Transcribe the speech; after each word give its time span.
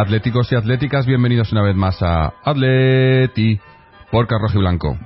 atléticos 0.00 0.50
y 0.52 0.54
atléticas, 0.54 1.06
bienvenidos 1.06 1.50
una 1.50 1.62
vez 1.62 1.74
más 1.74 2.00
a 2.02 2.32
Atleti 2.44 3.58
por 4.12 4.28
Carrojo 4.28 4.56
y 4.56 4.60
Blanco. 4.60 4.96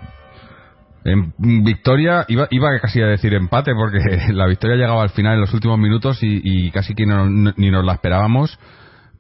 En 1.04 1.32
victoria, 1.64 2.26
iba, 2.28 2.46
iba 2.50 2.78
casi 2.78 3.00
a 3.00 3.06
decir 3.06 3.32
empate 3.34 3.72
porque 3.74 3.98
la 4.32 4.46
victoria 4.46 4.76
llegaba 4.76 5.02
al 5.02 5.10
final 5.10 5.34
en 5.34 5.40
los 5.40 5.54
últimos 5.54 5.78
minutos 5.78 6.18
y, 6.20 6.70
casi 6.70 6.94
que 6.94 7.06
ni 7.06 7.70
nos 7.70 7.84
la 7.84 7.94
esperábamos, 7.94 8.58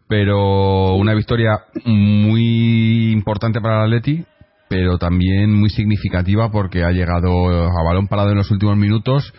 pero 0.08 0.94
una 0.94 1.14
victoria 1.14 1.60
muy 1.86 3.10
importante 3.10 3.60
para 3.60 3.78
el 3.78 3.94
Atleti, 3.94 4.26
pero 4.68 4.98
también 4.98 5.52
muy 5.54 5.70
significativa 5.70 6.50
porque 6.50 6.84
ha 6.84 6.90
llegado 6.90 7.48
a 7.48 7.82
balón 7.82 8.08
parado 8.08 8.30
en 8.30 8.36
los 8.36 8.50
últimos 8.50 8.76
minutos 8.76 9.32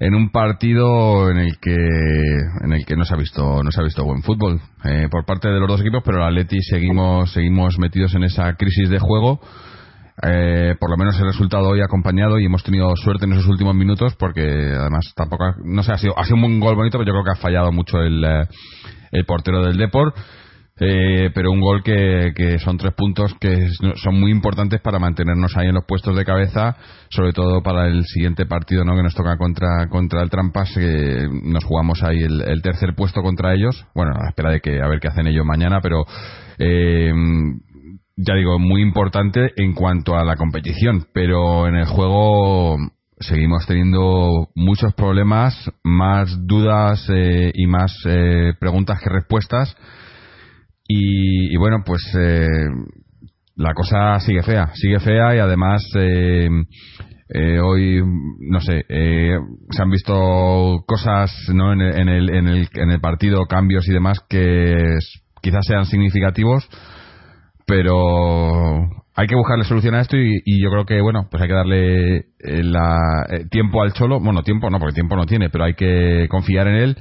en 0.00 0.14
un 0.14 0.30
partido 0.30 1.30
en 1.30 1.38
el 1.38 1.58
que 1.58 1.74
en 1.74 2.72
el 2.72 2.84
que 2.86 2.96
no 2.96 3.04
se 3.04 3.14
ha 3.14 3.16
visto 3.16 3.62
no 3.62 3.70
se 3.70 3.80
ha 3.80 3.84
visto 3.84 4.04
buen 4.04 4.22
fútbol 4.22 4.60
eh, 4.84 5.08
por 5.10 5.24
parte 5.24 5.48
de 5.48 5.58
los 5.58 5.68
dos 5.68 5.80
equipos 5.80 6.02
pero 6.04 6.18
el 6.18 6.24
Atleti 6.24 6.60
seguimos 6.62 7.32
seguimos 7.32 7.78
metidos 7.78 8.14
en 8.14 8.24
esa 8.24 8.54
crisis 8.54 8.88
de 8.90 8.98
juego. 8.98 9.40
Eh, 10.20 10.74
por 10.80 10.90
lo 10.90 10.96
menos 10.96 11.16
el 11.20 11.26
resultado 11.26 11.68
hoy 11.68 11.80
acompañado 11.80 12.40
y 12.40 12.44
hemos 12.46 12.64
tenido 12.64 12.88
suerte 12.96 13.24
en 13.26 13.34
esos 13.34 13.46
últimos 13.46 13.76
minutos 13.76 14.16
porque 14.18 14.42
además 14.42 15.12
tampoco 15.14 15.44
ha- 15.44 15.54
no 15.64 15.84
sé 15.84 15.92
ha 15.92 15.98
sido 15.98 16.18
ha 16.18 16.24
sido 16.24 16.36
un 16.44 16.58
gol 16.58 16.74
bonito 16.74 16.98
pero 16.98 17.06
yo 17.06 17.12
creo 17.12 17.24
que 17.24 17.38
ha 17.38 17.40
fallado 17.42 17.70
mucho 17.70 18.00
el 18.00 18.24
eh, 18.24 18.48
el 19.12 19.24
portero 19.26 19.62
del 19.64 19.76
Deport 19.76 20.16
eh, 20.80 21.30
pero 21.34 21.50
un 21.50 21.60
gol 21.60 21.82
que, 21.82 22.58
son 22.58 22.78
tres 22.78 22.94
puntos 22.94 23.34
que 23.40 23.68
son 23.96 24.20
muy 24.20 24.30
importantes 24.30 24.80
para 24.80 24.98
mantenernos 24.98 25.56
ahí 25.56 25.68
en 25.68 25.74
los 25.74 25.84
puestos 25.84 26.16
de 26.16 26.24
cabeza, 26.24 26.76
sobre 27.10 27.32
todo 27.32 27.62
para 27.62 27.86
el 27.86 28.04
siguiente 28.04 28.46
partido 28.46 28.84
¿no? 28.84 28.96
que 28.96 29.02
nos 29.02 29.14
toca 29.14 29.36
contra, 29.36 29.88
contra 29.88 30.22
el 30.22 30.30
Trampas, 30.30 30.72
que 30.74 31.28
nos 31.44 31.64
jugamos 31.64 32.02
ahí 32.02 32.22
el, 32.22 32.42
el 32.42 32.62
tercer 32.62 32.94
puesto 32.94 33.22
contra 33.22 33.54
ellos. 33.54 33.86
Bueno, 33.94 34.12
a 34.14 34.22
la 34.22 34.28
espera 34.30 34.50
de 34.50 34.60
que 34.60 34.80
a 34.80 34.88
ver 34.88 35.00
qué 35.00 35.08
hacen 35.08 35.26
ellos 35.26 35.44
mañana, 35.44 35.80
pero 35.80 36.04
eh, 36.58 37.12
ya 38.16 38.34
digo, 38.34 38.58
muy 38.58 38.82
importante 38.82 39.52
en 39.56 39.74
cuanto 39.74 40.16
a 40.16 40.24
la 40.24 40.36
competición, 40.36 41.06
pero 41.12 41.68
en 41.68 41.76
el 41.76 41.86
juego 41.86 42.76
seguimos 43.20 43.64
teniendo 43.66 44.48
muchos 44.54 44.92
problemas, 44.94 45.54
más 45.84 46.36
dudas 46.46 47.08
eh, 47.10 47.52
y 47.54 47.66
más 47.66 47.94
eh, 48.06 48.54
preguntas 48.58 49.00
que 49.00 49.10
respuestas. 49.10 49.76
Y, 50.88 51.52
y 51.54 51.56
bueno, 51.56 51.82
pues 51.84 52.02
eh, 52.18 52.46
la 53.56 53.74
cosa 53.74 54.18
sigue 54.20 54.42
fea, 54.42 54.70
sigue 54.74 54.98
fea 54.98 55.36
y 55.36 55.38
además 55.38 55.84
eh, 55.96 56.48
eh, 57.28 57.60
hoy, 57.60 58.00
no 58.40 58.60
sé, 58.60 58.84
eh, 58.88 59.36
se 59.70 59.82
han 59.82 59.90
visto 59.90 60.84
cosas 60.86 61.30
¿no? 61.52 61.74
en, 61.74 61.82
el, 61.82 61.98
en, 61.98 62.08
el, 62.08 62.30
en, 62.30 62.48
el, 62.48 62.68
en 62.72 62.90
el 62.90 63.00
partido, 63.00 63.44
cambios 63.46 63.86
y 63.86 63.92
demás 63.92 64.20
que 64.28 64.96
quizás 65.42 65.66
sean 65.66 65.84
significativos, 65.84 66.66
pero 67.66 68.88
hay 69.14 69.26
que 69.26 69.34
buscarle 69.34 69.64
solución 69.64 69.94
a 69.94 70.00
esto 70.00 70.16
y, 70.16 70.62
yo 70.62 70.70
creo 70.70 70.86
que, 70.86 71.00
bueno, 71.02 71.28
pues 71.30 71.42
hay 71.42 71.48
que 71.48 71.54
darle 71.54 72.16
eh, 72.16 72.62
la, 72.62 73.26
eh, 73.28 73.44
tiempo 73.50 73.82
al 73.82 73.92
Cholo, 73.92 74.20
bueno, 74.20 74.42
tiempo 74.42 74.70
no, 74.70 74.78
porque 74.78 74.94
tiempo 74.94 75.16
no 75.16 75.26
tiene, 75.26 75.50
pero 75.50 75.64
hay 75.64 75.74
que 75.74 76.28
confiar 76.30 76.68
en 76.68 76.74
él 76.76 76.96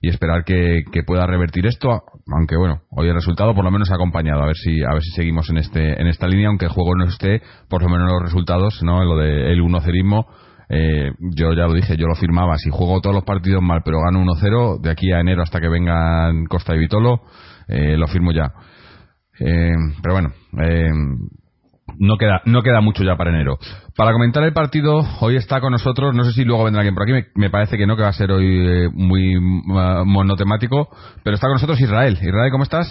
y 0.00 0.08
esperar 0.08 0.44
que, 0.44 0.82
que 0.92 1.02
pueda 1.02 1.26
revertir 1.26 1.66
esto, 1.66 2.02
aunque 2.32 2.56
bueno, 2.56 2.82
hoy 2.90 3.08
el 3.08 3.14
resultado 3.14 3.54
por 3.54 3.64
lo 3.64 3.70
menos 3.70 3.90
ha 3.90 3.94
acompañado, 3.94 4.42
a 4.42 4.46
ver 4.46 4.56
si 4.56 4.82
a 4.82 4.92
ver 4.92 5.02
si 5.02 5.10
seguimos 5.10 5.50
en 5.50 5.58
este 5.58 6.00
en 6.00 6.06
esta 6.06 6.26
línea, 6.26 6.48
aunque 6.48 6.66
el 6.66 6.72
juego 6.72 6.94
no 6.94 7.04
esté, 7.04 7.42
por 7.68 7.82
lo 7.82 7.88
menos 7.88 8.08
los 8.10 8.22
resultados, 8.22 8.82
¿no? 8.82 9.04
Lo 9.04 9.16
de 9.16 9.52
el 9.52 9.60
1 9.60 9.80
cerismo 9.80 10.26
eh, 10.68 11.12
yo 11.18 11.52
ya 11.54 11.66
lo 11.66 11.72
dije, 11.72 11.96
yo 11.96 12.06
lo 12.06 12.14
firmaba, 12.14 12.58
si 12.58 12.70
juego 12.70 13.00
todos 13.00 13.14
los 13.14 13.24
partidos 13.24 13.62
mal 13.62 13.80
pero 13.84 14.00
gano 14.00 14.22
1-0, 14.22 14.80
de 14.80 14.90
aquí 14.90 15.12
a 15.12 15.20
enero 15.20 15.42
hasta 15.42 15.60
que 15.60 15.68
vengan 15.68 16.44
Costa 16.44 16.74
y 16.74 16.78
Vitolo, 16.78 17.22
eh, 17.68 17.96
lo 17.96 18.06
firmo 18.06 18.32
ya. 18.32 18.52
Eh, 19.40 19.72
pero 20.02 20.14
bueno, 20.14 20.32
eh, 20.62 20.90
no 21.98 22.16
queda, 22.16 22.42
no 22.44 22.62
queda 22.62 22.80
mucho 22.80 23.02
ya 23.04 23.16
para 23.16 23.30
enero. 23.30 23.58
Para 23.96 24.12
comentar 24.12 24.42
el 24.44 24.52
partido, 24.52 25.00
hoy 25.20 25.36
está 25.36 25.60
con 25.60 25.72
nosotros, 25.72 26.14
no 26.14 26.24
sé 26.24 26.32
si 26.32 26.44
luego 26.44 26.64
vendrá 26.64 26.80
alguien 26.80 26.94
por 26.94 27.04
aquí, 27.04 27.12
me, 27.12 27.26
me 27.34 27.50
parece 27.50 27.76
que 27.76 27.86
no, 27.86 27.96
que 27.96 28.02
va 28.02 28.08
a 28.08 28.12
ser 28.12 28.30
hoy 28.30 28.46
eh, 28.46 28.88
muy 28.92 29.36
uh, 29.36 30.04
monotemático, 30.04 30.88
pero 31.24 31.34
está 31.34 31.46
con 31.46 31.54
nosotros 31.54 31.80
Israel. 31.80 32.18
Israel, 32.20 32.50
¿cómo 32.50 32.64
estás? 32.64 32.88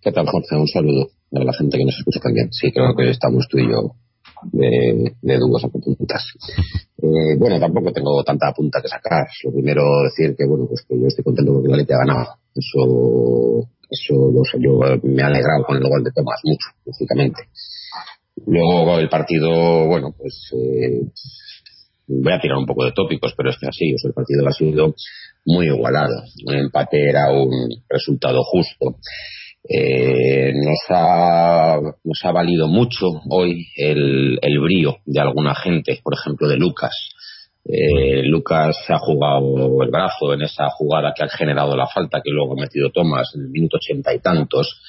¿Qué 0.00 0.12
tal, 0.12 0.26
Jorge? 0.26 0.56
Un 0.56 0.68
saludo 0.68 1.08
a 1.34 1.44
la 1.44 1.52
gente 1.52 1.78
que 1.78 1.84
nos 1.84 1.98
escucha 1.98 2.20
también. 2.20 2.48
Sí, 2.52 2.70
creo 2.72 2.94
que 2.94 3.10
estamos 3.10 3.48
tú 3.48 3.58
y 3.58 3.68
yo 3.68 3.96
de, 4.52 5.14
de 5.20 5.38
dúos 5.38 5.64
a 5.64 5.68
puntas. 5.68 6.24
Eh, 6.98 7.36
bueno, 7.38 7.60
tampoco 7.60 7.92
tengo 7.92 8.24
tanta 8.24 8.52
punta 8.56 8.80
que 8.80 8.88
sacar. 8.88 9.28
Lo 9.44 9.52
primero 9.52 9.82
decir 10.02 10.34
que, 10.34 10.46
bueno, 10.46 10.66
pues 10.66 10.82
que 10.88 10.98
yo 10.98 11.06
estoy 11.06 11.22
contento 11.22 11.52
porque 11.52 11.68
la 11.68 11.76
Leti 11.76 11.92
ha 11.92 11.98
ganado. 11.98 12.26
Eso, 12.54 13.68
eso 13.90 14.58
yo, 14.58 14.78
me 15.02 15.22
ha 15.22 15.26
alegrado 15.26 15.64
con 15.64 15.76
el 15.76 15.88
gol 15.88 16.04
de 16.04 16.10
Tomás 16.12 16.40
mucho, 16.44 16.68
lógicamente. 16.84 17.48
Luego 18.46 18.98
el 18.98 19.08
partido, 19.08 19.86
bueno, 19.86 20.14
pues 20.16 20.52
eh, 20.52 21.00
voy 22.06 22.32
a 22.32 22.40
tirar 22.40 22.58
un 22.58 22.66
poco 22.66 22.84
de 22.84 22.92
tópicos, 22.92 23.34
pero 23.36 23.50
es 23.50 23.58
que 23.58 23.66
así, 23.66 23.94
el 24.04 24.12
partido 24.12 24.46
ha 24.46 24.52
sido 24.52 24.94
muy 25.44 25.66
igualado. 25.66 26.22
Un 26.46 26.54
empate 26.54 27.08
era 27.08 27.32
un 27.32 27.68
resultado 27.88 28.42
justo. 28.42 28.96
Eh, 29.68 30.52
nos, 30.54 30.78
ha, 30.90 31.80
nos 32.04 32.24
ha 32.24 32.30
valido 32.30 32.68
mucho 32.68 33.06
hoy 33.28 33.66
el, 33.76 34.38
el 34.40 34.60
brío 34.60 34.98
de 35.04 35.20
alguna 35.20 35.54
gente, 35.54 35.98
por 36.04 36.14
ejemplo 36.14 36.46
de 36.46 36.56
Lucas. 36.56 36.92
Eh, 37.68 38.22
Lucas 38.22 38.76
se 38.86 38.92
ha 38.92 38.98
jugado 38.98 39.82
el 39.82 39.90
brazo 39.90 40.32
en 40.34 40.42
esa 40.42 40.68
jugada 40.70 41.12
que 41.16 41.24
ha 41.24 41.28
generado 41.28 41.76
la 41.76 41.88
falta 41.88 42.20
que 42.22 42.30
luego 42.30 42.52
ha 42.52 42.60
metido 42.60 42.90
Tomás 42.90 43.32
en 43.34 43.42
el 43.42 43.50
minuto 43.50 43.78
ochenta 43.78 44.14
y 44.14 44.20
tantos. 44.20 44.80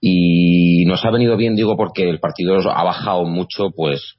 Y 0.00 0.86
nos 0.86 1.04
ha 1.04 1.10
venido 1.10 1.36
bien, 1.36 1.54
digo, 1.54 1.76
porque 1.76 2.08
el 2.08 2.18
partido 2.18 2.56
ha 2.70 2.82
bajado 2.82 3.24
mucho, 3.24 3.70
pues, 3.76 4.16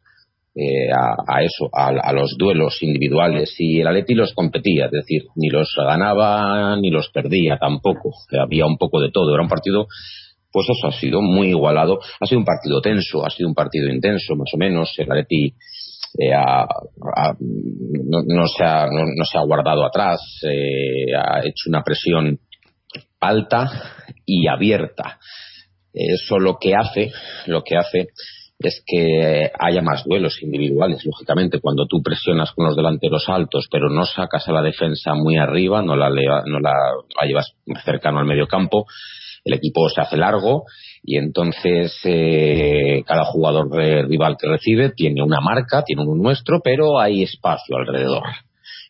eh, 0.56 0.92
a, 0.92 1.16
a, 1.28 1.44
eso, 1.44 1.70
a, 1.74 1.88
a, 1.88 2.14
los 2.14 2.36
duelos 2.38 2.82
individuales. 2.84 3.56
Y 3.58 3.82
el 3.82 3.88
Atleti 3.88 4.14
los 4.14 4.34
competía, 4.34 4.86
es 4.86 4.92
decir, 4.92 5.24
ni 5.36 5.50
los 5.50 5.74
ganaba 5.76 6.78
ni 6.78 6.92
los 6.92 7.10
perdía 7.10 7.58
tampoco. 7.58 8.12
Había 8.40 8.68
un 8.68 8.78
poco 8.78 9.02
de 9.02 9.12
todo. 9.12 9.34
Era 9.34 9.44
un 9.44 9.50
partido, 9.50 9.88
pues 10.52 10.68
eso 10.70 10.88
ha 10.88 10.92
sido 10.92 11.22
muy 11.22 11.48
igualado. 11.48 12.00
Ha 12.20 12.26
sido 12.26 12.40
un 12.40 12.46
partido 12.46 12.80
tenso, 12.80 13.26
ha 13.26 13.30
sido 13.32 13.50
un 13.50 13.56
partido 13.56 13.90
intenso, 13.90 14.36
más 14.36 14.54
o 14.54 14.58
menos. 14.58 14.94
El 14.98 15.12
Atleti 15.12 15.56
eh, 16.18 16.34
ha, 16.34 16.64
ha, 16.64 17.36
no, 17.40 18.48
se 18.48 18.64
ha, 18.64 18.88
no, 18.88 19.26
se 19.26 19.38
ha 19.38 19.42
guardado 19.42 19.86
atrás, 19.86 20.20
eh, 20.44 21.16
ha 21.16 21.40
hecho 21.40 21.70
una 21.70 21.84
presión 21.84 22.40
alta 23.20 23.70
y 24.26 24.48
abierta. 24.48 25.20
Eso 25.94 26.40
lo 26.40 26.58
que 26.60 26.76
hace, 26.76 27.12
lo 27.48 27.64
que 27.64 27.78
hace 27.78 28.08
es 28.60 28.84
que 28.86 29.52
haya 29.60 29.82
más 29.82 30.04
duelos 30.06 30.42
individuales, 30.42 31.04
lógicamente, 31.06 31.60
cuando 31.60 31.88
tú 31.88 32.02
presionas 32.04 32.52
con 32.52 32.66
los 32.66 32.76
delanteros 32.76 33.28
altos, 33.28 33.68
pero 33.72 33.90
no 33.90 34.06
sacas 34.06 34.48
a 34.48 34.52
la 34.52 34.62
defensa 34.62 35.14
muy 35.16 35.38
arriba, 35.38 35.82
no 35.82 35.96
la, 35.96 36.10
no 36.10 36.60
la, 36.60 36.72
la 36.72 37.28
llevas 37.28 37.54
cercano 37.84 38.20
al 38.20 38.26
medio 38.26 38.48
campo, 38.48 38.86
el 39.44 39.54
equipo 39.56 39.90
se 39.90 40.02
hace 40.02 40.18
largo 40.18 40.66
y 41.04 41.18
entonces 41.18 41.98
eh, 42.04 43.04
cada 43.06 43.26
jugador 43.26 43.70
rival 43.72 44.38
que 44.40 44.48
recibe 44.48 44.92
tiene 44.92 45.24
una 45.24 45.40
marca, 45.42 45.84
tiene 45.84 46.04
un 46.04 46.22
nuestro, 46.22 46.62
pero 46.64 47.00
hay 47.00 47.24
espacio 47.24 47.78
alrededor. 47.78 48.24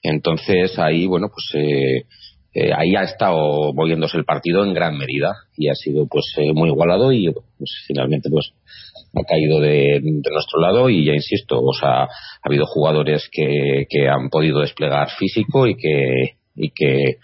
Entonces 0.03 0.77
ahí, 0.79 1.05
bueno, 1.07 1.27
pues 1.33 1.63
eh, 1.63 2.05
eh, 2.53 2.71
ahí 2.75 2.95
ha 2.95 3.03
estado 3.03 3.71
moviéndose 3.73 4.17
el 4.17 4.25
partido 4.25 4.65
en 4.65 4.73
gran 4.73 4.97
medida 4.97 5.31
y 5.55 5.69
ha 5.69 5.75
sido 5.75 6.05
pues 6.07 6.25
eh, 6.37 6.51
muy 6.53 6.69
igualado 6.69 7.13
y 7.13 7.31
pues, 7.31 7.71
finalmente 7.87 8.29
pues 8.29 8.51
ha 9.15 9.23
caído 9.23 9.61
de, 9.61 10.01
de, 10.01 10.31
nuestro 10.31 10.59
lado 10.59 10.89
y 10.89 11.05
ya 11.05 11.13
insisto, 11.13 11.61
o 11.61 11.73
sea, 11.73 12.03
ha 12.03 12.09
habido 12.43 12.65
jugadores 12.65 13.29
que, 13.31 13.85
que 13.89 14.09
han 14.09 14.29
podido 14.29 14.59
desplegar 14.59 15.09
físico 15.11 15.65
y 15.67 15.75
que, 15.75 16.35
y 16.55 16.71
que 16.71 17.17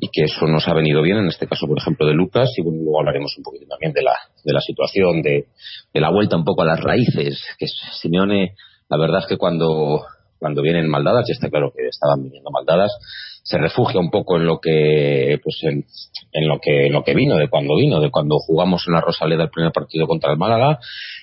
y 0.00 0.08
que 0.10 0.24
eso 0.24 0.46
nos 0.46 0.68
ha 0.68 0.74
venido 0.74 1.02
bien, 1.02 1.18
en 1.18 1.26
este 1.26 1.48
caso, 1.48 1.66
por 1.66 1.78
ejemplo, 1.78 2.06
de 2.06 2.14
Lucas, 2.14 2.50
y 2.56 2.62
bueno, 2.62 2.78
luego 2.82 3.00
hablaremos 3.00 3.36
un 3.36 3.42
poquito 3.42 3.66
también 3.66 3.92
de 3.92 4.02
la, 4.02 4.14
de 4.44 4.52
la 4.52 4.60
situación, 4.60 5.22
de, 5.22 5.46
de 5.92 6.00
la 6.00 6.10
vuelta 6.10 6.36
un 6.36 6.44
poco 6.44 6.62
a 6.62 6.66
las 6.66 6.80
raíces, 6.80 7.44
que 7.58 7.66
Simeone, 8.00 8.54
la 8.88 8.96
verdad 8.96 9.20
es 9.20 9.26
que 9.26 9.36
cuando, 9.36 10.04
cuando 10.38 10.62
vienen 10.62 10.88
maldadas, 10.88 11.28
y 11.28 11.32
está 11.32 11.50
claro 11.50 11.72
que 11.74 11.88
estaban 11.88 12.22
viniendo 12.22 12.50
maldadas, 12.50 12.92
se 13.42 13.56
refugia 13.56 13.98
un 13.98 14.10
poco 14.10 14.36
en 14.36 14.44
lo 14.44 14.60
que 14.60 15.38
pues 15.42 15.58
en, 15.62 15.84
en, 16.32 16.48
lo 16.48 16.58
que 16.60 16.86
en 16.86 16.92
lo 16.92 17.02
que 17.02 17.14
vino 17.14 17.36
de 17.36 17.48
cuando 17.48 17.76
vino 17.76 17.98
de 17.98 18.10
cuando 18.10 18.36
jugamos 18.38 18.84
en 18.86 18.92
la 18.92 19.00
Rosaleda 19.00 19.44
el 19.44 19.50
primer 19.50 19.72
partido 19.72 20.06
contra 20.06 20.30
el 20.30 20.36
Málaga 20.36 20.78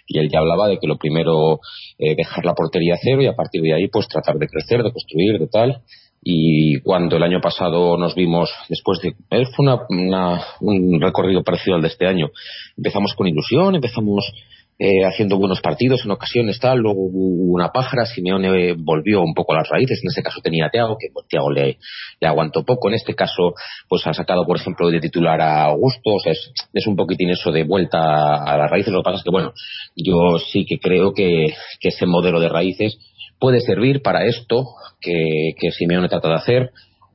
y 0.08 0.18
él 0.18 0.30
ya 0.32 0.40
hablaba 0.40 0.68
de 0.68 0.80
que 0.80 0.88
lo 0.88 0.98
primero 0.98 1.60
eh, 2.00 2.16
dejar 2.16 2.44
la 2.44 2.56
portería 2.56 2.96
cero 3.00 3.22
y 3.22 3.28
a 3.28 3.36
partir 3.36 3.62
de 3.62 3.76
ahí 3.76 3.88
pues 3.90 4.08
tratar 4.08 4.38
de 4.38 4.48
crecer 4.48 4.82
de 4.82 4.92
construir 4.92 5.38
de 5.38 5.48
tal 5.48 5.84
y 6.28 6.80
cuando 6.80 7.18
el 7.18 7.24
año 7.24 7.40
pasado 7.40 8.00
nos 8.00 8.16
vimos 8.16 8.52
después 8.68 9.00
de 9.00 9.14
él 9.30 9.46
fue 9.56 9.64
una, 9.64 10.42
un 10.60 11.00
recorrido 11.00 11.44
parecido 11.44 11.76
al 11.76 11.84
de 11.84 11.90
este 11.90 12.08
año. 12.08 12.30
Empezamos 12.76 13.14
con 13.14 13.28
ilusión 13.28 13.76
empezamos 13.76 14.34
eh, 14.80 15.06
haciendo 15.06 15.38
buenos 15.38 15.62
partidos 15.62 16.04
en 16.04 16.12
ocasiones 16.12 16.60
tal 16.60 16.80
luego 16.80 17.00
hubo 17.00 17.54
una 17.54 17.70
pájara 17.70 18.08
Simeone 18.08 18.74
volvió 18.74 19.22
un 19.22 19.36
poco 19.36 19.54
a 19.54 19.58
las 19.58 19.70
raíces 19.70 20.00
en 20.02 20.10
este 20.10 20.24
caso 20.24 20.42
tenía 20.42 20.66
a 20.66 20.72
Thiago 20.72 20.98
que 21.00 21.10
pues, 21.14 21.28
Thiago 21.28 21.52
le, 21.52 21.78
le, 22.20 22.28
aguantó 22.28 22.66
poco 22.66 22.90
en 22.90 22.96
este 22.96 23.14
caso 23.14 23.54
pues 23.88 24.06
ha 24.08 24.14
sacado 24.14 24.46
por 24.46 24.58
ejemplo 24.58 24.90
de 24.90 25.00
titular 25.00 25.40
a 25.40 25.66
Augusto 25.66 26.16
o 26.16 26.20
sea, 26.20 26.34
es, 26.34 26.88
un 26.88 26.96
poquitín 26.96 27.30
eso 27.30 27.52
de 27.52 27.64
vuelta 27.64 28.00
a 28.44 28.58
las 28.58 28.70
raíces 28.70 28.92
lo 28.92 29.02
que 29.02 29.06
pasa 29.06 29.18
es 29.20 29.24
que 29.24 29.32
bueno 29.32 29.54
yo 29.96 30.40
sí 30.52 30.66
que 30.66 30.80
creo 30.80 31.14
que 31.14 31.46
ese 31.82 32.08
modelo 32.08 32.40
de 32.40 32.50
raíces 32.50 32.98
puede 33.40 33.60
servir 33.62 34.02
para 34.02 34.26
esto 34.26 34.66
que, 35.02 35.54
que 35.60 35.72
Simeone 35.72 36.10
trata 36.10 36.30
de 36.30 36.36
hacer 36.36 36.72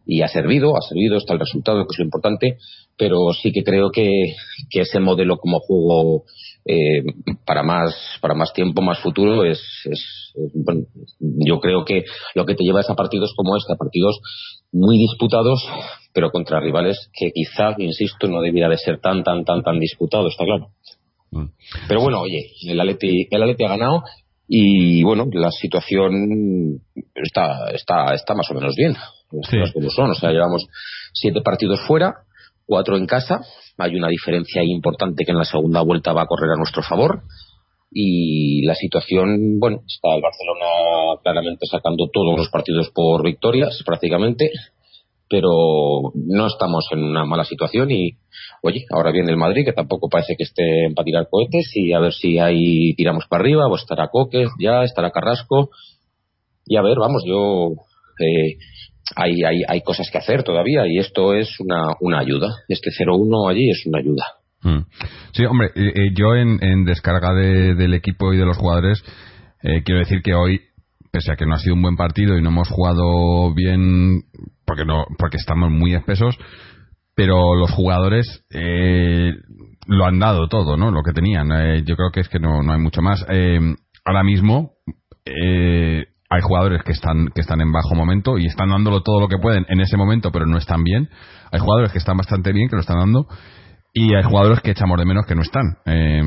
y 0.07 0.23
ha 0.23 0.29
servido, 0.29 0.77
ha 0.77 0.83
servido, 0.83 1.17
está 1.17 1.35
el 1.35 1.41
resultado, 1.41 1.85
que 1.85 1.93
es 1.93 1.99
lo 1.99 2.05
importante, 2.05 2.59
pero 2.97 3.33
sí 3.33 3.53
que 3.53 3.63
creo 3.63 3.91
que, 3.91 4.09
que 4.69 4.81
ese 4.81 4.99
modelo 4.99 5.39
como 5.39 5.61
juego 5.61 6.25
eh, 6.67 7.03
para 7.47 7.63
más 7.63 7.95
para 8.21 8.35
más 8.35 8.53
tiempo, 8.53 8.83
más 8.83 8.99
futuro, 8.99 9.45
es, 9.45 9.61
es, 9.85 10.33
es, 10.35 10.53
bueno, 10.55 10.83
yo 11.21 11.61
creo 11.61 11.85
que 11.85 12.05
lo 12.35 12.45
que 12.45 12.55
te 12.55 12.65
lleva 12.65 12.81
a 12.87 12.95
partidos 12.95 13.33
como 13.37 13.57
este, 13.57 13.73
a 13.73 13.77
partidos 13.77 14.21
muy 14.73 14.99
disputados, 14.99 15.67
pero 16.13 16.31
contra 16.31 16.61
rivales 16.61 17.11
que 17.13 17.31
quizá, 17.33 17.75
insisto, 17.79 18.27
no 18.29 18.41
debiera 18.41 18.69
de 18.69 18.79
ser 18.79 19.01
tan, 19.01 19.23
tan, 19.23 19.45
tan, 19.45 19.63
tan 19.63 19.79
disputado, 19.79 20.29
está 20.29 20.45
claro. 20.45 20.69
Mm. 21.31 21.47
Pero 21.89 22.01
bueno, 22.01 22.21
oye, 22.21 22.51
el 22.67 22.81
Atleti, 22.81 23.29
el 23.31 23.43
Atleti 23.43 23.65
ha 23.65 23.69
ganado 23.69 24.03
y 24.53 25.05
bueno 25.05 25.29
la 25.33 25.53
situación 25.53 26.83
está 27.15 27.71
está 27.73 28.13
está 28.15 28.35
más 28.35 28.51
o 28.51 28.55
menos 28.55 28.75
bien. 28.75 28.97
Sí. 29.49 29.57
como 29.73 29.91
son. 29.91 30.11
O 30.11 30.15
sea 30.15 30.33
llevamos 30.33 30.67
siete 31.15 31.41
partidos 31.41 31.81
fuera 31.87 32.15
cuatro 32.67 32.97
en 32.97 33.07
casa. 33.07 33.43
Hay 33.79 33.95
una 33.95 34.09
diferencia 34.09 34.65
importante 34.65 35.25
que 35.25 35.31
en 35.31 35.39
la 35.39 35.45
segunda 35.45 35.83
vuelta 35.83 36.13
va 36.13 36.23
a 36.23 36.27
correr 36.27 36.51
a 36.51 36.57
nuestro 36.57 36.83
favor. 36.83 37.23
Y 37.93 38.67
la 38.67 38.75
situación 38.75 39.61
bueno 39.61 39.83
está 39.87 40.17
el 40.17 40.21
Barcelona 40.21 41.21
claramente 41.23 41.67
sacando 41.67 42.09
todos 42.13 42.37
los 42.37 42.49
partidos 42.49 42.91
por 42.91 43.25
victorias 43.25 43.81
prácticamente 43.87 44.51
pero 45.31 46.11
no 46.15 46.47
estamos 46.49 46.87
en 46.91 47.05
una 47.05 47.25
mala 47.25 47.45
situación 47.45 47.89
y 47.93 48.19
oye, 48.63 48.85
ahora 48.91 49.13
viene 49.13 49.31
el 49.31 49.37
Madrid 49.37 49.65
que 49.65 49.73
tampoco 49.73 50.09
parece 50.09 50.35
que 50.37 50.43
esté 50.43 50.93
para 50.95 51.05
tirar 51.05 51.29
cohetes 51.31 51.71
y 51.75 51.93
a 51.93 52.01
ver 52.01 52.13
si 52.13 52.41
ahí 52.41 52.95
tiramos 52.97 53.27
para 53.29 53.43
arriba 53.43 53.69
o 53.69 53.77
estará 53.77 54.09
Coque 54.09 54.47
ya, 54.59 54.83
estará 54.83 55.13
Carrasco. 55.13 55.71
Y 56.67 56.77
a 56.77 56.83
ver, 56.83 56.99
vamos, 56.99 57.23
yo 57.25 57.71
eh, 58.19 58.57
hay, 59.15 59.45
hay, 59.45 59.63
hay 59.69 59.83
cosas 59.83 60.11
que 60.11 60.19
hacer 60.19 60.43
todavía 60.43 60.89
y 60.89 60.99
esto 60.99 61.33
es 61.33 61.49
una, 61.61 61.95
una 62.01 62.19
ayuda. 62.19 62.49
Este 62.67 62.91
0-1 62.91 63.51
allí 63.51 63.71
es 63.71 63.87
una 63.87 64.01
ayuda. 64.01 64.25
Mm. 64.63 64.85
Sí, 65.33 65.45
hombre, 65.45 65.69
eh, 65.77 65.93
eh, 65.95 66.11
yo 66.13 66.35
en, 66.35 66.59
en 66.61 66.85
descarga 66.85 67.33
de, 67.35 67.77
del 67.77 67.95
equipo 67.95 68.33
y 68.35 68.37
de 68.37 68.45
los 68.45 68.59
jugadores 68.59 69.03
eh, 69.63 69.83
quiero 69.85 70.01
decir 70.01 70.23
que 70.23 70.35
hoy 70.35 70.61
pese 71.11 71.33
a 71.33 71.37
que 71.37 71.47
no 71.47 71.55
ha 71.55 71.59
sido 71.59 71.75
un 71.75 71.83
buen 71.83 71.97
partido 71.97 72.37
y 72.37 72.43
no 72.43 72.51
hemos 72.51 72.69
jugado 72.69 73.53
bien 73.55 74.23
porque 74.65 74.85
no 74.85 75.05
porque 75.19 75.37
estamos 75.37 75.71
muy 75.71 75.95
espesos 75.95 76.37
pero 77.15 77.55
los 77.55 77.71
jugadores 77.73 78.45
eh, 78.51 79.35
lo 79.87 80.07
han 80.07 80.19
dado 80.19 80.49
todo 80.49 80.77
no 80.77 80.91
lo 80.91 81.03
que 81.03 81.13
tenían. 81.13 81.51
Eh, 81.53 81.83
yo 81.85 81.97
creo 81.97 82.11
que 82.11 82.21
es 82.21 82.29
que 82.29 82.39
no, 82.39 82.63
no 82.63 82.73
hay 82.73 82.79
mucho 82.79 83.03
más. 83.03 83.25
Eh, 83.29 83.59
ahora 84.05 84.23
mismo 84.23 84.73
eh, 85.25 86.07
hay 86.29 86.41
jugadores 86.43 86.83
que 86.83 86.93
están 86.93 87.29
que 87.35 87.41
están 87.41 87.61
en 87.61 87.73
bajo 87.73 87.95
momento 87.95 88.39
y 88.39 88.47
están 88.47 88.71
dándolo 88.71 89.03
todo 89.03 89.21
lo 89.21 89.29
que 89.29 89.39
pueden 89.39 89.67
en 89.69 89.81
ese 89.81 89.97
momento 89.97 90.31
pero 90.33 90.47
no 90.47 90.59
están 90.59 90.83
bien. 90.85 91.11
Hay 91.51 91.61
jugadores 91.61 91.93
que 91.93 91.99
están 91.99 92.17
bastante 92.17 92.53
bien 92.53 92.69
que 92.69 92.77
lo 92.77 92.83
están 92.83 93.01
dando 93.01 93.27
y 93.93 94.15
hay 94.15 94.23
jugadores 94.23 94.61
que 94.61 94.71
echamos 94.71 94.99
de 94.99 95.05
menos 95.05 95.27
que 95.27 95.35
no 95.35 95.43
están. 95.43 95.79
Eh, 95.87 96.23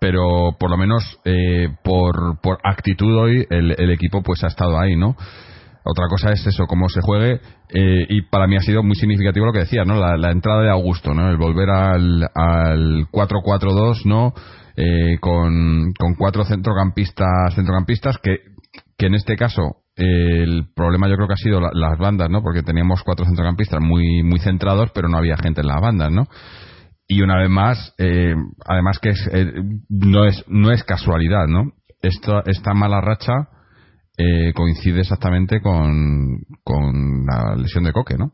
pero 0.00 0.56
por 0.58 0.70
lo 0.70 0.76
menos 0.76 1.20
eh, 1.24 1.68
por, 1.84 2.40
por 2.40 2.58
actitud 2.64 3.14
hoy 3.16 3.46
el, 3.50 3.74
el, 3.78 3.90
equipo 3.90 4.22
pues 4.22 4.42
ha 4.42 4.48
estado 4.48 4.80
ahí, 4.80 4.96
¿no? 4.96 5.14
Otra 5.84 6.06
cosa 6.08 6.32
es 6.32 6.46
eso, 6.46 6.66
cómo 6.66 6.88
se 6.88 7.00
juegue 7.02 7.40
eh, 7.68 8.06
y 8.08 8.22
para 8.22 8.46
mí 8.46 8.56
ha 8.56 8.60
sido 8.60 8.82
muy 8.82 8.96
significativo 8.96 9.46
lo 9.46 9.52
que 9.52 9.60
decía, 9.60 9.84
¿no? 9.84 9.94
La, 9.96 10.30
entrada 10.30 10.62
de 10.62 10.70
Augusto, 10.70 11.14
¿no? 11.14 11.30
El 11.30 11.36
volver 11.36 11.70
al, 11.70 12.22
al 12.34 13.06
4-4-2, 13.10 14.06
¿no? 14.06 14.32
Eh, 14.76 15.18
con, 15.20 15.92
con 15.98 16.14
cuatro 16.14 16.44
centrocampistas 16.44 17.54
centrocampistas 17.54 18.16
que, 18.18 18.38
que 18.96 19.06
en 19.06 19.14
este 19.14 19.36
caso 19.36 19.82
el 19.96 20.68
problema 20.74 21.08
yo 21.08 21.16
creo 21.16 21.26
que 21.26 21.34
ha 21.34 21.36
sido 21.36 21.60
la, 21.60 21.70
las 21.74 21.98
bandas, 21.98 22.30
¿no? 22.30 22.40
Porque 22.42 22.62
teníamos 22.62 23.02
cuatro 23.02 23.26
centrocampistas 23.26 23.80
muy 23.82 24.22
muy 24.22 24.38
centrados, 24.38 24.90
pero 24.94 25.08
no 25.08 25.18
había 25.18 25.36
gente 25.36 25.60
en 25.60 25.66
las 25.66 25.80
bandas, 25.80 26.10
¿no? 26.10 26.26
Y 27.10 27.22
una 27.22 27.36
vez 27.36 27.50
más 27.50 27.92
eh, 27.98 28.36
además 28.64 29.00
que 29.00 29.10
es, 29.10 29.30
eh, 29.32 29.52
no 29.88 30.26
es 30.26 30.44
no 30.46 30.70
es 30.70 30.84
casualidad 30.84 31.48
no 31.48 31.72
esta 32.00 32.44
esta 32.46 32.72
mala 32.72 33.00
racha 33.00 33.48
eh, 34.16 34.52
coincide 34.54 35.00
exactamente 35.00 35.60
con, 35.60 36.38
con 36.62 37.26
la 37.26 37.56
lesión 37.56 37.84
de 37.84 37.92
Coque 37.92 38.16
no 38.16 38.30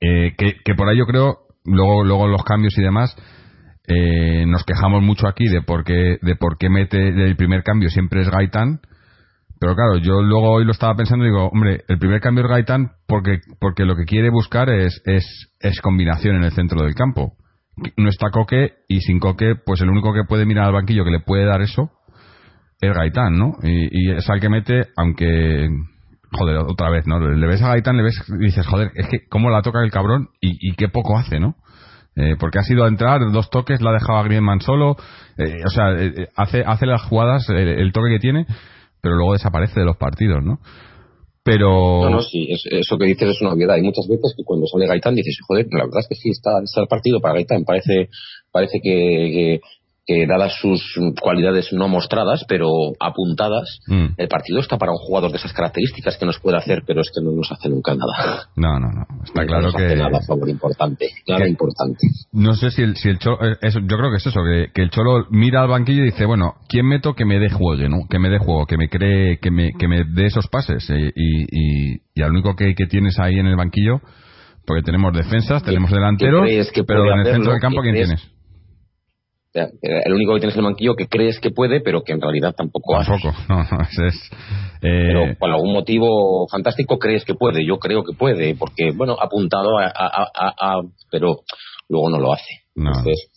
Eh, 0.00 0.34
que, 0.36 0.56
que 0.64 0.74
por 0.74 0.88
ahí 0.88 0.98
yo 0.98 1.06
creo 1.06 1.38
luego 1.64 2.04
luego 2.04 2.26
los 2.26 2.44
cambios 2.44 2.76
y 2.76 2.82
demás 2.82 3.16
nos 4.46 4.64
quejamos 4.64 5.00
mucho 5.00 5.28
aquí 5.28 5.46
de 5.48 5.62
por 5.62 5.84
qué 5.84 6.18
de 6.20 6.34
por 6.36 6.58
qué 6.58 6.68
mete 6.68 7.08
el 7.08 7.36
primer 7.36 7.62
cambio 7.62 7.88
siempre 7.88 8.20
es 8.20 8.28
Gaitán. 8.28 8.80
Pero 9.60 9.74
claro, 9.74 9.96
yo 9.98 10.20
luego 10.22 10.50
hoy 10.56 10.64
lo 10.64 10.72
estaba 10.72 10.96
pensando 10.96 11.24
y 11.24 11.28
digo, 11.28 11.48
hombre, 11.48 11.84
el 11.88 11.98
primer 11.98 12.20
cambio 12.20 12.44
es 12.44 12.50
Gaitán 12.50 12.90
porque, 13.06 13.38
porque 13.60 13.86
lo 13.86 13.94
que 13.96 14.04
quiere 14.04 14.28
buscar 14.28 14.68
es, 14.68 15.00
es, 15.06 15.24
es 15.60 15.80
combinación 15.80 16.36
en 16.36 16.42
el 16.42 16.52
centro 16.52 16.82
del 16.82 16.94
campo 16.94 17.36
no 17.96 18.08
está 18.08 18.30
Coque 18.30 18.74
y 18.88 19.00
sin 19.00 19.18
Coque, 19.20 19.54
pues 19.64 19.80
el 19.80 19.90
único 19.90 20.12
que 20.12 20.24
puede 20.28 20.46
mirar 20.46 20.66
al 20.66 20.72
banquillo 20.72 21.04
que 21.04 21.10
le 21.10 21.20
puede 21.20 21.44
dar 21.44 21.62
eso 21.62 21.90
es 22.80 22.92
Gaitán, 22.92 23.38
¿no? 23.38 23.54
Y, 23.62 24.10
es 24.12 24.28
al 24.28 24.40
que 24.40 24.48
mete, 24.48 24.88
aunque. 24.96 25.68
Joder, 26.32 26.58
otra 26.58 26.90
vez, 26.90 27.06
¿no? 27.06 27.20
Le 27.20 27.46
ves 27.46 27.62
a 27.62 27.68
Gaitán, 27.68 27.96
le 27.96 28.02
ves 28.02 28.20
y 28.28 28.44
dices, 28.44 28.66
joder, 28.66 28.90
es 28.94 29.08
que 29.08 29.26
cómo 29.28 29.48
la 29.48 29.62
toca 29.62 29.82
el 29.82 29.90
cabrón 29.90 30.28
y, 30.40 30.70
y 30.70 30.74
qué 30.74 30.88
poco 30.88 31.16
hace, 31.16 31.40
¿no? 31.40 31.56
Eh, 32.16 32.34
porque 32.38 32.58
ha 32.58 32.62
sido 32.62 32.84
a 32.84 32.88
entrar, 32.88 33.20
dos 33.30 33.50
toques, 33.50 33.82
la 33.82 33.90
ha 33.90 33.92
dejado 33.92 34.18
a 34.18 34.22
Griezmann 34.22 34.62
solo, 34.62 34.96
eh, 35.36 35.60
o 35.66 35.68
sea, 35.68 35.92
eh, 35.92 36.28
hace, 36.34 36.64
hace 36.66 36.86
las 36.86 37.02
jugadas, 37.02 37.46
el 37.50 37.92
toque 37.92 38.08
que 38.08 38.18
tiene, 38.18 38.46
pero 39.02 39.16
luego 39.16 39.34
desaparece 39.34 39.80
de 39.80 39.84
los 39.84 39.98
partidos, 39.98 40.42
¿no? 40.42 40.58
Pero 41.46 42.02
no, 42.02 42.10
no, 42.10 42.22
sí, 42.22 42.48
es, 42.50 42.66
eso 42.68 42.98
que 42.98 43.06
dices 43.06 43.36
es 43.36 43.40
una 43.40 43.52
obviedad. 43.52 43.76
Hay 43.76 43.82
muchas 43.82 44.08
veces 44.08 44.34
que 44.36 44.42
cuando 44.42 44.66
sale 44.66 44.88
Gaitán 44.88 45.14
dices, 45.14 45.38
joder, 45.46 45.68
la 45.70 45.84
verdad 45.84 46.00
es 46.00 46.08
que 46.08 46.16
sí, 46.16 46.30
está, 46.30 46.58
está 46.60 46.80
el 46.80 46.88
partido 46.88 47.20
para 47.20 47.34
Gaitán. 47.34 47.64
Parece, 47.64 48.08
parece 48.50 48.80
que, 48.82 49.60
que, 50.06 50.26
dadas 50.26 50.54
sus 50.60 50.82
cualidades 51.20 51.72
no 51.72 51.88
mostradas, 51.88 52.44
pero 52.48 52.68
apuntadas, 53.00 53.80
mm. 53.86 54.06
el 54.16 54.28
partido 54.28 54.60
está 54.60 54.78
para 54.78 54.92
un 54.92 54.98
jugador 54.98 55.30
de 55.30 55.38
esas 55.38 55.52
características 55.52 56.16
que 56.16 56.26
nos 56.26 56.38
puede 56.38 56.58
hacer, 56.58 56.82
pero 56.86 57.00
es 57.00 57.10
que 57.14 57.24
no 57.24 57.32
nos 57.32 57.50
hace 57.50 57.68
nunca 57.68 57.94
nada. 57.94 58.48
No, 58.56 58.78
no, 58.78 58.90
no. 58.92 59.06
Está 59.24 59.42
no 59.42 59.46
claro 59.46 59.62
nos 59.64 59.74
que. 59.74 59.86
Hace 59.86 59.96
nada, 59.96 60.20
favor 60.26 60.48
importante. 60.48 61.08
Nada 61.28 61.44
que, 61.44 61.50
importante. 61.50 62.06
No 62.32 62.54
sé 62.54 62.70
si 62.70 62.82
el, 62.82 62.96
si 62.96 63.08
el 63.08 63.18
Cholo. 63.18 63.38
Eso, 63.60 63.80
yo 63.80 63.96
creo 63.96 64.10
que 64.10 64.16
es 64.16 64.26
eso, 64.26 64.40
que, 64.42 64.70
que, 64.72 64.82
el 64.82 64.90
Cholo 64.90 65.26
mira 65.30 65.62
al 65.62 65.68
banquillo 65.68 66.02
y 66.02 66.06
dice, 66.06 66.24
bueno, 66.24 66.54
¿quién 66.68 66.86
meto 66.86 67.14
que 67.14 67.24
me 67.24 67.38
dé 67.38 67.50
juego, 67.50 67.88
¿no? 67.88 68.06
Que 68.08 68.18
me 68.18 68.28
dé 68.28 68.38
juego, 68.38 68.66
que 68.66 68.76
me 68.76 68.88
cree, 68.88 69.38
que 69.38 69.50
me, 69.50 69.72
que 69.72 69.88
me 69.88 70.04
dé 70.04 70.26
esos 70.26 70.46
pases. 70.48 70.88
Y, 70.88 71.12
y, 71.14 72.00
y 72.14 72.22
al 72.22 72.30
único 72.30 72.54
que, 72.54 72.74
que 72.74 72.86
tienes 72.86 73.18
ahí 73.18 73.38
en 73.38 73.46
el 73.46 73.56
banquillo, 73.56 74.00
porque 74.66 74.82
tenemos 74.82 75.12
defensas, 75.12 75.62
tenemos 75.62 75.90
delanteros, 75.90 76.48
pero 76.86 77.12
en 77.12 77.20
el 77.20 77.26
centro 77.26 77.52
del 77.52 77.60
campo, 77.60 77.80
¿quién 77.82 77.94
tienes? 77.94 78.35
El 79.82 80.12
único 80.12 80.34
que 80.34 80.40
tienes 80.40 80.56
en 80.56 80.60
el 80.60 80.66
banquillo 80.66 80.94
que 80.94 81.08
crees 81.08 81.40
que 81.40 81.50
puede, 81.50 81.80
pero 81.80 82.02
que 82.02 82.12
en 82.12 82.20
realidad 82.20 82.54
tampoco 82.56 82.96
hace. 82.96 83.10
Tampoco, 83.10 83.36
no, 83.48 83.56
no, 83.56 83.82
es. 83.82 84.30
Eh... 84.82 85.08
Pero 85.08 85.36
por 85.38 85.50
algún 85.50 85.72
motivo 85.72 86.46
fantástico 86.48 86.98
crees 86.98 87.24
que 87.24 87.34
puede, 87.34 87.66
yo 87.66 87.78
creo 87.78 88.04
que 88.04 88.16
puede, 88.16 88.54
porque, 88.54 88.92
bueno, 88.92 89.16
apuntado 89.20 89.78
a. 89.78 89.86
a, 89.86 90.28
a, 90.34 90.54
a 90.58 90.82
pero 91.10 91.40
luego 91.88 92.10
no 92.10 92.18
lo 92.18 92.32
hace. 92.32 92.64
No. 92.74 92.90
Entonces, 92.90 93.30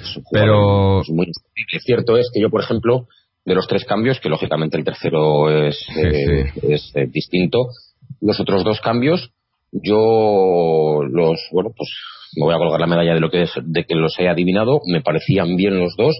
es 0.00 0.22
pero. 0.30 1.02
muy 1.08 1.26
cierto 1.84 2.16
es 2.16 2.30
que 2.32 2.40
yo, 2.40 2.50
por 2.50 2.62
ejemplo, 2.62 3.06
de 3.44 3.54
los 3.54 3.66
tres 3.66 3.84
cambios, 3.84 4.20
que 4.20 4.28
lógicamente 4.28 4.76
el 4.76 4.84
tercero 4.84 5.50
es, 5.50 5.78
Sí, 5.78 6.00
eh, 6.00 6.52
sí. 6.54 6.72
es 6.72 6.92
eh, 6.94 7.06
distinto, 7.10 7.68
los 8.20 8.38
otros 8.40 8.64
dos 8.64 8.80
cambios, 8.80 9.32
yo 9.72 11.02
los, 11.08 11.40
bueno, 11.50 11.70
pues 11.76 11.88
me 12.36 12.44
voy 12.44 12.54
a 12.54 12.58
colgar 12.58 12.80
la 12.80 12.86
medalla 12.86 13.14
de 13.14 13.20
lo 13.20 13.30
que 13.30 13.42
es, 13.42 13.50
de 13.62 13.84
que 13.84 13.94
los 13.94 14.18
he 14.18 14.28
adivinado, 14.28 14.80
me 14.86 15.00
parecían 15.00 15.56
bien 15.56 15.78
los 15.78 15.94
dos. 15.96 16.14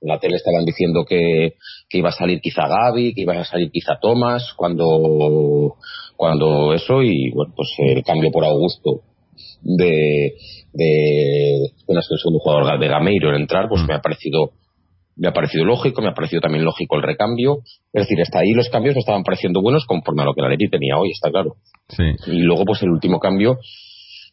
En 0.00 0.08
la 0.08 0.18
tele 0.18 0.36
estaban 0.36 0.64
diciendo 0.64 1.04
que, 1.08 1.54
que 1.88 1.98
iba 1.98 2.10
a 2.10 2.12
salir 2.12 2.40
quizá 2.40 2.68
Gaby, 2.68 3.14
que 3.14 3.22
iba 3.22 3.40
a 3.40 3.44
salir 3.44 3.70
quizá 3.70 3.98
Thomas, 4.00 4.52
cuando 4.56 5.76
cuando 6.16 6.72
eso 6.74 7.02
y 7.02 7.30
bueno, 7.30 7.52
pues 7.56 7.68
el 7.78 8.02
cambio 8.04 8.30
por 8.30 8.44
Augusto 8.44 9.00
de, 9.62 10.34
de, 10.72 11.58
de 11.88 11.94
el 11.94 12.02
segundo 12.02 12.38
jugador 12.38 12.78
de 12.78 12.88
Gameiro 12.88 13.30
en 13.30 13.42
entrar, 13.42 13.68
pues 13.68 13.82
Mm. 13.82 13.86
me 13.86 13.94
ha 13.94 14.00
parecido 14.00 14.52
me 15.16 15.28
ha 15.28 15.32
parecido 15.32 15.64
lógico, 15.64 16.02
me 16.02 16.08
ha 16.08 16.14
parecido 16.14 16.40
también 16.40 16.64
lógico 16.64 16.96
el 16.96 17.02
recambio. 17.02 17.58
Es 17.92 18.02
decir, 18.02 18.20
hasta 18.20 18.40
ahí 18.40 18.52
los 18.52 18.68
cambios 18.68 18.94
me 18.94 19.00
estaban 19.00 19.22
pareciendo 19.22 19.60
buenos 19.62 19.86
conforme 19.86 20.22
a 20.22 20.24
lo 20.26 20.34
que 20.34 20.42
la 20.42 20.48
Leti 20.48 20.68
tenía 20.68 20.96
hoy, 20.98 21.10
está 21.12 21.30
claro. 21.30 21.54
Sí. 21.88 22.02
Y 22.26 22.40
luego, 22.42 22.64
pues 22.64 22.82
el 22.82 22.90
último 22.90 23.20
cambio, 23.20 23.58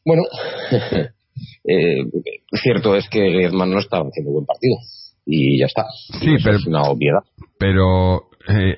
bueno, 0.06 0.24
eh, 1.66 1.98
cierto 2.62 2.96
es 2.96 3.08
que 3.10 3.20
Griezmann 3.32 3.72
no 3.72 3.80
estaba 3.80 4.08
haciendo 4.08 4.32
buen 4.32 4.46
partido. 4.46 4.76
Y 5.26 5.60
ya 5.60 5.66
está. 5.68 5.86
Sí, 6.20 6.34
Eso 6.36 6.44
pero- 6.46 6.58
es 6.58 6.66
una 6.66 6.82
obviedad. 6.84 7.20
pero 7.60 8.24
eh, 8.50 8.76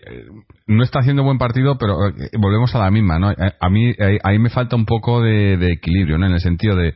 no 0.67 0.83
está 0.83 0.99
haciendo 0.99 1.23
buen 1.23 1.37
partido, 1.37 1.77
pero 1.77 2.07
eh, 2.09 2.29
volvemos 2.37 2.75
a 2.75 2.79
la 2.79 2.91
misma, 2.91 3.17
¿no? 3.17 3.29
A 3.59 3.69
mí 3.69 3.93
ahí 4.23 4.39
me 4.39 4.49
falta 4.49 4.75
un 4.75 4.85
poco 4.85 5.21
de, 5.21 5.55
de 5.57 5.71
equilibrio, 5.71 6.17
¿no? 6.17 6.25
En 6.27 6.33
el 6.33 6.41
sentido 6.41 6.75
de, 6.75 6.93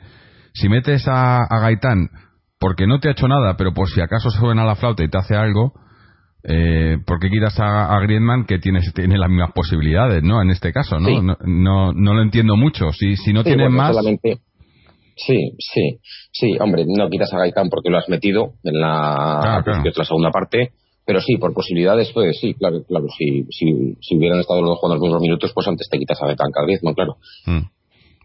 si 0.54 0.68
metes 0.68 1.08
a, 1.08 1.38
a 1.44 1.60
Gaitán 1.60 2.10
porque 2.60 2.88
no 2.88 3.00
te 3.00 3.08
ha 3.10 3.12
hecho 3.12 3.28
nada, 3.28 3.56
pero 3.58 3.74
por 3.74 3.90
si 3.90 4.02
acaso 4.02 4.30
suena 4.32 4.66
la 4.66 4.76
flauta 4.76 5.04
y 5.04 5.10
te 5.10 5.18
hace 5.18 5.36
algo, 5.36 5.74
eh, 6.44 6.98
¿por 7.06 7.20
qué 7.20 7.30
quitas 7.30 7.60
a, 7.60 7.96
a 7.96 8.00
Griezmann 8.02 8.46
que 8.46 8.60
tiene, 8.60 8.80
tiene 8.96 9.18
las 9.18 9.30
mismas 9.30 9.52
posibilidades, 9.54 10.24
¿no? 10.24 10.42
En 10.42 10.50
este 10.50 10.72
caso, 10.72 11.00
¿no? 11.00 11.08
Sí. 11.08 11.20
No, 11.22 11.38
no, 11.46 11.94
no 11.94 12.14
lo 12.14 12.22
entiendo 12.22 12.56
mucho. 12.56 12.92
Si, 12.94 13.16
si 13.18 13.34
no 13.34 13.42
Sí, 13.42 13.50
tienes 13.50 13.68
bueno, 13.68 13.78
más... 13.78 13.96
solamente- 13.96 14.40
Sí, 15.20 15.52
sí, 15.58 16.00
sí, 16.32 16.58
hombre, 16.60 16.86
no 16.88 17.10
quitas 17.10 17.34
a 17.34 17.40
Gaitán 17.40 17.70
porque 17.70 17.90
lo 17.90 17.98
has 17.98 18.08
metido 18.08 18.54
en 18.64 18.80
la, 18.80 19.40
Claro, 19.42 19.64
claro. 19.64 19.82
es 19.90 19.98
la 19.98 20.06
segunda 20.06 20.30
parte, 20.30 20.74
pero 21.08 21.20
sí, 21.22 21.38
por 21.38 21.56
posibilidades, 21.56 22.12
pues 22.14 22.38
sí, 22.40 22.54
claro, 22.54 22.84
claro, 22.88 23.06
si, 23.18 23.46
si, 23.50 23.96
si 24.00 24.16
hubieran 24.16 24.40
estado 24.40 24.62
los 24.62 24.70
dos 24.70 24.78
jugando 24.80 24.98
los 24.98 25.02
mismos 25.02 25.22
minutos, 25.24 25.52
pues 25.56 25.68
antes 25.68 25.90
te 25.90 25.98
quitas 25.98 26.22
a 26.22 26.28
Gaitán 26.28 26.52
que 26.54 26.62
a 26.62 26.66
Griezmann, 26.66 26.94
claro. 26.94 27.16
Mm. 27.48 27.62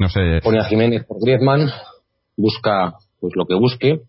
No 0.01 0.09
sé. 0.11 0.41
Pone 0.43 0.59
a 0.59 0.65
Jiménez 0.65 1.05
por 1.07 1.17
Griezmann, 1.19 1.71
busca 2.37 2.93
pues 3.23 3.33
lo 3.37 3.47
que 3.47 3.55
busque, 3.55 4.01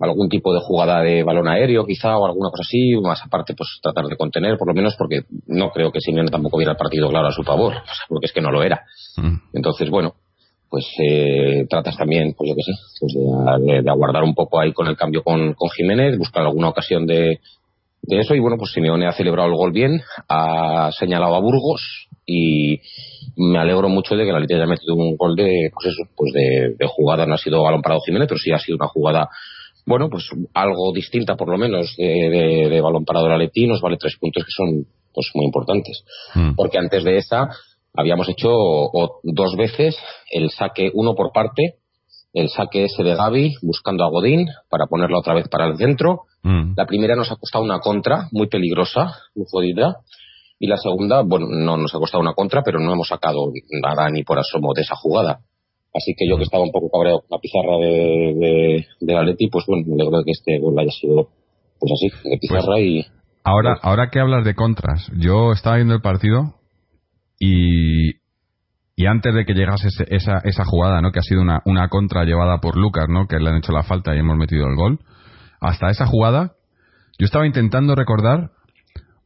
algún 0.00 0.28
tipo 0.28 0.52
de 0.52 0.60
jugada 0.60 1.00
de 1.02 1.22
balón 1.22 1.48
aéreo 1.48 1.86
quizá 1.86 2.18
o 2.18 2.26
alguna 2.26 2.50
cosa 2.50 2.62
así, 2.68 2.94
más 3.02 3.20
aparte 3.24 3.54
pues 3.56 3.68
tratar 3.82 4.04
de 4.06 4.16
contener 4.16 4.58
por 4.58 4.68
lo 4.68 4.74
menos 4.74 4.94
porque 4.98 5.22
no 5.46 5.70
creo 5.70 5.90
que 5.90 6.00
Simeone 6.00 6.30
tampoco 6.30 6.58
viera 6.58 6.72
el 6.72 6.78
partido 6.78 7.08
claro 7.08 7.28
a 7.28 7.32
su 7.32 7.42
favor, 7.42 7.72
porque 8.08 8.26
es 8.26 8.32
que 8.32 8.40
no 8.42 8.50
lo 8.52 8.62
era. 8.62 8.84
Mm. 9.16 9.36
Entonces, 9.54 9.88
bueno, 9.90 10.14
pues 10.70 10.86
eh, 11.02 11.64
tratas 11.70 11.96
también, 11.96 12.34
pues 12.36 12.50
yo 12.50 12.54
qué 12.54 12.62
sé, 12.62 12.72
pues 13.00 13.14
de, 13.66 13.72
de- 13.72 13.82
de 13.82 13.90
aguardar 13.90 14.22
un 14.22 14.34
poco 14.34 14.60
ahí 14.60 14.72
con 14.74 14.86
el 14.86 14.96
cambio 14.96 15.22
con, 15.24 15.54
con 15.54 15.70
Jiménez, 15.70 16.18
buscar 16.18 16.42
alguna 16.42 16.68
ocasión 16.68 17.06
de, 17.06 17.40
de 18.02 18.18
eso 18.20 18.34
y 18.34 18.38
bueno, 18.40 18.56
pues 18.58 18.72
Simeone 18.72 19.06
ha 19.06 19.12
celebrado 19.12 19.48
el 19.48 19.56
gol 19.56 19.72
bien, 19.72 20.00
ha 20.28 20.90
señalado 20.92 21.34
a 21.34 21.40
Burgos 21.40 22.08
y 22.26 22.80
me 23.36 23.58
alegro 23.58 23.88
mucho 23.88 24.16
de 24.16 24.24
que 24.24 24.32
la 24.32 24.40
Leti 24.40 24.54
haya 24.54 24.66
metido 24.66 24.94
un 24.94 25.16
gol 25.16 25.34
de, 25.36 25.70
pues 25.72 25.86
eso, 25.94 26.02
pues 26.16 26.32
de, 26.32 26.74
de 26.78 26.86
jugada, 26.86 27.26
no 27.26 27.34
ha 27.34 27.38
sido 27.38 27.62
balón 27.62 27.82
parado 27.82 28.00
Jiménez, 28.04 28.28
pero 28.28 28.38
sí 28.38 28.50
ha 28.52 28.58
sido 28.58 28.76
una 28.76 28.88
jugada 28.88 29.28
bueno, 29.86 30.10
pues 30.10 30.28
algo 30.52 30.92
distinta 30.92 31.34
por 31.34 31.48
lo 31.48 31.56
menos 31.56 31.94
de, 31.96 32.04
de, 32.04 32.68
de 32.68 32.80
balón 32.82 33.04
parado 33.06 33.24
de 33.26 33.30
la 33.32 33.38
Leti, 33.38 33.66
nos 33.66 33.80
vale 33.80 33.96
tres 33.98 34.16
puntos 34.20 34.44
que 34.44 34.50
son 34.50 34.84
pues 35.14 35.30
muy 35.34 35.46
importantes 35.46 36.04
Mm. 36.34 36.54
porque 36.56 36.78
antes 36.78 37.04
de 37.04 37.16
esa 37.16 37.48
habíamos 37.94 38.28
hecho 38.28 38.50
o- 38.52 39.20
dos 39.22 39.56
veces 39.56 39.96
el 40.30 40.50
saque 40.50 40.90
uno 40.92 41.14
por 41.14 41.32
parte, 41.32 41.76
el 42.34 42.50
saque 42.50 42.84
ese 42.84 43.02
de 43.02 43.14
Gaby 43.14 43.54
buscando 43.62 44.04
a 44.04 44.10
Godín 44.10 44.46
para 44.68 44.86
ponerla 44.86 45.18
otra 45.18 45.32
vez 45.34 45.48
para 45.48 45.66
el 45.66 45.76
centro. 45.78 46.24
Mm. 46.42 46.74
La 46.76 46.84
primera 46.86 47.16
nos 47.16 47.32
ha 47.32 47.36
costado 47.36 47.64
una 47.64 47.80
contra 47.80 48.28
muy 48.30 48.46
peligrosa, 48.48 49.14
muy 49.34 49.46
jodida. 49.50 49.96
Y 50.60 50.66
la 50.66 50.76
segunda, 50.76 51.22
bueno, 51.22 51.46
no 51.48 51.76
nos 51.76 51.94
ha 51.94 51.98
costado 51.98 52.20
una 52.22 52.34
contra, 52.34 52.62
pero 52.62 52.80
no 52.80 52.92
hemos 52.92 53.08
sacado 53.08 53.52
nada 53.82 54.08
ni 54.10 54.24
por 54.24 54.38
asomo 54.38 54.72
de 54.74 54.82
esa 54.82 54.96
jugada. 54.96 55.40
Así 55.94 56.14
que 56.18 56.28
yo 56.28 56.36
que 56.36 56.42
estaba 56.44 56.62
un 56.64 56.72
poco 56.72 56.90
cabreado 56.90 57.20
con 57.20 57.28
la 57.30 57.38
pizarra 57.38 57.76
de, 57.78 58.34
de, 58.36 58.86
de 59.00 59.16
Atleti, 59.16 59.48
pues 59.48 59.64
bueno, 59.66 59.84
me 59.86 59.94
alegro 59.94 60.18
de 60.18 60.24
que 60.24 60.32
este 60.32 60.58
gol 60.58 60.78
haya 60.78 60.90
sido 60.90 61.28
pues 61.80 61.92
así, 61.92 62.28
de 62.28 62.38
pizarra 62.38 62.80
y 62.80 63.06
Ahora, 63.44 63.78
ahora 63.82 64.10
que 64.10 64.20
hablas 64.20 64.44
de 64.44 64.54
contras, 64.54 65.10
yo 65.16 65.52
estaba 65.52 65.76
viendo 65.76 65.94
el 65.94 66.02
partido 66.02 66.56
y, 67.38 68.16
y 68.96 69.06
antes 69.06 69.32
de 69.34 69.44
que 69.46 69.54
llegase 69.54 69.88
ese- 69.88 70.06
esa, 70.14 70.38
esa 70.44 70.64
jugada, 70.64 71.00
¿no? 71.00 71.12
Que 71.12 71.20
ha 71.20 71.22
sido 71.22 71.40
una, 71.40 71.62
una 71.64 71.88
contra 71.88 72.24
llevada 72.24 72.58
por 72.58 72.76
Lucas, 72.76 73.06
¿no? 73.08 73.26
Que 73.26 73.38
le 73.38 73.48
han 73.48 73.56
hecho 73.56 73.72
la 73.72 73.84
falta 73.84 74.14
y 74.14 74.18
hemos 74.18 74.36
metido 74.36 74.66
el 74.66 74.76
gol. 74.76 74.98
Hasta 75.60 75.88
esa 75.90 76.06
jugada, 76.06 76.52
yo 77.18 77.24
estaba 77.24 77.46
intentando 77.46 77.94
recordar 77.94 78.50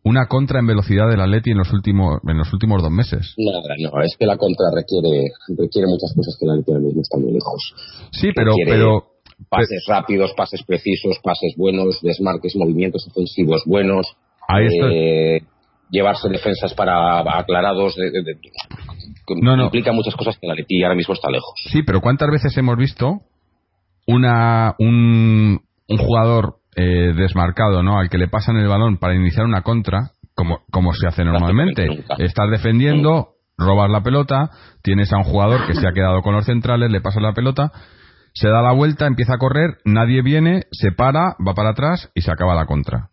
una 0.05 0.27
contra 0.27 0.59
en 0.61 0.67
velocidad 0.67 1.09
del 1.09 1.21
Atleti 1.21 1.51
en 1.53 1.59
los 1.59 1.73
últimos, 1.73 2.21
en 2.27 2.37
los 2.39 2.53
últimos 2.53 2.83
dos 2.83 2.91
meses. 2.91 3.35
nada, 3.39 3.75
no, 3.79 4.03
es 4.03 4.17
que 4.19 4.27
la 4.27 4.37
contra 4.37 4.67
requiere, 4.75 5.31
requiere 5.57 5.87
muchas 5.87 6.13
cosas 6.15 6.37
que 6.39 6.47
la 6.47 6.53
Atleti 6.55 6.73
ahora 6.73 6.85
mismo 6.85 7.03
está 7.03 7.19
muy 7.19 7.33
lejos. 7.33 7.75
Sí, 8.13 8.31
pero, 8.35 8.51
Requiere 8.53 8.71
pero, 8.73 9.05
pases 9.49 9.85
rápidos, 9.89 10.33
pases 10.37 10.63
precisos, 10.67 11.19
pases 11.23 11.55
buenos, 11.57 12.01
desmarques, 12.03 12.55
movimientos 12.57 13.07
ofensivos 13.09 13.63
buenos, 13.67 14.07
Ahí 14.49 14.67
está. 14.67 14.87
eh, 14.91 15.41
llevarse 15.91 16.29
defensas 16.29 16.75
para 16.75 17.21
aclarados, 17.39 17.95
de, 17.97 18.11
de- 18.11 18.39
No, 19.41 19.57
no. 19.57 19.65
implica 19.65 19.93
muchas 19.93 20.17
cosas 20.17 20.37
que 20.39 20.47
la 20.49 20.55
Leti 20.55 20.83
ahora 20.83 20.97
mismo 20.97 21.15
está 21.15 21.31
lejos. 21.31 21.55
Sí, 21.71 21.83
pero 21.85 22.01
¿cuántas 22.01 22.29
veces 22.31 22.57
hemos 22.57 22.77
visto 22.77 23.21
una 24.07 24.75
un, 24.79 25.61
un 25.89 25.99
jugador 25.99 26.57
eh, 26.77 27.13
desmarcado, 27.15 27.83
¿no? 27.83 27.99
Al 27.99 28.09
que 28.09 28.19
le 28.19 28.29
pasan 28.29 28.57
el 28.57 28.69
balón 28.69 28.99
para 28.99 29.15
iniciar 29.15 29.45
una 29.47 29.63
contra, 29.63 30.11
como, 30.35 30.61
como 30.71 30.93
se 30.95 31.07
hace 31.07 31.25
normalmente. 31.25 31.87
Estás 32.19 32.51
defendiendo, 32.51 33.29
robas 33.59 33.91
la 33.91 34.03
pelota, 34.03 34.51
tienes 34.83 35.13
a 35.13 35.19
un 35.19 35.25
jugador 35.25 35.67
que 35.67 35.75
se 35.75 35.87
ha 35.87 35.93
quedado 35.93 36.23
con 36.23 36.35
los 36.35 36.47
centrales, 36.47 36.91
le 36.91 37.01
pasas 37.01 37.23
la 37.23 37.33
pelota, 37.35 37.71
se 38.35 38.49
da 38.49 38.63
la 38.63 38.73
vuelta, 38.73 39.07
empieza 39.07 39.35
a 39.35 39.39
correr, 39.39 39.77
nadie 39.85 40.23
viene, 40.23 40.63
se 40.73 40.91
para, 40.93 41.37
va 41.47 41.55
para 41.55 41.71
atrás 41.71 42.11
y 42.15 42.23
se 42.23 42.33
acaba 42.33 42.55
la 42.55 42.65
contra. 42.67 43.11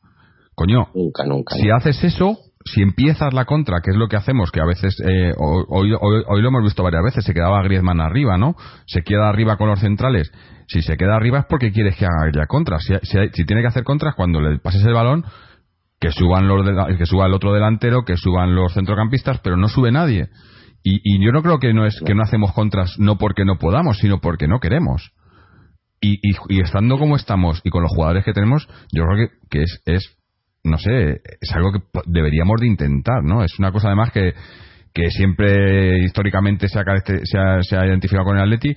Coño, 0.56 0.88
Nunca, 0.96 1.26
nunca. 1.26 1.56
si 1.56 1.70
haces 1.70 2.02
eso, 2.04 2.38
si 2.66 2.82
empiezas 2.82 3.34
la 3.34 3.46
contra, 3.46 3.80
que 3.84 3.92
es 3.92 3.98
lo 3.98 4.08
que 4.08 4.16
hacemos, 4.18 4.52
que 4.52 4.62
a 4.62 4.66
veces, 4.66 4.96
eh, 5.06 5.34
hoy, 5.38 5.92
hoy- 6.00 6.24
hoy 6.28 6.42
lo 6.42 6.48
hemos 6.50 6.64
visto 6.64 6.84
varias 6.84 7.04
veces, 7.04 7.24
se 7.26 7.34
quedaba 7.34 7.62
Griezmann 7.64 8.00
arriba, 8.02 8.38
¿no? 8.38 8.56
Se 8.86 9.02
queda 9.02 9.30
arriba 9.30 9.58
con 9.58 9.68
los 9.70 9.80
centrales. 9.80 10.32
Si 10.70 10.82
se 10.82 10.96
queda 10.98 11.16
arriba 11.16 11.40
es 11.40 11.46
porque 11.50 11.72
quieres 11.72 11.96
que 11.98 12.06
haga 12.06 12.32
ya 12.34 12.46
contra. 12.46 12.78
Si, 12.80 12.94
si, 13.04 13.18
si 13.34 13.44
tiene 13.46 13.62
que 13.62 13.68
hacer 13.70 13.84
contras, 13.84 14.16
cuando 14.16 14.40
le 14.40 14.60
pases 14.60 14.86
el 14.86 14.94
balón, 14.94 15.26
que 16.00 16.12
suban 16.12 16.48
los 16.48 16.66
de- 16.66 16.96
que 16.98 17.06
suba 17.06 17.26
el 17.26 17.34
otro 17.34 17.52
delantero, 17.54 18.06
que 18.06 18.16
suban 18.18 18.56
los 18.56 18.74
centrocampistas, 18.74 19.40
pero 19.42 19.58
no 19.58 19.68
sube 19.68 19.92
nadie. 19.92 20.30
Y, 20.84 21.02
y 21.04 21.26
yo 21.26 21.32
no 21.32 21.42
creo 21.42 21.58
que 21.60 21.74
no 21.74 21.86
es 21.86 22.00
que 22.06 22.14
no 22.16 22.24
hacemos 22.24 22.54
contras 22.54 22.98
no 23.00 23.18
porque 23.18 23.44
no 23.44 23.58
podamos, 23.58 23.98
sino 23.98 24.22
porque 24.22 24.48
no 24.48 24.60
queremos. 24.60 25.12
Y, 26.00 26.14
y, 26.22 26.36
y 26.48 26.62
estando 26.62 26.98
como 26.98 27.18
estamos 27.18 27.60
y 27.66 27.70
con 27.72 27.82
los 27.84 27.92
jugadores 27.92 28.24
que 28.24 28.32
tenemos, 28.32 28.68
yo 28.94 29.04
creo 29.06 29.28
que, 29.50 29.64
es, 29.64 29.82
es, 29.86 30.18
no 30.64 30.78
sé, 30.78 31.20
es 31.42 31.52
algo 31.54 31.74
que 31.74 31.80
deberíamos 32.06 32.62
de 32.62 32.68
intentar, 32.68 33.24
¿no? 33.24 33.44
Es 33.44 33.60
una 33.60 33.72
cosa 33.74 33.88
además 33.88 34.12
que, 34.14 34.34
que 34.94 35.10
siempre 35.10 36.00
históricamente 36.06 36.70
se 36.70 36.80
ha, 36.80 36.84
se 37.26 37.38
ha, 37.38 37.62
se 37.62 37.76
ha 37.76 37.86
identificado 37.86 38.24
con 38.26 38.38
el 38.38 38.44
Atleti 38.44 38.74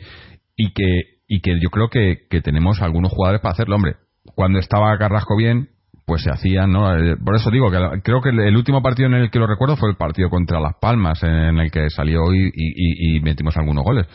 y 0.56 0.72
que, 0.72 1.02
y 1.34 1.40
que 1.40 1.58
yo 1.60 1.70
creo 1.70 1.88
que, 1.88 2.26
que 2.28 2.42
tenemos 2.42 2.82
algunos 2.82 3.10
jugadores 3.10 3.40
para 3.40 3.52
hacerlo, 3.52 3.76
hombre. 3.76 3.96
Cuando 4.34 4.58
estaba 4.58 4.96
Carrasco 4.98 5.34
bien, 5.34 5.70
pues 6.04 6.22
se 6.22 6.30
hacían, 6.30 6.70
¿no? 6.72 6.94
Eh, 6.94 7.16
Por 7.24 7.36
eso 7.36 7.50
digo 7.50 7.70
que 7.70 7.78
creo 8.02 8.20
que 8.20 8.28
el, 8.28 8.54
último 8.54 8.82
partido 8.82 9.08
en 9.08 9.14
el 9.14 9.30
que 9.30 9.38
lo 9.38 9.46
recuerdo 9.46 9.76
fue 9.76 9.88
el 9.88 9.96
partido 9.96 10.28
contra 10.28 10.60
Las 10.60 10.74
Palmas, 10.78 11.22
en 11.22 11.58
el 11.58 11.70
que 11.70 11.88
salió 11.88 12.34
y, 12.34 12.50
y- 12.54 13.20
metimos 13.22 13.56
algunos 13.56 13.82
goles. 13.82 14.06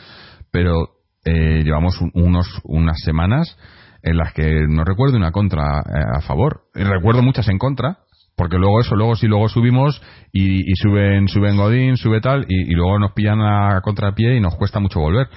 Pero 0.52 0.90
eh, 1.26 1.64
llevamos 1.64 2.00
un- 2.02 2.12
unos, 2.14 2.48
unas 2.66 3.00
semanas 3.04 3.58
en 4.04 4.16
las 4.18 4.32
que 4.34 4.68
no 4.70 4.84
recuerdo 4.84 5.18
una 5.18 5.32
contra 5.32 5.64
eh, 5.80 6.18
a 6.18 6.22
favor. 6.22 6.66
Recuerdo 6.76 7.24
muchas 7.24 7.48
en 7.50 7.58
contra, 7.58 7.98
porque 8.36 8.58
luego 8.60 8.80
eso, 8.80 8.96
luego 8.96 9.16
si 9.16 9.26
luego 9.28 9.50
subimos 9.50 10.00
y, 10.32 10.60
y 10.72 10.76
suben, 10.76 11.28
suben 11.28 11.58
Godín, 11.58 11.98
sube 11.98 12.22
tal, 12.22 12.46
y, 12.48 12.72
y 12.72 12.76
luego 12.76 13.00
nos 13.00 13.14
pillan 13.14 13.42
a 13.42 13.82
contrapié 13.82 14.36
y 14.36 14.40
nos 14.40 14.56
cuesta 14.56 14.80
mucho 14.80 15.00
volver. 15.00 15.28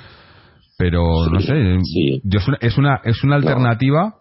Pero 0.81 1.27
no 1.31 1.41
sé, 1.41 1.79
sí. 1.85 2.21
yo 2.25 2.39
es 2.39 2.49
una, 2.49 2.59
es 2.61 2.79
una, 2.79 3.01
es 3.05 3.23
una 3.23 3.37
alternativa 3.37 4.15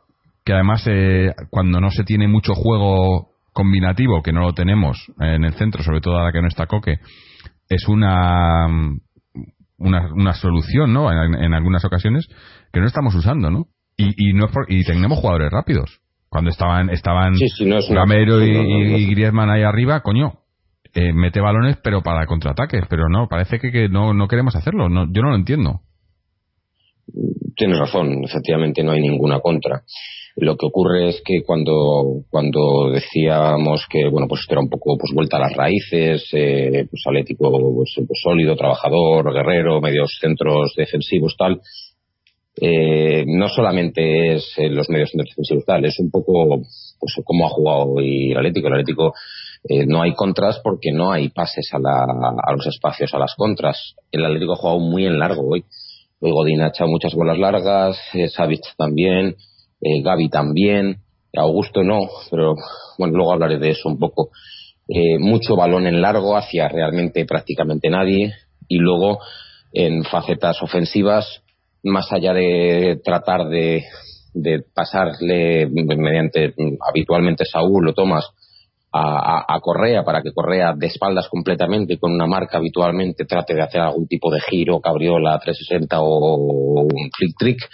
que 0.46 0.54
además 0.54 0.84
eh, 0.88 1.34
cuando 1.50 1.80
no 1.80 1.90
se 1.90 2.04
tiene 2.04 2.28
mucho 2.28 2.54
juego 2.54 3.30
combinativo, 3.54 4.22
que 4.22 4.32
no 4.34 4.42
lo 4.42 4.54
tenemos 4.54 4.98
en 5.20 5.44
el 5.46 5.54
centro, 5.54 5.84
sobre 5.84 6.02
todo 6.02 6.18
ahora 6.18 6.32
que 6.32 6.42
no 6.42 6.48
está 6.48 6.66
Coque, 6.68 6.98
es 7.70 7.88
una 7.88 8.68
una, 9.78 10.12
una 10.14 10.34
solución, 10.34 10.92
¿no? 10.94 11.12
En, 11.12 11.36
en 11.36 11.54
algunas 11.54 11.86
ocasiones 11.86 12.28
que 12.74 12.80
no 12.82 12.86
estamos 12.86 13.16
usando, 13.16 13.50
¿no? 13.50 13.68
Y, 13.98 14.30
y 14.30 14.34
no 14.34 14.46
es 14.48 14.52
por- 14.52 14.66
y 14.72 14.84
tenemos 14.84 15.18
jugadores 15.20 15.50
rápidos. 15.52 16.00
Cuando 16.30 16.50
estaban 16.52 16.90
estaban 16.90 17.36
Sí, 17.36 17.48
sí, 17.50 17.66
no 17.66 17.78
es 17.78 17.90
una- 17.90 18.02
Gamero 18.02 18.44
y, 18.46 18.52
no, 18.54 18.64
no, 18.64 18.70
no, 18.70 18.70
no. 18.92 18.98
y 18.98 19.06
Griezmann 19.08 19.50
ahí 19.50 19.64
arriba, 19.64 20.02
coño, 20.02 20.34
eh, 20.94 21.14
mete 21.14 21.40
balones 21.40 21.78
pero 21.84 22.02
para 22.02 22.26
contraataques, 22.26 22.84
pero 22.90 23.08
no, 23.10 23.28
parece 23.30 23.60
que, 23.60 23.72
que 23.72 23.88
no, 23.90 24.14
no 24.14 24.28
queremos 24.28 24.56
hacerlo, 24.56 24.90
no, 24.90 25.06
yo 25.12 25.22
no 25.22 25.30
lo 25.30 25.36
entiendo. 25.36 25.82
Tienes 27.56 27.80
razón, 27.80 28.24
efectivamente 28.24 28.84
no 28.84 28.92
hay 28.92 29.02
ninguna 29.02 29.40
contra. 29.40 29.84
Lo 30.36 30.56
que 30.56 30.68
ocurre 30.68 31.10
es 31.10 31.22
que 31.26 31.44
cuando, 31.46 32.24
cuando 32.30 32.92
decíamos 32.92 33.86
que, 33.90 34.08
bueno, 34.10 34.28
pues 34.28 34.46
era 34.50 34.62
un 34.62 34.70
poco 34.70 34.98
pues 34.98 35.14
vuelta 35.14 35.38
a 35.38 35.42
las 35.42 35.54
raíces, 35.54 36.30
eh, 36.32 36.88
pues 36.90 37.04
atlético 37.06 37.52
pues, 37.52 37.94
pues, 38.08 38.20
sólido, 38.22 38.56
trabajador, 38.56 39.34
guerrero, 39.34 39.82
medios 39.82 40.18
centros 40.22 40.74
defensivos, 40.78 41.36
tal, 41.38 41.60
eh, 42.62 43.26
no 43.28 43.50
solamente 43.50 44.36
es 44.36 44.54
los 44.58 44.90
medios 44.90 45.10
centros 45.12 45.30
defensivos, 45.30 45.66
tal, 45.66 45.86
es 45.86 46.00
un 46.00 46.10
poco 46.10 46.62
pues 47.00 47.14
cómo 47.26 47.46
ha 47.46 47.50
jugado 47.50 47.94
hoy 47.94 48.32
el 48.32 48.38
Atlético. 48.38 48.68
El 48.68 48.74
Atlético 48.74 49.14
eh, 49.68 49.86
no 49.86 50.02
hay 50.02 50.14
contras 50.14 50.60
porque 50.64 50.92
no 50.92 51.12
hay 51.12 51.30
pases 51.30 51.70
a, 51.74 51.80
la, 51.80 52.04
a 52.04 52.54
los 52.54 52.66
espacios, 52.68 53.14
a 53.14 53.20
las 53.20 53.34
contras. 53.36 53.96
El 54.12 54.26
Atlético 54.26 54.54
ha 54.54 54.58
jugado 54.58 54.80
muy 54.80 55.06
en 55.06 55.20
largo 55.20 55.48
hoy. 55.50 55.66
Hoy 56.22 56.32
Godín 56.32 56.62
ha 56.62 56.68
echado 56.68 56.90
muchas 56.90 57.14
bolas 57.14 57.38
largas, 57.38 57.98
eh, 58.14 58.28
también, 58.78 59.38
eh, 59.80 60.02
Gaby 60.02 60.30
también, 60.30 60.98
Augusto 61.34 61.82
no, 61.82 62.00
pero 62.30 62.56
bueno, 62.98 63.16
luego 63.16 63.32
hablaré 63.32 63.58
de 63.58 63.70
eso 63.70 63.88
un 63.88 63.98
poco. 63.98 64.30
Eh, 64.90 65.18
mucho 65.18 65.56
balón 65.56 65.88
en 65.88 66.02
largo 66.02 66.36
hacia 66.36 66.68
realmente 66.68 67.24
prácticamente 67.26 67.90
nadie 67.90 68.34
y 68.68 68.80
luego 68.80 69.20
en 69.72 70.04
facetas 70.04 70.62
ofensivas, 70.62 71.42
más 71.84 72.12
allá 72.12 72.34
de 72.34 73.00
tratar 73.02 73.48
de, 73.48 73.86
de 74.34 74.64
pasarle 74.76 75.68
mediante 75.68 76.54
habitualmente 76.86 77.46
Saúl 77.46 77.88
o 77.88 77.94
Tomás 77.94 78.30
a, 78.92 79.46
a, 79.56 79.60
Correa 79.60 80.04
para 80.04 80.22
que 80.22 80.34
Correa 80.34 80.74
de 80.76 80.88
espaldas 80.88 81.28
completamente 81.30 82.00
con 82.00 82.12
una 82.12 82.26
marca 82.26 82.58
habitualmente 82.58 83.26
trate 83.26 83.54
de 83.54 83.62
hacer 83.62 83.82
algún 83.82 84.08
tipo 84.08 84.32
de 84.32 84.40
giro, 84.42 84.80
cabriola 84.80 85.38
360 85.40 86.02
o 86.02 86.84
un 86.84 87.12
flick 87.16 87.38
trick. 87.38 87.70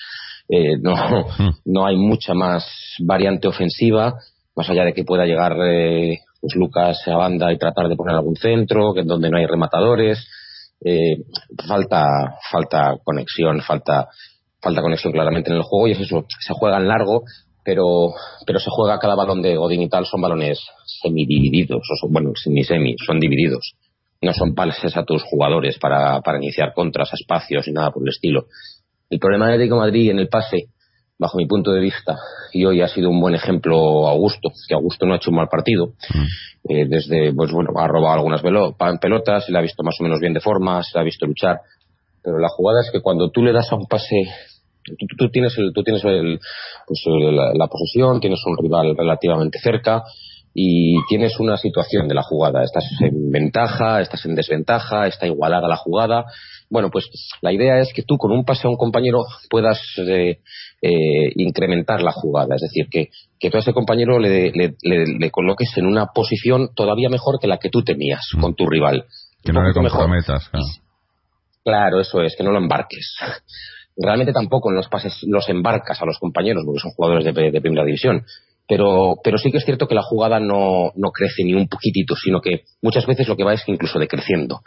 Eh, 0.50 0.78
no, 0.80 0.94
hmm. 0.94 1.50
no 1.66 1.86
hay 1.86 1.96
mucha 1.96 2.34
más 2.34 2.66
variante 3.00 3.48
ofensiva, 3.48 4.16
más 4.56 4.70
allá 4.70 4.84
de 4.84 4.94
que 4.94 5.04
pueda 5.04 5.26
llegar 5.26 5.58
eh, 5.64 6.20
pues 6.40 6.56
Lucas 6.56 7.02
a 7.08 7.16
banda 7.16 7.52
y 7.52 7.58
tratar 7.58 7.88
de 7.88 7.96
poner 7.96 8.16
algún 8.16 8.36
centro, 8.36 8.94
que 8.94 9.04
donde 9.04 9.30
no 9.30 9.38
hay 9.38 9.46
rematadores. 9.46 10.28
Eh, 10.84 11.24
falta, 11.68 12.04
falta 12.52 12.98
conexión, 13.04 13.62
falta, 13.62 14.10
falta 14.62 14.82
conexión 14.82 15.14
claramente 15.14 15.50
en 15.50 15.58
el 15.58 15.64
juego 15.64 15.88
y 15.88 15.92
es 15.92 16.02
eso, 16.02 16.26
se 16.28 16.54
juega 16.54 16.78
en 16.78 16.90
largo 16.90 17.24
pero, 17.66 18.14
pero 18.46 18.60
se 18.60 18.70
juega 18.70 19.00
cada 19.00 19.16
balón 19.16 19.42
de 19.42 19.58
Godín 19.58 19.82
y 19.82 19.90
tal, 19.90 20.06
son 20.06 20.22
balones 20.22 20.60
semidivididos, 21.02 21.82
o 21.82 21.96
son, 22.00 22.14
bueno, 22.14 22.32
ni 22.46 22.64
semi, 22.64 22.96
son 23.06 23.20
divididos. 23.20 23.74
No 24.22 24.34
son 24.34 24.54
pases 24.54 24.96
a 24.96 25.04
tus 25.04 25.24
jugadores 25.24 25.78
para, 25.80 26.22
para 26.22 26.38
iniciar 26.38 26.74
contras, 26.74 27.12
a 27.12 27.16
espacios 27.16 27.68
y 27.68 27.72
nada 27.72 27.92
por 27.92 28.04
el 28.04 28.10
estilo. 28.10 28.46
El 29.10 29.20
problema 29.20 29.48
de 29.48 29.54
Atlético 29.54 29.78
Madrid 29.78 30.12
en 30.12 30.20
el 30.20 30.30
pase, 30.30 30.68
bajo 31.18 31.38
mi 31.38 31.48
punto 31.48 31.72
de 31.72 31.82
vista, 31.82 32.16
y 32.54 32.66
hoy 32.66 32.82
ha 32.82 32.88
sido 32.88 33.10
un 33.10 33.20
buen 33.20 33.34
ejemplo 33.34 34.08
Augusto, 34.08 34.50
que 34.68 34.76
Augusto 34.76 35.06
no 35.06 35.14
ha 35.14 35.18
hecho 35.18 35.32
un 35.32 35.38
mal 35.38 35.48
partido. 35.50 35.88
Mm. 36.14 36.72
Eh, 36.72 36.86
desde, 36.88 37.34
pues 37.34 37.52
bueno, 37.52 37.72
ha 37.78 37.88
robado 37.88 38.16
algunas 38.16 38.42
pelotas, 38.42 39.46
se 39.46 39.52
le 39.52 39.58
ha 39.58 39.62
visto 39.62 39.84
más 39.84 39.96
o 40.00 40.04
menos 40.04 40.20
bien 40.20 40.34
de 40.34 40.40
forma, 40.40 40.84
se 40.84 40.98
ha 41.00 41.04
visto 41.04 41.26
luchar. 41.26 41.62
Pero 42.24 42.40
la 42.40 42.50
jugada 42.50 42.82
es 42.82 42.92
que 42.92 43.02
cuando 43.02 43.30
tú 43.30 43.44
le 43.44 43.54
das 43.54 43.72
a 43.72 43.76
un 43.76 43.86
pase 43.88 44.16
Tú, 45.18 45.30
tienes, 45.30 45.58
el, 45.58 45.74
tú 45.74 45.84
tienes 45.84 46.04
el, 46.06 46.40
pues 46.86 47.02
la, 47.08 47.68
posesión, 47.68 48.20
tienes 48.20 48.40
un 48.46 48.58
rival 48.58 48.96
relativamente 48.96 49.60
cerca 49.60 50.04
y 50.54 50.96
tienes 51.10 51.40
una 51.40 51.58
situación 51.58 52.08
de 52.08 52.14
la 52.14 52.22
jugada. 52.22 52.64
Estás 52.64 52.86
en 53.02 53.32
ventaja, 53.32 54.00
estás 54.00 54.26
en 54.26 54.36
desventaja, 54.36 55.08
está 55.08 55.26
igualada 55.26 55.68
la 55.68 55.76
jugada. 55.76 56.26
Bueno, 56.70 56.90
pues 56.92 57.10
la 57.42 57.52
idea 57.52 57.80
es 57.80 57.92
que 57.94 58.04
tú 58.04 58.18
con 58.18 58.32
un 58.32 58.46
pase 58.46 58.68
a 58.68 58.70
un 58.70 58.78
compañero 58.78 59.26
puedas 59.50 59.82
eh, 59.98 60.40
eh, 60.82 61.32
incrementar 61.36 62.02
la 62.02 62.12
jugada. 62.12 62.56
Es 62.56 62.62
decir, 62.62 62.86
que, 62.90 63.10
que 63.40 63.50
tú 63.50 63.58
a 63.58 63.62
ese 63.62 63.74
compañero 63.74 64.20
le, 64.20 64.52
le, 64.52 64.76
le, 64.82 65.32
coloques 65.32 65.76
en 65.78 65.88
una 65.88 66.08
posición 66.14 66.70
todavía 66.76 67.10
mejor 67.10 67.40
que 67.40 67.48
la 67.48 67.58
que 67.58 67.70
tú 67.70 67.84
tenías 67.84 68.26
mm. 68.34 68.42
con 68.42 68.56
tu 68.56 68.68
rival. 68.68 69.06
Que 69.44 69.52
no 69.52 69.64
le 69.64 69.74
comprometas. 69.74 70.48
Claro. 70.50 70.66
claro, 71.64 72.00
eso 72.00 72.22
es, 72.22 72.36
que 72.36 72.44
no 72.44 72.52
lo 72.52 72.60
embarques 72.60 73.16
realmente 73.98 74.34
tampoco 74.34 74.70
en 74.70 74.76
los 74.76 74.88
pases 74.88 75.20
los 75.28 75.48
embarcas 75.50 76.02
a 76.02 76.06
los 76.06 76.20
compañeros 76.20 76.64
porque 76.66 76.82
son 76.82 76.92
jugadores 76.92 77.26
de, 77.26 77.62
primera 77.62 77.86
división. 77.86 78.24
Pero, 78.68 79.18
pero 79.24 79.38
sí 79.38 79.52
que 79.52 79.60
es 79.60 79.66
cierto 79.66 79.88
que 79.88 79.94
la 79.94 80.02
jugada 80.02 80.40
no, 80.40 80.92
no 80.96 81.12
crece 81.12 81.44
ni 81.44 81.54
un 81.54 81.68
poquitito, 81.68 82.16
sino 82.16 82.42
que 82.42 82.64
muchas 82.82 83.06
veces 83.06 83.28
lo 83.28 83.36
que 83.36 83.44
va 83.44 83.54
es 83.54 83.64
incluso 83.68 84.00
decreciendo. 84.00 84.62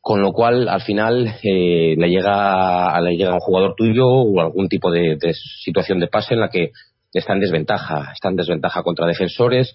Con 0.00 0.20
lo 0.20 0.32
cual, 0.32 0.68
al 0.68 0.80
final, 0.82 1.36
eh, 1.42 1.94
le, 1.96 2.08
llega, 2.08 3.00
le 3.00 3.16
llega 3.16 3.34
un 3.34 3.40
jugador 3.40 3.74
tuyo 3.76 4.06
o 4.06 4.40
algún 4.40 4.68
tipo 4.68 4.90
de, 4.90 5.16
situación 5.64 6.00
de 6.00 6.08
pase 6.08 6.34
en 6.34 6.40
la 6.40 6.50
que 6.50 6.70
está 7.12 7.32
en 7.34 7.40
desventaja, 7.40 8.10
está 8.12 8.28
en 8.28 8.36
desventaja 8.36 8.82
contra 8.82 9.06
defensores, 9.06 9.74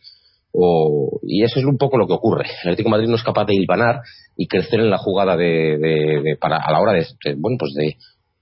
o, 0.51 1.19
y 1.23 1.43
eso 1.43 1.59
es 1.59 1.65
un 1.65 1.77
poco 1.77 1.97
lo 1.97 2.07
que 2.07 2.13
ocurre. 2.13 2.45
El 2.45 2.69
Atlético 2.71 2.89
de 2.89 2.91
Madrid 2.91 3.07
no 3.07 3.15
es 3.15 3.23
capaz 3.23 3.45
de 3.45 3.55
hilvanar 3.55 4.01
y 4.35 4.47
crecer 4.47 4.81
en 4.81 4.89
la 4.89 4.97
jugada 4.97 5.37
de, 5.37 5.77
de, 5.77 6.37
para, 6.39 6.57
a 6.57 6.71
la 6.71 6.79
hora 6.81 6.93
de, 6.93 7.05
bueno, 7.37 7.57
pues 7.57 7.73
de, 7.73 7.95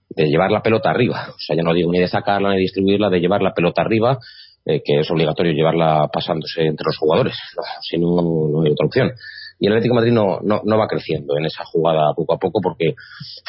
de 0.09 0.25
llevar 0.25 0.51
la 0.51 0.61
pelota 0.61 0.89
arriba. 0.89 1.27
O 1.29 1.39
sea, 1.39 1.55
ya 1.55 1.63
no 1.63 1.73
digo 1.73 1.91
ni 1.91 1.99
de 1.99 2.07
sacarla 2.07 2.49
ni 2.49 2.55
de 2.55 2.61
distribuirla, 2.61 3.09
de 3.09 3.19
llevar 3.19 3.41
la 3.41 3.53
pelota 3.53 3.81
arriba, 3.81 4.17
eh, 4.65 4.81
que 4.83 4.99
es 4.99 5.11
obligatorio 5.11 5.53
llevarla 5.53 6.07
pasándose 6.11 6.61
entre 6.63 6.85
los 6.85 6.97
jugadores. 6.97 7.35
Si 7.81 7.97
no, 7.97 8.21
no 8.51 8.63
hay 8.63 8.71
otra 8.71 8.85
opción. 8.85 9.11
Y 9.59 9.67
el 9.67 9.73
Atlético 9.73 9.95
de 9.95 9.99
Madrid 10.01 10.13
no, 10.13 10.39
no, 10.41 10.61
no, 10.65 10.77
va 10.77 10.87
creciendo 10.87 11.37
en 11.37 11.45
esa 11.45 11.63
jugada 11.63 12.13
poco 12.13 12.33
a 12.33 12.37
poco 12.37 12.59
porque 12.61 12.95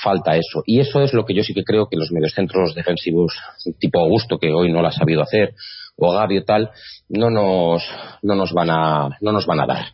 falta 0.01 0.37
eso. 0.37 0.63
Y 0.65 0.79
eso 0.79 1.01
es 1.01 1.13
lo 1.13 1.25
que 1.25 1.35
yo 1.35 1.43
sí 1.43 1.53
que 1.53 1.65
creo 1.65 1.89
que 1.89 1.97
los 1.97 2.13
mediocentros 2.13 2.75
defensivos 2.75 3.37
tipo 3.81 3.99
Augusto, 3.99 4.39
que 4.39 4.53
hoy 4.53 4.73
no 4.73 4.83
lo 4.83 4.89
ha 4.89 4.93
sabido 4.93 5.23
hacer, 5.23 5.55
o 5.97 6.13
Gabi 6.13 6.39
o 6.39 6.45
tal, 6.45 6.71
no 7.09 7.31
nos, 7.31 7.83
no 8.23 8.37
nos 8.37 8.53
van 8.53 8.71
a, 8.71 9.09
no 9.21 9.33
nos 9.33 9.47
van 9.47 9.61
a 9.61 9.67
dar. 9.67 9.87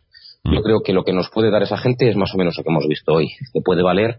Yo 0.45 0.61
creo 0.61 0.83
que 0.85 0.93
lo 0.93 1.05
que 1.05 1.13
nos 1.13 1.31
puede 1.31 1.51
dar 1.51 1.63
esa 1.63 1.79
gente 1.79 2.09
es 2.09 2.17
más 2.17 2.35
o 2.35 2.37
menos 2.37 2.57
lo 2.59 2.65
que 2.65 2.71
hemos 2.71 2.87
visto 2.89 3.13
hoy, 3.13 3.29
que 3.53 3.61
puede 3.65 3.83
valer 3.83 4.19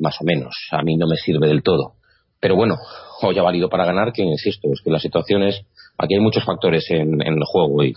más 0.00 0.16
o 0.20 0.24
menos. 0.24 0.54
A 0.72 0.82
mí 0.82 0.96
no 0.96 1.06
me 1.06 1.16
sirve 1.16 1.46
del 1.46 1.62
todo. 1.62 1.94
Pero 2.40 2.56
bueno, 2.56 2.76
hoy 3.22 3.38
ha 3.38 3.42
valido 3.42 3.68
para 3.68 3.84
ganar, 3.84 4.12
que 4.12 4.22
insisto, 4.22 4.68
es 4.72 4.80
que 4.82 4.90
la 4.90 4.98
situación 4.98 5.42
es, 5.42 5.60
aquí 5.98 6.14
hay 6.14 6.20
muchos 6.20 6.44
factores 6.44 6.84
en, 6.90 7.20
el 7.20 7.44
juego 7.44 7.82
y 7.84 7.92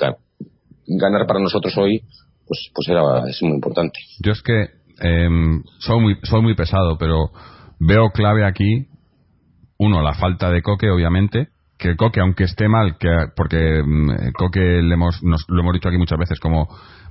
ganar 0.86 1.26
para 1.26 1.40
nosotros 1.40 1.76
hoy, 1.78 2.02
pues, 2.46 2.70
pues 2.76 2.90
era, 2.90 3.02
es 3.30 3.42
muy 3.42 3.54
importante. 3.54 4.00
Yo 4.22 4.34
es 4.34 4.42
que 4.42 4.66
em, 5.00 5.64
soy, 5.80 6.00
muy, 6.02 6.18
soy 6.24 6.42
muy 6.42 6.56
pesado, 6.56 6.98
pero 6.98 7.32
veo 7.80 8.10
clave 8.12 8.46
aquí, 8.46 8.88
uno, 9.78 10.02
la 10.02 10.14
falta 10.14 10.52
de 10.52 10.62
Coque, 10.62 10.90
obviamente, 10.90 11.48
que 11.78 11.96
Coque, 11.96 12.20
aunque 12.20 12.44
esté 12.44 12.68
mal, 12.68 12.98
que 12.98 13.10
porque 13.36 13.82
mm, 13.86 14.34
Coque 14.38 14.60
le 14.60 14.94
hemos, 14.94 15.24
nos, 15.24 15.46
lo 15.48 15.62
hemos 15.62 15.74
dicho 15.74 15.88
aquí 15.88 15.98
muchas 15.98 16.20
veces, 16.20 16.40
como 16.40 16.68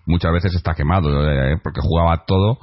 muchas 0.07 0.33
veces 0.33 0.55
está 0.55 0.75
quemado, 0.75 1.31
eh, 1.31 1.57
porque 1.63 1.81
jugaba 1.83 2.25
todo, 2.27 2.59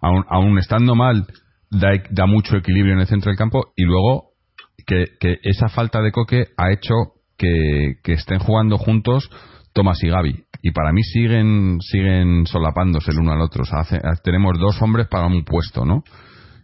aún, 0.00 0.24
aún 0.28 0.58
estando 0.58 0.94
mal, 0.94 1.26
da, 1.72 2.26
mucho 2.26 2.56
equilibrio 2.56 2.94
en 2.94 3.00
el 3.00 3.06
centro 3.06 3.30
del 3.30 3.38
campo 3.38 3.72
y 3.76 3.84
luego 3.84 4.32
que, 4.86 5.06
esa 5.42 5.68
falta 5.68 6.02
de 6.02 6.12
coque 6.12 6.46
ha 6.56 6.72
hecho 6.72 6.94
que, 7.36 7.96
estén 8.04 8.38
jugando 8.38 8.78
juntos 8.78 9.30
Tomás 9.72 10.02
y 10.02 10.08
Gaby. 10.08 10.44
Y 10.62 10.70
para 10.72 10.92
mí 10.92 11.02
siguen 11.02 11.78
siguen 11.80 12.46
solapándose 12.46 13.10
el 13.10 13.18
uno 13.18 13.32
al 13.32 13.40
otro. 13.40 13.64
tenemos 14.22 14.58
dos 14.60 14.80
hombres 14.82 15.08
para 15.08 15.26
un 15.26 15.44
puesto, 15.44 15.84
¿no? 15.84 16.04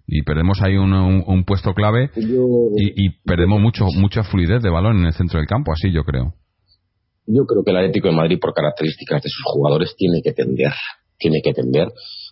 Y 0.07 0.23
perdemos 0.23 0.63
ahí 0.63 0.77
un, 0.77 0.93
un, 0.93 1.45
puesto 1.45 1.75
clave 1.75 2.11
y, 2.17 3.07
y, 3.07 3.19
perdemos 3.25 3.61
mucho 3.61 3.87
mucha 3.97 4.23
fluidez 4.23 4.63
de 4.63 4.71
balón 4.71 4.99
en 4.99 5.07
el 5.07 5.13
centro 5.13 5.39
del 5.39 5.47
campo, 5.47 5.73
así 5.73 5.93
yo 5.93 6.03
creo. 6.05 6.35
Yo 7.27 7.45
creo 7.45 7.63
que 7.63 7.71
el 7.73 7.77
Atlético 7.77 8.09
de 8.09 8.15
Madrid, 8.15 8.39
por 8.41 8.55
características 8.55 9.23
de 9.23 9.29
sus 9.29 9.43
jugadores, 9.45 9.95
tiene 9.99 10.23
que 10.23 10.33
tender, 10.33 10.73
tiene 11.19 11.41
que 11.45 11.53
tender 11.53 11.89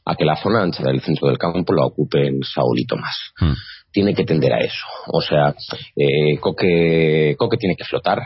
a 0.07 0.14
que 0.14 0.25
la 0.25 0.37
zona 0.37 0.62
ancha 0.62 0.85
del 0.85 1.01
centro 1.01 1.29
del 1.29 1.37
campo 1.37 1.75
la 1.75 1.85
ocupen 1.85 2.40
Saúl 2.42 2.79
y 2.79 2.87
Tomás. 2.87 3.33
Hmm. 3.38 3.55
Tiene 3.92 4.14
que 4.14 4.25
tender 4.25 4.53
a 4.53 4.61
eso. 4.61 4.87
O 5.09 5.21
sea, 5.21 5.55
eh, 5.97 6.38
Coque, 6.40 7.35
Coque 7.37 7.57
tiene 7.57 7.75
que 7.77 7.85
flotar 7.85 8.21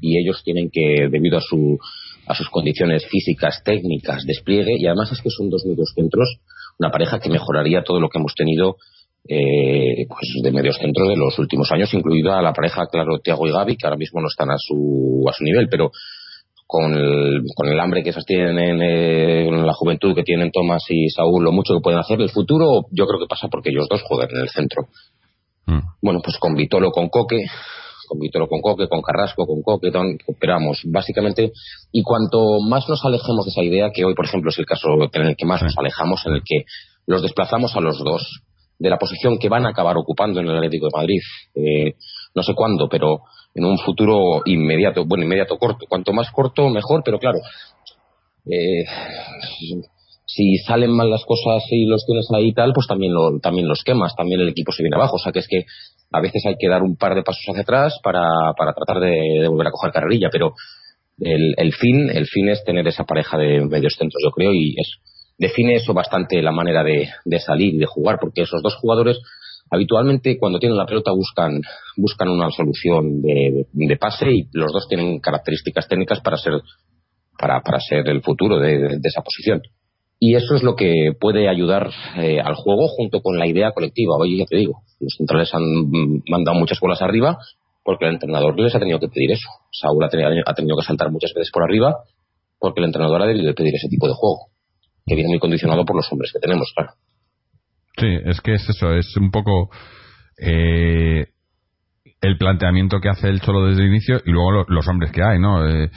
y 0.00 0.18
ellos 0.18 0.42
tienen 0.44 0.70
que, 0.72 1.08
debido 1.10 1.38
a 1.38 1.40
su 1.40 1.78
a 2.26 2.34
sus 2.34 2.48
condiciones 2.48 3.06
físicas, 3.06 3.62
técnicas, 3.64 4.24
despliegue, 4.24 4.76
y 4.78 4.86
además 4.86 5.12
es 5.12 5.20
que 5.20 5.28
son 5.28 5.50
dos 5.50 5.64
medios 5.66 5.92
centros, 5.94 6.38
una 6.78 6.90
pareja 6.90 7.20
que 7.20 7.28
mejoraría 7.28 7.82
todo 7.82 8.00
lo 8.00 8.08
que 8.08 8.18
hemos 8.18 8.34
tenido 8.34 8.76
eh, 9.28 10.06
pues 10.08 10.42
de 10.42 10.52
medios 10.52 10.76
centros 10.78 11.08
de 11.08 11.16
los 11.16 11.38
últimos 11.38 11.70
años, 11.72 11.92
incluida 11.94 12.40
la 12.42 12.52
pareja, 12.52 12.86
claro, 12.90 13.18
Tiago 13.20 13.46
y 13.46 13.52
Gaby, 13.52 13.76
que 13.76 13.86
ahora 13.86 13.96
mismo 13.96 14.20
no 14.20 14.28
están 14.28 14.50
a 14.50 14.56
su, 14.58 15.24
a 15.28 15.32
su 15.32 15.44
nivel, 15.44 15.68
pero 15.70 15.90
con 16.74 16.92
el, 16.92 17.42
con 17.54 17.68
el 17.68 17.78
hambre 17.78 18.02
que 18.02 18.12
sostienen 18.12 18.82
eh, 18.82 19.46
en 19.46 19.64
la 19.64 19.72
juventud 19.74 20.12
que 20.12 20.24
tienen 20.24 20.50
Tomás 20.50 20.82
y 20.88 21.08
Saúl, 21.08 21.44
lo 21.44 21.52
mucho 21.52 21.72
que 21.74 21.80
pueden 21.80 22.00
hacer, 22.00 22.20
el 22.20 22.30
futuro 22.30 22.86
yo 22.90 23.06
creo 23.06 23.20
que 23.20 23.28
pasa 23.28 23.46
porque 23.46 23.70
ellos 23.70 23.86
dos 23.88 24.02
juegan 24.02 24.30
en 24.32 24.42
el 24.42 24.48
centro. 24.48 24.88
Mm. 25.66 25.78
Bueno, 26.02 26.20
pues 26.20 26.36
con 26.36 26.56
Vitolo, 26.56 26.90
con 26.90 27.10
Coque, 27.10 27.44
con 28.08 28.18
Vitolo, 28.18 28.48
con 28.48 28.60
Coque, 28.60 28.88
con 28.88 29.02
Carrasco, 29.02 29.46
con 29.46 29.62
Coque, 29.62 29.92
operamos 30.26 30.80
básicamente. 30.86 31.52
Y 31.92 32.02
cuanto 32.02 32.58
más 32.68 32.88
nos 32.88 33.04
alejemos 33.04 33.44
de 33.44 33.50
esa 33.50 33.62
idea, 33.62 33.90
que 33.94 34.04
hoy, 34.04 34.16
por 34.16 34.24
ejemplo, 34.24 34.50
es 34.50 34.58
el 34.58 34.66
caso 34.66 34.88
en 35.12 35.26
el 35.26 35.36
que 35.36 35.46
más 35.46 35.62
nos 35.62 35.78
alejamos, 35.78 36.26
en 36.26 36.34
el 36.34 36.42
que 36.44 36.64
los 37.06 37.22
desplazamos 37.22 37.76
a 37.76 37.80
los 37.80 37.98
dos 38.00 38.40
de 38.80 38.90
la 38.90 38.98
posición 38.98 39.38
que 39.38 39.48
van 39.48 39.64
a 39.64 39.68
acabar 39.68 39.96
ocupando 39.96 40.40
en 40.40 40.48
el 40.48 40.56
Atlético 40.56 40.86
de 40.86 40.98
Madrid. 40.98 41.20
Eh, 41.54 41.94
no 42.34 42.42
sé 42.42 42.54
cuándo, 42.54 42.88
pero 42.88 43.20
en 43.54 43.64
un 43.64 43.78
futuro 43.78 44.42
inmediato, 44.44 45.04
bueno, 45.04 45.24
inmediato 45.24 45.56
corto. 45.56 45.86
Cuanto 45.88 46.12
más 46.12 46.30
corto, 46.30 46.68
mejor, 46.68 47.02
pero 47.04 47.18
claro, 47.18 47.38
eh, 48.46 48.84
si 50.26 50.56
salen 50.58 50.90
mal 50.90 51.10
las 51.10 51.24
cosas 51.24 51.62
y 51.70 51.86
los 51.86 52.04
tienes 52.04 52.26
ahí 52.34 52.48
y 52.48 52.54
tal, 52.54 52.72
pues 52.72 52.86
también, 52.86 53.14
lo, 53.14 53.38
también 53.40 53.68
los 53.68 53.84
quemas, 53.84 54.16
también 54.16 54.40
el 54.40 54.48
equipo 54.48 54.72
se 54.72 54.82
viene 54.82 54.96
abajo. 54.96 55.16
O 55.16 55.18
sea 55.18 55.32
que 55.32 55.38
es 55.38 55.48
que 55.48 55.64
a 56.10 56.20
veces 56.20 56.44
hay 56.46 56.56
que 56.58 56.68
dar 56.68 56.82
un 56.82 56.96
par 56.96 57.14
de 57.14 57.22
pasos 57.22 57.44
hacia 57.48 57.62
atrás 57.62 57.98
para, 58.02 58.28
para 58.56 58.72
tratar 58.72 59.00
de, 59.00 59.46
volver 59.48 59.68
a 59.68 59.70
coger 59.70 59.92
carrerilla, 59.92 60.28
pero 60.30 60.54
el, 61.20 61.54
el, 61.56 61.72
fin, 61.72 62.10
el 62.10 62.26
fin 62.26 62.48
es 62.48 62.64
tener 62.64 62.86
esa 62.88 63.04
pareja 63.04 63.38
de 63.38 63.64
medios 63.64 63.94
centros, 63.96 64.20
yo 64.24 64.30
creo, 64.30 64.52
y 64.52 64.74
es, 64.76 64.98
define 65.38 65.76
eso 65.76 65.94
bastante 65.94 66.42
la 66.42 66.52
manera 66.52 66.82
de, 66.82 67.08
de 67.24 67.38
salir 67.38 67.74
y 67.74 67.78
de 67.78 67.86
jugar, 67.86 68.18
porque 68.20 68.42
esos 68.42 68.62
dos 68.62 68.74
jugadores 68.76 69.20
habitualmente 69.70 70.38
cuando 70.38 70.58
tienen 70.58 70.78
la 70.78 70.86
pelota 70.86 71.12
buscan, 71.12 71.60
buscan 71.96 72.28
una 72.28 72.50
solución 72.50 73.22
de, 73.22 73.96
pase 73.98 74.26
y 74.30 74.48
los 74.52 74.72
dos 74.72 74.86
tienen 74.88 75.20
características 75.20 75.88
técnicas 75.88 76.20
para 76.20 76.36
ser, 76.36 76.54
para, 77.38 77.60
para 77.60 77.78
ser 77.80 78.08
el 78.08 78.22
futuro 78.22 78.58
de, 78.58 78.98
esa 79.02 79.22
posición. 79.22 79.62
Y 80.18 80.36
eso 80.36 80.54
es 80.54 80.62
lo 80.62 80.74
que 80.74 81.12
puede 81.20 81.48
ayudar 81.48 81.90
eh, 82.16 82.40
al 82.40 82.54
juego 82.54 82.86
junto 82.88 83.20
con 83.20 83.38
la 83.38 83.46
idea 83.46 83.72
colectiva. 83.72 84.16
Hoy 84.18 84.38
ya 84.38 84.46
te 84.46 84.56
digo, 84.56 84.82
los 85.00 85.14
centrales 85.16 85.52
han 85.52 85.62
mandado 86.28 86.56
muchas 86.56 86.78
bolas 86.80 87.02
arriba 87.02 87.38
porque 87.82 88.06
el 88.06 88.14
entrenador 88.14 88.58
les 88.58 88.74
ha 88.74 88.78
tenido 88.78 88.98
que 88.98 89.08
pedir 89.08 89.32
eso. 89.32 89.48
Saúl 89.70 90.02
ha 90.04 90.08
tenido, 90.08 90.30
ha 90.46 90.54
tenido 90.54 90.76
que 90.76 90.84
saltar 90.84 91.10
muchas 91.10 91.32
veces 91.34 91.50
por 91.52 91.64
arriba 91.64 91.96
porque 92.58 92.80
el 92.80 92.86
entrenador 92.86 93.20
ha 93.20 93.26
debido 93.26 93.52
pedir 93.54 93.74
ese 93.74 93.88
tipo 93.88 94.08
de 94.08 94.14
juego, 94.14 94.46
que 95.04 95.14
viene 95.14 95.28
muy 95.28 95.38
condicionado 95.38 95.84
por 95.84 95.96
los 95.96 96.10
hombres 96.10 96.32
que 96.32 96.38
tenemos, 96.38 96.72
claro. 96.74 96.92
Sí, 97.96 98.06
es 98.24 98.40
que 98.40 98.54
es 98.54 98.68
eso, 98.68 98.92
es 98.92 99.16
un 99.16 99.30
poco 99.30 99.70
eh, 100.38 101.26
el 102.20 102.38
planteamiento 102.38 103.00
que 103.00 103.08
hace 103.08 103.28
el 103.28 103.40
Cholo 103.40 103.66
desde 103.66 103.82
el 103.82 103.88
inicio 103.88 104.20
y 104.24 104.30
luego 104.30 104.64
los 104.68 104.88
hombres 104.88 105.12
que 105.12 105.22
hay, 105.22 105.38
¿no? 105.38 105.66
Eh, 105.68 105.90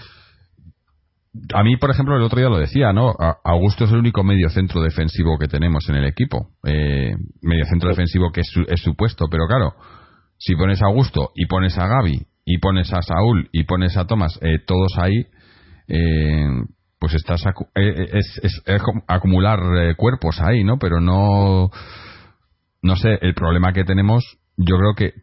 a 1.54 1.64
mí, 1.64 1.78
por 1.78 1.92
ejemplo, 1.92 2.16
el 2.16 2.24
otro 2.24 2.40
día 2.40 2.50
lo 2.50 2.58
decía, 2.58 2.94
¿no? 2.94 3.14
Augusto 3.44 3.86
es 3.86 3.92
el 3.92 4.00
único 4.00 4.24
medio 4.24 4.50
centro 4.50 4.82
defensivo 4.82 5.38
que 5.38 5.48
tenemos 5.48 5.88
en 5.90 5.96
el 5.96 6.06
equipo. 6.06 6.50
Eh, 6.66 7.14
medio 7.42 7.66
centro 7.66 7.90
defensivo 7.90 8.32
que 8.32 8.42
es 8.42 8.48
su, 8.52 8.62
es 8.62 8.84
puesto, 8.98 9.26
pero 9.30 9.48
claro, 9.48 9.74
si 10.38 10.56
pones 10.56 10.82
a 10.82 10.86
Augusto 10.86 11.32
y 11.36 11.46
pones 11.46 11.78
a 11.78 11.88
Gaby 11.88 12.26
y 12.46 12.58
pones 12.60 12.92
a 12.94 13.02
Saúl 13.02 13.50
y 13.52 13.64
pones 13.64 13.98
a 13.98 14.06
Tomás, 14.06 14.40
eh, 14.42 14.60
todos 14.66 14.98
ahí, 14.98 15.26
eh, 15.88 16.48
pues 17.00 17.14
estás 17.14 17.44
es, 17.76 18.40
es, 18.44 18.64
acumular 19.08 19.60
cuerpos 19.96 20.42
ahí, 20.42 20.64
¿no? 20.64 20.78
Pero 20.80 21.00
no, 21.00 21.70
no 22.82 22.96
sé, 22.96 23.18
el 23.22 23.34
problema 23.34 23.74
que 23.74 23.84
tenemos 23.84 24.38
yo 24.58 24.76
creo 24.78 24.96
que, 24.96 25.14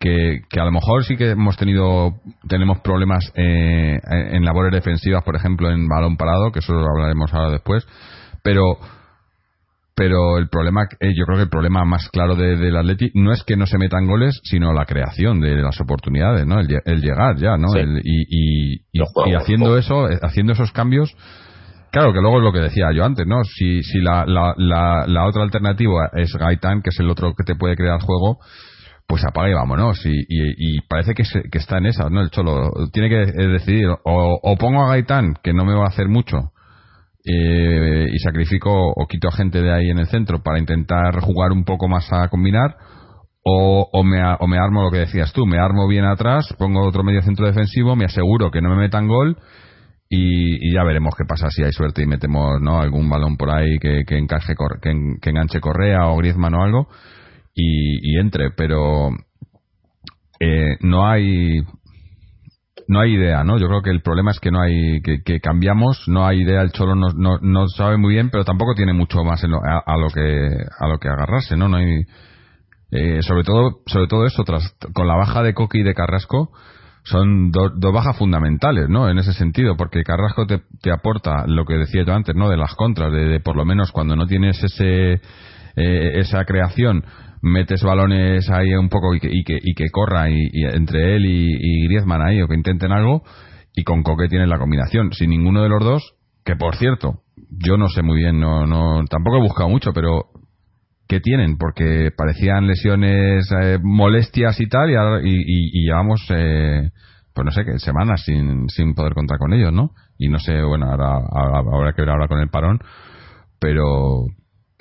que, 0.48 0.60
a 0.60 0.64
lo 0.64 0.70
mejor 0.70 1.04
sí 1.04 1.16
que 1.16 1.30
hemos 1.30 1.56
tenido 1.56 2.20
tenemos 2.48 2.78
problemas 2.80 3.32
eh, 3.34 3.98
en 4.08 4.44
labores 4.44 4.72
defensivas 4.72 5.24
por 5.24 5.34
ejemplo 5.34 5.70
en 5.70 5.88
balón 5.88 6.16
parado 6.16 6.52
que 6.52 6.60
eso 6.60 6.72
lo 6.72 6.88
hablaremos 6.88 7.34
ahora 7.34 7.50
después 7.50 7.84
pero 8.44 8.78
pero 9.96 10.38
el 10.38 10.48
problema 10.48 10.82
eh, 11.00 11.12
yo 11.16 11.24
creo 11.24 11.38
que 11.38 11.44
el 11.44 11.48
problema 11.48 11.84
más 11.84 12.08
claro 12.10 12.36
del 12.36 12.60
de, 12.60 12.78
Atleti 12.78 13.10
no 13.14 13.32
es 13.32 13.42
que 13.42 13.56
no 13.56 13.66
se 13.66 13.76
metan 13.76 14.06
goles 14.06 14.40
sino 14.44 14.72
la 14.72 14.86
creación 14.86 15.40
de 15.40 15.56
las 15.56 15.80
oportunidades 15.80 16.46
no 16.46 16.60
el, 16.60 17.00
llegar 17.00 17.36
ya 17.36 17.56
no 17.56 17.66
y, 17.76 18.78
y, 18.92 19.34
haciendo 19.34 19.76
eso 19.76 20.08
eh, 20.08 20.18
haciendo 20.22 20.52
esos 20.52 20.70
cambios 20.70 21.12
Claro, 21.94 22.12
que 22.12 22.20
luego 22.20 22.38
es 22.38 22.42
lo 22.42 22.52
que 22.52 22.58
decía 22.58 22.90
yo 22.92 23.04
antes, 23.04 23.24
¿no? 23.24 23.44
Si, 23.44 23.84
si 23.84 24.00
la, 24.00 24.24
la, 24.26 24.52
la, 24.56 25.04
la 25.06 25.26
otra 25.26 25.44
alternativa 25.44 26.10
es 26.12 26.34
Gaitán, 26.34 26.82
que 26.82 26.90
es 26.90 26.98
el 26.98 27.08
otro 27.08 27.34
que 27.34 27.44
te 27.44 27.54
puede 27.54 27.76
crear 27.76 28.00
juego, 28.00 28.40
pues 29.06 29.24
apaga 29.24 29.48
y 29.48 29.54
vámonos. 29.54 30.04
Y, 30.04 30.24
y, 30.28 30.80
parece 30.88 31.14
que, 31.14 31.22
que, 31.22 31.58
está 31.58 31.78
en 31.78 31.86
esa, 31.86 32.10
¿no? 32.10 32.20
El 32.20 32.30
Cholo 32.30 32.72
tiene 32.92 33.08
que 33.08 33.22
eh, 33.22 33.46
decidir, 33.46 33.86
o, 34.02 34.56
pongo 34.58 34.82
a 34.82 34.88
Gaitán, 34.88 35.36
que 35.40 35.52
no 35.52 35.64
me 35.64 35.72
va 35.72 35.84
a 35.84 35.88
hacer 35.90 36.08
mucho, 36.08 36.50
eh, 37.24 38.06
y 38.12 38.18
sacrifico 38.18 38.72
o 38.72 39.06
quito 39.06 39.28
a 39.28 39.32
gente 39.32 39.62
de 39.62 39.72
ahí 39.72 39.88
en 39.88 39.98
el 40.00 40.08
centro 40.08 40.42
para 40.42 40.58
intentar 40.58 41.20
jugar 41.20 41.52
un 41.52 41.64
poco 41.64 41.86
más 41.86 42.12
a 42.12 42.26
combinar, 42.26 42.74
o, 43.44 43.88
o, 43.92 44.02
me, 44.02 44.18
o 44.40 44.48
me 44.48 44.58
armo 44.58 44.82
lo 44.82 44.90
que 44.90 44.98
decías 44.98 45.32
tú, 45.32 45.46
me 45.46 45.58
armo 45.58 45.86
bien 45.86 46.06
atrás, 46.06 46.52
pongo 46.58 46.84
otro 46.84 47.04
medio 47.04 47.22
centro 47.22 47.46
defensivo, 47.46 47.94
me 47.94 48.06
aseguro 48.06 48.50
que 48.50 48.60
no 48.60 48.70
me 48.70 48.82
metan 48.82 49.06
gol. 49.06 49.38
Y, 50.16 50.72
ya 50.72 50.84
veremos 50.84 51.14
qué 51.16 51.24
pasa 51.24 51.50
si 51.50 51.62
hay 51.62 51.72
suerte 51.72 52.02
y 52.02 52.06
metemos 52.06 52.60
no 52.60 52.80
algún 52.80 53.08
balón 53.08 53.36
por 53.36 53.50
ahí 53.50 53.78
que, 53.78 54.04
que 54.06 54.16
encaje 54.16 54.54
que, 54.80 54.92
que 55.20 55.30
enganche 55.30 55.60
Correa 55.60 56.06
o 56.06 56.16
Griezmann 56.16 56.54
o 56.54 56.62
algo 56.62 56.88
y, 57.54 58.18
entre, 58.18 58.50
pero 58.50 59.10
eh, 60.40 60.76
no 60.80 61.06
hay 61.06 61.62
no 62.86 63.00
hay 63.00 63.14
idea, 63.14 63.44
¿no? 63.44 63.58
Yo 63.58 63.66
creo 63.68 63.82
que 63.82 63.90
el 63.90 64.02
problema 64.02 64.30
es 64.30 64.40
que 64.40 64.50
no 64.50 64.60
hay 64.60 65.00
que, 65.00 65.40
cambiamos, 65.40 66.06
no 66.06 66.26
hay 66.26 66.42
idea, 66.42 66.60
el 66.60 66.72
cholo 66.72 66.94
no, 66.94 67.12
no, 67.14 67.38
no, 67.40 67.66
sabe 67.68 67.96
muy 67.96 68.12
bien, 68.12 68.28
pero 68.30 68.44
tampoco 68.44 68.74
tiene 68.74 68.92
mucho 68.92 69.24
más 69.24 69.42
a, 69.42 69.46
lo 69.96 70.10
que 70.10 70.50
a 70.78 70.88
lo 70.88 70.98
que 70.98 71.08
agarrarse, 71.08 71.56
¿no? 71.56 71.68
No 71.68 71.78
hay 71.78 72.02
eh, 72.90 73.22
sobre 73.22 73.42
todo 73.44 73.80
sobre 73.86 74.06
todo 74.06 74.26
eso 74.26 74.44
tras 74.44 74.76
con 74.92 75.08
la 75.08 75.16
baja 75.16 75.42
de 75.42 75.54
Coqui 75.54 75.78
y 75.78 75.82
de 75.82 75.94
Carrasco 75.94 76.50
son 77.04 77.50
dos 77.50 77.92
bajas 77.92 78.16
fundamentales, 78.16 78.88
¿no? 78.88 79.10
En 79.10 79.18
ese 79.18 79.34
sentido, 79.34 79.76
porque 79.76 80.02
Carrasco 80.02 80.46
te, 80.46 80.90
aporta 80.90 81.46
lo 81.46 81.64
que 81.66 81.74
decía 81.74 82.02
yo 82.04 82.14
antes, 82.14 82.34
¿no? 82.34 82.48
De 82.48 82.56
las 82.56 82.74
contras, 82.74 83.12
de, 83.12 83.40
por 83.40 83.56
lo 83.56 83.64
menos 83.64 83.92
cuando 83.92 84.16
no 84.16 84.26
tienes 84.26 84.62
ese 84.64 85.20
eh, 85.76 86.20
esa 86.20 86.44
creación 86.44 87.04
metes 87.42 87.82
balones 87.82 88.48
ahí 88.48 88.74
un 88.74 88.88
poco 88.88 89.14
y 89.14 89.20
que, 89.20 89.28
y 89.30 89.44
que, 89.44 89.58
y 89.60 89.74
que 89.74 89.90
corra 89.90 90.30
y, 90.30 90.48
entre 90.72 91.16
él 91.16 91.26
y, 91.26 91.56
y, 91.60 91.86
Griezmann 91.86 92.22
ahí 92.22 92.40
o 92.40 92.48
que 92.48 92.54
intenten 92.54 92.90
algo 92.90 93.22
y 93.74 93.84
con 93.84 94.02
Coque 94.02 94.28
tienes 94.28 94.48
la 94.48 94.58
combinación. 94.58 95.12
Sin 95.12 95.30
ninguno 95.30 95.62
de 95.62 95.68
los 95.68 95.84
dos, 95.84 96.14
que 96.44 96.56
por 96.56 96.76
cierto, 96.76 97.20
yo 97.50 97.76
no 97.76 97.88
sé 97.88 98.02
muy 98.02 98.18
bien, 98.18 98.40
no, 98.40 98.66
no, 98.66 99.04
tampoco 99.10 99.38
he 99.38 99.42
buscado 99.42 99.68
mucho, 99.68 99.92
pero 99.92 100.26
¿qué 101.08 101.20
tienen? 101.20 101.56
Porque 101.58 102.10
parecían 102.16 102.66
lesiones, 102.66 103.50
eh, 103.60 103.78
molestias 103.82 104.60
y 104.60 104.68
tal, 104.68 104.90
y, 104.90 104.98
y, 105.24 105.84
llevamos, 105.86 106.24
eh, 106.30 106.90
pues 107.34 107.44
no 107.44 107.50
sé, 107.50 107.64
qué 107.64 107.78
semanas 107.78 108.22
sin, 108.24 108.68
sin 108.68 108.94
poder 108.94 109.14
contar 109.14 109.38
con 109.38 109.52
ellos, 109.52 109.72
¿no? 109.72 109.90
Y 110.18 110.28
no 110.28 110.38
sé, 110.38 110.62
bueno, 110.62 110.86
ahora, 110.90 111.18
ahora 111.30 111.58
habrá 111.58 111.92
que 111.92 112.02
ver 112.02 112.10
ahora 112.10 112.28
con 112.28 112.40
el 112.40 112.48
parón, 112.48 112.78
pero 113.58 114.26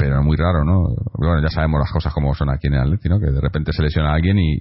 pero 0.03 0.21
muy 0.21 0.35
raro, 0.35 0.65
¿no? 0.65 0.89
Bueno, 1.13 1.41
ya 1.41 1.49
sabemos 1.49 1.79
las 1.79 1.91
cosas 1.91 2.13
como 2.13 2.33
son 2.35 2.49
aquí 2.49 2.67
en 2.67 2.73
el 2.73 2.81
Atleti, 2.81 3.07
¿no? 3.07 3.19
Que 3.19 3.27
de 3.27 3.39
repente 3.39 3.71
se 3.71 3.81
lesiona 3.81 4.11
a 4.11 4.15
alguien 4.15 4.37
y, 4.37 4.57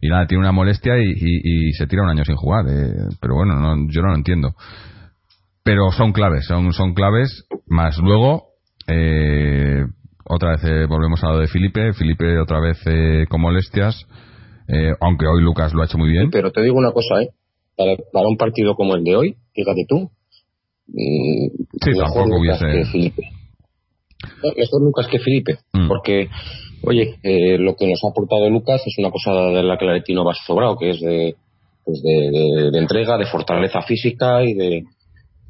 y, 0.00 0.08
nada, 0.08 0.26
tiene 0.26 0.42
una 0.42 0.52
molestia 0.52 0.98
y, 0.98 1.14
y, 1.16 1.72
se 1.72 1.86
tira 1.86 2.02
un 2.02 2.10
año 2.10 2.24
sin 2.24 2.36
jugar. 2.36 2.66
Eh, 2.68 2.92
pero 3.20 3.34
bueno, 3.34 3.54
no, 3.54 3.88
yo 3.88 4.02
no 4.02 4.08
lo 4.08 4.16
entiendo. 4.16 4.54
Pero 5.62 5.90
son 5.92 6.12
claves, 6.12 6.44
son, 6.46 6.72
son 6.72 6.92
claves, 6.92 7.46
más 7.66 7.96
luego, 7.98 8.48
eh, 8.88 9.86
otra 10.24 10.52
vez 10.52 10.64
eh, 10.64 10.86
volvemos 10.86 11.22
a 11.24 11.30
lo 11.30 11.38
de 11.38 11.48
Felipe, 11.48 11.92
Felipe 11.92 12.38
otra 12.38 12.60
vez 12.60 12.78
con 13.28 13.40
molestias, 13.40 14.06
aunque 15.00 15.26
hoy 15.26 15.42
Lucas 15.42 15.74
lo 15.74 15.82
ha 15.82 15.86
hecho 15.86 15.98
muy 15.98 16.10
bien. 16.10 16.30
pero 16.30 16.50
te 16.50 16.62
digo 16.62 16.78
una 16.78 16.92
cosa, 16.92 17.22
¿eh? 17.22 17.28
Para, 17.76 17.96
para 18.12 18.28
un 18.28 18.36
partido 18.36 18.74
como 18.74 18.94
el 18.94 19.04
de 19.04 19.16
hoy, 19.16 19.36
fíjate 19.54 19.84
tú, 19.88 20.10
mm, 20.88 21.48
sí, 21.82 21.90
tampoco 21.98 22.38
hubiese... 22.38 22.84
Felipe 22.90 23.22
mejor 24.56 24.82
Lucas 24.82 25.06
que 25.08 25.18
Felipe, 25.18 25.58
mm. 25.72 25.88
porque, 25.88 26.28
oye, 26.84 27.16
eh, 27.22 27.58
lo 27.58 27.74
que 27.76 27.86
nos 27.86 28.00
ha 28.04 28.10
aportado 28.10 28.48
Lucas 28.50 28.82
es 28.86 28.94
una 28.98 29.10
cosa 29.10 29.32
de 29.32 29.62
la 29.62 29.76
que 29.78 29.84
el 29.84 29.90
Aretino 29.90 30.24
va 30.24 30.34
sobrado, 30.46 30.76
que 30.76 30.90
es 30.90 31.00
de, 31.00 31.34
pues 31.84 32.02
de, 32.02 32.70
de, 32.70 32.78
entrega, 32.78 33.18
de 33.18 33.26
fortaleza 33.26 33.82
física 33.82 34.42
y 34.42 34.54
de, 34.54 34.84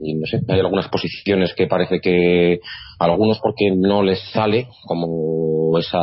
no 0.02 0.26
sé, 0.26 0.40
hay 0.48 0.60
algunas 0.60 0.88
posiciones 0.88 1.54
que 1.54 1.66
parece 1.66 2.00
que 2.00 2.60
algunos 2.98 3.38
porque 3.40 3.70
no 3.76 4.02
les 4.02 4.20
sale, 4.32 4.68
como 4.86 5.78
esa 5.78 6.00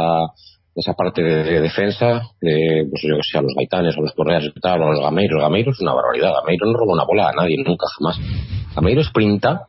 esa 0.75 0.93
parte 0.93 1.21
de, 1.21 1.61
defensa, 1.61 2.21
de, 2.41 2.85
pues 2.89 3.01
yo 3.03 3.17
que 3.17 3.23
sé, 3.23 3.37
a 3.37 3.41
los 3.41 3.53
gaitanes, 3.57 3.97
a 3.97 4.01
los 4.01 4.13
correas 4.13 4.43
y 4.45 4.59
tal, 4.61 4.81
a 4.81 4.85
los 4.85 5.01
gameiros. 5.01 5.41
Gameiro 5.41 5.71
es 5.71 5.81
una 5.81 5.93
barbaridad. 5.93 6.31
Gameiro 6.41 6.67
no 6.67 6.77
roba 6.77 6.93
una 6.93 7.05
bola 7.05 7.29
a 7.29 7.33
nadie, 7.33 7.57
nunca, 7.65 7.85
jamás. 7.97 8.17
Gameiro 8.75 9.03
sprinta 9.03 9.67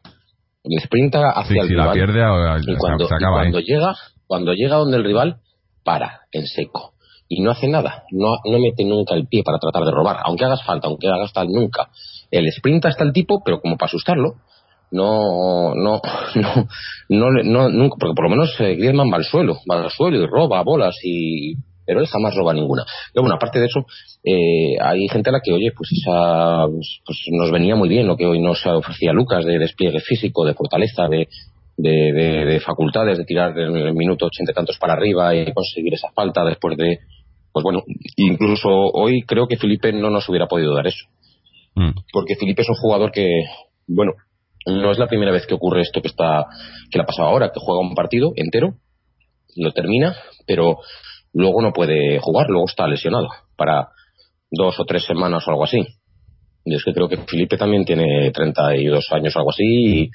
y 0.62 0.78
sprinta 0.78 1.30
hacia 1.30 1.62
el 1.62 1.68
rival. 1.68 1.96
y 1.96 2.76
cuando, 2.76 3.08
cuando 3.08 3.60
llega, 3.60 3.94
cuando 4.26 4.52
llega 4.52 4.76
donde 4.76 4.98
el 4.98 5.04
rival, 5.04 5.36
para 5.84 6.20
en 6.32 6.46
seco. 6.46 6.92
Y 7.28 7.42
no 7.42 7.52
hace 7.52 7.68
nada, 7.68 8.04
no, 8.10 8.36
no 8.44 8.58
mete 8.58 8.84
nunca 8.84 9.14
el 9.14 9.26
pie 9.26 9.42
para 9.44 9.58
tratar 9.58 9.84
de 9.84 9.92
robar, 9.92 10.18
aunque 10.24 10.44
hagas 10.44 10.64
falta, 10.64 10.88
aunque 10.88 11.08
hagas 11.08 11.32
tal, 11.32 11.46
nunca. 11.48 11.88
El 12.30 12.50
sprinta 12.52 12.88
hasta 12.88 13.04
el 13.04 13.12
tipo, 13.12 13.42
pero 13.44 13.60
como 13.60 13.76
para 13.76 13.88
asustarlo, 13.88 14.34
no, 14.90 15.74
no, 15.74 16.00
no, 16.34 16.68
no, 17.08 17.30
no, 17.42 17.68
nunca, 17.68 17.96
porque 17.98 18.14
por 18.14 18.24
lo 18.24 18.30
menos 18.30 18.54
eh, 18.60 18.74
Griezmann 18.74 19.12
va 19.12 19.16
al 19.16 19.24
suelo, 19.24 19.58
va 19.70 19.82
al 19.82 19.90
suelo 19.90 20.22
y 20.22 20.26
roba 20.26 20.62
bolas 20.62 20.96
y 21.02 21.54
pero 21.90 22.02
él 22.02 22.06
jamás 22.06 22.36
roba 22.36 22.54
ninguna. 22.54 22.84
Pero 23.12 23.24
bueno, 23.24 23.34
aparte 23.34 23.58
de 23.58 23.66
eso, 23.66 23.84
eh, 24.22 24.76
hay 24.80 25.08
gente 25.08 25.30
a 25.30 25.32
la 25.32 25.40
que, 25.42 25.52
oye, 25.52 25.72
pues 25.76 25.90
esa, 25.90 26.64
pues 27.04 27.18
nos 27.32 27.50
venía 27.50 27.74
muy 27.74 27.88
bien 27.88 28.06
lo 28.06 28.16
que 28.16 28.26
hoy 28.26 28.40
nos 28.40 28.64
ofrecía 28.64 29.12
Lucas 29.12 29.44
de 29.44 29.58
despliegue 29.58 29.98
físico, 29.98 30.44
de 30.44 30.54
fortaleza, 30.54 31.08
de, 31.08 31.26
de, 31.76 32.60
facultades, 32.60 33.18
de 33.18 33.24
tirar 33.24 33.58
el 33.58 33.92
minuto 33.94 34.26
ochenta 34.26 34.52
tantos 34.52 34.78
para 34.78 34.92
arriba 34.92 35.34
y 35.34 35.52
conseguir 35.52 35.94
esa 35.94 36.12
falta 36.14 36.44
después 36.44 36.76
de, 36.76 37.00
pues 37.52 37.64
bueno, 37.64 37.82
incluso 38.16 38.68
hoy 38.68 39.22
creo 39.22 39.48
que 39.48 39.56
Felipe 39.56 39.92
no 39.92 40.10
nos 40.10 40.28
hubiera 40.28 40.46
podido 40.46 40.72
dar 40.76 40.86
eso. 40.86 41.06
Mm. 41.74 41.90
Porque 42.12 42.36
Felipe 42.36 42.62
es 42.62 42.68
un 42.68 42.74
jugador 42.76 43.12
que, 43.12 43.26
bueno, 43.86 44.12
no 44.66 44.90
es 44.90 44.98
la 44.98 45.06
primera 45.06 45.32
vez 45.32 45.46
que 45.46 45.54
ocurre 45.54 45.82
esto 45.82 46.02
que 46.02 46.08
está 46.08 46.46
que 46.90 46.98
le 46.98 47.02
ha 47.02 47.06
pasado 47.06 47.28
ahora, 47.28 47.50
que 47.52 47.60
juega 47.60 47.80
un 47.80 47.94
partido 47.94 48.32
entero, 48.36 48.74
lo 49.56 49.72
termina, 49.72 50.16
pero 50.46 50.78
luego 51.32 51.62
no 51.62 51.72
puede 51.72 52.18
jugar, 52.20 52.48
luego 52.48 52.66
está 52.66 52.86
lesionado 52.86 53.28
para 53.56 53.88
dos 54.50 54.78
o 54.78 54.84
tres 54.84 55.04
semanas 55.04 55.46
o 55.46 55.50
algo 55.50 55.64
así. 55.64 55.86
Y 56.64 56.74
es 56.74 56.84
que 56.84 56.92
creo 56.92 57.08
que 57.08 57.16
Felipe 57.16 57.56
también 57.56 57.84
tiene 57.84 58.30
32 58.32 59.06
años 59.12 59.34
o 59.34 59.38
algo 59.38 59.50
así 59.50 59.64
y, 59.64 60.10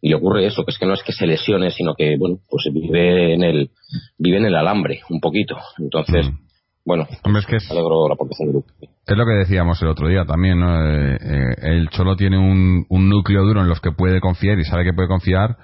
y 0.00 0.08
le 0.08 0.16
ocurre 0.16 0.46
eso, 0.46 0.64
que 0.64 0.72
es 0.72 0.78
que 0.78 0.86
no 0.86 0.94
es 0.94 1.02
que 1.02 1.12
se 1.12 1.26
lesione, 1.26 1.70
sino 1.70 1.94
que, 1.94 2.16
bueno, 2.18 2.38
pues 2.48 2.68
vive 2.72 3.34
en 3.34 3.42
el, 3.42 3.70
vive 4.18 4.38
en 4.38 4.46
el 4.46 4.56
alambre 4.56 5.00
un 5.08 5.20
poquito. 5.20 5.56
Entonces, 5.78 6.26
Mm. 6.26 6.43
Bueno, 6.84 7.06
Hombre, 7.24 7.40
es 7.40 7.46
que 7.46 7.56
es, 7.56 7.70
alegro 7.70 8.08
la 8.08 8.14
aportación 8.14 8.48
de 8.48 8.54
Luke. 8.54 8.68
es 9.06 9.16
lo 9.16 9.24
que 9.24 9.32
decíamos 9.32 9.80
el 9.82 9.88
otro 9.88 10.08
día 10.08 10.24
también, 10.24 10.60
¿no? 10.60 10.86
Eh, 10.86 11.16
eh, 11.20 11.54
el 11.62 11.88
Cholo 11.90 12.16
tiene 12.16 12.36
un, 12.38 12.84
un 12.88 13.08
núcleo 13.08 13.42
duro 13.44 13.60
en 13.62 13.68
los 13.68 13.80
que 13.80 13.92
puede 13.92 14.20
confiar 14.20 14.58
y 14.58 14.64
sabe 14.64 14.84
que 14.84 14.92
puede 14.92 15.08
confiar, 15.08 15.56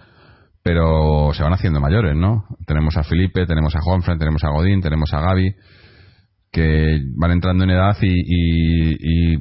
pero 0.63 1.31
se 1.35 1.43
van 1.43 1.53
haciendo 1.53 1.81
mayores, 1.81 2.17
¿no? 2.17 2.45
Tenemos 2.67 2.97
a 2.97 3.03
Felipe, 3.03 3.47
tenemos 3.47 3.75
a 3.77 3.81
Juanfran, 3.83 4.19
tenemos 4.19 4.43
a 4.45 4.51
Godín, 4.51 4.81
tenemos 4.81 5.13
a 5.13 5.21
Gaby, 5.21 5.55
que 6.53 6.99
van 7.17 7.31
entrando 7.33 7.65
en 7.65 7.71
edad 7.71 7.97
y, 8.01 8.09
y- 8.09 9.35
y, 9.35 9.39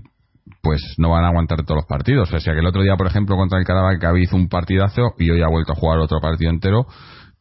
pues 0.61 0.81
no 0.97 1.09
van 1.11 1.23
a 1.23 1.29
aguantar 1.29 1.63
todos 1.63 1.77
los 1.77 1.85
partidos. 1.85 2.31
O 2.33 2.39
sea 2.39 2.53
que 2.53 2.59
el 2.59 2.65
otro 2.67 2.81
día, 2.81 2.95
por 2.97 3.07
ejemplo, 3.07 3.35
contra 3.37 3.57
el 3.59 3.65
Caravaca, 3.65 4.07
Gaby 4.07 4.23
hizo 4.23 4.35
un 4.35 4.49
partidazo 4.49 5.13
y 5.17 5.29
hoy 5.31 5.41
ha 5.41 5.47
vuelto 5.47 5.71
a 5.71 5.75
jugar 5.75 5.99
otro 5.99 6.19
partido 6.19 6.51
entero, 6.51 6.85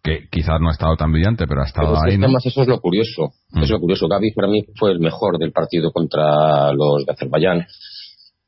que 0.09 0.29
quizás 0.31 0.61
no 0.61 0.69
ha 0.69 0.73
estado 0.73 0.97
tan 0.97 1.13
brillante, 1.13 1.47
pero 1.47 1.63
ha 1.63 1.67
estado 1.67 1.89
Pero 1.89 1.99
es 1.99 2.05
que 2.05 2.11
ahí, 2.13 2.19
¿no? 2.19 2.27
además 2.27 2.47
eso 2.47 2.63
es 2.63 2.69
lo 2.69 2.81
curioso. 2.81 3.33
Mm. 3.51 3.63
Es 3.63 3.71
lo 3.71 3.79
curioso. 3.81 4.09
Gaby 4.09 4.33
para 4.33 4.49
mí 4.49 4.63
fue 4.79 4.93
el 4.93 5.01
mejor 5.01 5.39
del 5.39 5.53
partido 5.53 5.91
contra 5.93 6.73
los 6.73 7.05
de 7.05 7.13
Azerbaiyán. 7.13 7.67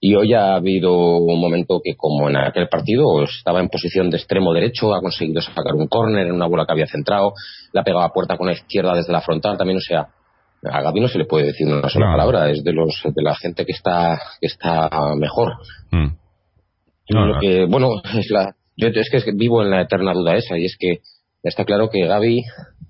Y 0.03 0.15
hoy 0.15 0.33
ha 0.33 0.55
habido 0.55 1.19
un 1.19 1.39
momento 1.39 1.79
que, 1.85 1.95
como 1.95 2.31
en 2.31 2.37
aquel 2.37 2.69
partido, 2.69 3.23
estaba 3.25 3.61
en 3.61 3.69
posición 3.69 4.09
de 4.09 4.17
extremo 4.17 4.55
derecho, 4.55 4.95
ha 4.95 5.03
conseguido 5.03 5.43
sacar 5.43 5.75
un 5.75 5.89
córner 5.89 6.27
en 6.27 6.33
una 6.33 6.47
bola 6.47 6.65
que 6.65 6.73
había 6.73 6.87
centrado, 6.87 7.35
la 7.75 7.85
pegaba 7.85 8.07
a 8.07 8.13
puerta 8.13 8.39
con 8.39 8.47
la 8.47 8.55
izquierda 8.55 8.95
desde 8.95 9.13
la 9.13 9.21
frontal 9.21 9.59
también, 9.59 9.77
o 9.77 9.83
sea, 9.83 10.09
a 10.63 10.83
Gaby 10.83 11.01
no 11.01 11.09
se 11.09 11.19
le 11.19 11.27
puede 11.27 11.47
decir 11.49 11.67
una 11.67 11.89
sola 11.91 12.07
palabra, 12.07 12.51
es 12.51 12.65
de 12.65 12.73
los 12.73 13.03
de 13.05 13.23
la 13.23 13.35
gente 13.35 13.67
que 13.67 13.73
está 13.73 14.19
que 14.41 14.47
está 14.47 14.89
mejor. 15.17 15.53
Mm. 15.91 16.09
No, 17.11 17.27
Lo 17.27 17.35
no. 17.35 17.41
que, 17.41 17.67
bueno, 17.67 17.89
es 18.19 18.31
la, 18.31 18.55
yo 18.77 18.89
es 18.89 19.11
que 19.11 19.33
vivo 19.35 19.63
en 19.63 19.71
la 19.71 19.83
eterna 19.83 20.15
duda 20.15 20.37
esa 20.37 20.57
y 20.57 20.65
es 20.65 20.77
que 20.79 21.01
está 21.43 21.65
claro 21.65 21.91
que 21.91 22.07
Gaby 22.07 22.43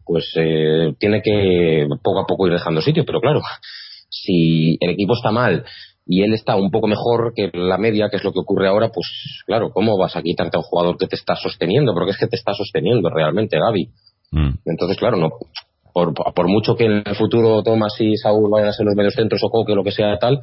pues 0.04 0.32
eh, 0.36 0.94
tiene 0.98 1.22
que 1.22 1.86
poco 2.02 2.20
a 2.20 2.26
poco 2.26 2.46
ir 2.46 2.52
dejando 2.52 2.80
sitio, 2.80 3.04
pero 3.04 3.20
claro, 3.20 3.40
si 4.08 4.76
el 4.80 4.90
equipo 4.90 5.14
está 5.14 5.30
mal 5.30 5.64
y 6.06 6.22
él 6.22 6.34
está 6.34 6.56
un 6.56 6.70
poco 6.70 6.88
mejor 6.88 7.32
que 7.34 7.50
la 7.52 7.78
media, 7.78 8.08
que 8.10 8.16
es 8.16 8.24
lo 8.24 8.32
que 8.32 8.40
ocurre 8.40 8.68
ahora, 8.68 8.88
pues 8.88 9.06
claro, 9.46 9.70
¿cómo 9.72 9.96
vas 9.96 10.16
a 10.16 10.22
quitarte 10.22 10.56
a 10.56 10.60
un 10.60 10.64
jugador 10.64 10.98
que 10.98 11.06
te 11.06 11.16
está 11.16 11.36
sosteniendo? 11.36 11.94
Porque 11.94 12.10
es 12.10 12.18
que 12.18 12.26
te 12.26 12.36
está 12.36 12.54
sosteniendo 12.54 13.08
realmente 13.08 13.58
Gaby. 13.58 13.90
Mm. 14.32 14.54
Entonces, 14.64 14.96
claro, 14.96 15.16
no 15.16 15.30
por, 15.92 16.14
por 16.14 16.48
mucho 16.48 16.76
que 16.76 16.84
en 16.84 17.02
el 17.04 17.14
futuro 17.16 17.62
Tomás 17.62 17.94
y 18.00 18.16
Saúl 18.16 18.50
vayan 18.50 18.68
a 18.68 18.72
ser 18.72 18.86
los 18.86 18.94
medios 18.94 19.14
centros 19.14 19.42
o 19.44 19.50
Coque 19.50 19.74
lo 19.74 19.84
que 19.84 19.92
sea 19.92 20.18
tal, 20.18 20.40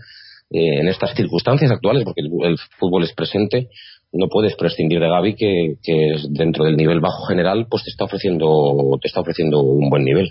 eh, 0.50 0.80
en 0.80 0.88
estas 0.88 1.14
circunstancias 1.16 1.72
actuales, 1.72 2.04
porque 2.04 2.22
el, 2.22 2.32
el 2.44 2.58
fútbol 2.80 3.04
es 3.04 3.14
presente, 3.14 3.70
no 4.14 4.28
puedes 4.30 4.56
prescindir 4.56 5.00
de 5.00 5.10
Gaby 5.10 5.36
que, 5.36 5.76
que 5.84 6.14
es 6.14 6.28
dentro 6.32 6.66
del 6.66 6.78
nivel 6.78 7.00
bajo 7.00 7.26
general, 7.26 7.68
pues 7.70 7.84
te 7.84 7.90
está 7.90 8.06
ofreciendo 8.06 8.98
te 9.02 9.08
está 9.08 9.22
ofreciendo 9.22 9.62
un 9.62 9.90
buen 9.90 10.04
nivel. 10.04 10.30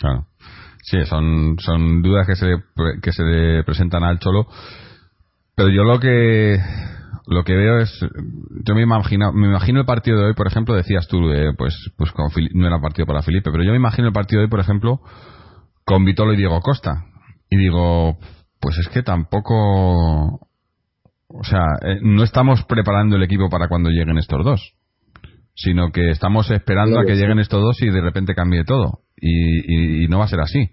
Claro. 0.00 0.26
Sí, 0.82 0.98
son, 1.04 1.56
son 1.60 2.02
dudas 2.02 2.26
que 2.26 2.34
se, 2.34 2.46
que 3.00 3.12
se 3.12 3.22
le 3.22 3.64
presentan 3.64 4.02
al 4.02 4.18
Cholo. 4.18 4.46
Pero 5.54 5.68
yo 5.68 5.84
lo 5.84 6.00
que 6.00 6.58
lo 7.26 7.44
que 7.44 7.54
veo 7.54 7.78
es 7.78 8.00
yo 8.64 8.74
me 8.74 8.82
imagino 8.82 9.32
me 9.32 9.46
imagino 9.46 9.80
el 9.80 9.86
partido 9.86 10.18
de 10.18 10.26
hoy 10.26 10.34
por 10.34 10.48
ejemplo 10.48 10.74
decías 10.74 11.06
tú 11.06 11.30
eh, 11.30 11.52
pues 11.56 11.92
pues 11.96 12.10
con 12.10 12.28
no 12.54 12.66
era 12.66 12.80
partido 12.80 13.06
para 13.06 13.22
Felipe 13.22 13.50
pero 13.52 13.62
yo 13.62 13.70
me 13.70 13.76
imagino 13.76 14.08
el 14.08 14.12
partido 14.12 14.40
de 14.40 14.46
hoy 14.46 14.50
por 14.50 14.58
ejemplo 14.58 15.00
con 15.84 16.04
Vitolo 16.04 16.32
y 16.32 16.36
Diego 16.36 16.60
Costa 16.60 17.06
y 17.48 17.56
digo 17.56 18.18
pues 18.60 18.76
es 18.78 18.88
que 18.88 19.02
tampoco 19.04 20.48
o 21.34 21.44
sea 21.44 21.64
eh, 21.82 21.98
no 22.02 22.22
estamos 22.22 22.64
preparando 22.64 23.16
el 23.16 23.22
equipo 23.22 23.48
para 23.48 23.68
cuando 23.68 23.90
lleguen 23.90 24.18
estos 24.18 24.44
dos 24.44 24.74
sino 25.54 25.90
que 25.92 26.10
estamos 26.10 26.50
esperando 26.50 26.98
a 26.98 27.04
que 27.04 27.14
sí. 27.14 27.20
lleguen 27.20 27.38
estos 27.38 27.60
dos 27.62 27.80
y 27.82 27.90
de 27.90 28.00
repente 28.00 28.34
cambie 28.34 28.64
todo 28.64 29.00
y, 29.16 30.00
y- 30.00 30.04
y 30.04 30.08
no 30.08 30.18
va 30.18 30.24
a 30.24 30.28
ser 30.28 30.40
así 30.40 30.70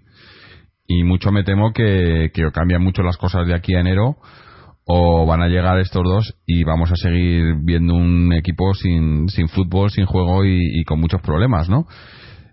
y 0.86 1.04
mucho 1.04 1.30
me 1.32 1.44
temo 1.44 1.72
que, 1.72 2.30
que 2.34 2.50
cambian 2.52 2.82
mucho 2.82 3.02
las 3.02 3.16
cosas 3.16 3.46
de 3.46 3.54
aquí 3.54 3.74
a 3.74 3.80
enero 3.80 4.16
o 4.84 5.24
van 5.26 5.40
a 5.42 5.46
llegar 5.48 5.78
estos 5.78 6.02
dos 6.02 6.34
y 6.46 6.64
vamos 6.64 6.90
a 6.90 6.96
seguir 6.96 7.54
viendo 7.62 7.94
un 7.94 8.32
equipo 8.32 8.74
sin, 8.74 9.28
sin 9.28 9.48
fútbol, 9.48 9.90
sin 9.90 10.04
juego 10.06 10.44
y, 10.44 10.58
y 10.80 10.84
con 10.84 10.98
muchos 10.98 11.20
problemas, 11.22 11.68
¿no? 11.68 11.86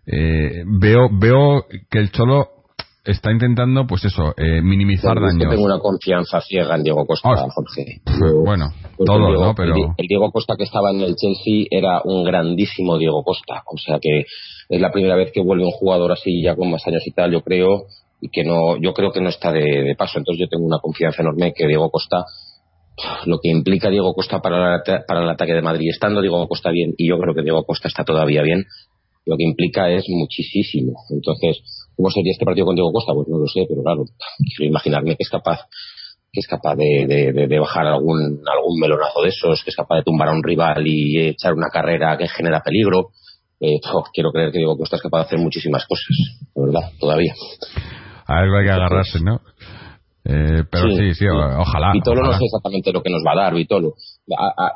Eh, 0.05 0.63
veo, 0.79 1.09
veo 1.19 1.65
que 1.89 1.97
el 1.97 2.11
Cholo 2.11 2.47
está 3.07 3.31
intentando, 3.31 3.87
pues 3.87 4.05
eso, 4.05 4.33
eh, 4.37 4.61
minimizar 4.61 5.15
Yo 5.15 5.25
daños. 5.25 5.49
tengo 5.49 5.65
una 5.65 5.79
confianza 5.79 6.41
ciega 6.41 6.75
en 6.75 6.83
Diego 6.83 7.05
Costa, 7.05 7.29
Jorge. 7.49 8.01
Bueno, 8.45 8.69
Pues 8.97 9.09
el 9.09 9.17
Diego- 9.27 9.45
¿no? 9.45 9.55
Pero 9.55 9.69
el, 9.69 9.73
Di- 9.75 9.87
el 9.97 10.07
Diego 10.07 10.31
Costa 10.31 10.55
que 10.57 10.63
estaba 10.65 10.91
en 10.91 11.01
el 11.01 11.15
Chelsea 11.15 11.65
era 11.71 12.01
un 12.03 12.23
grandísimo 12.23 12.97
Diego 12.97 13.23
Costa. 13.23 13.63
O 13.65 13.77
sea 13.77 13.99
que 14.01 14.25
es 14.69 14.81
la 14.81 14.91
primera 14.91 15.15
vez 15.15 15.31
que 15.31 15.41
vuelve 15.41 15.63
un 15.65 15.71
jugador 15.71 16.11
así 16.11 16.41
ya 16.43 16.55
con 16.55 16.69
más 16.69 16.85
años 16.87 17.01
y 17.05 17.11
tal, 17.11 17.31
yo 17.31 17.41
creo, 17.41 17.83
y 18.19 18.29
que 18.29 18.43
no, 18.43 18.77
yo 18.81 18.93
creo 18.93 19.11
que 19.11 19.21
no 19.21 19.29
está 19.29 19.51
de, 19.51 19.61
de 19.83 19.95
paso. 19.97 20.17
Entonces 20.19 20.41
yo 20.41 20.47
tengo 20.49 20.65
una 20.65 20.79
confianza 20.79 21.21
enorme 21.21 21.53
que 21.55 21.67
Diego 21.67 21.89
Costa, 21.89 22.25
lo 23.25 23.37
que 23.41 23.49
implica 23.49 23.89
Diego 23.89 24.13
Costa 24.13 24.41
para 24.41 24.75
ata- 24.75 25.05
para 25.07 25.21
el 25.23 25.29
ataque 25.29 25.53
de 25.53 25.61
Madrid, 25.61 25.89
estando 25.91 26.19
Diego 26.21 26.47
Costa 26.47 26.71
bien, 26.71 26.93
y 26.97 27.07
yo 27.09 27.17
creo 27.19 27.33
que 27.35 27.43
Diego 27.43 27.63
Costa 27.63 27.87
está 27.87 28.03
todavía 28.03 28.41
bien, 28.41 28.65
lo 29.25 29.35
que 29.37 29.43
implica 29.43 29.89
es 29.91 30.05
muchísimo. 30.09 30.93
Entonces, 31.11 31.61
¿cómo 31.97 32.09
sería 32.09 32.31
este 32.31 32.45
partido 32.45 32.65
con 32.67 32.75
Diego 32.75 32.93
Costa? 32.93 33.11
Pues 33.13 33.27
no 33.27 33.37
lo 33.39 33.47
sé, 33.47 33.65
pero 33.67 33.81
claro, 33.83 34.05
quiero 34.55 34.69
imaginarme 34.69 35.15
que 35.17 35.23
es 35.23 35.29
capaz 35.29 35.59
que 36.31 36.41
es 36.41 36.47
capaz 36.47 36.75
de, 36.75 37.05
de- 37.07 37.31
de- 37.33 37.47
de 37.47 37.59
bajar 37.59 37.87
algún, 37.87 38.41
algún 38.45 38.79
melonazo 38.79 39.21
de 39.23 39.29
esos, 39.29 39.63
que 39.63 39.69
es 39.71 39.75
capaz 39.75 39.95
de 39.97 40.03
tumbar 40.03 40.27
a 40.29 40.33
un 40.33 40.43
rival 40.43 40.85
y 40.85 41.19
echar 41.29 41.53
una 41.53 41.67
carrera 41.71 42.15
que 42.17 42.27
genera 42.27 42.61
peligro. 42.61 43.09
Eh, 43.59 43.79
quiero 44.13 44.31
creer 44.31 44.51
que 44.51 44.59
Diego 44.59 44.77
Costa 44.77 44.97
es 44.97 45.01
capaz 45.01 45.19
de 45.19 45.25
hacer 45.25 45.39
muchísimas 45.39 45.85
cosas, 45.87 46.05
de 46.53 46.61
verdad, 46.63 46.91
todavía. 46.99 47.33
a 48.27 48.37
algo 48.39 48.57
hay 48.57 48.65
que 48.65 48.71
agarrarse, 48.71 49.19
¿no? 49.21 49.41
Eh, 50.25 50.63
pero 50.69 50.89
sí, 50.95 51.13
sí, 51.15 51.25
o- 51.25 51.61
ojalá. 51.61 51.91
Vitolo 51.93 52.21
no 52.21 52.33
sé 52.37 52.43
exactamente 52.43 52.91
lo 52.91 53.01
que 53.01 53.09
nos 53.09 53.23
va 53.25 53.31
a 53.31 53.43
dar, 53.45 53.53
Vitolo. 53.55 53.93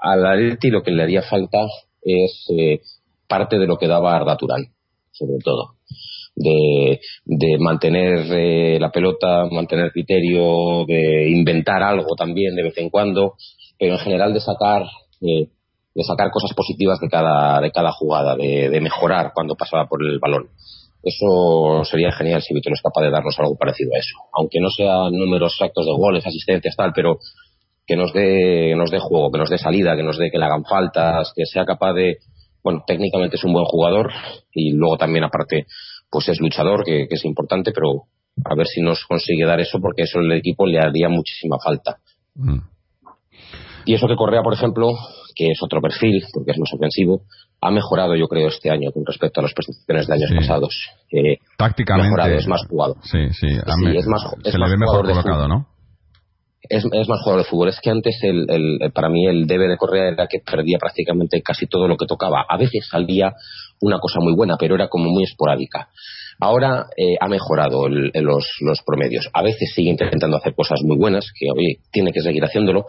Al 0.02 0.26
Atleti 0.26 0.70
lo 0.70 0.82
que 0.82 0.92
le 0.92 1.04
haría 1.04 1.22
falta 1.22 1.60
es 2.02 2.48
eh, 2.58 2.80
parte 3.28 3.60
de 3.60 3.68
lo 3.68 3.78
que 3.78 3.88
daba 3.88 4.16
Arda 4.16 4.38
Turán, 4.38 4.64
sobre 5.12 5.38
todo. 5.44 5.74
De, 6.43 7.58
mantener 7.60 8.25
eh, 8.32 8.80
la 8.80 8.91
pelota, 8.91 9.45
mantener 9.51 9.91
criterio, 9.91 10.86
de 10.86 11.30
inventar 11.30 11.84
algo 11.84 12.15
también 12.15 12.56
de 12.56 12.63
vez 12.63 12.77
en 12.77 12.89
cuando, 12.89 13.36
pero 13.77 13.93
en 13.93 13.99
general 13.99 14.34
de 14.34 14.39
sacar 14.39 14.84
eh, 15.21 15.47
de 15.93 16.04
sacar 16.04 16.32
cosas 16.32 16.54
positivas 16.56 16.99
de 16.99 17.10
cada, 17.10 17.60
de 17.60 17.71
cada 17.71 17.91
jugada, 17.91 18.36
de, 18.36 18.69
de 18.69 18.82
mejorar 18.82 19.32
cuando 19.34 19.56
pasaba 19.56 19.88
por 19.88 20.01
el 20.04 20.19
balón. 20.19 20.49
Eso 21.04 21.84
sería 21.84 22.12
genial 22.12 22.41
si 22.41 22.54
Vitolo 22.54 22.75
es 22.75 22.82
capaz 22.82 23.01
de 23.01 23.10
darnos 23.10 23.38
algo 23.39 23.58
parecido 23.58 23.91
a 23.95 23.99
eso. 23.99 24.15
Aunque 24.34 24.60
no 24.60 24.69
sean 24.69 25.12
números 25.12 25.54
exactos 25.54 25.86
de 25.86 25.91
goles, 25.91 26.25
asistencias, 26.25 26.75
tal, 26.75 26.91
pero 26.93 27.17
que 27.88 27.95
nos 27.95 28.13
dé, 28.13 28.75
nos 28.75 28.91
dé 28.91 28.99
juego, 28.99 29.32
que 29.32 29.39
nos 29.39 29.49
dé 29.49 29.58
salida, 29.58 29.95
que 29.95 30.04
nos 30.04 30.17
dé 30.17 30.30
que 30.32 30.38
le 30.38 30.45
hagan 30.45 30.63
faltas, 30.63 31.34
que 31.36 31.45
sea 31.45 31.65
capaz 31.65 31.93
de, 31.93 32.17
bueno, 32.63 32.84
técnicamente 32.86 33.38
es 33.38 33.43
un 33.43 33.54
buen 33.54 33.65
jugador 33.65 34.12
y 34.54 34.73
luego 34.73 34.97
también 34.97 35.23
aparte, 35.23 35.65
pues 36.12 36.28
es 36.30 36.39
luchador, 36.39 36.84
que, 36.84 37.08
que 37.08 37.15
es 37.15 37.26
importante, 37.26 37.71
pero 37.71 38.04
a 38.45 38.56
ver 38.56 38.67
si 38.67 38.82
nos 38.82 39.04
consigue 39.06 39.45
dar 39.45 39.60
eso 39.60 39.80
porque 39.82 40.04
eso 40.04 40.19
el 40.19 40.32
equipo 40.34 40.65
le 40.67 40.80
haría 40.80 41.10
muchísima 41.10 41.58
falta. 41.63 41.97
Mm. 42.36 42.60
Y 43.86 43.93
eso 43.95 44.08
que 44.08 44.15
Correa, 44.15 44.43
por 44.43 44.54
ejemplo, 44.54 44.89
que 45.36 45.47
es 45.47 45.60
otro 45.63 45.82
perfil, 45.82 46.24
porque 46.34 46.52
es 46.52 46.60
más 46.60 46.71
ofensivo, 46.74 47.24
ha 47.62 47.71
mejorado, 47.71 48.15
yo 48.15 48.28
creo, 48.28 48.47
este 48.47 48.69
año 48.69 48.91
con 48.91 49.06
respecto 49.06 49.39
a 49.39 49.43
las 49.43 49.54
prestaciones 49.54 50.08
de 50.08 50.13
años 50.13 50.30
Sí. 50.30 50.36
pasados. 50.36 50.76
Eh, 51.12 51.38
Tácticamente. 51.58 52.10
mejorado, 52.10 52.34
es 52.36 52.47
más 52.47 52.62
jugado. 52.67 52.95
Sí, 53.04 53.19
sí. 53.32 53.47
es 53.47 53.65
más- 54.08 54.34
es 54.43 54.52
se 54.52 54.58
más 54.60 54.69
le 54.69 54.76
ve 54.76 54.78
mejor 54.80 55.08
colocado. 55.08 55.47
¿no? 55.47 55.67
es, 56.69 56.86
es 56.86 57.08
más 57.10 57.19
jugador 57.21 57.43
de 57.43 57.50
fútbol. 57.50 57.69
Es 57.69 57.80
que 57.82 57.89
antes, 57.89 58.17
el- 58.24 58.45
el- 58.50 58.91
para 58.93 59.10
mí, 59.10 59.26
el 59.26 59.45
debe 59.47 59.67
de 59.67 59.78
Correa 59.78 60.10
era 60.10 60.28
que 60.28 60.39
perdía 60.39 60.78
prácticamente 60.80 61.41
casi 61.41 61.65
todo 61.67 61.88
lo 61.88 61.97
que 61.97 62.06
tocaba. 62.06 62.45
A 62.47 62.56
veces 62.58 62.88
salía 62.89 63.34
una 63.82 64.00
cosa 64.00 64.20
muy 64.22 64.34
buena, 64.36 64.56
pero 64.58 64.76
era 64.76 64.88
como 64.88 65.10
muy 65.10 65.24
esporádica. 65.24 65.89
Ahora 66.39 66.86
eh, 66.98 67.15
ha 67.20 67.28
mejorado 67.28 67.88
el- 67.88 68.12
los, 68.15 68.46
los 68.62 68.82
promedios. 68.86 69.30
A 69.34 69.41
veces 69.44 69.72
sigue 69.76 69.89
intentando 69.91 70.38
hacer 70.38 70.54
cosas 70.56 70.80
muy 70.84 70.98
buenas, 70.98 71.26
que 71.38 71.48
oye, 71.56 71.78
tiene 71.91 72.12
que 72.12 72.22
seguir 72.22 72.44
haciéndolo, 72.44 72.86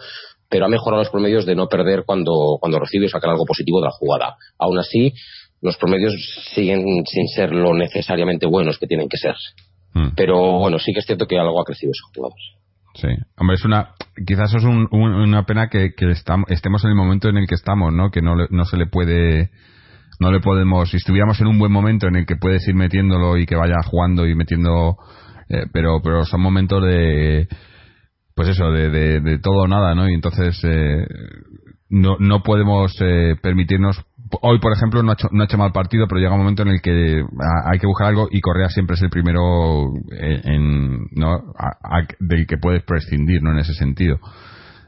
pero 0.49 0.67
ha 0.67 0.69
mejorado 0.69 1.03
los 1.03 1.11
promedios 1.11 1.45
de 1.47 1.55
no 1.55 1.67
perder 1.67 2.05
cuando, 2.07 2.33
cuando 2.61 2.79
recibe 2.79 3.07
y 3.07 3.09
sacar 3.09 3.31
algo 3.31 3.45
positivo 3.47 3.81
de 3.81 3.87
la 3.87 3.93
jugada. 3.93 4.37
Aún 4.59 4.79
así, 4.79 5.13
los 5.61 5.77
promedios 5.77 6.13
siguen 6.55 6.85
sin 7.07 7.27
ser 7.29 7.53
lo 7.53 7.75
necesariamente 7.75 8.47
buenos 8.47 8.79
que 8.79 8.87
tienen 8.87 9.09
que 9.09 9.17
ser. 9.17 9.35
Mm. 9.95 10.09
Pero 10.17 10.59
bueno, 10.59 10.79
sí 10.79 10.93
que 10.93 11.01
es 11.01 11.07
cierto 11.07 11.27
que 11.27 11.39
algo 11.39 11.61
ha 11.61 11.65
crecido 11.65 11.93
ese 11.93 12.01
jugador. 12.15 12.37
Sí, 12.95 13.09
hombre, 13.39 13.55
es 13.55 13.65
una, 13.65 13.95
quizás 14.27 14.55
es 14.55 14.65
un- 14.65 14.89
un- 14.91 15.15
una 15.15 15.47
pena 15.47 15.69
que, 15.71 15.95
que 15.97 16.07
estam- 16.07 16.45
estemos 16.49 16.85
en 16.85 16.91
el 16.91 16.97
momento 16.97 17.29
en 17.29 17.39
el 17.39 17.47
que 17.47 17.55
estamos, 17.55 17.91
¿no? 17.93 18.11
Que 18.11 18.21
no, 18.21 18.35
no 18.51 18.65
se 18.67 18.77
le 18.77 18.87
puede, 18.87 19.51
no 20.21 20.31
le 20.31 20.41
podemos, 20.41 20.91
si 20.91 20.97
estuviéramos 20.99 21.41
en 21.41 21.47
un 21.49 21.59
buen 21.59 21.73
momento 21.73 22.07
en 22.07 22.17
el 22.17 22.27
que 22.27 22.37
puedes 22.37 22.67
ir 22.69 22.75
metiéndolo 22.75 23.37
y 23.37 23.47
que 23.47 23.57
vaya 23.57 23.83
jugando 23.85 24.27
y 24.27 24.35
metiendo, 24.35 24.97
eh, 25.49 25.67
pero, 25.73 26.01
pero 26.03 26.25
son 26.25 26.41
momentos 26.41 26.83
de, 26.85 27.49
pues 28.35 28.49
eso, 28.49 28.71
de, 28.71 28.91
de, 29.21 29.39
todo 29.39 29.63
o 29.63 29.69
nada, 29.69 29.95
¿no? 29.95 30.09
Y 30.09 30.15
entonces, 30.15 30.59
eh, 30.65 31.07
no, 31.89 32.17
no 32.19 32.43
podemos 32.43 32.95
eh, 33.01 33.37
permitirnos 33.43 34.01
hoy 34.41 34.59
por 34.61 34.73
ejemplo 34.73 35.03
no 35.03 35.11
ha, 35.11 35.15
hecho, 35.15 35.29
no 35.31 35.43
ha 35.43 35.45
hecho 35.45 35.59
mal 35.59 35.73
partido 35.73 36.07
pero 36.09 36.19
llega 36.19 36.33
un 36.33 36.39
momento 36.41 36.63
en 36.63 36.69
el 36.69 36.81
que 36.81 37.21
ah, 37.21 37.71
hay 37.71 37.79
que 37.79 37.87
buscar 37.87 38.07
algo 38.09 38.29
y 38.31 38.41
Correa 38.41 38.71
siempre 38.71 38.95
es 38.95 39.03
el 39.03 39.11
primero 39.11 39.91
en, 40.11 41.07
no 41.11 41.35
a- 41.59 42.07
del 42.19 42.47
que 42.47 42.57
puedes 42.57 42.83
prescindir 42.83 43.43
no 43.43 43.53
en 43.53 43.59
ese 43.59 43.75
sentido. 43.75 44.19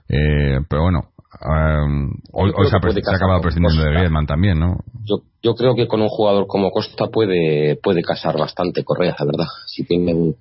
Eh, 0.09 0.61
pero 0.69 0.83
bueno 0.83 1.14
um, 1.43 2.11
hoy, 2.33 2.53
se 2.69 2.77
ha, 2.77 2.81
se 2.81 3.11
acabado 3.15 3.41
prescindiendo 3.41 3.83
de. 3.83 3.91
Griezmann 3.91 4.27
también 4.27 4.59
no 4.59 4.77
Yo, 5.05 5.17
yo 5.43 5.55
creo 5.55 5.75
que 5.75 5.87
con 5.87 6.01
un 6.03 6.09
jugador 6.09 6.47
como 6.47 6.71
Costa 6.71 7.07
puede, 7.09 7.77
puede 7.77 8.03
casar 8.03 8.39
bastante 8.39 8.85
Correa, 8.85 9.15
la 9.19 9.25
verdad. 9.27 9.47
Si 9.67 9.85
tiene 9.85 10.15
un, 10.15 10.37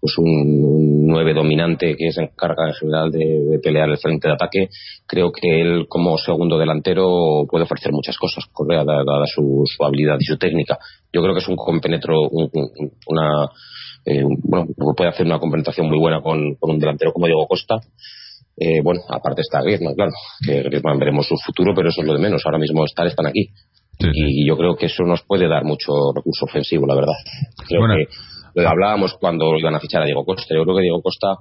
pues 0.00 0.16
un, 0.18 1.06
9 1.06 1.34
dominante 1.34 1.96
que 1.96 2.12
se 2.12 2.22
encarga 2.22 2.68
en 2.68 2.74
general 2.74 3.10
de, 3.10 3.18
de 3.18 3.58
pelear 3.60 3.88
el 3.88 3.98
frente 3.98 4.28
de 4.28 4.34
ataque, 4.34 4.68
creo 5.06 5.32
que 5.32 5.60
él 5.60 5.86
como 5.88 6.16
segundo 6.18 6.58
delantero 6.58 7.46
puede 7.50 7.64
ofrecer 7.64 7.92
muchas 7.92 8.16
cosas, 8.18 8.44
Correa, 8.52 8.84
dada, 8.84 9.24
su, 9.26 9.64
su 9.66 9.84
habilidad 9.84 10.16
y 10.20 10.24
su 10.24 10.36
técnica. 10.36 10.78
Yo 11.12 11.22
creo 11.22 11.34
que 11.34 11.40
es 11.40 11.48
un 11.48 11.56
compenetro, 11.56 12.14
un- 12.30 12.50
un- 12.52 12.92
una, 13.08 13.48
eh, 14.04 14.22
bueno, 14.42 14.66
puede 14.96 15.10
hacer 15.10 15.26
una 15.26 15.38
compenetración 15.38 15.88
muy 15.88 15.98
buena 15.98 16.20
con, 16.20 16.54
con 16.56 16.70
un 16.72 16.78
delantero 16.78 17.12
como 17.12 17.26
Diego 17.26 17.46
Costa. 17.48 17.76
Eh, 18.60 18.80
bueno, 18.82 19.00
aparte 19.08 19.42
está 19.42 19.62
Griezmann, 19.62 19.94
claro, 19.94 20.10
que 20.44 20.62
Griezmann 20.64 20.98
veremos 20.98 21.26
su 21.28 21.36
futuro, 21.36 21.72
pero 21.76 21.90
eso 21.90 22.00
es 22.00 22.06
lo 22.06 22.14
de 22.14 22.18
menos. 22.20 22.42
Ahora 22.44 22.58
mismo 22.58 22.84
estar 22.84 23.06
están 23.06 23.26
aquí. 23.26 23.50
Sí. 24.00 24.08
Y 24.14 24.48
yo 24.48 24.56
creo 24.56 24.76
que 24.76 24.86
eso 24.86 25.04
nos 25.04 25.22
puede 25.22 25.48
dar 25.48 25.64
mucho 25.64 25.92
recurso 26.14 26.44
ofensivo, 26.44 26.86
la 26.86 26.94
verdad. 26.94 27.14
Creo 27.66 27.80
Bueno. 27.80 27.94
que 28.54 28.66
hablábamos 28.66 29.14
cuando 29.20 29.56
iban 29.56 29.74
a 29.74 29.80
fichar 29.80 30.02
a 30.02 30.06
Diego 30.06 30.24
Costa. 30.24 30.54
Yo 30.54 30.64
creo 30.64 30.76
que 30.76 30.82
Diego 30.82 31.02
Costa 31.02 31.36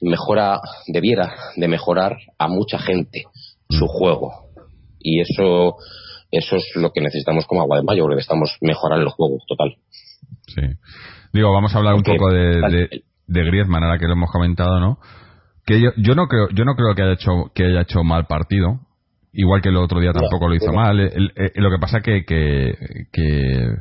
mejora, 0.00 0.60
debiera 0.86 1.34
de 1.56 1.68
mejorar 1.68 2.16
a 2.38 2.48
mucha 2.48 2.78
gente 2.78 3.24
su 3.68 3.86
juego. 3.86 4.30
Y 4.98 5.20
eso, 5.20 5.74
eso 6.30 6.56
es 6.56 6.70
lo 6.76 6.90
que 6.92 7.00
necesitamos 7.00 7.46
como 7.46 7.62
agua 7.62 7.76
de 7.78 7.82
mayo, 7.84 8.02
porque 8.02 8.16
necesitamos 8.16 8.56
mejorar 8.60 9.00
el 9.00 9.08
juego 9.08 9.38
total. 9.46 9.74
Sí. 10.46 10.62
Digo, 11.32 11.52
vamos 11.52 11.74
a 11.74 11.78
hablar 11.78 11.94
un 11.94 12.02
poco 12.02 12.30
de, 12.30 12.60
de, 12.70 13.02
de 13.26 13.44
Griezmann 13.44 13.84
ahora 13.84 13.98
que 13.98 14.06
lo 14.06 14.12
hemos 14.14 14.30
comentado, 14.30 14.80
¿no? 14.80 14.98
Que 15.66 15.80
yo, 15.80 15.90
yo 15.96 16.14
no 16.14 16.26
creo, 16.26 16.48
yo 16.50 16.64
no 16.64 16.74
creo 16.74 16.94
que 16.94 17.02
haya 17.02 17.12
hecho 17.12 17.50
que 17.54 17.64
haya 17.66 17.82
hecho 17.82 18.02
mal 18.04 18.26
partido. 18.26 18.80
Igual 19.32 19.62
que 19.62 19.68
el 19.68 19.76
otro 19.76 20.00
día 20.00 20.12
tampoco 20.12 20.48
lo 20.48 20.54
hizo 20.54 20.66
no. 20.66 20.72
mal. 20.72 20.98
El- 20.98 21.32
el- 21.36 21.52
lo 21.62 21.70
que 21.70 21.78
pasa 21.78 22.00
que 22.00 22.24
que, 22.24 22.74
que 23.12 23.74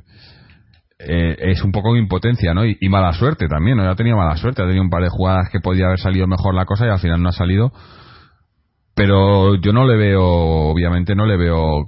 eh, 0.99 1.35
es 1.39 1.63
un 1.63 1.71
poco 1.71 1.93
de 1.93 1.99
impotencia, 1.99 2.53
¿no? 2.53 2.65
Y, 2.65 2.77
y 2.81 2.89
mala 2.89 3.13
suerte 3.13 3.47
también, 3.47 3.77
¿no? 3.77 3.83
Ya 3.83 3.91
ha 3.91 3.95
tenido 3.95 4.17
mala 4.17 4.35
suerte, 4.37 4.61
ha 4.61 4.65
tenido 4.65 4.83
un 4.83 4.89
par 4.89 5.01
de 5.01 5.09
jugadas 5.09 5.49
que 5.51 5.59
podía 5.59 5.85
haber 5.85 5.99
salido 5.99 6.27
mejor 6.27 6.53
la 6.53 6.65
cosa 6.65 6.85
y 6.85 6.89
al 6.89 6.99
final 6.99 7.21
no 7.23 7.29
ha 7.29 7.33
salido. 7.33 7.71
Pero 8.99 9.55
yo 9.55 9.71
no 9.71 9.87
le 9.87 9.95
veo, 9.95 10.21
obviamente 10.21 11.15
no 11.15 11.25
le 11.25 11.37
veo 11.37 11.85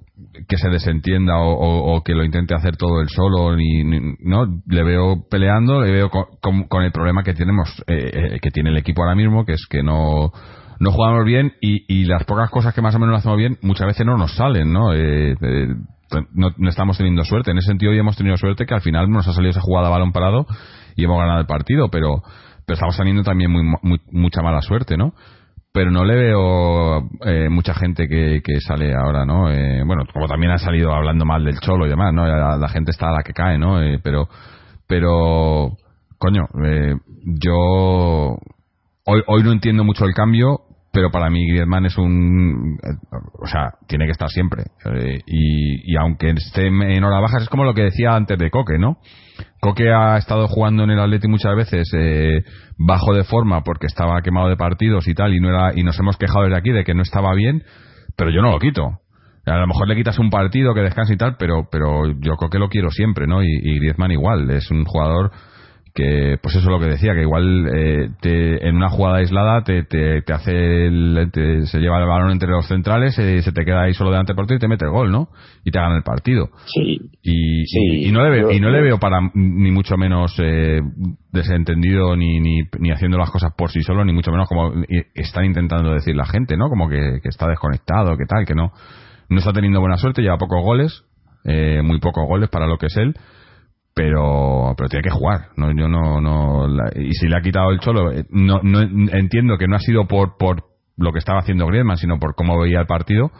que 0.47 0.55
se 0.55 0.69
desentienda 0.69 1.33
o, 1.39 2.01
que 2.05 2.15
lo 2.15 2.23
intente 2.23 2.55
hacer 2.55 2.77
todo 2.77 3.01
él 3.01 3.09
solo, 3.09 3.53
ni, 3.53 3.83
ni- 3.83 4.15
no, 4.21 4.45
le 4.65 4.83
veo 4.85 5.25
peleando, 5.29 5.81
le 5.81 5.91
veo 5.91 6.09
con, 6.09 6.23
con- 6.41 6.63
con 6.69 6.83
el 6.83 6.93
problema 6.93 7.23
que 7.23 7.33
tenemos, 7.33 7.67
eh, 7.87 8.11
eh, 8.35 8.39
que 8.41 8.49
tiene 8.51 8.69
el 8.69 8.77
equipo 8.77 9.01
ahora 9.03 9.15
mismo, 9.15 9.43
que 9.43 9.51
es 9.53 9.67
que 9.69 9.83
no, 9.83 10.31
no 10.79 10.91
jugamos 10.93 11.25
bien 11.25 11.51
y, 11.59 11.83
y 11.93 12.05
las 12.05 12.23
pocas 12.23 12.49
cosas 12.49 12.73
que 12.73 12.81
más 12.81 12.95
o 12.95 12.99
menos 12.99 13.17
hacemos 13.17 13.37
bien 13.37 13.57
muchas 13.61 13.87
veces 13.87 14.05
no 14.05 14.15
nos 14.17 14.33
salen, 14.35 14.71
¿no? 14.71 14.93
Eh, 14.93 15.33
eh, 15.33 15.67
no, 16.33 16.47
no 16.57 16.69
estamos 16.69 16.97
teniendo 16.97 17.25
suerte. 17.25 17.51
En 17.51 17.57
ese 17.57 17.67
sentido 17.67 17.91
hoy 17.91 17.99
hemos 17.99 18.15
tenido 18.15 18.37
suerte 18.37 18.65
que 18.65 18.73
al 18.73 18.81
final 18.81 19.09
nos 19.09 19.27
ha 19.27 19.33
salido 19.33 19.51
esa 19.51 19.59
jugada 19.59 19.87
a 19.87 19.91
balón 19.91 20.13
parado 20.13 20.45
y 20.95 21.03
hemos 21.03 21.17
ganado 21.17 21.41
el 21.41 21.45
partido, 21.45 21.89
pero, 21.89 22.21
pero 22.65 22.75
estamos 22.75 22.95
teniendo 22.95 23.23
también 23.23 23.51
muy, 23.51 23.63
muy- 23.81 23.99
mucha 24.13 24.41
mala 24.41 24.61
suerte, 24.61 24.95
¿no? 24.95 25.13
Pero 25.73 25.89
no 25.89 26.03
le 26.03 26.15
veo 26.15 27.09
eh, 27.25 27.49
mucha 27.49 27.73
gente 27.73 28.07
que, 28.07 28.41
que 28.43 28.59
sale 28.59 28.93
ahora, 28.93 29.25
¿no? 29.25 29.49
Eh, 29.49 29.83
bueno, 29.85 30.03
como 30.11 30.27
también 30.27 30.51
ha 30.51 30.57
salido 30.57 30.93
hablando 30.93 31.25
mal 31.25 31.43
del 31.45 31.59
cholo 31.59 31.85
y 31.85 31.89
demás, 31.89 32.13
¿no? 32.13 32.25
La, 32.25 32.69
gente 32.69 32.91
está 32.91 33.09
a 33.09 33.13
la 33.13 33.23
que 33.23 33.33
cae, 33.33 33.57
¿no? 33.57 33.81
Eh, 33.81 33.99
pero, 34.03 34.27
pero, 34.87 35.77
coño, 36.17 36.47
eh, 36.65 36.95
yo 37.25 37.55
hoy, 39.05 39.23
hoy 39.27 39.43
no 39.43 39.51
entiendo 39.51 39.83
mucho 39.85 40.05
el 40.05 40.13
cambio, 40.13 40.61
pero 40.91 41.09
para 41.09 41.29
mí 41.29 41.47
Griezmann 41.47 41.85
es 41.85 41.97
un, 41.97 42.77
o 43.41 43.47
sea, 43.47 43.71
tiene 43.87 44.05
que 44.05 44.11
estar 44.11 44.29
siempre. 44.29 44.63
Eh, 44.85 45.21
y, 45.25 45.93
y 45.93 45.95
aunque 45.95 46.31
esté 46.31 46.67
en 46.67 47.03
horas 47.03 47.21
bajas, 47.21 47.43
es 47.43 47.49
como 47.49 47.63
lo 47.63 47.73
que 47.73 47.83
decía 47.83 48.13
antes 48.13 48.37
de 48.37 48.51
Coque, 48.51 48.77
¿no? 48.77 48.97
Coque 49.61 49.93
ha 49.93 50.17
estado 50.17 50.47
jugando 50.47 50.83
en 50.83 50.89
el 50.89 50.99
Atleti 50.99 51.27
muchas 51.27 51.55
veces 51.55 51.87
eh, 51.95 52.43
bajo 52.79 53.13
de 53.13 53.23
forma 53.23 53.63
porque 53.63 53.85
estaba 53.85 54.19
quemado 54.23 54.49
de 54.49 54.57
partidos 54.57 55.07
y 55.07 55.13
tal 55.13 55.35
y 55.35 55.39
no 55.39 55.49
era 55.49 55.71
y 55.75 55.83
nos 55.83 55.99
hemos 55.99 56.17
quejado 56.17 56.45
desde 56.45 56.57
aquí 56.57 56.71
de 56.71 56.83
que 56.83 56.95
no 56.95 57.03
estaba 57.03 57.35
bien, 57.35 57.63
pero 58.17 58.31
yo 58.31 58.41
no 58.41 58.51
lo 58.51 58.59
quito. 58.59 58.99
A 59.45 59.57
lo 59.57 59.67
mejor 59.67 59.87
le 59.87 59.95
quitas 59.95 60.17
un 60.17 60.31
partido 60.31 60.73
que 60.73 60.81
descanse 60.81 61.13
y 61.13 61.17
tal, 61.17 61.35
pero 61.37 61.67
pero 61.71 62.11
yo 62.19 62.37
Coque 62.37 62.57
lo 62.57 62.69
quiero 62.69 62.89
siempre, 62.89 63.27
¿no? 63.27 63.43
Y, 63.43 63.47
y 63.47 63.75
Griezmann 63.77 64.11
igual, 64.11 64.49
es 64.49 64.71
un 64.71 64.83
jugador 64.83 65.31
que 65.93 66.37
pues 66.41 66.55
eso 66.55 66.65
es 66.65 66.71
lo 66.71 66.79
que 66.79 66.85
decía 66.91 67.13
que 67.13 67.21
igual 67.21 67.67
eh, 67.73 68.09
te- 68.21 68.67
en 68.67 68.75
una 68.77 68.89
jugada 68.89 69.17
aislada 69.17 69.63
te, 69.63 69.83
te, 69.83 70.21
te 70.21 70.33
hace 70.33 70.87
el- 70.87 71.29
te- 71.33 71.65
se 71.65 71.79
lleva 71.79 71.99
el 71.99 72.07
balón 72.07 72.31
entre 72.31 72.49
los 72.49 72.65
centrales 72.67 73.17
eh, 73.19 73.41
se 73.41 73.51
te 73.51 73.65
queda 73.65 73.83
ahí 73.83 73.93
solo 73.93 74.09
delante 74.11 74.31
del 74.31 74.37
portero 74.37 74.57
y 74.57 74.59
te 74.61 74.67
mete 74.67 74.85
el 74.85 74.91
gol 74.91 75.11
no 75.11 75.27
y 75.65 75.71
te 75.71 75.79
gana 75.79 75.97
el 75.97 76.03
partido. 76.03 76.49
Sí, 76.65 76.97
y, 77.23 77.65
Sí, 77.65 77.79
y, 78.03 78.07
y 78.07 78.11
no 78.11 78.23
le 78.23 78.29
veo, 78.29 78.49
yo- 78.51 78.55
y 78.55 78.59
no 78.59 78.69
le 78.69 78.81
veo 78.81 78.99
para 78.99 79.19
ni 79.33 79.71
mucho 79.71 79.97
menos 79.97 80.33
eh, 80.39 80.81
desentendido 81.31 82.15
ni, 82.15 82.39
ni, 82.39 82.59
ni 82.79 82.91
haciendo 82.91 83.17
las 83.17 83.29
cosas 83.31 83.51
por 83.57 83.71
sí 83.71 83.81
solo 83.83 84.03
ni 84.05 84.13
mucho 84.13 84.31
menos 84.31 84.47
como 84.47 84.73
están 85.13 85.45
intentando 85.45 85.93
decir 85.93 86.15
la 86.15 86.25
gente 86.25 86.57
no 86.57 86.69
como 86.69 86.89
que, 86.89 87.19
que 87.21 87.29
está 87.29 87.47
desconectado 87.47 88.17
que 88.17 88.25
tal 88.25 88.45
que 88.45 88.55
no. 88.55 88.71
No 89.29 89.37
está 89.39 89.53
teniendo 89.53 89.79
buena 89.79 89.97
suerte 89.97 90.21
lleva 90.21 90.37
pocos 90.37 90.61
goles 90.63 91.03
eh, 91.45 91.81
muy 91.83 91.99
pocos 91.99 92.27
goles 92.27 92.49
para 92.49 92.67
lo 92.67 92.77
que 92.77 92.87
es 92.87 92.97
él 92.97 93.15
pero 93.93 94.73
pero 94.77 94.89
tiene 94.89 95.03
que 95.03 95.09
jugar 95.15 95.49
no 95.57 95.69
yo 95.77 95.87
no 95.87 96.21
no 96.21 96.67
la- 96.67 96.91
y 96.95 97.11
si 97.13 97.27
le 97.27 97.35
ha 97.37 97.41
quitado 97.41 97.71
el 97.71 97.79
cholo 97.79 98.11
eh, 98.11 98.25
no, 98.29 98.59
no 98.63 98.79
entiendo 98.81 99.57
que 99.57 99.67
no 99.67 99.75
ha 99.75 99.79
sido 99.79 100.07
por 100.07 100.37
por 100.37 100.63
lo 100.97 101.11
que 101.11 101.19
estaba 101.19 101.39
haciendo 101.39 101.65
Griezmann 101.67 101.97
sino 101.97 102.19
por 102.19 102.35
cómo 102.35 102.59
veía 102.59 102.79
el 102.79 102.87
partido 102.87 103.31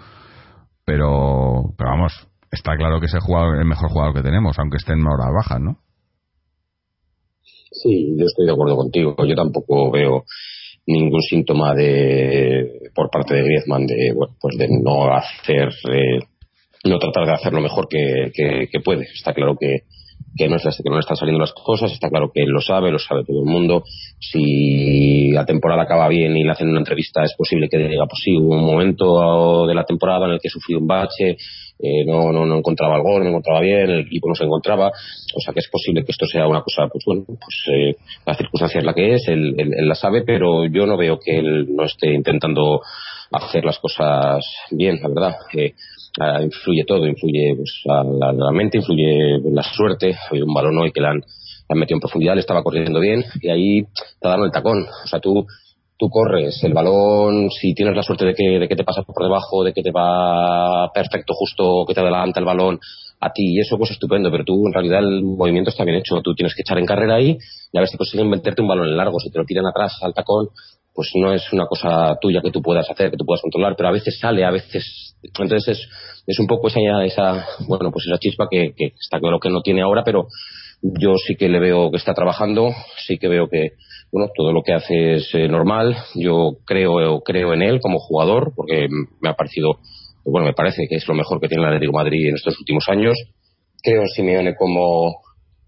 pero 0.86 1.74
pero 1.78 1.90
vamos 1.92 2.28
está 2.52 2.76
claro 2.76 3.00
que 3.00 3.06
es 3.06 3.14
el 3.14 3.22
jugador 3.22 3.60
el 3.60 3.66
mejor 3.66 3.90
jugador 3.90 4.14
que 4.16 4.22
tenemos 4.24 4.58
aunque 4.60 4.78
esté 4.78 4.94
en 4.94 5.08
horas 5.08 5.30
bajas 5.34 5.60
no 5.62 5.78
Sí, 7.74 8.16
yo 8.18 8.26
estoy 8.26 8.46
de 8.46 8.52
acuerdo 8.52 8.76
contigo. 8.76 9.16
Yo 9.26 9.34
tampoco 9.36 9.92
veo 9.92 10.26
ningún 10.86 11.22
síntoma 11.22 11.74
de 11.74 12.90
por 12.94 13.10
parte 13.10 13.34
de 13.36 13.44
Griezmann 13.44 13.86
de 13.88 14.12
bueno, 14.14 14.36
pues 14.42 14.58
de 14.58 14.68
no 14.84 15.06
hacer 15.14 15.70
eh, 15.90 16.20
no 16.84 17.00
tratar 17.00 17.26
de 17.28 17.34
hacer 17.34 17.54
lo 17.54 17.62
mejor 17.62 17.88
que, 17.88 18.32
que- 18.34 18.68
que 18.70 18.80
puede. 18.82 19.04
Está 19.16 19.34
claro 19.34 19.56
que 19.60 19.84
que 20.36 20.48
no, 20.48 20.56
está, 20.56 20.70
que 20.72 20.90
no 20.90 20.96
le 20.96 21.02
están 21.02 21.18
saliendo 21.18 21.40
las 21.42 21.54
cosas, 21.54 21.92
está 21.92 22.10
claro 22.10 22.32
que 22.34 22.42
él 22.42 22.50
lo 22.50 22.62
sabe, 22.62 22.92
lo 22.92 23.00
sabe 23.00 23.24
todo 23.26 23.40
el 23.44 23.50
mundo. 23.52 23.84
Si 24.20 25.32
la 25.32 25.46
temporada 25.46 25.84
acaba 25.84 26.08
bien 26.08 26.36
y 26.38 26.44
le 26.44 26.52
hacen 26.52 26.70
una 26.70 26.80
entrevista, 26.80 27.24
es 27.24 27.36
posible 27.38 27.68
que 27.70 27.78
diga, 27.78 28.06
pues 28.08 28.22
sí, 28.24 28.32
hubo 28.38 28.56
un 28.56 28.66
momento 28.66 29.66
de 29.68 29.76
la 29.76 29.84
temporada 29.84 30.26
en 30.28 30.34
el 30.34 30.40
que 30.42 30.50
sufrí 30.50 30.76
un 30.76 30.88
bache, 30.88 31.38
eh, 31.84 32.06
no, 32.06 32.32
no, 32.32 32.46
no 32.46 32.58
encontraba 32.58 32.96
el 32.96 33.02
gol, 33.02 33.24
no 33.24 33.30
encontraba 33.30 33.60
bien, 33.62 33.90
el 33.90 34.00
equipo 34.02 34.30
no 34.30 34.36
se 34.36 34.44
encontraba, 34.46 34.88
o 34.90 35.40
sea 35.42 35.54
que 35.54 35.60
es 35.60 35.70
posible 35.70 36.04
que 36.06 36.12
esto 36.12 36.26
sea 36.28 36.48
una 36.48 36.62
cosa, 36.62 36.88
pues 36.92 37.04
bueno, 37.06 37.24
pues 37.26 37.64
eh, 37.76 37.96
la 38.26 38.36
circunstancia 38.36 38.80
es 38.80 38.86
la 38.86 38.94
que 38.94 39.16
es, 39.16 39.28
él, 39.28 39.56
él- 39.58 39.74
él 39.76 39.88
la 39.88 39.96
sabe, 39.96 40.24
pero 40.24 40.66
yo 40.68 40.86
no 40.86 40.96
veo 40.96 41.20
que 41.20 41.38
él 41.40 41.68
no 41.76 41.84
esté 41.84 42.14
intentando 42.14 42.82
hacer 43.32 43.66
las 43.66 43.80
cosas 43.80 44.46
bien, 44.72 45.00
la 45.02 45.10
verdad. 45.10 45.36
Eh, 45.56 45.74
ah, 46.20 46.42
influye 46.42 46.84
todo, 46.86 47.08
influye 47.08 47.56
pues, 47.56 47.82
la, 47.86 48.52
mente, 48.52 48.78
influye 48.78 49.40
la 49.52 49.64
suerte. 49.64 50.14
Ha 50.14 50.30
habido 50.30 50.46
un 50.46 50.54
balón 50.54 50.78
hoy 50.78 50.92
que 50.92 51.02
le 51.02 51.08
han, 51.08 51.24
metido 51.74 51.96
en 51.96 52.02
profundidad, 52.02 52.36
le 52.36 52.42
estaba 52.42 52.64
corriendo 52.64 53.00
bien 53.00 53.24
y 53.42 53.50
ahí 53.50 53.84
te 53.84 54.28
ha 54.28 54.32
dado 54.32 54.46
el 54.46 54.52
tacón. 54.52 54.86
O 55.04 55.08
sea, 55.08 55.20
tú, 55.20 55.46
tú 55.98 56.10
corres 56.10 56.62
el 56.64 56.74
balón, 56.74 57.50
si 57.50 57.74
tienes 57.74 57.96
la 57.96 58.04
suerte 58.04 58.26
de 58.26 58.34
que, 58.34 58.60
de 58.60 58.68
que 58.68 58.76
te 58.76 58.84
pasa 58.84 59.04
por 59.04 59.24
debajo, 59.24 59.64
de 59.64 59.74
que 59.74 59.82
te 59.82 59.92
va 59.92 60.92
perfecto 60.94 61.34
justo, 61.34 61.86
que 61.88 61.94
te 61.94 62.02
adelanta 62.02 62.40
el 62.40 62.46
balón 62.46 62.80
a 63.22 63.32
ti 63.32 63.54
y 63.54 63.60
eso 63.60 63.78
pues 63.78 63.92
estupendo, 63.92 64.32
pero 64.32 64.44
tú 64.44 64.68
en 64.68 64.74
realidad 64.74 65.00
el 65.00 65.24
movimiento 65.24 65.70
está 65.70 65.84
bien 65.86 65.98
hecho, 65.98 66.22
tú 66.22 66.34
tienes 66.34 66.56
que 66.56 66.64
echar 66.64 66.80
en 66.80 66.88
carrera 66.88 67.16
ahí 67.16 67.38
y 67.72 67.78
a 67.78 67.82
ver 67.82 67.88
si 67.88 67.96
consiguen 67.96 68.30
meterte 68.30 68.64
un 68.64 68.68
balón 68.68 68.88
en 68.88 68.98
largo, 68.98 69.20
si 69.20 69.32
te 69.32 69.38
lo 69.38 69.46
tiran 69.46 69.68
atrás 69.68 70.00
al 70.02 70.14
tacón, 70.14 70.50
pues 70.94 71.10
no 71.16 71.34
es 71.34 71.52
una 71.54 71.66
cosa 71.66 72.18
tuya 72.22 72.42
que 72.42 72.52
tú 72.52 72.62
puedas 72.62 72.90
hacer, 72.90 73.12
que 73.12 73.18
tú 73.18 73.26
puedas 73.26 73.42
controlar, 73.42 73.76
pero 73.76 73.90
a 73.90 73.94
veces 73.94 74.20
sale, 74.20 74.44
a 74.44 74.52
veces 74.52 75.16
entonces 75.24 75.68
es, 75.68 75.90
es 76.28 76.40
un 76.40 76.48
poco 76.48 76.68
esa, 76.68 76.80
esa 77.06 77.46
bueno 77.68 77.92
pues 77.92 78.06
esa 78.08 78.18
chispa 78.18 78.48
que, 78.50 78.74
que 78.76 78.94
está 79.00 79.20
claro 79.20 79.40
que 79.40 79.50
no 79.50 79.62
tiene 79.62 79.82
ahora, 79.82 80.04
pero 80.04 80.28
yo 80.82 81.16
sí 81.16 81.36
que 81.36 81.48
le 81.48 81.60
veo 81.60 81.92
que 81.92 81.98
está 81.98 82.14
trabajando, 82.14 82.72
sí 83.06 83.18
que 83.18 83.28
veo 83.28 83.48
que 83.48 83.74
bueno 84.12 84.32
todo 84.36 84.52
lo 84.52 84.64
que 84.64 84.74
hace 84.74 85.16
es 85.16 85.34
eh, 85.34 85.48
normal. 85.48 85.96
Yo 86.16 86.58
creo 86.66 87.22
creo 87.22 87.54
en 87.54 87.62
él 87.62 87.80
como 87.82 88.00
jugador 88.00 88.54
porque 88.56 88.88
me 89.22 89.30
ha 89.30 89.36
parecido 89.36 89.78
bueno 90.26 90.48
me 90.48 90.54
parece 90.54 90.88
que 90.90 90.96
es 90.96 91.08
lo 91.08 91.14
mejor 91.14 91.40
que 91.40 91.48
tiene 91.48 91.64
el 91.64 91.70
Atlético 91.70 91.94
Madrid 91.94 92.28
en 92.28 92.36
estos 92.36 92.58
últimos 92.60 92.86
años. 92.90 93.16
Creo 93.84 94.02
en 94.02 94.08
Simeone 94.10 94.56
como 94.56 95.16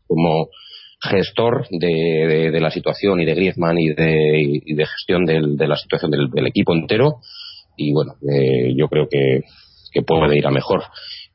como 0.07 0.47
gestor 1.04 1.68
de, 1.70 2.60
la 2.60 2.72
situación 2.72 3.20
y 3.20 3.26
de 3.26 3.36
Griezmann 3.36 3.78
y 3.78 3.89
de, 3.89 4.62
y 4.66 4.74
de 4.74 4.86
gestión 4.86 5.26
del, 5.26 5.58
de 5.58 5.68
la 5.68 5.76
situación 5.76 6.12
del, 6.12 6.30
del, 6.30 6.47
equipo 6.47 6.74
entero 6.74 7.18
y 7.78 7.91
bueno 7.93 8.14
eh, 8.22 8.74
yo 8.78 8.88
creo 8.88 9.08
que, 9.10 9.41
que 9.91 10.01
puede 10.01 10.38
ir 10.38 10.47
a 10.47 10.51
mejor 10.51 10.84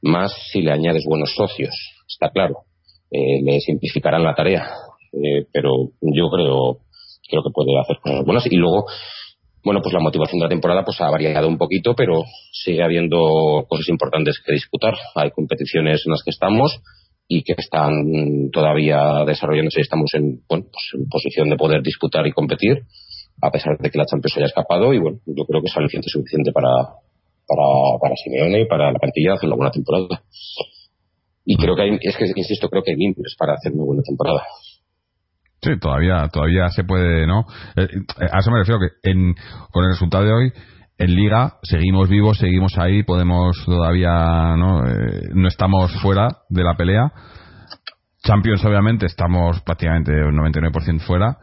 más 0.00 0.32
si 0.50 0.62
le 0.62 0.72
añades 0.72 1.04
buenos 1.06 1.34
socios 1.34 1.74
está 2.06 2.30
claro 2.30 2.64
eh, 3.10 3.40
le 3.42 3.60
simplificarán 3.60 4.22
la 4.22 4.34
tarea. 4.34 4.68
Eh, 5.12 5.46
pero 5.52 5.70
yo 6.00 6.28
creo, 6.28 6.78
creo 7.28 7.42
que 7.42 7.50
puede 7.52 7.78
hacer 7.80 7.96
cosas 8.02 8.24
buenas. 8.24 8.46
Y 8.50 8.56
luego, 8.56 8.84
bueno, 9.64 9.80
pues 9.82 9.94
la 9.94 10.00
motivación 10.00 10.40
de 10.40 10.44
la 10.44 10.50
temporada 10.50 10.84
pues 10.84 11.00
ha 11.00 11.10
variado 11.10 11.48
un 11.48 11.56
poquito, 11.56 11.94
pero 11.94 12.22
sigue 12.52 12.82
habiendo 12.82 13.64
cosas 13.68 13.88
importantes 13.88 14.40
que 14.44 14.52
disputar. 14.52 14.94
Hay 15.14 15.30
competiciones 15.30 16.02
en 16.04 16.12
las 16.12 16.22
que 16.22 16.30
estamos 16.30 16.80
y 17.28 17.42
que 17.42 17.54
están 17.58 18.50
todavía 18.50 19.24
desarrollándose 19.26 19.80
y 19.80 19.82
estamos 19.82 20.10
en, 20.14 20.40
bueno, 20.48 20.64
pues 20.72 20.90
en 20.94 21.08
posición 21.08 21.50
de 21.50 21.56
poder 21.56 21.82
disputar 21.82 22.26
y 22.26 22.32
competir, 22.32 22.84
a 23.42 23.50
pesar 23.50 23.76
de 23.78 23.90
que 23.90 23.98
la 23.98 24.06
Champions 24.06 24.38
haya 24.38 24.46
escapado. 24.46 24.94
Y 24.94 24.98
bueno, 24.98 25.18
yo 25.26 25.44
creo 25.44 25.60
que 25.60 25.68
es 25.68 25.76
aliciente 25.76 26.08
suficiente 26.08 26.50
para, 26.52 26.70
para, 27.46 27.98
para 28.00 28.14
Simeone 28.16 28.62
y 28.62 28.66
para 28.66 28.90
la 28.90 28.98
plantilla 28.98 29.34
hacer 29.34 29.46
una 29.46 29.56
buena 29.56 29.70
temporada. 29.70 30.22
Y 31.44 31.56
creo 31.56 31.76
que 31.76 31.82
hay, 31.82 31.98
es 32.00 32.16
que, 32.16 32.24
insisto, 32.34 32.68
creo 32.68 32.82
que 32.82 32.92
hay 32.92 32.96
limpios 32.96 33.36
para 33.38 33.54
hacer 33.54 33.72
una 33.72 33.84
buena 33.84 34.02
temporada. 34.02 34.42
Sí, 35.60 35.78
todavía, 35.78 36.28
todavía 36.32 36.68
se 36.70 36.84
puede, 36.84 37.26
¿no? 37.26 37.44
Eh, 37.76 37.88
a 38.32 38.38
eso 38.38 38.50
me 38.50 38.58
refiero 38.58 38.80
que 38.80 39.10
en, 39.10 39.34
con 39.70 39.84
el 39.84 39.90
resultado 39.90 40.24
de 40.24 40.32
hoy, 40.32 40.52
en 40.98 41.14
Liga 41.14 41.54
seguimos 41.62 42.08
vivos, 42.08 42.38
seguimos 42.38 42.76
ahí, 42.76 43.04
podemos 43.04 43.56
todavía, 43.64 44.56
¿no? 44.56 44.84
Eh, 44.84 45.28
no 45.32 45.46
estamos 45.48 45.92
fuera 46.02 46.28
de 46.48 46.64
la 46.64 46.76
pelea. 46.76 47.12
Champions, 48.22 48.64
obviamente, 48.64 49.06
estamos 49.06 49.60
prácticamente 49.62 50.12
un 50.12 50.36
99% 50.36 51.00
fuera. 51.00 51.38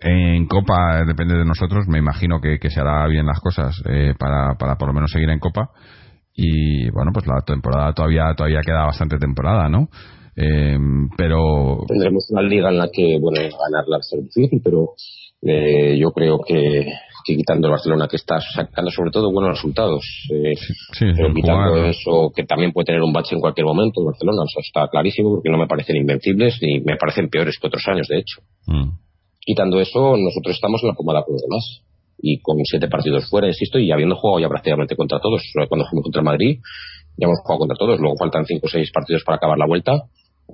En 0.00 0.46
Copa 0.46 1.04
depende 1.04 1.36
de 1.36 1.44
nosotros, 1.44 1.86
me 1.88 1.98
imagino 1.98 2.40
que, 2.40 2.58
que 2.58 2.70
se 2.70 2.80
hará 2.80 3.06
bien 3.08 3.26
las 3.26 3.40
cosas 3.40 3.82
eh, 3.86 4.14
para, 4.18 4.54
para 4.54 4.76
por 4.76 4.88
lo 4.88 4.94
menos 4.94 5.10
seguir 5.10 5.28
en 5.28 5.40
Copa 5.40 5.70
y 6.32 6.88
bueno 6.90 7.10
pues 7.12 7.26
la 7.26 7.42
temporada 7.44 7.92
todavía 7.92 8.32
todavía 8.36 8.60
queda 8.64 8.84
bastante 8.84 9.18
temporada 9.18 9.68
no 9.68 9.88
eh, 10.36 10.78
pero 11.16 11.80
tendremos 11.88 12.28
una 12.30 12.42
liga 12.42 12.70
en 12.70 12.78
la 12.78 12.88
que 12.90 13.18
bueno 13.20 13.40
ganarla 13.40 13.96
va 13.96 13.98
a 13.98 14.02
ser 14.02 14.22
difícil 14.22 14.60
pero 14.62 14.94
eh, 15.42 15.98
yo 15.98 16.12
creo 16.12 16.40
que, 16.46 16.86
que, 17.24 17.36
quitando 17.36 17.68
el 17.68 17.72
Barcelona 17.72 18.08
que 18.08 18.16
está 18.16 18.40
sacando 18.40 18.90
sobre 18.90 19.10
todo 19.10 19.30
buenos 19.32 19.56
resultados 19.56 20.04
eh, 20.30 20.54
sí, 20.56 21.06
pero 21.16 21.32
quitando 21.34 21.84
eso 21.84 22.32
que 22.34 22.44
también 22.44 22.72
puede 22.72 22.86
tener 22.86 23.02
un 23.02 23.12
bache 23.12 23.34
en 23.34 23.40
cualquier 23.40 23.66
momento 23.66 24.00
el 24.00 24.06
Barcelona 24.06 24.42
eso 24.46 24.60
está 24.60 24.88
clarísimo 24.88 25.30
porque 25.30 25.50
no 25.50 25.58
me 25.58 25.66
parecen 25.66 25.96
invencibles 25.96 26.58
ni 26.62 26.80
me 26.80 26.96
parecen 26.96 27.28
peores 27.28 27.58
que 27.60 27.66
otros 27.66 27.82
años 27.88 28.08
de 28.08 28.18
hecho 28.18 28.40
mm. 28.66 28.90
quitando 29.40 29.80
eso 29.80 30.16
nosotros 30.16 30.54
estamos 30.54 30.82
en 30.82 30.88
la 30.88 30.94
cómoda 30.94 31.22
con 31.24 31.34
los 31.34 31.42
demás 31.42 31.82
y 32.22 32.40
con 32.40 32.56
siete 32.64 32.88
partidos 32.88 33.28
fuera, 33.28 33.46
insisto, 33.48 33.78
y 33.78 33.90
habiendo 33.90 34.16
jugado 34.16 34.40
ya 34.40 34.48
prácticamente 34.48 34.96
contra 34.96 35.20
todos. 35.20 35.42
Cuando 35.68 35.86
jugamos 35.86 36.04
contra 36.04 36.22
Madrid, 36.22 36.60
ya 37.16 37.26
hemos 37.26 37.38
jugado 37.42 37.60
contra 37.60 37.76
todos. 37.76 37.98
Luego 38.00 38.16
faltan 38.18 38.44
cinco 38.46 38.66
o 38.66 38.70
seis 38.70 38.90
partidos 38.92 39.24
para 39.24 39.36
acabar 39.36 39.58
la 39.58 39.66
vuelta. 39.66 39.92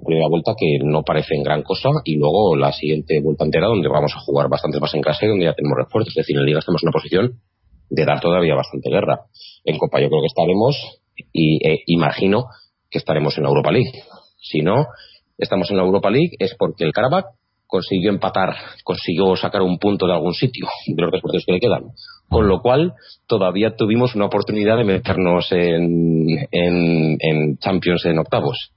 Primera 0.05 0.29
vuelta 0.29 0.55
que 0.59 0.79
no 0.83 1.03
parece 1.03 1.35
en 1.35 1.43
gran 1.43 1.63
cosa 1.63 1.91
y 2.05 2.17
luego 2.17 2.57
la 2.57 2.73
siguiente 2.73 3.21
vuelta 3.23 3.45
entera 3.45 3.67
donde 3.67 3.89
vamos 3.89 4.13
a 4.15 4.21
jugar 4.21 4.49
bastante 4.49 4.81
más 4.81 4.95
en 4.95 5.03
casa 5.03 5.25
y 5.25 5.29
donde 5.29 5.45
ya 5.45 5.55
tenemos 5.55 5.79
refuerzos. 5.79 6.11
Es 6.17 6.27
decir, 6.27 6.37
en 6.37 6.45
Liga 6.45 6.59
estamos 6.59 6.83
en 6.83 6.89
una 6.89 6.93
posición 6.93 7.41
de 7.89 8.05
dar 8.05 8.21
todavía 8.21 8.55
bastante 8.55 8.91
guerra. 8.91 9.21
En 9.65 9.79
Copa 9.79 10.01
yo 10.01 10.09
creo 10.09 10.21
que 10.21 10.27
estaremos 10.27 10.77
y 11.33 11.67
eh, 11.67 11.83
imagino 11.87 12.47
que 12.91 12.99
estaremos 12.99 13.37
en 13.37 13.45
la 13.45 13.51
Europa 13.51 13.73
League. 13.73 13.93
Si 14.39 14.63
no 14.63 14.87
estamos 15.39 15.71
en 15.71 15.77
la 15.77 15.85
Europa 15.85 16.11
League 16.11 16.37
es 16.39 16.55
porque 16.59 16.85
el 16.85 16.93
Karabakh 16.93 17.27
consiguió 17.67 18.11
empatar, 18.11 18.55
consiguió 18.85 19.35
sacar 19.37 19.63
un 19.63 19.79
punto 19.79 20.07
de 20.07 20.13
algún 20.13 20.35
sitio 20.35 20.67
de 20.87 21.03
los 21.03 21.11
dos 21.11 21.45
que 21.45 21.53
le 21.53 21.61
quedan. 21.61 21.85
Con 22.29 22.49
lo 22.49 22.61
cual, 22.61 22.95
todavía 23.27 23.77
tuvimos 23.77 24.15
una 24.15 24.27
oportunidad 24.27 24.77
de 24.77 24.85
meternos 24.85 25.51
en, 25.53 26.49
en 26.51 27.59
Champions 27.59 28.05
en 28.05 28.19
octavos. 28.19 28.73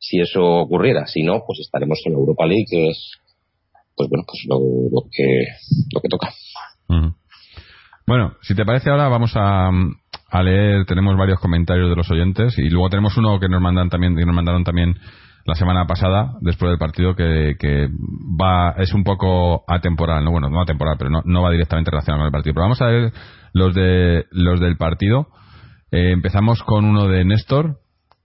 Si 0.00 0.18
eso 0.18 0.42
ocurriera, 0.42 1.06
si 1.06 1.22
no, 1.22 1.42
pues 1.46 1.60
estaremos 1.60 2.00
en 2.06 2.14
Europa 2.14 2.46
League, 2.46 2.64
que 2.68 2.88
es, 2.88 3.12
pues 3.94 4.08
bueno, 4.08 4.24
pues 4.26 4.44
lo, 4.48 4.58
lo 4.58 5.08
que, 5.12 5.44
lo 5.92 6.00
que 6.00 6.08
toca. 6.08 6.30
Bueno, 8.06 8.32
si 8.42 8.56
te 8.56 8.64
parece 8.64 8.90
ahora 8.90 9.08
vamos 9.08 9.32
a, 9.36 9.68
a 9.68 10.42
leer, 10.42 10.86
tenemos 10.86 11.16
varios 11.16 11.38
comentarios 11.38 11.90
de 11.90 11.96
los 11.96 12.10
oyentes 12.10 12.58
y 12.58 12.68
luego 12.68 12.88
tenemos 12.88 13.16
uno 13.18 13.38
que 13.38 13.48
nos 13.48 13.60
mandan 13.60 13.90
también, 13.90 14.16
que 14.16 14.24
nos 14.24 14.34
mandaron 14.34 14.64
también 14.64 14.96
la 15.44 15.54
semana 15.54 15.86
pasada, 15.86 16.36
después 16.40 16.70
del 16.70 16.78
partido, 16.78 17.14
que, 17.14 17.56
que 17.58 17.88
va 18.40 18.74
es 18.78 18.92
un 18.94 19.04
poco 19.04 19.64
atemporal, 19.68 20.24
no 20.24 20.30
bueno, 20.30 20.48
no 20.48 20.60
atemporal, 20.62 20.96
pero 20.98 21.10
no, 21.10 21.22
no 21.24 21.42
va 21.42 21.50
directamente 21.50 21.90
relacionado 21.90 22.20
con 22.20 22.26
el 22.26 22.32
partido. 22.32 22.54
Pero 22.54 22.64
vamos 22.64 22.82
a 22.82 22.86
ver 22.86 23.12
los 23.52 23.74
de 23.74 24.26
los 24.30 24.60
del 24.60 24.76
partido. 24.76 25.28
Eh, 25.90 26.12
empezamos 26.12 26.62
con 26.62 26.84
uno 26.84 27.08
de 27.08 27.24
Néstor, 27.24 27.79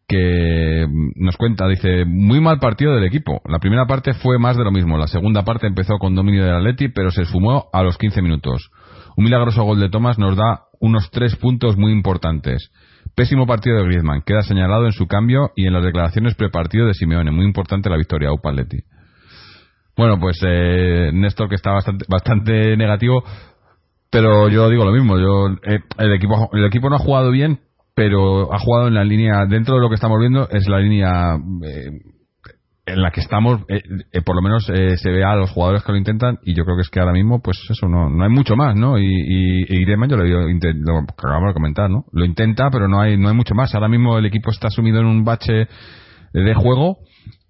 que 0.08 0.86
nos 1.16 1.36
cuenta, 1.38 1.68
dice, 1.68 2.06
muy 2.06 2.40
mal 2.40 2.60
partido 2.60 2.94
del 2.94 3.06
equipo. 3.06 3.42
La 3.46 3.60
primera 3.60 3.88
parte 3.88 4.14
fue 4.14 4.38
más 4.38 4.56
de 4.56 4.64
lo 4.64 4.72
mismo. 4.72 4.98
La 4.98 5.08
segunda 5.08 5.44
parte 5.44 5.68
empezó 5.68 5.98
con 5.98 6.16
dominio 6.16 6.46
del 6.46 6.56
Atleti, 6.56 6.90
pero 6.90 7.12
se 7.12 7.24
esfumó 7.24 7.70
a 7.74 7.82
los 7.82 7.98
15 7.98 8.22
minutos. 8.22 8.70
Un 9.18 9.24
milagroso 9.24 9.64
gol 9.64 9.80
de 9.80 9.90
Tomás 9.90 10.20
nos 10.20 10.36
da 10.36 10.66
unos 10.80 11.10
tres 11.10 11.36
puntos 11.36 11.78
muy 11.78 11.92
importantes. 11.92 12.72
Pésimo 13.16 13.48
partido 13.48 13.78
de 13.78 13.86
Griezmann, 13.86 14.22
queda 14.26 14.42
señalado 14.42 14.86
en 14.86 14.92
su 14.92 15.08
cambio 15.08 15.52
y 15.56 15.68
en 15.68 15.74
las 15.74 15.84
declaraciones 15.84 16.36
prepartido 16.36 16.86
de 16.86 16.94
Simeone. 16.94 17.32
Muy 17.32 17.46
importante 17.46 17.90
la 17.90 17.98
victoria, 17.98 18.32
Upa 18.32 18.50
Atleti. 18.50 18.80
Bueno, 19.96 20.20
pues 20.20 20.38
eh, 20.46 21.12
Néstor 21.14 21.48
que 21.48 21.56
está 21.56 21.72
bastante, 21.72 22.06
bastante 22.10 22.76
negativo, 22.76 23.24
pero 24.12 24.50
yo 24.50 24.70
digo 24.70 24.84
lo 24.84 24.92
mismo. 24.92 25.18
Yo 25.18 25.48
eh, 25.64 25.80
el 25.98 26.14
equipo 26.14 26.50
el 26.52 26.66
equipo 26.66 26.90
no 26.90 26.98
ha 26.98 27.00
jugado 27.00 27.32
bien, 27.32 27.62
pero 27.96 28.54
ha 28.54 28.60
jugado 28.60 28.90
en 28.90 28.94
la 28.94 29.04
línea 29.04 29.46
dentro 29.48 29.76
de 29.76 29.82
lo 29.82 29.90
que 29.90 29.96
estamos 29.96 30.20
viendo 30.20 30.50
es 30.50 30.68
la 30.68 30.80
línea 30.80 31.38
eh, 31.64 31.90
en 32.86 33.02
la 33.02 33.10
que 33.12 33.22
estamos, 33.22 33.62
eh, 33.68 33.82
eh, 34.12 34.22
por 34.22 34.36
lo 34.36 34.42
menos 34.42 34.70
eh, 34.70 34.98
se 34.98 35.10
ve 35.10 35.24
a 35.24 35.36
los 35.36 35.50
jugadores 35.50 35.84
que 35.84 35.92
lo 35.92 35.98
intentan 35.98 36.38
y 36.44 36.54
yo 36.54 36.66
creo 36.66 36.76
que 36.76 36.82
es 36.82 36.90
que 36.90 37.00
ahora 37.00 37.14
mismo, 37.14 37.42
pues 37.42 37.58
eso, 37.70 37.88
no, 37.88 38.10
no 38.10 38.24
hay 38.24 38.30
mucho 38.30 38.56
más, 38.56 38.76
¿no? 38.76 39.00
Y, 39.00 39.06
y, 39.06 39.62
y 39.68 39.86
Griezmann, 39.86 40.10
yo 40.10 40.18
lo, 40.18 40.26
lo 40.28 41.00
acabamos 41.00 41.50
de 41.50 41.54
comentar, 41.54 41.90
¿no? 41.90 42.06
Lo 42.12 42.26
intenta, 42.26 42.70
pero 42.70 42.88
no 42.88 43.02
hay, 43.02 43.18
no 43.18 43.30
hay 43.30 43.36
mucho 43.36 43.56
más. 43.56 43.74
Ahora 43.74 43.88
mismo 43.88 44.18
el 44.20 44.26
equipo 44.26 44.52
está 44.52 44.70
sumido 44.70 45.00
en 45.00 45.08
un 45.08 45.24
bache 45.24 45.68
de 46.34 46.54
juego 46.54 47.00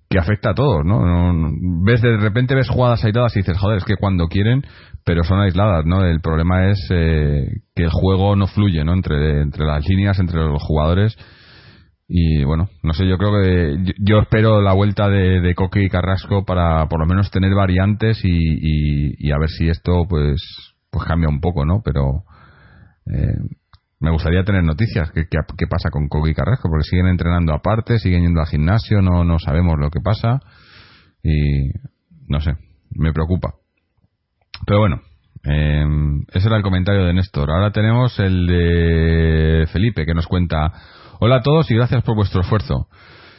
que 0.10 0.20
afecta 0.20 0.52
a 0.52 0.54
todos, 0.54 0.86
¿no? 0.86 1.34
no 1.34 1.52
ves 1.84 2.02
de 2.02 2.18
repente 2.18 2.56
ves 2.56 2.70
jugadas 2.70 3.04
aisladas 3.04 3.36
y 3.36 3.40
dices, 3.40 3.58
joder, 3.58 3.78
es 3.78 3.86
que 3.86 3.98
cuando 3.98 4.28
quieren, 4.28 4.64
pero 5.04 5.24
son 5.24 5.40
aisladas, 5.40 5.86
¿no? 5.86 6.06
El 6.06 6.22
problema 6.22 6.70
es 6.70 6.80
eh, 6.92 7.48
que 7.76 7.84
el 7.84 7.90
juego 7.92 8.36
no 8.36 8.48
fluye, 8.48 8.84
¿no? 8.84 8.94
Entre, 8.94 9.42
entre 9.42 9.66
las 9.66 9.88
líneas, 9.88 10.20
entre 10.20 10.42
los 10.42 10.62
jugadores 10.62 11.18
y 12.08 12.44
bueno, 12.44 12.70
no 12.84 12.94
sé, 12.94 13.08
yo 13.08 13.18
creo 13.18 13.42
que 13.42 13.94
yo 14.00 14.20
espero 14.20 14.62
la 14.62 14.74
vuelta 14.74 15.10
de, 15.10 15.42
de 15.42 15.56
Coque 15.56 15.84
y 15.84 15.90
Carrasco 15.90 16.46
para 16.46 16.88
por 16.88 17.00
lo 17.00 17.08
menos 17.08 17.32
tener 17.32 17.56
variantes 17.56 18.24
y, 18.24 18.30
y, 18.30 19.16
y 19.18 19.32
a 19.32 19.40
ver 19.40 19.50
si 19.50 19.68
esto 19.68 20.06
pues 20.08 20.40
pues 20.92 21.08
cambia 21.08 21.30
un 21.30 21.42
poco, 21.42 21.66
¿no? 21.66 21.82
Pero 21.84 22.24
eh, 23.12 23.38
me 24.06 24.12
gustaría 24.12 24.44
tener 24.44 24.64
noticias. 24.64 25.12
¿Qué, 25.12 25.68
pasa 25.68 25.90
con 25.90 26.08
y 26.28 26.34
Carrasco? 26.36 26.70
Porque 26.70 26.84
siguen 26.84 27.08
entrenando 27.08 27.54
aparte, 27.56 27.98
siguen 27.98 28.22
yendo 28.22 28.40
al 28.40 28.46
gimnasio, 28.46 29.02
no, 29.02 29.24
no 29.24 29.40
sabemos 29.40 29.80
lo 29.80 29.90
que 29.90 30.00
pasa 30.00 30.40
y 31.24 31.72
no 32.28 32.40
sé, 32.40 32.52
me 32.92 33.12
preocupa. 33.12 33.56
Pero 34.68 34.80
bueno, 34.80 35.02
eh, 35.44 35.86
ese 36.34 36.48
era 36.48 36.58
el 36.58 36.62
comentario 36.62 37.04
de 37.04 37.14
Néstor. 37.14 37.50
Ahora 37.50 37.72
tenemos 37.72 38.20
el 38.20 38.46
de 38.46 39.68
Felipe 39.74 40.06
que 40.06 40.14
nos 40.14 40.28
cuenta 40.28 40.72
Hola 41.20 41.38
a 41.38 41.42
todos 41.42 41.72
y 41.72 41.76
gracias 41.76 42.04
por 42.04 42.16
vuestro 42.16 42.42
esfuerzo. 42.42 42.88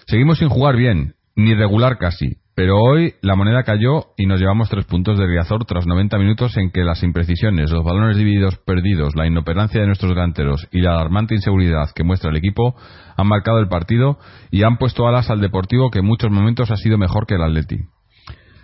Seguimos 0.08 0.38
sin 0.38 0.48
jugar 0.48 0.74
bien, 0.74 1.14
ni 1.36 1.54
regular 1.54 1.96
casi, 1.96 2.38
pero 2.56 2.78
hoy 2.80 3.12
la 3.20 3.36
moneda 3.36 3.64
cayó 3.64 4.06
y 4.16 4.24
nos 4.24 4.40
llevamos 4.40 4.70
tres 4.70 4.86
puntos 4.86 5.18
de 5.18 5.26
Riazor 5.26 5.66
tras 5.66 5.86
90 5.86 6.16
minutos 6.16 6.56
en 6.56 6.70
que 6.70 6.84
las 6.84 7.02
imprecisiones, 7.02 7.70
los 7.70 7.84
balones 7.84 8.16
divididos 8.16 8.56
perdidos, 8.56 9.14
la 9.14 9.26
inoperancia 9.26 9.82
de 9.82 9.86
nuestros 9.86 10.14
delanteros 10.14 10.66
y 10.72 10.80
la 10.80 10.92
alarmante 10.92 11.34
inseguridad 11.34 11.90
que 11.94 12.02
muestra 12.02 12.30
el 12.30 12.36
equipo 12.38 12.74
han 13.14 13.26
marcado 13.26 13.58
el 13.58 13.68
partido 13.68 14.18
y 14.50 14.62
han 14.62 14.78
puesto 14.78 15.06
alas 15.06 15.28
al 15.28 15.42
Deportivo 15.42 15.90
que 15.90 15.98
en 15.98 16.06
muchos 16.06 16.30
momentos 16.30 16.70
ha 16.70 16.76
sido 16.76 16.96
mejor 16.96 17.26
que 17.26 17.34
el 17.34 17.42
Atleti. 17.42 17.76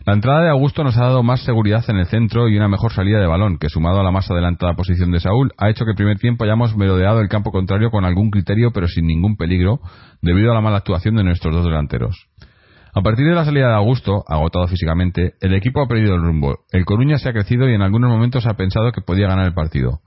La 0.06 0.14
entrada 0.14 0.42
de 0.42 0.48
Augusto 0.48 0.82
nos 0.84 0.96
ha 0.96 1.02
dado 1.02 1.22
más 1.22 1.44
seguridad 1.44 1.84
en 1.88 1.98
el 1.98 2.06
centro 2.06 2.48
y 2.48 2.56
una 2.56 2.68
mejor 2.68 2.94
salida 2.94 3.20
de 3.20 3.26
balón, 3.26 3.58
que 3.58 3.68
sumado 3.68 4.00
a 4.00 4.02
la 4.02 4.10
más 4.10 4.30
adelantada 4.30 4.72
posición 4.72 5.10
de 5.12 5.20
Saúl, 5.20 5.52
ha 5.58 5.68
hecho 5.68 5.84
que 5.84 5.90
el 5.90 5.96
primer 5.96 6.16
tiempo 6.16 6.44
hayamos 6.44 6.74
merodeado 6.78 7.20
el 7.20 7.28
campo 7.28 7.52
contrario 7.52 7.90
con 7.90 8.06
algún 8.06 8.30
criterio 8.30 8.70
pero 8.72 8.88
sin 8.88 9.06
ningún 9.06 9.36
peligro, 9.36 9.80
debido 10.22 10.50
a 10.50 10.54
la 10.54 10.62
mala 10.62 10.78
actuación 10.78 11.14
de 11.16 11.24
nuestros 11.24 11.54
dos 11.54 11.66
delanteros. 11.66 12.31
A 12.94 13.00
partir 13.00 13.26
de 13.26 13.34
la 13.34 13.46
salida 13.46 13.68
de 13.68 13.74
Augusto, 13.74 14.22
agotado 14.28 14.68
físicamente, 14.68 15.32
el 15.40 15.54
equipo 15.54 15.80
ha 15.80 15.88
perdido 15.88 16.14
el 16.14 16.22
rumbo. 16.22 16.58
El 16.72 16.84
Coruña 16.84 17.16
se 17.16 17.30
ha 17.30 17.32
crecido 17.32 17.66
y 17.66 17.72
en 17.74 17.80
algunos 17.80 18.10
momentos 18.10 18.46
ha 18.46 18.52
pensado 18.54 18.92
que 18.92 19.00
podía 19.00 19.28
ganar 19.28 19.46
el 19.46 19.54
partido. 19.54 20.00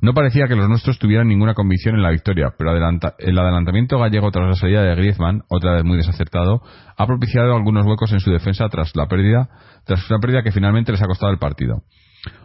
No 0.00 0.14
parecía 0.14 0.48
que 0.48 0.56
los 0.56 0.66
nuestros 0.66 0.98
tuvieran 0.98 1.28
ninguna 1.28 1.52
convicción 1.52 1.96
en 1.96 2.02
la 2.02 2.08
victoria, 2.08 2.54
pero 2.56 2.70
adelanta- 2.70 3.14
el 3.18 3.38
adelantamiento 3.38 3.98
gallego 3.98 4.30
tras 4.30 4.48
la 4.48 4.54
salida 4.54 4.82
de 4.82 4.94
Griezmann, 4.94 5.42
otra 5.50 5.72
vez 5.74 5.84
muy 5.84 5.98
desacertado, 5.98 6.62
ha 6.96 7.06
propiciado 7.06 7.54
algunos 7.54 7.84
huecos 7.84 8.10
en 8.12 8.20
su 8.20 8.30
defensa 8.30 8.66
tras 8.70 8.96
la 8.96 9.06
pérdida, 9.06 9.50
tras 9.84 10.08
una 10.10 10.18
pérdida 10.18 10.42
que 10.42 10.52
finalmente 10.52 10.92
les 10.92 11.02
ha 11.02 11.06
costado 11.06 11.30
el 11.32 11.38
partido. 11.38 11.82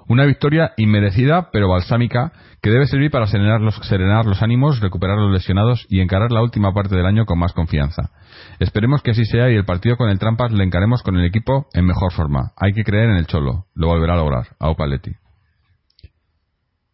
Una 0.07 0.26
victoria 0.26 0.73
inmerecida, 0.78 1.49
pero 1.51 1.69
balsámica, 1.69 2.32
que 2.61 2.69
debe 2.69 2.86
servir 2.88 3.11
para 3.11 3.28
serenar 3.28 3.61
los, 3.61 3.76
serenar 3.84 4.26
los 4.26 4.41
ánimos, 4.41 4.80
recuperar 4.80 5.17
los 5.17 5.32
lesionados 5.32 5.86
y 5.89 6.01
encarar 6.01 6.32
la 6.32 6.41
última 6.41 6.73
parte 6.73 6.95
del 6.95 7.05
año 7.05 7.26
con 7.26 7.39
más 7.39 7.53
confianza. 7.53 8.11
Esperemos 8.59 9.01
que 9.01 9.11
así 9.11 9.26
sea 9.26 9.51
y 9.51 9.55
el 9.55 9.65
partido 9.65 9.97
con 9.97 10.09
el 10.09 10.19
Trampas 10.19 10.51
le 10.51 10.63
encaremos 10.63 11.03
con 11.03 11.17
el 11.17 11.26
equipo 11.26 11.67
en 11.73 11.86
mejor 11.86 12.13
forma. 12.13 12.53
Hay 12.57 12.73
que 12.73 12.84
creer 12.84 13.09
en 13.09 13.17
el 13.17 13.28
Cholo. 13.28 13.65
Lo 13.73 13.88
volverá 13.88 14.13
a 14.13 14.17
lograr. 14.17 14.47
A 14.59 14.73
Paletti. 14.73 15.11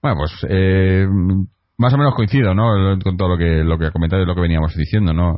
Bueno, 0.01 0.17
pues 0.17 0.31
eh, 0.49 1.05
más 1.77 1.93
o 1.93 1.97
menos 1.97 2.15
coincido, 2.15 2.53
¿no? 2.53 2.97
Con 3.03 3.17
todo 3.17 3.29
lo 3.29 3.37
que 3.37 3.63
lo 3.63 3.77
que 3.77 3.87
ha 3.87 3.91
comentado 3.91 4.21
y 4.21 4.25
lo 4.25 4.35
que 4.35 4.41
veníamos 4.41 4.75
diciendo, 4.75 5.13
¿no? 5.13 5.37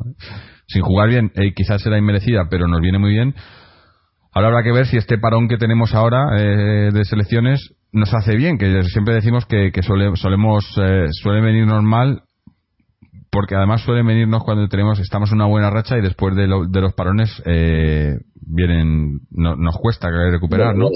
Sin 0.67 0.81
jugar 0.81 1.09
bien, 1.09 1.31
eh, 1.35 1.53
quizás 1.53 1.81
será 1.81 1.97
inmerecida, 1.97 2.47
pero 2.49 2.67
nos 2.67 2.81
viene 2.81 2.97
muy 2.97 3.11
bien. 3.11 3.35
Ahora 4.33 4.47
habrá 4.49 4.63
que 4.63 4.71
ver 4.71 4.85
si 4.87 4.97
este 4.97 5.17
parón 5.17 5.47
que 5.47 5.57
tenemos 5.57 5.93
ahora 5.93 6.25
eh, 6.39 6.89
de 6.91 7.05
selecciones 7.05 7.73
nos 7.91 8.13
hace 8.13 8.35
bien, 8.35 8.57
que 8.57 8.81
siempre 8.83 9.13
decimos 9.13 9.45
que, 9.45 9.71
que 9.71 9.83
suele, 9.83 10.15
solemos 10.15 10.65
eh, 10.81 11.07
suele 11.11 11.41
venirnos 11.41 11.83
mal 11.83 12.21
porque 13.31 13.55
además 13.55 13.81
suele 13.81 14.03
venirnos 14.03 14.43
cuando 14.43 14.67
tenemos 14.67 14.99
estamos 14.99 15.29
en 15.31 15.35
una 15.37 15.45
buena 15.47 15.69
racha 15.69 15.97
y 15.97 16.01
después 16.01 16.35
de, 16.35 16.47
lo- 16.47 16.65
de 16.67 16.81
los 16.81 16.93
parones 16.93 17.41
eh, 17.45 18.15
vienen 18.35 19.19
no- 19.31 19.55
nos 19.55 19.77
cuesta 19.77 20.07
recuperar, 20.31 20.75
¿no? 20.75 20.89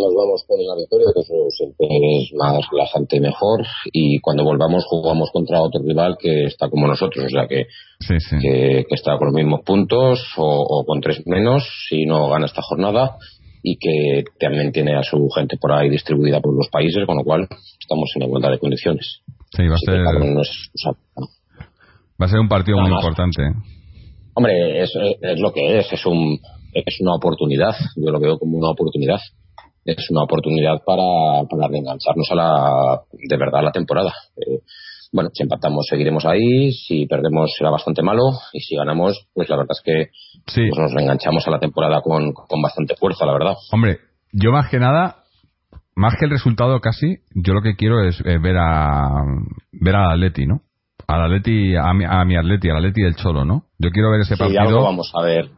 Nos 0.00 0.14
vamos 0.14 0.44
con 0.46 0.58
la 0.64 0.74
victoria, 0.76 1.06
que 1.14 1.20
eso 1.20 1.34
siempre 1.50 1.86
es 1.88 2.32
más 2.34 2.64
relajante 2.70 3.16
y 3.16 3.20
mejor. 3.20 3.64
Y 3.92 4.18
cuando 4.20 4.44
volvamos, 4.44 4.84
jugamos 4.86 5.30
contra 5.32 5.60
otro 5.62 5.80
rival 5.82 6.16
que 6.18 6.44
está 6.44 6.68
como 6.68 6.86
nosotros, 6.86 7.24
o 7.26 7.28
sea 7.28 7.46
que, 7.48 7.66
Sí, 8.00 8.14
sí. 8.20 8.36
que, 8.40 8.84
que 8.88 8.94
está 8.94 9.16
con 9.18 9.28
los 9.28 9.34
mismos 9.34 9.60
puntos 9.64 10.20
o, 10.36 10.44
o 10.68 10.84
con 10.84 11.00
tres 11.00 11.22
menos 11.26 11.64
si 11.88 12.04
no 12.06 12.28
gana 12.28 12.46
esta 12.46 12.62
jornada 12.62 13.16
y 13.62 13.76
que 13.78 14.22
también 14.38 14.70
tiene 14.70 14.94
a 14.96 15.02
su 15.02 15.28
gente 15.34 15.56
por 15.60 15.72
ahí 15.72 15.88
distribuida 15.90 16.40
por 16.40 16.54
los 16.56 16.68
países, 16.68 17.04
con 17.06 17.16
lo 17.16 17.24
cual 17.24 17.48
estamos 17.80 18.10
en 18.14 18.22
igualdad 18.22 18.50
de 18.52 18.58
condiciones. 18.60 19.22
Sí, 19.56 19.62
va 19.66 19.72
a 19.72 19.74
Así 19.74 19.86
que 19.86 19.92
ser 19.92 20.04
cada 20.04 20.24
uno 20.24 20.40
es- 20.42 20.70
o 20.74 20.78
sea, 20.78 20.92
va 22.20 22.26
a 22.26 22.28
ser 22.28 22.38
un 22.40 22.48
partido 22.48 22.78
muy 22.78 22.90
más. 22.90 23.02
importante. 23.02 23.42
Hombre, 24.34 24.82
es, 24.82 24.92
es 25.22 25.40
lo 25.40 25.52
que 25.52 25.78
es, 25.78 25.90
es, 25.92 26.04
un, 26.06 26.38
es 26.74 27.00
una 27.00 27.14
oportunidad, 27.14 27.74
yo 27.96 28.10
lo 28.10 28.20
veo 28.20 28.38
como 28.38 28.58
una 28.58 28.70
oportunidad. 28.70 29.18
Es 29.86 30.10
una 30.10 30.24
oportunidad 30.24 30.82
para, 30.84 31.46
para 31.48 31.68
reengancharnos 31.68 32.28
a 32.32 32.34
la, 32.34 33.00
de 33.12 33.36
verdad 33.36 33.60
a 33.60 33.62
la 33.64 33.70
temporada. 33.72 34.12
Eh, 34.36 34.60
bueno, 35.12 35.30
si 35.32 35.44
empatamos 35.44 35.86
seguiremos 35.88 36.26
ahí, 36.26 36.72
si 36.72 37.06
perdemos 37.06 37.52
será 37.56 37.70
bastante 37.70 38.02
malo 38.02 38.22
y 38.52 38.60
si 38.60 38.76
ganamos, 38.76 39.28
pues 39.32 39.48
la 39.48 39.56
verdad 39.56 39.70
es 39.72 39.82
que 39.84 40.10
Sí. 40.52 40.68
pues 40.68 40.78
nos 40.80 40.92
reenganchamos 40.92 41.46
a 41.46 41.50
la 41.52 41.60
temporada 41.60 42.00
con, 42.02 42.32
con 42.32 42.60
bastante 42.60 42.96
fuerza, 42.96 43.24
la 43.24 43.32
verdad. 43.32 43.54
Hombre, 43.72 43.98
yo 44.32 44.50
más 44.50 44.68
que 44.68 44.78
nada, 44.80 45.22
más 45.94 46.14
que 46.18 46.24
el 46.26 46.32
resultado 46.32 46.80
casi, 46.80 47.18
yo 47.34 47.54
lo 47.54 47.62
que 47.62 47.76
quiero 47.76 48.02
es 48.04 48.20
eh, 48.26 48.38
ver 48.42 48.56
a 48.58 49.22
ver 49.72 49.94
al 49.94 50.12
Atleti, 50.14 50.46
¿no? 50.46 50.62
Al 51.06 51.22
Atleti, 51.26 51.76
a 51.76 51.92
mi, 51.94 52.04
a 52.04 52.24
mi 52.24 52.36
Atleti, 52.36 52.68
al 52.68 52.78
Atleti 52.78 53.02
del 53.02 53.14
Cholo, 53.14 53.44
¿no? 53.44 53.66
Yo 53.78 53.90
quiero 53.90 54.10
ver 54.10 54.22
ese 54.22 54.34
Sí, 54.34 54.38
partido. 54.40 54.60
algo 54.62 54.82
vamos 54.82 55.12
a 55.14 55.22
ver. 55.22 55.48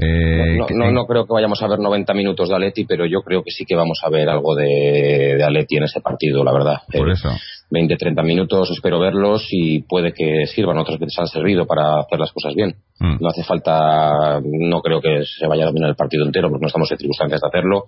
Eh, 0.00 0.56
no, 0.58 0.66
no, 0.70 0.92
no 0.92 1.06
creo 1.06 1.26
que 1.26 1.32
vayamos 1.32 1.60
a 1.62 1.66
ver 1.68 1.78
90 1.80 2.14
minutos 2.14 2.48
de 2.48 2.54
Aleti, 2.54 2.84
pero 2.84 3.04
yo 3.06 3.22
creo 3.22 3.42
que 3.42 3.50
sí 3.50 3.64
que 3.66 3.74
vamos 3.74 3.98
a 4.04 4.10
ver 4.10 4.28
algo 4.28 4.54
de, 4.54 5.34
de 5.36 5.44
Aleti 5.44 5.76
en 5.76 5.84
ese 5.84 6.00
partido, 6.00 6.44
la 6.44 6.52
verdad. 6.52 6.76
Por 6.92 7.08
Eh, 7.08 7.12
eso. 7.12 7.30
20-30 7.70 8.24
minutos, 8.24 8.70
espero 8.70 8.98
verlos 8.98 9.46
y 9.50 9.82
puede 9.82 10.12
que 10.14 10.46
sirvan, 10.46 10.78
otras 10.78 10.98
veces 10.98 11.18
han 11.18 11.26
servido 11.26 11.66
para 11.66 12.00
hacer 12.00 12.18
las 12.18 12.32
cosas 12.32 12.54
bien. 12.54 12.76
Mm. 12.98 13.18
No 13.20 13.28
hace 13.28 13.44
falta, 13.44 14.40
no 14.42 14.80
creo 14.80 15.02
que 15.02 15.22
se 15.24 15.46
vaya 15.46 15.64
a 15.64 15.66
dominar 15.66 15.90
el 15.90 15.96
partido 15.96 16.24
entero 16.24 16.48
porque 16.48 16.62
no 16.62 16.68
estamos 16.68 16.90
en 16.92 16.96
circunstancias 16.98 17.40
de 17.42 17.46
hacerlo, 17.48 17.84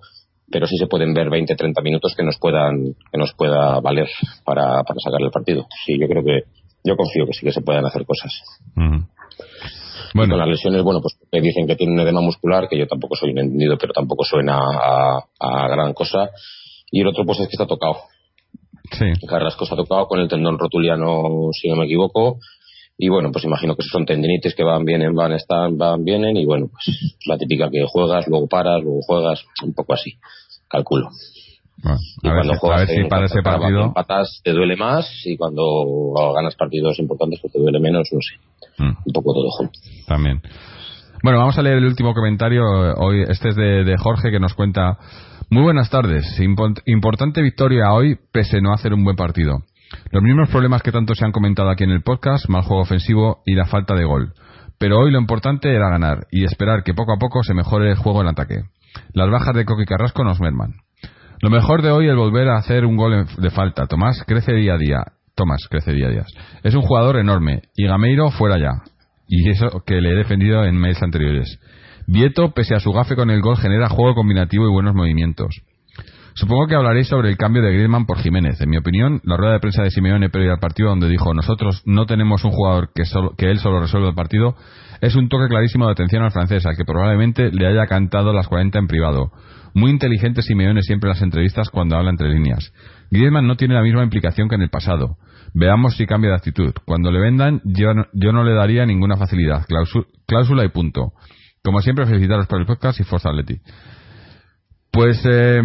pero 0.51 0.67
sí 0.67 0.77
se 0.77 0.85
pueden 0.85 1.13
ver 1.15 1.29
20-30 1.29 1.81
minutos 1.81 2.13
que 2.15 2.23
nos 2.23 2.37
puedan, 2.37 2.93
que 3.11 3.17
nos 3.17 3.33
pueda 3.33 3.79
valer 3.79 4.07
para, 4.45 4.83
para 4.83 4.99
sacar 5.03 5.19
el 5.21 5.31
partido. 5.31 5.65
Sí, 5.85 5.97
yo 5.99 6.07
creo 6.07 6.23
que, 6.23 6.41
yo 6.83 6.95
confío 6.95 7.25
que 7.25 7.33
sí 7.33 7.43
que 7.45 7.51
se 7.51 7.61
puedan 7.61 7.85
hacer 7.85 8.05
cosas. 8.05 8.31
Y 10.13 10.17
Bueno, 10.17 10.33
con 10.33 10.39
las 10.39 10.49
lesiones, 10.49 10.83
bueno, 10.83 11.01
pues 11.01 11.17
que 11.31 11.41
dicen 11.41 11.67
que 11.67 11.75
tiene 11.75 11.93
un 11.93 11.99
edema 11.99 12.21
muscular, 12.21 12.67
que 12.67 12.77
yo 12.77 12.87
tampoco 12.87 13.15
soy 13.15 13.31
un 13.31 13.39
entendido, 13.39 13.77
pero 13.77 13.93
tampoco 13.93 14.23
suena 14.23 14.57
a, 14.57 15.25
a 15.39 15.67
gran 15.67 15.93
cosa. 15.93 16.29
Y 16.91 17.01
el 17.01 17.07
otro, 17.07 17.25
pues 17.25 17.39
es 17.39 17.47
que 17.47 17.53
está 17.53 17.65
tocado. 17.65 17.97
sí. 18.91 19.05
Carrasco 19.27 19.65
se 19.65 19.73
ha 19.73 19.77
tocado 19.77 20.07
con 20.07 20.19
el 20.19 20.27
tendón 20.27 20.59
rotuliano, 20.59 21.49
si 21.53 21.69
no 21.69 21.77
me 21.77 21.85
equivoco. 21.85 22.39
Y 22.97 23.09
bueno, 23.09 23.31
pues 23.31 23.45
imagino 23.45 23.75
que 23.75 23.83
son 23.83 24.05
tendinitis 24.05 24.53
que 24.53 24.63
van, 24.63 24.85
vienen, 24.85 25.15
van, 25.15 25.33
están, 25.33 25.77
van, 25.77 26.03
vienen. 26.03 26.37
Y 26.37 26.45
bueno, 26.45 26.67
pues 26.71 27.17
la 27.25 27.37
típica 27.37 27.69
que 27.71 27.83
juegas, 27.87 28.27
luego 28.27 28.47
paras, 28.47 28.83
luego 28.83 28.99
juegas, 29.01 29.43
un 29.63 29.73
poco 29.73 29.93
así, 29.93 30.19
calculo. 30.67 31.09
Bueno, 31.83 31.97
Y 32.21 32.27
a, 32.27 32.33
ver 32.33 32.39
cuando 32.41 32.53
si, 32.53 32.57
a 32.57 32.59
juegas 32.59 32.79
ver 32.87 32.89
si 33.03 33.09
para 33.09 33.25
ese 33.25 33.41
partido. 33.41 33.81
empatas, 33.85 34.41
te 34.43 34.51
duele 34.53 34.75
más. 34.75 35.09
Y 35.25 35.37
cuando 35.37 35.63
ganas 36.35 36.55
partidos 36.55 36.99
importantes, 36.99 37.39
pues 37.41 37.53
te 37.53 37.59
duele 37.59 37.79
menos, 37.79 38.07
no 38.11 38.19
sé. 38.21 38.83
Mm. 38.83 38.97
Un 39.05 39.13
poco 39.13 39.33
todo 39.33 39.49
junto. 39.51 39.79
También. 40.07 40.41
Bueno, 41.23 41.37
vamos 41.39 41.57
a 41.57 41.61
leer 41.61 41.77
el 41.77 41.85
último 41.85 42.13
comentario. 42.13 42.63
Hoy 42.97 43.23
este 43.27 43.49
es 43.49 43.55
de, 43.55 43.83
de 43.83 43.97
Jorge 43.97 44.31
que 44.31 44.39
nos 44.39 44.53
cuenta. 44.53 44.97
Muy 45.49 45.63
buenas 45.63 45.89
tardes. 45.89 46.25
Impo- 46.39 46.81
importante 46.85 47.41
victoria 47.41 47.91
hoy, 47.93 48.17
pese 48.31 48.57
a 48.57 48.61
no 48.61 48.73
hacer 48.73 48.93
un 48.93 49.03
buen 49.03 49.15
partido. 49.15 49.59
Los 50.11 50.23
mismos 50.23 50.49
problemas 50.49 50.81
que 50.81 50.91
tanto 50.91 51.13
se 51.15 51.25
han 51.25 51.31
comentado 51.33 51.69
aquí 51.69 51.83
en 51.83 51.91
el 51.91 52.01
podcast, 52.01 52.47
mal 52.47 52.63
juego 52.63 52.81
ofensivo 52.81 53.41
y 53.45 53.55
la 53.55 53.65
falta 53.65 53.93
de 53.93 54.05
gol. 54.05 54.33
Pero 54.79 54.97
hoy 54.99 55.11
lo 55.11 55.19
importante 55.19 55.75
era 55.75 55.89
ganar 55.89 56.25
y 56.31 56.45
esperar 56.45 56.83
que 56.83 56.93
poco 56.93 57.13
a 57.13 57.17
poco 57.19 57.43
se 57.43 57.53
mejore 57.53 57.91
el 57.91 57.97
juego 57.97 58.21
en 58.21 58.27
ataque. 58.29 58.61
Las 59.13 59.29
bajas 59.29 59.53
de 59.53 59.65
Coqui 59.65 59.85
Carrasco 59.85 60.23
nos 60.23 60.39
merman. 60.39 60.75
Lo 61.41 61.49
mejor 61.49 61.81
de 61.81 61.91
hoy 61.91 62.07
es 62.07 62.15
volver 62.15 62.47
a 62.49 62.57
hacer 62.57 62.85
un 62.85 62.95
gol 62.97 63.25
de 63.37 63.49
falta. 63.49 63.87
Tomás 63.87 64.23
crece 64.27 64.53
día 64.53 64.75
a 64.75 64.77
día. 64.77 65.03
Tomás 65.35 65.67
crece 65.69 65.91
día 65.93 66.07
a 66.07 66.11
día. 66.11 66.25
Es 66.63 66.75
un 66.75 66.81
jugador 66.81 67.17
enorme. 67.17 67.63
Y 67.75 67.87
Gameiro 67.87 68.29
fuera 68.31 68.57
ya. 68.59 68.71
Y 69.27 69.49
eso 69.49 69.81
que 69.85 70.01
le 70.01 70.11
he 70.11 70.15
defendido 70.15 70.63
en 70.65 70.75
mails 70.77 71.01
anteriores. 71.01 71.59
Vieto, 72.07 72.51
pese 72.51 72.75
a 72.75 72.79
su 72.79 72.91
gafe 72.91 73.15
con 73.15 73.29
el 73.29 73.41
gol, 73.41 73.57
genera 73.57 73.89
juego 73.89 74.13
combinativo 74.15 74.67
y 74.67 74.71
buenos 74.71 74.93
movimientos. 74.93 75.61
Supongo 76.33 76.67
que 76.67 76.75
hablaréis 76.75 77.07
sobre 77.07 77.29
el 77.29 77.37
cambio 77.37 77.61
de 77.61 77.73
Griezmann 77.73 78.05
por 78.05 78.17
Jiménez. 78.19 78.59
En 78.61 78.69
mi 78.69 78.77
opinión, 78.77 79.19
la 79.23 79.35
rueda 79.35 79.53
de 79.53 79.59
prensa 79.59 79.83
de 79.83 79.91
Simeone 79.91 80.29
previa 80.29 80.53
al 80.53 80.59
partido 80.59 80.89
donde 80.89 81.09
dijo 81.09 81.33
nosotros 81.33 81.81
no 81.85 82.05
tenemos 82.05 82.43
un 82.45 82.51
jugador 82.51 82.89
que, 82.95 83.03
solo- 83.05 83.33
que 83.37 83.51
él 83.51 83.59
solo 83.59 83.81
resuelva 83.81 84.09
el 84.09 84.15
partido 84.15 84.55
es 85.01 85.15
un 85.15 85.27
toque 85.27 85.47
clarísimo 85.49 85.85
de 85.87 85.91
atención 85.91 86.23
al 86.23 86.31
francés, 86.31 86.65
al 86.65 86.77
que 86.77 86.85
probablemente 86.85 87.51
le 87.51 87.67
haya 87.67 87.85
cantado 87.87 88.31
las 88.33 88.47
40 88.47 88.79
en 88.79 88.87
privado. 88.87 89.31
Muy 89.73 89.91
inteligente 89.91 90.41
Simeone 90.41 90.81
siempre 90.81 91.09
en 91.09 91.13
las 91.15 91.21
entrevistas 91.21 91.69
cuando 91.69 91.95
habla 91.95 92.09
entre 92.09 92.29
líneas. 92.29 92.73
Griezmann 93.09 93.47
no 93.47 93.55
tiene 93.55 93.73
la 93.75 93.81
misma 93.81 94.03
implicación 94.03 94.49
que 94.49 94.55
en 94.55 94.61
el 94.63 94.69
pasado. 94.69 95.17
Veamos 95.53 95.95
si 95.97 96.05
cambia 96.05 96.29
de 96.31 96.35
actitud. 96.37 96.73
Cuando 96.85 97.11
le 97.11 97.19
vendan, 97.19 97.61
yo 97.65 97.93
no, 97.93 98.05
yo 98.13 98.31
no 98.31 98.43
le 98.43 98.53
daría 98.53 98.85
ninguna 98.85 99.17
facilidad. 99.17 99.65
Cláusula 100.27 100.63
y 100.65 100.69
punto. 100.69 101.13
Como 101.63 101.81
siempre, 101.81 102.05
felicitaros 102.05 102.47
por 102.47 102.59
el 102.59 102.65
podcast 102.65 102.99
y 102.99 103.03
Forza 103.03 103.29
Atleti. 103.29 103.57
Pues 104.91 105.21
eh, 105.25 105.61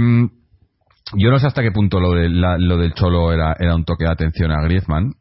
yo 1.15 1.31
no 1.31 1.39
sé 1.39 1.47
hasta 1.47 1.63
qué 1.63 1.73
punto 1.73 2.01
lo, 2.01 2.13
de 2.13 2.29
la- 2.29 2.59
lo 2.59 2.77
del 2.77 2.95
Cholo 2.95 3.33
era, 3.33 3.55
era 3.59 3.75
un 3.75 3.85
toque 3.85 4.05
de 4.05 4.11
atención 4.11 4.51
a 4.53 4.63
Griezmann. 4.63 5.13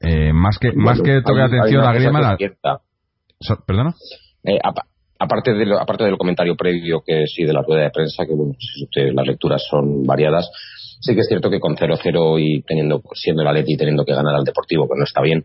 Eh, 0.00 0.32
más 0.32 0.58
que, 0.58 0.72
más 0.72 1.00
que 1.00 1.20
Bueno, 1.20 1.22
toque 1.22 1.38
de 1.40 1.44
atención 1.44 1.84
a 1.84 1.92
Griezmann... 1.92 2.24
a- 2.24 2.36
¿Perdona? 3.66 3.94
Eh, 4.44 4.58
aparte, 5.18 5.52
de 5.52 5.66
lo- 5.66 5.80
aparte 5.80 6.04
del 6.04 6.16
comentario 6.18 6.56
previo 6.56 7.02
que 7.04 7.26
sí 7.26 7.44
de 7.44 7.52
la 7.52 7.62
rueda 7.62 7.82
de 7.84 7.90
prensa, 7.90 8.24
que 8.26 8.34
bueno, 8.34 8.52
las 9.14 9.26
lecturas 9.26 9.62
son 9.68 10.04
variadas, 10.04 10.48
sí 11.00 11.14
que 11.14 11.20
es 11.20 11.28
cierto 11.28 11.50
que 11.50 11.60
con 11.60 11.76
0-0 11.76 12.38
y 12.40 12.62
teniendo, 12.62 13.02
siendo 13.14 13.42
el 13.42 13.48
Atleti 13.48 13.74
y 13.74 13.76
teniendo 13.76 14.04
que 14.04 14.14
ganar 14.14 14.34
al 14.34 14.44
Deportivo, 14.44 14.88
que 14.88 14.98
no 14.98 15.04
está 15.04 15.20
bien, 15.22 15.44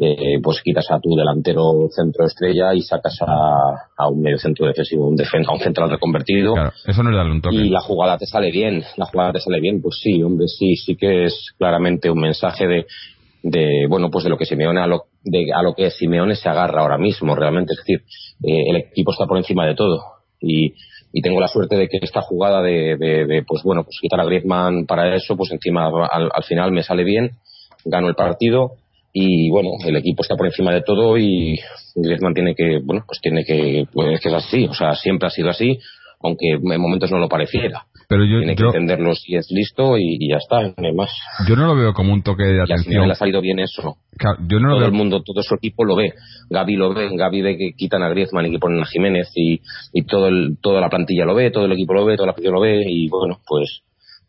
eh, 0.00 0.38
pues 0.40 0.60
quitas 0.62 0.86
a 0.92 1.00
tu 1.00 1.16
delantero 1.16 1.88
centro 1.90 2.24
estrella 2.24 2.72
y 2.72 2.82
sacas 2.82 3.18
a, 3.20 3.88
a 3.96 4.08
un 4.08 4.20
medio 4.22 4.38
centro 4.38 4.64
defensivo, 4.66 5.08
un 5.08 5.16
defensa, 5.16 5.50
a 5.50 5.54
un 5.54 5.60
central 5.60 5.90
reconvertido. 5.90 6.54
Claro, 6.54 6.72
eso 6.86 7.02
no 7.02 7.10
es 7.10 7.16
darle 7.16 7.32
un 7.32 7.40
toque. 7.42 7.56
Y 7.56 7.68
la 7.68 7.80
jugada 7.80 8.16
te 8.16 8.26
sale 8.26 8.52
bien, 8.52 8.84
la 8.96 9.06
jugada 9.06 9.32
te 9.32 9.40
sale 9.40 9.58
bien, 9.60 9.82
pues 9.82 9.98
sí, 10.00 10.22
hombre, 10.22 10.46
sí, 10.46 10.76
sí 10.76 10.94
que 10.96 11.24
es 11.24 11.52
claramente 11.58 12.10
un 12.10 12.20
mensaje 12.20 12.68
de, 12.68 12.86
de 13.42 13.86
bueno, 13.88 14.08
pues 14.08 14.22
de 14.22 14.30
lo 14.30 14.36
que 14.38 14.44
Simeone, 14.46 14.80
a 14.80 14.86
lo, 14.86 15.06
de, 15.24 15.52
a 15.52 15.62
lo 15.62 15.74
que 15.74 15.90
Simeone 15.90 16.34
se 16.34 16.48
agarra 16.48 16.82
ahora 16.82 16.98
mismo, 16.98 17.34
realmente, 17.34 17.72
es 17.72 17.78
decir, 17.78 18.00
eh, 18.44 18.70
el 18.70 18.76
equipo 18.76 19.12
está 19.12 19.26
por 19.26 19.38
encima 19.38 19.66
de 19.66 19.74
todo. 19.74 20.00
Y, 20.40 20.74
y 21.12 21.22
tengo 21.22 21.40
la 21.40 21.48
suerte 21.48 21.76
de 21.76 21.88
que 21.88 21.98
esta 22.02 22.20
jugada 22.20 22.62
de, 22.62 22.96
de, 22.96 23.26
de, 23.26 23.42
pues 23.46 23.62
bueno, 23.62 23.84
pues 23.84 23.98
quitar 24.00 24.20
a 24.20 24.24
Griezmann 24.24 24.86
para 24.86 25.14
eso, 25.14 25.36
pues 25.36 25.50
encima 25.50 25.88
al, 26.10 26.30
al 26.32 26.44
final 26.44 26.70
me 26.72 26.82
sale 26.82 27.04
bien, 27.04 27.32
gano 27.84 28.08
el 28.08 28.14
partido 28.14 28.72
y 29.12 29.50
bueno, 29.50 29.70
el 29.84 29.96
equipo 29.96 30.22
está 30.22 30.36
por 30.36 30.46
encima 30.46 30.72
de 30.72 30.82
todo 30.82 31.16
y 31.16 31.58
Griezmann 31.96 32.34
tiene 32.34 32.54
que, 32.54 32.78
bueno, 32.84 33.04
pues 33.06 33.20
tiene 33.20 33.44
que, 33.44 33.86
pues 33.92 34.24
es 34.24 34.32
así, 34.32 34.66
o 34.66 34.74
sea, 34.74 34.94
siempre 34.94 35.26
ha 35.26 35.30
sido 35.30 35.50
así, 35.50 35.78
aunque 36.20 36.50
en 36.50 36.80
momentos 36.80 37.10
no 37.10 37.18
lo 37.18 37.28
pareciera. 37.28 37.86
Pero 38.08 38.24
yo, 38.24 38.38
tiene 38.38 38.56
que 38.56 38.62
yo, 38.62 38.68
entenderlo 38.68 39.14
si 39.14 39.34
es 39.36 39.48
listo 39.50 39.98
y, 39.98 40.16
y 40.18 40.30
ya 40.30 40.38
está, 40.38 40.62
no 40.62 40.86
hay 40.88 40.94
más. 40.94 41.10
yo 41.46 41.56
no 41.56 41.66
lo 41.66 41.76
veo 41.76 41.92
como 41.92 42.14
un 42.14 42.22
toque 42.22 42.42
de 42.44 42.56
Y 42.56 42.58
al 42.60 42.66
final 42.66 42.72
atención. 42.80 43.06
le 43.06 43.12
ha 43.12 43.16
salido 43.16 43.40
bien 43.42 43.58
eso. 43.58 43.96
Claro, 44.16 44.38
yo 44.48 44.58
no 44.60 44.68
lo 44.68 44.74
todo 44.74 44.80
veo 44.80 44.88
el 44.88 44.94
mundo, 44.94 45.22
todo 45.22 45.42
su 45.42 45.54
equipo 45.54 45.84
lo 45.84 45.94
ve. 45.94 46.14
Gaby 46.48 46.76
lo 46.76 46.94
ve, 46.94 47.10
Gaby 47.14 47.42
ve 47.42 47.56
que 47.58 47.72
quitan 47.76 48.02
a 48.02 48.08
Griezmann 48.08 48.46
y 48.46 48.50
que 48.52 48.58
ponen 48.58 48.80
a 48.82 48.86
Jiménez 48.86 49.28
y, 49.34 49.60
y 49.92 50.02
todo 50.06 50.28
el, 50.28 50.56
toda 50.62 50.80
la 50.80 50.88
plantilla 50.88 51.26
lo 51.26 51.34
ve, 51.34 51.50
todo 51.50 51.66
el 51.66 51.72
equipo 51.72 51.92
lo 51.92 52.06
ve, 52.06 52.16
toda 52.16 52.28
la 52.28 52.32
plantilla 52.32 52.54
lo 52.54 52.60
ve 52.62 52.82
y 52.88 53.08
bueno, 53.10 53.40
pues 53.46 53.80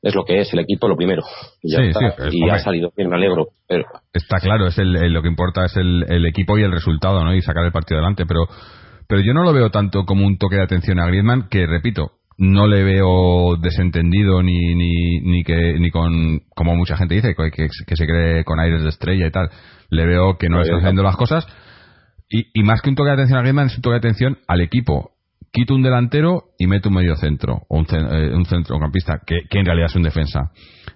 es 0.02 0.14
lo 0.16 0.26
que 0.26 0.40
es 0.42 0.52
el 0.54 0.60
equipo 0.60 0.90
lo 0.90 0.98
primero. 0.98 1.24
Y, 1.64 1.72
ya 1.72 1.80
Sí, 1.80 1.88
está. 1.88 2.30
sí, 2.30 2.38
y 2.38 2.50
ha 2.50 2.60
salido 2.60 2.92
bien, 2.98 3.10
me 3.10 3.16
alegro. 3.16 3.48
Pero 3.66 3.86
Está 4.14 4.40
claro, 4.42 4.68
es 4.68 4.78
el, 4.78 4.94
el- 4.98 5.14
lo 5.14 5.22
que 5.22 5.30
importa 5.30 5.64
es 5.66 5.78
el, 5.78 6.06
el 6.10 6.26
equipo 6.26 6.58
y 6.58 6.64
el 6.64 6.72
resultado, 6.74 7.24
¿no? 7.24 7.34
Y 7.34 7.42
sacar 7.42 7.64
el 7.66 7.72
partido 7.72 8.00
adelante, 8.00 8.26
pero 8.28 8.42
pero 9.08 9.22
yo 9.22 9.34
no 9.34 9.44
lo 9.44 9.54
veo 9.54 9.72
tanto 9.72 10.04
como 10.06 10.28
un 10.28 10.38
toque 10.38 10.58
de 10.58 10.64
atención 10.64 11.00
a 11.00 11.08
Griezmann, 11.08 11.48
que 11.50 11.66
repito, 11.66 12.12
no 12.40 12.68
le 12.68 12.84
veo 12.84 13.58
desentendido 13.58 14.42
ni 14.42 14.74
ni 14.74 15.20
ni 15.20 15.44
que 15.44 15.78
ni 15.78 15.92
con 15.92 16.40
como 16.56 16.76
mucha 16.76 16.96
gente 16.98 17.16
dice 17.16 17.36
que, 17.36 17.52
que, 17.52 17.68
que 17.86 17.96
se 17.96 18.08
cree 18.08 18.44
con 18.46 18.60
aires 18.60 18.82
de 18.82 18.90
estrella 18.90 19.28
y 19.28 19.32
tal. 19.32 19.50
Le 19.90 20.06
veo 20.06 20.38
que 20.38 20.50
no 20.50 20.56
No, 20.56 20.62
está 20.62 20.74
yo 20.74 20.78
haciendo 20.80 21.04
las 21.04 21.18
cosas 21.18 21.46
y, 22.30 22.48
y 22.54 22.64
más 22.64 22.82
que 22.82 22.90
un 22.90 22.96
toque 22.96 23.08
de 23.10 23.14
atención 23.16 23.40
a 23.40 23.42
Griezmann 23.42 23.68
es 23.68 23.76
un 23.76 23.82
toque 23.82 23.94
de 23.94 23.98
atención 23.98 24.38
al 24.48 24.62
equipo. 24.62 25.12
Quito 25.52 25.74
un 25.74 25.82
delantero 25.82 26.44
y 26.60 26.68
meto 26.68 26.90
un 26.90 26.96
medio 26.96 27.16
centro 27.16 27.64
o 27.68 27.80
un, 27.80 27.88
eh, 27.92 28.36
un 28.36 28.46
centrocampista 28.46 29.20
que, 29.26 29.42
que 29.50 29.60
en 29.60 29.66
realidad 29.66 29.88
es 29.90 29.96
un 29.96 30.04
defensa. 30.04 30.52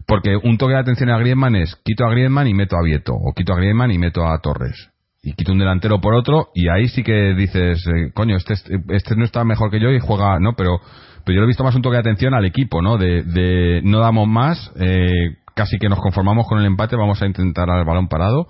Porque 0.05 0.37
un 0.37 0.57
toque 0.57 0.73
de 0.73 0.79
atención 0.79 1.09
a 1.09 1.17
Griezmann 1.17 1.55
es 1.55 1.75
quito 1.83 2.05
a 2.05 2.11
Griezmann 2.11 2.47
y 2.47 2.53
meto 2.53 2.77
a 2.77 2.83
Vieto 2.83 3.13
o 3.13 3.33
quito 3.33 3.53
a 3.53 3.57
Griezmann 3.57 3.91
y 3.91 3.97
meto 3.97 4.25
a 4.25 4.39
Torres. 4.39 4.92
Y 5.25 5.33
quito 5.33 5.53
un 5.53 5.59
delantero 5.59 6.01
por 6.01 6.15
otro 6.15 6.49
y 6.53 6.67
ahí 6.67 6.89
sí 6.89 7.01
que 7.01 7.33
dices, 7.33 7.81
eh, 7.87 8.11
coño, 8.13 8.35
este, 8.35 8.55
este 8.89 9.15
no 9.15 9.23
está 9.23 9.43
mejor 9.45 9.71
que 9.71 9.79
yo 9.79 9.89
y 9.89 9.99
juega, 9.99 10.37
¿no? 10.39 10.53
Pero, 10.57 10.79
pero 11.25 11.35
yo 11.35 11.39
lo 11.41 11.45
he 11.45 11.47
visto 11.47 11.63
más 11.63 11.75
un 11.75 11.81
toque 11.81 11.95
de 11.95 12.01
atención 12.01 12.33
al 12.33 12.45
equipo, 12.45 12.81
¿no? 12.81 12.97
De, 12.97 13.23
de 13.23 13.81
no 13.85 13.99
damos 13.99 14.27
más, 14.27 14.71
eh, 14.79 15.37
casi 15.55 15.77
que 15.79 15.87
nos 15.87 15.99
conformamos 16.01 16.45
con 16.47 16.59
el 16.59 16.65
empate, 16.65 16.97
vamos 16.97 17.21
a 17.21 17.25
intentar 17.25 17.69
al 17.69 17.85
balón 17.85 18.09
parado 18.09 18.47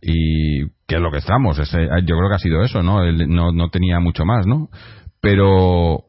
y 0.00 0.60
que 0.86 0.94
es 0.94 1.00
lo 1.00 1.10
que 1.10 1.18
estamos. 1.18 1.58
Ese- 1.58 1.88
yo 2.04 2.16
creo 2.16 2.28
que 2.28 2.34
ha 2.36 2.38
sido 2.38 2.62
eso, 2.62 2.84
¿no? 2.84 3.02
Él 3.02 3.28
no, 3.28 3.50
no 3.50 3.68
tenía 3.70 3.98
mucho 3.98 4.24
más, 4.24 4.46
¿no? 4.46 4.68
Pero 5.20 6.04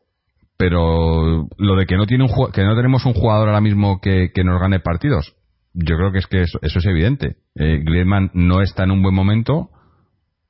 pero 0.59 1.47
lo 1.57 1.75
de 1.75 1.85
que 1.85 1.97
no 1.97 2.05
tiene 2.05 2.23
un 2.25 2.51
que 2.51 2.63
no 2.63 2.75
tenemos 2.75 3.05
un 3.05 3.13
jugador 3.13 3.47
ahora 3.49 3.61
mismo 3.61 3.99
que, 4.01 4.29
que 4.33 4.43
nos 4.43 4.59
gane 4.59 4.79
partidos, 4.79 5.35
yo 5.73 5.95
creo 5.97 6.11
que 6.11 6.19
es 6.19 6.27
que 6.27 6.41
eso, 6.41 6.59
eso 6.61 6.79
es 6.79 6.85
evidente. 6.85 7.37
Eh, 7.55 7.79
Griezmann 7.83 8.29
no 8.33 8.61
está 8.61 8.83
en 8.83 8.91
un 8.91 9.01
buen 9.03 9.13
momento, 9.15 9.69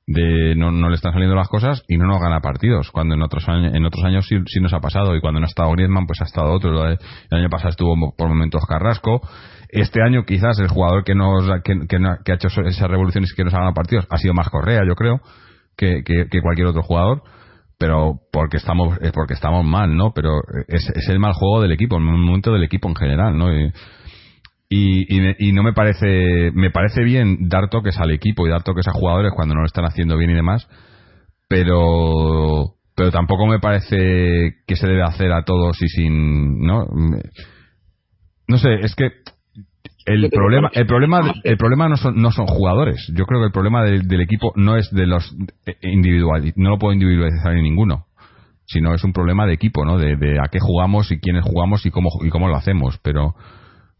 de 0.07 0.55
no, 0.55 0.71
no 0.71 0.87
le 0.87 0.95
están 0.95 1.11
saliendo 1.11 1.35
las 1.35 1.49
cosas 1.49 1.83
y 1.89 1.97
no 1.97 2.05
nos 2.05 2.21
gana 2.21 2.39
partidos. 2.39 2.89
Cuando 2.91 3.15
en 3.15 3.21
otros 3.21 3.47
años, 3.49 3.75
en 3.75 3.85
otros 3.85 4.03
años 4.05 4.25
sí, 4.25 4.37
sí 4.47 4.61
nos 4.61 4.73
ha 4.73 4.79
pasado 4.79 5.15
y 5.15 5.21
cuando 5.21 5.41
no 5.41 5.45
ha 5.45 5.49
estado 5.49 5.69
Griezmann 5.71 6.07
pues 6.07 6.21
ha 6.21 6.25
estado 6.25 6.53
otro. 6.53 6.87
El 6.87 6.97
año 7.29 7.49
pasado 7.49 7.69
estuvo 7.69 8.15
por 8.15 8.29
momentos 8.29 8.65
Carrasco. 8.65 9.21
Este 9.69 10.01
año 10.01 10.23
quizás 10.25 10.59
el 10.59 10.69
jugador 10.69 11.03
que 11.03 11.13
nos 11.13 11.45
que, 11.63 11.73
que 11.89 11.97
que 12.23 12.31
ha 12.31 12.35
hecho 12.35 12.47
esas 12.61 12.89
revoluciones 12.89 13.31
y 13.33 13.35
que 13.35 13.43
nos 13.43 13.53
ha 13.53 13.57
ganado 13.57 13.73
partidos 13.73 14.07
ha 14.09 14.17
sido 14.17 14.33
más 14.33 14.49
Correa, 14.49 14.81
yo 14.87 14.95
creo, 14.95 15.19
que, 15.75 16.03
que, 16.03 16.41
cualquier 16.41 16.67
otro 16.67 16.83
jugador 16.83 17.21
pero 17.77 18.21
porque 18.31 18.57
estamos 18.57 18.97
es 19.01 19.11
porque 19.11 19.33
estamos 19.33 19.63
mal 19.63 19.95
no 19.95 20.13
pero 20.15 20.39
es, 20.67 20.89
es 20.89 21.09
el 21.09 21.19
mal 21.19 21.33
juego 21.33 21.61
del 21.61 21.73
equipo 21.73 21.97
el 21.97 22.03
momento 22.03 22.51
del 22.51 22.63
equipo 22.63 22.87
en 22.87 22.95
general 22.95 23.37
no 23.37 23.53
y, 23.53 23.71
y, 24.69 25.15
y 25.15 25.21
me- 25.21 25.35
y 25.39 25.51
no 25.53 25.63
me 25.63 25.73
parece 25.73 26.51
me 26.53 26.71
parece 26.71 27.03
bien 27.03 27.47
dar 27.49 27.69
toques 27.69 27.97
al 27.99 28.11
equipo 28.11 28.45
y 28.45 28.49
dar 28.49 28.63
toques 28.63 28.87
a 28.87 28.91
jugadores 28.93 29.31
cuando 29.35 29.55
no 29.55 29.61
lo 29.61 29.67
están 29.67 29.85
haciendo 29.85 30.17
bien 30.17 30.31
y 30.31 30.35
demás 30.35 30.67
pero 31.47 32.73
pero 32.95 33.11
tampoco 33.11 33.45
me 33.47 33.59
parece 33.59 34.55
que 34.65 34.75
se 34.75 34.87
debe 34.87 35.03
hacer 35.03 35.31
a 35.31 35.43
todos 35.45 35.81
y 35.81 35.87
sin 35.87 36.59
no 36.59 36.85
no 38.47 38.57
sé 38.57 38.75
es 38.81 38.95
que 38.95 39.11
el 40.05 40.29
problema 40.29 40.69
el 40.73 40.85
problema 40.87 41.33
el 41.43 41.57
problema 41.57 41.89
no 41.89 41.97
son 41.97 42.15
no 42.21 42.31
son 42.31 42.47
jugadores. 42.47 43.05
Yo 43.13 43.25
creo 43.25 43.41
que 43.41 43.47
el 43.47 43.51
problema 43.51 43.83
del, 43.83 44.07
del 44.07 44.21
equipo 44.21 44.53
no 44.55 44.77
es 44.77 44.89
de 44.91 45.05
los 45.05 45.35
individuales 45.81 46.53
no 46.55 46.69
lo 46.71 46.77
puedo 46.79 46.93
individualizar 46.93 47.53
en 47.53 47.63
ninguno 47.63 48.05
sino 48.65 48.93
es 48.93 49.03
un 49.03 49.13
problema 49.13 49.45
de 49.45 49.53
equipo 49.53 49.85
no 49.85 49.97
de, 49.97 50.15
de 50.17 50.39
a 50.39 50.49
qué 50.51 50.59
jugamos 50.59 51.11
y 51.11 51.19
quiénes 51.19 51.43
jugamos 51.45 51.85
y 51.85 51.91
cómo 51.91 52.09
y 52.25 52.29
cómo 52.29 52.47
lo 52.47 52.55
hacemos 52.55 52.99
pero 53.03 53.35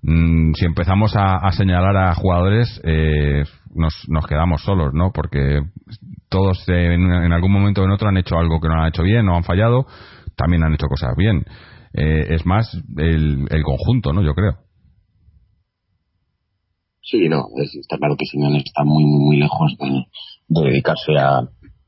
mm, 0.08 0.54
si 0.54 0.66
empezamos 0.66 1.14
a, 1.16 1.52
señalar 1.52 1.96
a 1.96 2.16
jugadores 2.16 2.82
eh, 2.84 3.44
nos, 3.76 3.94
nos 4.10 4.26
quedamos 4.26 4.64
solos 4.64 4.94
no 4.94 5.12
porque 5.14 5.62
todos 6.30 6.68
en, 6.68 7.32
algún 7.32 7.52
momento 7.52 7.82
o 7.82 7.86
en 7.86 7.92
otro 7.92 8.08
han 8.10 8.18
hecho 8.18 8.38
algo 8.40 8.60
que 8.60 8.68
no 8.68 8.82
han 8.82 8.88
hecho 8.88 9.04
bien 9.04 9.30
o 9.30 9.36
han 9.36 9.44
fallado 9.44 9.86
también 10.38 10.64
han 10.64 10.74
hecho 10.74 10.88
cosas 10.88 11.14
bien. 11.18 11.44
Eh, 11.94 12.36
es 12.36 12.46
más 12.46 12.72
el, 12.98 13.48
conjunto 13.64 14.14
no 14.14 14.22
yo 14.22 14.34
creo. 14.34 14.58
Sí, 17.02 17.28
no, 17.30 17.46
es- 17.62 17.76
está 17.76 17.98
claro 17.98 18.16
que 18.18 18.26
Simeone 18.26 18.60
está 18.60 18.84
muy, 18.84 19.04
muy, 19.06 19.20
muy 19.20 19.38
lejos 19.38 19.76
de, 19.80 20.06
de 20.50 20.70
dedicarse 20.70 21.18
a, 21.18 21.42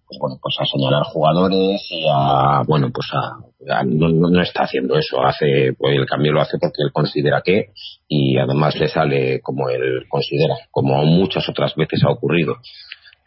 pues 0.09 0.19
bueno, 0.19 0.37
pues 0.41 0.55
a 0.59 0.65
señalar 0.65 1.03
jugadores 1.03 1.85
y 1.91 2.03
a, 2.11 2.63
bueno, 2.67 2.89
pues 2.91 3.07
a, 3.13 3.79
a- 3.79 3.83
no, 3.83 4.09
no- 4.09 4.41
está 4.41 4.63
haciendo 4.63 4.97
eso, 4.97 5.23
hace, 5.23 5.73
pues 5.77 5.95
el 5.95 6.07
cambio 6.07 6.33
lo 6.33 6.41
hace 6.41 6.57
porque 6.59 6.81
él 6.83 6.91
considera 6.91 7.41
que, 7.45 7.67
y 8.07 8.37
además 8.39 8.75
le 8.79 8.87
sale 8.89 9.39
como 9.41 9.69
él 9.69 10.05
considera, 10.09 10.55
como 10.71 11.05
muchas 11.05 11.47
otras 11.47 11.75
veces 11.75 12.03
ha 12.03 12.11
ocurrido. 12.11 12.55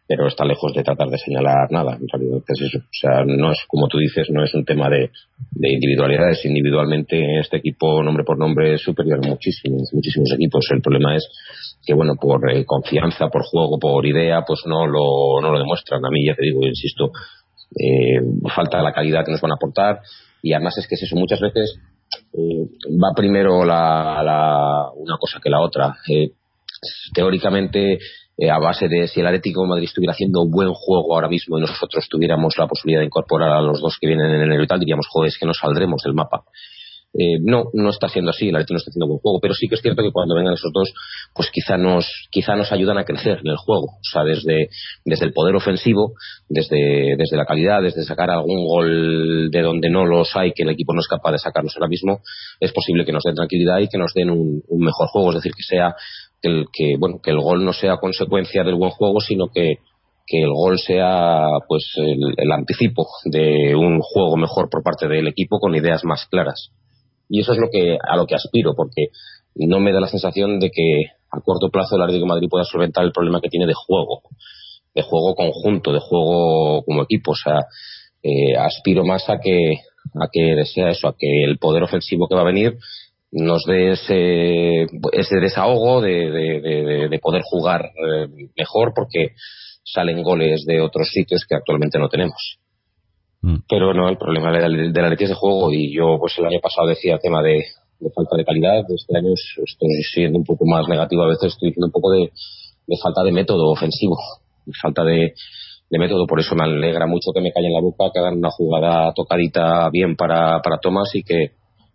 Pero 0.08 0.26
está 0.26 0.44
lejos 0.44 0.74
de 0.74 0.82
tratar 0.82 1.08
de 1.08 1.16
señalar 1.16 1.70
nada, 1.70 1.92
en 1.94 2.06
realidad. 2.12 2.38
O 2.38 2.82
sea, 2.90 3.24
no 3.24 3.52
es, 3.52 3.58
como 3.68 3.86
tú 3.88 3.98
dices, 3.98 4.28
no 4.30 4.42
es 4.44 4.52
un 4.52 4.64
tema 4.64 4.90
de, 4.90 5.10
de 5.52 5.72
individualidades. 5.72 6.44
Individualmente 6.44 7.38
este 7.38 7.58
equipo, 7.58 8.02
nombre 8.02 8.24
por 8.24 8.36
nombre, 8.36 8.74
es 8.74 8.82
superior 8.82 9.20
a 9.24 9.28
muchísimos, 9.28 9.88
muchísimos 9.92 10.30
equipos. 10.34 10.66
El 10.72 10.82
problema 10.82 11.16
es 11.16 11.24
que 11.84 11.94
bueno 11.94 12.14
por 12.20 12.50
eh, 12.50 12.64
confianza 12.64 13.28
por 13.28 13.42
juego 13.44 13.78
por 13.78 14.04
idea 14.06 14.42
pues 14.46 14.60
no 14.66 14.86
lo 14.86 15.40
no 15.40 15.52
lo 15.52 15.58
demuestran. 15.58 16.04
A 16.04 16.10
mí 16.10 16.26
ya 16.26 16.34
te 16.34 16.42
digo 16.42 16.60
insisto 16.66 17.10
eh, 17.78 18.20
falta 18.54 18.82
la 18.82 18.92
calidad 18.92 19.24
que 19.24 19.32
nos 19.32 19.40
van 19.40 19.52
a 19.52 19.54
aportar 19.54 20.00
y 20.42 20.52
además 20.52 20.76
es 20.78 20.86
que 20.88 20.94
es 20.96 21.02
eso 21.02 21.16
muchas 21.16 21.40
veces 21.40 21.78
eh, 22.34 22.66
va 23.02 23.14
primero 23.16 23.64
la, 23.64 24.22
la- 24.22 24.90
una 24.96 25.16
cosa 25.18 25.40
que 25.42 25.48
la 25.50 25.60
otra. 25.60 25.96
Eh, 26.08 26.30
teóricamente 27.14 27.98
eh, 28.38 28.50
a 28.50 28.58
base 28.58 28.88
de 28.88 29.06
si 29.08 29.20
el 29.20 29.26
Atlético 29.26 29.62
de 29.62 29.68
Madrid 29.68 29.84
estuviera 29.84 30.12
haciendo 30.12 30.42
un 30.42 30.50
buen 30.50 30.72
juego 30.72 31.14
ahora 31.14 31.28
mismo 31.28 31.58
y 31.58 31.60
nosotros 31.60 32.06
tuviéramos 32.10 32.56
la 32.58 32.66
posibilidad 32.66 33.00
de 33.00 33.06
incorporar 33.06 33.50
a 33.52 33.60
los 33.60 33.80
dos 33.80 33.96
que 34.00 34.06
vienen 34.08 34.30
en 34.30 34.42
enero 34.42 34.64
y 34.64 34.66
tal 34.66 34.80
diríamos 34.80 35.06
joder 35.08 35.28
es 35.28 35.38
que 35.38 35.46
no 35.46 35.54
saldremos 35.54 36.02
del 36.02 36.14
mapa 36.14 36.42
eh, 37.14 37.38
no, 37.42 37.64
no 37.74 37.90
está 37.90 38.08
siendo 38.08 38.30
así, 38.30 38.48
el 38.48 38.56
Atlético 38.56 38.74
no 38.74 38.78
está 38.78 38.90
haciendo 38.90 39.06
buen 39.06 39.20
juego, 39.20 39.38
pero 39.40 39.52
sí 39.52 39.68
que 39.68 39.74
es 39.74 39.82
cierto 39.82 40.02
que 40.02 40.12
cuando 40.12 40.34
vengan 40.34 40.54
esos 40.54 40.72
dos, 40.72 40.94
pues 41.34 41.50
quizá 41.52 41.76
nos, 41.76 42.06
quizá 42.30 42.56
nos 42.56 42.72
ayudan 42.72 42.96
a 42.96 43.04
crecer 43.04 43.40
en 43.44 43.50
el 43.50 43.58
juego, 43.58 43.84
o 43.84 44.04
sea, 44.10 44.24
desde, 44.24 44.70
desde 45.04 45.26
el 45.26 45.34
poder 45.34 45.54
ofensivo, 45.54 46.14
desde, 46.48 47.16
desde 47.18 47.36
la 47.36 47.44
calidad, 47.44 47.82
desde 47.82 48.02
sacar 48.04 48.30
algún 48.30 48.66
gol 48.66 49.50
de 49.50 49.60
donde 49.60 49.90
no 49.90 50.06
los 50.06 50.34
hay, 50.36 50.52
que 50.52 50.62
el 50.62 50.70
equipo 50.70 50.94
no 50.94 51.00
es 51.00 51.08
capaz 51.08 51.32
de 51.32 51.38
sacarlos 51.38 51.74
ahora 51.76 51.88
mismo, 51.88 52.20
es 52.60 52.72
posible 52.72 53.04
que 53.04 53.12
nos 53.12 53.24
den 53.24 53.34
tranquilidad 53.34 53.80
y 53.80 53.88
que 53.88 53.98
nos 53.98 54.14
den 54.14 54.30
un, 54.30 54.62
un 54.66 54.84
mejor 54.84 55.08
juego, 55.08 55.30
es 55.30 55.36
decir, 55.36 55.52
que 55.52 55.64
sea, 55.64 55.94
el, 56.40 56.64
que, 56.72 56.96
bueno, 56.98 57.20
que 57.22 57.30
el 57.30 57.40
gol 57.40 57.62
no 57.62 57.74
sea 57.74 57.98
consecuencia 57.98 58.64
del 58.64 58.76
buen 58.76 58.90
juego, 58.90 59.20
sino 59.20 59.48
que, 59.54 59.74
que 60.26 60.40
el 60.40 60.50
gol 60.50 60.78
sea 60.78 61.46
pues 61.68 61.92
el 61.96 62.52
anticipo 62.52 63.06
de 63.26 63.74
un 63.74 64.00
juego 64.00 64.36
mejor 64.38 64.70
por 64.70 64.82
parte 64.82 65.08
del 65.08 65.28
equipo 65.28 65.58
con 65.58 65.74
ideas 65.74 66.04
más 66.04 66.26
claras 66.30 66.72
y 67.32 67.40
eso 67.40 67.52
es 67.52 67.58
lo 67.58 67.70
que 67.72 67.96
a 67.96 68.14
lo 68.14 68.26
que 68.26 68.34
aspiro 68.34 68.74
porque 68.76 69.06
no 69.54 69.80
me 69.80 69.90
da 69.90 70.00
la 70.00 70.06
sensación 70.06 70.60
de 70.60 70.70
que 70.70 71.04
a 71.30 71.40
corto 71.40 71.70
plazo 71.70 71.96
el 71.96 72.02
Atlético 72.02 72.26
Madrid 72.26 72.48
pueda 72.50 72.64
solventar 72.64 73.04
el 73.04 73.12
problema 73.12 73.40
que 73.40 73.48
tiene 73.48 73.66
de 73.66 73.72
juego 73.72 74.20
de 74.94 75.00
juego 75.00 75.34
conjunto 75.34 75.94
de 75.94 75.98
juego 75.98 76.82
como 76.84 77.02
equipo. 77.02 77.30
O 77.32 77.34
sea 77.34 77.60
eh, 78.22 78.54
aspiro 78.54 79.02
más 79.04 79.30
a 79.30 79.38
que 79.40 79.76
a 80.14 80.28
que 80.30 80.62
sea 80.66 80.90
eso 80.90 81.08
a 81.08 81.16
que 81.18 81.44
el 81.44 81.56
poder 81.56 81.82
ofensivo 81.82 82.28
que 82.28 82.34
va 82.34 82.42
a 82.42 82.52
venir 82.52 82.76
nos 83.30 83.64
dé 83.64 83.92
ese, 83.92 84.82
ese 85.12 85.36
desahogo 85.40 86.02
de, 86.02 86.30
de, 86.30 86.60
de, 86.60 87.08
de 87.08 87.18
poder 87.18 87.40
jugar 87.42 87.86
eh, 87.86 88.28
mejor 88.58 88.92
porque 88.94 89.28
salen 89.82 90.22
goles 90.22 90.66
de 90.66 90.82
otros 90.82 91.08
sitios 91.08 91.46
que 91.48 91.54
actualmente 91.54 91.98
no 91.98 92.10
tenemos 92.10 92.58
Mm. 93.42 93.56
pero 93.68 93.92
no, 93.92 94.08
el 94.08 94.18
problema 94.18 94.52
del, 94.52 94.92
del 94.92 95.04
Atleti 95.04 95.24
es 95.24 95.30
de 95.30 95.36
juego 95.36 95.72
y 95.72 95.92
yo 95.92 96.16
pues 96.20 96.38
el 96.38 96.46
año 96.46 96.60
pasado 96.60 96.86
decía 96.86 97.18
tema 97.18 97.42
de, 97.42 97.64
de 97.98 98.10
falta 98.14 98.36
de 98.36 98.44
calidad, 98.44 98.84
este 98.88 99.18
año 99.18 99.32
estoy 99.34 99.88
siendo 100.14 100.38
un 100.38 100.44
poco 100.44 100.64
más 100.64 100.86
negativo 100.88 101.24
a 101.24 101.28
veces, 101.28 101.52
estoy 101.52 101.70
diciendo 101.70 101.86
un 101.86 101.92
poco 101.92 102.12
de, 102.12 102.30
de 102.86 102.96
falta 103.02 103.22
de 103.24 103.32
método 103.32 103.70
ofensivo, 103.70 104.16
de 104.64 104.72
falta 104.80 105.02
de, 105.04 105.34
de 105.90 105.98
método, 105.98 106.26
por 106.26 106.38
eso 106.38 106.54
me 106.54 106.64
alegra 106.64 107.06
mucho 107.06 107.32
que 107.34 107.40
me 107.40 107.52
calle 107.52 107.66
en 107.66 107.74
la 107.74 107.80
boca, 107.80 108.10
que 108.12 108.20
hagan 108.20 108.38
una 108.38 108.50
jugada 108.50 109.12
tocadita 109.12 109.90
bien 109.90 110.14
para, 110.14 110.60
para 110.62 110.78
Tomás 110.78 111.14
y 111.14 111.24
que, 111.24 111.52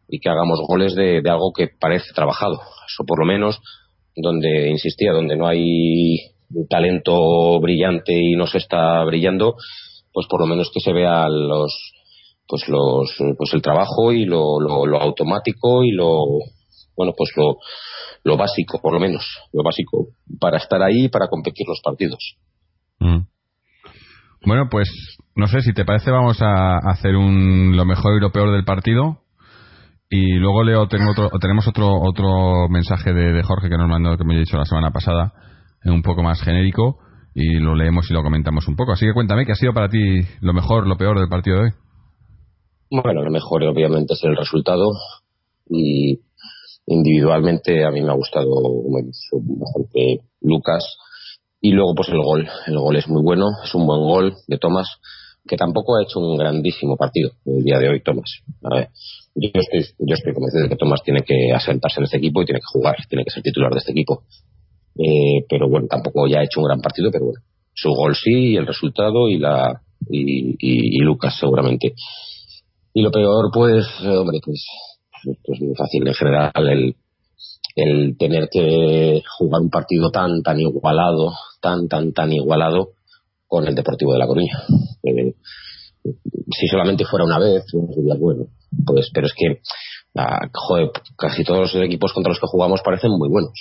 y 0.09 0.19
que 0.19 0.29
hagamos 0.29 0.59
goles 0.67 0.95
de, 0.95 1.21
de 1.21 1.29
algo 1.29 1.53
que 1.53 1.69
parece 1.79 2.13
trabajado, 2.13 2.59
eso 2.87 3.05
por 3.05 3.19
lo 3.19 3.25
menos 3.25 3.59
donde 4.15 4.69
insistía, 4.69 5.13
donde 5.13 5.37
no 5.37 5.47
hay 5.47 6.17
talento 6.69 7.59
brillante 7.59 8.13
y 8.13 8.35
no 8.35 8.47
se 8.47 8.57
está 8.57 9.03
brillando, 9.03 9.55
pues 10.17 10.25
por 10.25 10.41
lo 10.41 10.47
menos 10.47 10.71
que 10.73 10.79
se 10.79 10.93
vea 10.93 11.29
los 11.29 11.93
pues 12.47 12.67
los 12.67 13.15
pues 13.37 13.53
el 13.53 13.61
trabajo 13.61 14.11
y 14.11 14.25
lo, 14.25 14.59
lo, 14.59 14.99
automático 14.99 15.83
y 15.83 15.91
lo 15.91 16.23
bueno 16.95 17.13
pues 17.15 17.33
lo, 17.35 17.57
lo 18.23 18.35
básico 18.35 18.81
por 18.81 18.93
lo 18.93 18.99
menos 18.99 19.23
lo 19.53 19.61
básico 19.61 20.07
para 20.39 20.57
estar 20.57 20.81
ahí 20.81 21.07
para 21.07 21.27
competir 21.27 21.67
los 21.67 21.81
partidos. 21.83 22.35
Mm. 22.97 23.27
bueno 24.43 24.69
pues 24.71 24.89
no 25.35 25.45
sé 25.45 25.61
si 25.61 25.71
te 25.71 25.85
parece 25.85 26.09
vamos 26.09 26.41
a 26.41 26.79
hacer 26.79 27.15
un 27.15 27.77
lo 27.77 27.85
mejor 27.85 28.17
y 28.17 28.19
lo 28.19 28.31
peor 28.31 28.51
del 28.53 28.65
partido. 28.65 29.19
Y 30.09 30.39
luego 30.39 30.63
leo 30.63 30.87
tengo 30.87 31.11
otro, 31.11 31.29
tenemos 31.39 31.67
otro 31.67 31.91
otro 32.01 32.67
mensaje 32.69 33.13
de, 33.13 33.33
de 33.33 33.43
Jorge 33.43 33.69
que 33.69 33.77
nos 33.77 33.87
mandó 33.87 34.17
que 34.17 34.23
me 34.23 34.33
he 34.33 34.39
dicho 34.39 34.57
la 34.57 34.65
semana 34.65 34.89
pasada 34.89 35.31
un 35.85 36.01
poco 36.01 36.23
más 36.23 36.41
genérico 36.41 36.97
y 37.39 37.59
lo 37.59 37.75
leemos 37.75 38.09
y 38.09 38.13
lo 38.13 38.23
comentamos 38.23 38.67
un 38.67 38.75
poco. 38.75 38.93
Así 38.93 39.05
que 39.05 39.13
cuéntame, 39.13 39.45
¿qué 39.45 39.51
ha 39.51 39.55
sido 39.55 39.71
para 39.71 39.89
ti 39.89 40.21
lo 40.41 40.53
mejor, 40.53 40.87
lo 40.87 40.97
peor 40.97 41.19
del 41.19 41.29
partido 41.29 41.57
de 41.57 41.63
hoy? 41.65 41.71
Bueno, 42.89 43.21
lo 43.21 43.29
mejor 43.29 43.63
obviamente 43.63 44.15
es 44.15 44.23
el 44.23 44.35
resultado 44.35 44.89
y 45.69 46.19
individualmente 46.87 47.85
a 47.85 47.91
mí 47.91 48.01
me 48.01 48.09
ha 48.09 48.15
gustado 48.15 48.49
que 49.93 50.21
Lucas 50.41 50.97
y 51.61 51.73
luego 51.73 51.93
pues 51.93 52.09
el 52.09 52.17
gol. 52.17 52.49
El 52.65 52.79
gol 52.79 52.95
es 52.95 53.07
muy 53.07 53.21
bueno, 53.21 53.45
es 53.63 53.75
un 53.75 53.85
buen 53.85 54.01
gol 54.01 54.33
de 54.47 54.57
Tomás 54.57 54.87
que 55.47 55.57
tampoco 55.57 55.95
ha 55.95 56.03
hecho 56.03 56.19
un 56.19 56.37
grandísimo 56.37 56.97
partido 56.97 57.33
el 57.45 57.63
día 57.63 57.77
de 57.77 57.89
hoy 57.89 58.01
Tomás. 58.01 58.41
Yo 59.35 59.49
estoy, 59.53 59.85
yo 59.99 60.15
estoy 60.15 60.33
convencido 60.33 60.63
de 60.63 60.69
que 60.69 60.75
Tomás 60.75 61.03
tiene 61.03 61.21
que 61.21 61.53
asentarse 61.53 61.99
en 61.99 62.05
este 62.05 62.17
equipo 62.17 62.41
y 62.41 62.45
tiene 62.45 62.61
que 62.61 62.79
jugar, 62.79 62.95
tiene 63.07 63.23
que 63.23 63.29
ser 63.29 63.43
titular 63.43 63.71
de 63.71 63.77
este 63.77 63.91
equipo. 63.91 64.23
Eh, 64.97 65.45
pero 65.47 65.69
bueno, 65.69 65.87
tampoco 65.87 66.27
ya 66.27 66.39
ha 66.39 66.43
hecho 66.43 66.59
un 66.59 66.65
gran 66.67 66.81
partido, 66.81 67.11
pero 67.11 67.25
bueno, 67.25 67.41
su 67.73 67.89
gol 67.89 68.15
sí, 68.15 68.53
y 68.53 68.57
el 68.57 68.65
resultado 68.65 69.29
y 69.29 69.37
la 69.37 69.81
y, 70.09 70.99
Lucas 70.99 71.37
seguramente. 71.39 71.93
Y 72.93 73.01
lo 73.01 73.11
peor, 73.11 73.51
pues, 73.53 73.85
hombre, 74.01 74.39
pues, 74.43 74.65
pues 75.45 75.61
muy 75.61 75.75
fácil 75.75 76.07
en 76.07 76.13
general 76.13 76.51
el, 76.55 76.95
el 77.75 78.17
tener 78.17 78.49
que 78.51 79.21
jugar 79.37 79.61
un 79.61 79.69
partido 79.69 80.09
tan, 80.09 80.41
tan 80.41 80.59
igualado, 80.59 81.33
tan, 81.61 81.87
tan, 81.87 82.11
tan 82.13 82.31
igualado 82.31 82.93
con 83.47 83.67
el 83.67 83.75
Deportivo 83.75 84.13
de 84.13 84.19
La 84.19 84.27
Coruña. 84.27 84.63
Eh, 85.03 85.35
si 86.51 86.67
solamente 86.67 87.05
fuera 87.05 87.25
una 87.25 87.37
vez, 87.37 87.63
sería 87.69 88.15
bueno. 88.19 88.47
Pues, 88.85 89.11
pero 89.13 89.27
es 89.27 89.33
que, 89.33 89.61
ah, 90.15 90.49
joder, 90.53 90.89
casi 91.17 91.43
todos 91.43 91.73
los 91.73 91.83
equipos 91.83 92.13
contra 92.13 92.31
los 92.31 92.39
que 92.39 92.47
jugamos 92.47 92.81
parecen 92.83 93.11
muy 93.11 93.29
buenos 93.29 93.53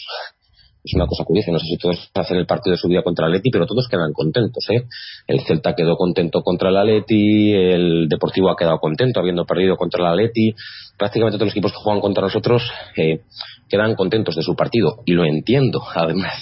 es 0.86 0.94
una 0.94 1.06
cosa 1.06 1.24
curiosa. 1.24 1.50
No 1.50 1.58
sé 1.58 1.66
si 1.66 1.76
todos 1.76 2.10
hacen 2.14 2.36
el 2.36 2.46
partido 2.46 2.72
de 2.72 2.78
su 2.78 2.88
día 2.88 3.02
contra 3.02 3.26
el 3.26 3.32
Atleti, 3.32 3.50
pero 3.50 3.66
todos 3.66 3.88
quedan 3.88 4.12
contentos. 4.12 4.64
¿eh? 4.70 4.84
El 5.26 5.40
Celta 5.40 5.74
quedó 5.74 5.96
contento 5.96 6.42
contra 6.42 6.70
el 6.70 6.76
Atleti, 6.76 7.52
el 7.52 8.08
Deportivo 8.08 8.50
ha 8.50 8.56
quedado 8.56 8.78
contento 8.78 9.20
habiendo 9.20 9.44
perdido 9.44 9.76
contra 9.76 10.04
el 10.04 10.12
Atleti. 10.12 10.54
Prácticamente 10.96 11.38
todos 11.38 11.48
los 11.48 11.54
equipos 11.54 11.72
que 11.72 11.78
juegan 11.78 12.00
contra 12.00 12.22
nosotros 12.22 12.62
eh, 12.96 13.22
quedan 13.68 13.96
contentos 13.96 14.36
de 14.36 14.42
su 14.42 14.54
partido. 14.54 15.02
Y 15.04 15.12
lo 15.12 15.24
entiendo, 15.24 15.82
además. 15.94 16.34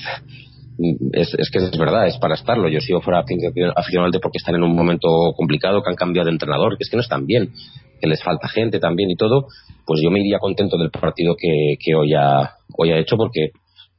Es, 1.13 1.51
que 1.53 1.59
es 1.59 1.79
verdad, 1.79 2.09
es 2.09 2.19
para 2.19 2.35
estarlo. 2.35 2.69
Yo 2.69 2.81
sigo 2.81 3.01
fuera 3.01 3.21
aficionado 3.21 4.11
al 4.13 4.21
porque 4.21 4.39
están 4.39 4.57
en 4.57 4.65
un 4.65 4.75
momento 4.75 5.09
complicado, 5.37 5.83
que 5.83 5.91
han 5.91 5.97
cambiado 5.97 6.27
de 6.27 6.33
entrenador, 6.33 6.77
que 6.77 6.83
es 6.83 6.91
que 6.91 6.97
no 6.97 7.03
están 7.03 7.27
bien, 7.27 7.53
que 8.01 8.09
les 8.09 8.21
falta 8.23 8.49
gente 8.49 8.81
también 8.81 9.09
y 9.11 9.15
todo. 9.15 9.47
Pues 9.87 10.01
yo 10.03 10.11
me 10.11 10.21
iría 10.21 10.39
contento 10.41 10.77
del 10.77 10.91
partido 10.91 11.37
que, 11.39 11.77
que 11.79 11.95
hoy, 11.95 12.13
ha, 12.15 12.57
hoy 12.77 12.91
ha 12.91 12.99
hecho 12.99 13.17
porque 13.17 13.53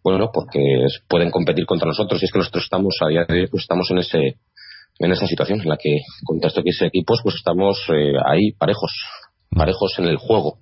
bueno, 0.06 0.30
porque 0.32 0.60
pueden 1.10 1.32
competir 1.32 1.66
contra 1.66 1.88
nosotros 1.88 2.22
y 2.22 2.26
es 2.26 2.32
que 2.32 2.38
nosotros 2.38 2.64
estamos 2.64 2.96
a 3.02 3.08
día 3.08 3.26
de 3.28 3.42
hoy 3.42 3.48
pues 3.48 3.64
estamos 3.64 3.90
en 3.90 3.98
ese 3.98 4.38
en 5.00 5.12
esa 5.12 5.26
situación 5.26 5.60
en 5.62 5.68
la 5.68 5.78
que 5.78 5.98
contra 6.24 6.50
estos 6.50 6.64
equipos 6.84 7.22
pues 7.24 7.36
estamos 7.36 7.84
eh, 7.90 8.14
ahí 8.24 8.52
parejos, 8.52 8.92
mm. 9.50 9.58
parejos 9.58 9.98
en 9.98 10.06
el 10.06 10.18
juego 10.18 10.60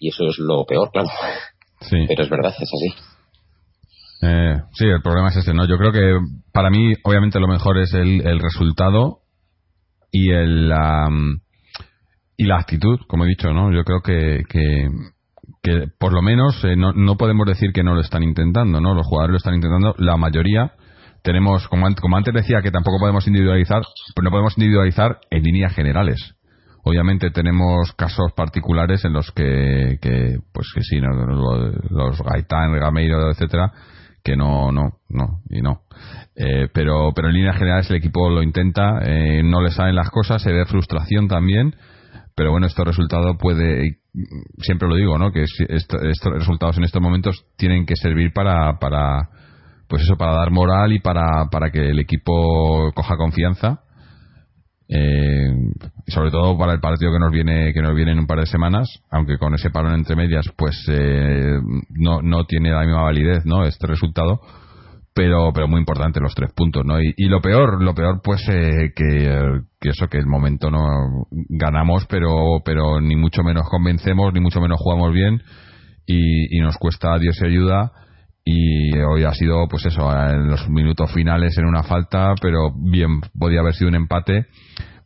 y 0.00 0.08
eso 0.08 0.24
es 0.24 0.38
lo 0.40 0.64
peor, 0.66 0.90
claro. 0.90 1.08
Sí. 1.82 1.98
Pero 2.08 2.24
es 2.24 2.30
verdad, 2.30 2.52
es 2.58 2.68
así. 2.68 2.94
Eh, 4.22 4.56
sí, 4.72 4.86
el 4.86 5.02
problema 5.02 5.28
es 5.28 5.36
ese, 5.36 5.54
¿no? 5.54 5.68
Yo 5.68 5.78
creo 5.78 5.92
que 5.92 6.18
para 6.52 6.68
mí, 6.68 6.94
obviamente, 7.04 7.38
lo 7.38 7.46
mejor 7.46 7.78
es 7.78 7.94
el, 7.94 8.26
el 8.26 8.40
resultado 8.40 9.20
y 10.10 10.32
el 10.32 10.68
la, 10.68 11.08
y 12.36 12.44
la 12.44 12.56
actitud, 12.56 12.98
como 13.06 13.24
he 13.24 13.28
dicho, 13.28 13.52
¿no? 13.52 13.72
Yo 13.72 13.84
creo 13.84 14.00
que, 14.02 14.42
que 14.48 14.88
que 15.62 15.88
por 15.98 16.12
lo 16.12 16.22
menos 16.22 16.64
eh, 16.64 16.76
no, 16.76 16.92
no, 16.92 17.16
podemos 17.16 17.46
decir 17.46 17.72
que 17.72 17.82
no 17.82 17.94
lo 17.94 18.00
están 18.00 18.22
intentando, 18.22 18.80
¿no? 18.80 18.94
Los 18.94 19.06
jugadores 19.06 19.32
lo 19.32 19.36
están 19.38 19.54
intentando, 19.54 19.94
la 19.98 20.16
mayoría 20.16 20.72
tenemos, 21.22 21.68
como, 21.68 21.86
como 22.00 22.16
antes 22.16 22.32
decía, 22.32 22.62
que 22.62 22.70
tampoco 22.70 22.98
podemos 22.98 23.26
individualizar, 23.26 23.82
pero 24.14 24.24
no 24.24 24.30
podemos 24.30 24.56
individualizar 24.56 25.18
en 25.30 25.42
líneas 25.42 25.74
generales. 25.74 26.34
Obviamente 26.82 27.30
tenemos 27.30 27.92
casos 27.92 28.32
particulares 28.34 29.04
en 29.04 29.12
los 29.12 29.30
que, 29.32 29.98
que 30.00 30.38
pues 30.52 30.72
que 30.74 30.80
sí, 30.82 30.98
los, 30.98 31.90
los 31.90 32.22
Gaitán, 32.22 32.72
Gameiro, 32.72 33.30
etcétera, 33.30 33.70
que 34.24 34.34
no, 34.34 34.72
no, 34.72 34.98
no, 35.10 35.42
y 35.50 35.60
no. 35.60 35.82
Eh, 36.34 36.68
pero, 36.72 37.12
pero 37.14 37.28
en 37.28 37.34
líneas 37.34 37.58
generales 37.58 37.90
el 37.90 37.96
equipo 37.96 38.30
lo 38.30 38.42
intenta, 38.42 39.00
eh, 39.02 39.42
no 39.44 39.60
le 39.60 39.70
salen 39.70 39.94
las 39.94 40.08
cosas, 40.08 40.42
se 40.42 40.52
ve 40.52 40.64
frustración 40.64 41.28
también, 41.28 41.74
pero 42.40 42.52
bueno, 42.52 42.68
este 42.68 42.82
resultado 42.84 43.36
puede, 43.36 43.98
siempre 44.60 44.88
lo 44.88 44.96
digo, 44.96 45.18
¿no? 45.18 45.30
Que 45.30 45.44
estos 45.44 46.32
resultados 46.32 46.78
en 46.78 46.84
estos 46.84 47.02
momentos 47.02 47.44
tienen 47.58 47.84
que 47.84 47.96
servir 47.96 48.32
para, 48.32 48.78
para, 48.78 49.28
pues 49.86 50.04
eso, 50.04 50.16
para 50.16 50.32
dar 50.32 50.50
moral 50.50 50.90
y 50.94 51.00
para, 51.00 51.50
para 51.52 51.70
que 51.70 51.90
el 51.90 51.98
equipo 51.98 52.92
coja 52.94 53.18
confianza. 53.18 53.80
Eh, 54.88 55.52
y 56.06 56.12
sobre 56.12 56.30
todo 56.30 56.56
para 56.56 56.72
el 56.72 56.80
partido 56.80 57.12
que 57.12 57.18
nos 57.18 57.30
viene 57.30 57.74
que 57.74 57.82
nos 57.82 57.94
viene 57.94 58.12
en 58.12 58.18
un 58.18 58.26
par 58.26 58.40
de 58.40 58.46
semanas 58.46 58.88
aunque 59.08 59.38
con 59.38 59.54
ese 59.54 59.70
parón 59.70 59.94
entre 59.94 60.16
medias 60.16 60.46
pues 60.56 60.84
eh, 60.88 61.60
no, 61.90 62.22
no 62.22 62.44
tiene 62.46 62.72
la 62.72 62.80
misma 62.80 63.02
validez 63.02 63.44
no 63.44 63.64
este 63.64 63.86
resultado 63.86 64.40
pero 65.14 65.52
pero 65.52 65.68
muy 65.68 65.78
importante 65.78 66.18
los 66.18 66.34
tres 66.34 66.50
puntos 66.56 66.84
no 66.84 67.00
y, 67.00 67.14
lo 67.28 67.40
peor 67.40 67.80
lo 67.80 67.94
peor 67.94 68.20
pues 68.20 68.40
eh, 68.48 68.92
que, 68.96 69.60
que, 69.80 69.90
eso 69.90 70.08
que 70.08 70.18
el 70.18 70.26
momento 70.26 70.70
no 70.70 71.26
ganamos 71.48 72.06
pero 72.06 72.60
pero 72.64 73.00
ni 73.00 73.16
mucho 73.16 73.42
menos 73.42 73.64
convencemos 73.70 74.32
ni 74.32 74.40
mucho 74.40 74.60
menos 74.60 74.78
jugamos 74.80 75.12
bien 75.12 75.42
y, 76.06 76.56
y 76.56 76.60
nos 76.60 76.76
cuesta 76.76 77.18
Dios 77.18 77.38
y 77.42 77.46
ayuda 77.46 77.92
y 78.44 78.98
hoy 78.98 79.24
ha 79.24 79.32
sido 79.32 79.66
pues 79.68 79.86
eso 79.86 80.10
en 80.12 80.48
los 80.48 80.68
minutos 80.68 81.12
finales 81.12 81.56
en 81.58 81.66
una 81.66 81.82
falta 81.82 82.34
pero 82.40 82.70
bien 82.74 83.20
podía 83.38 83.60
haber 83.60 83.74
sido 83.74 83.88
un 83.88 83.96
empate 83.96 84.46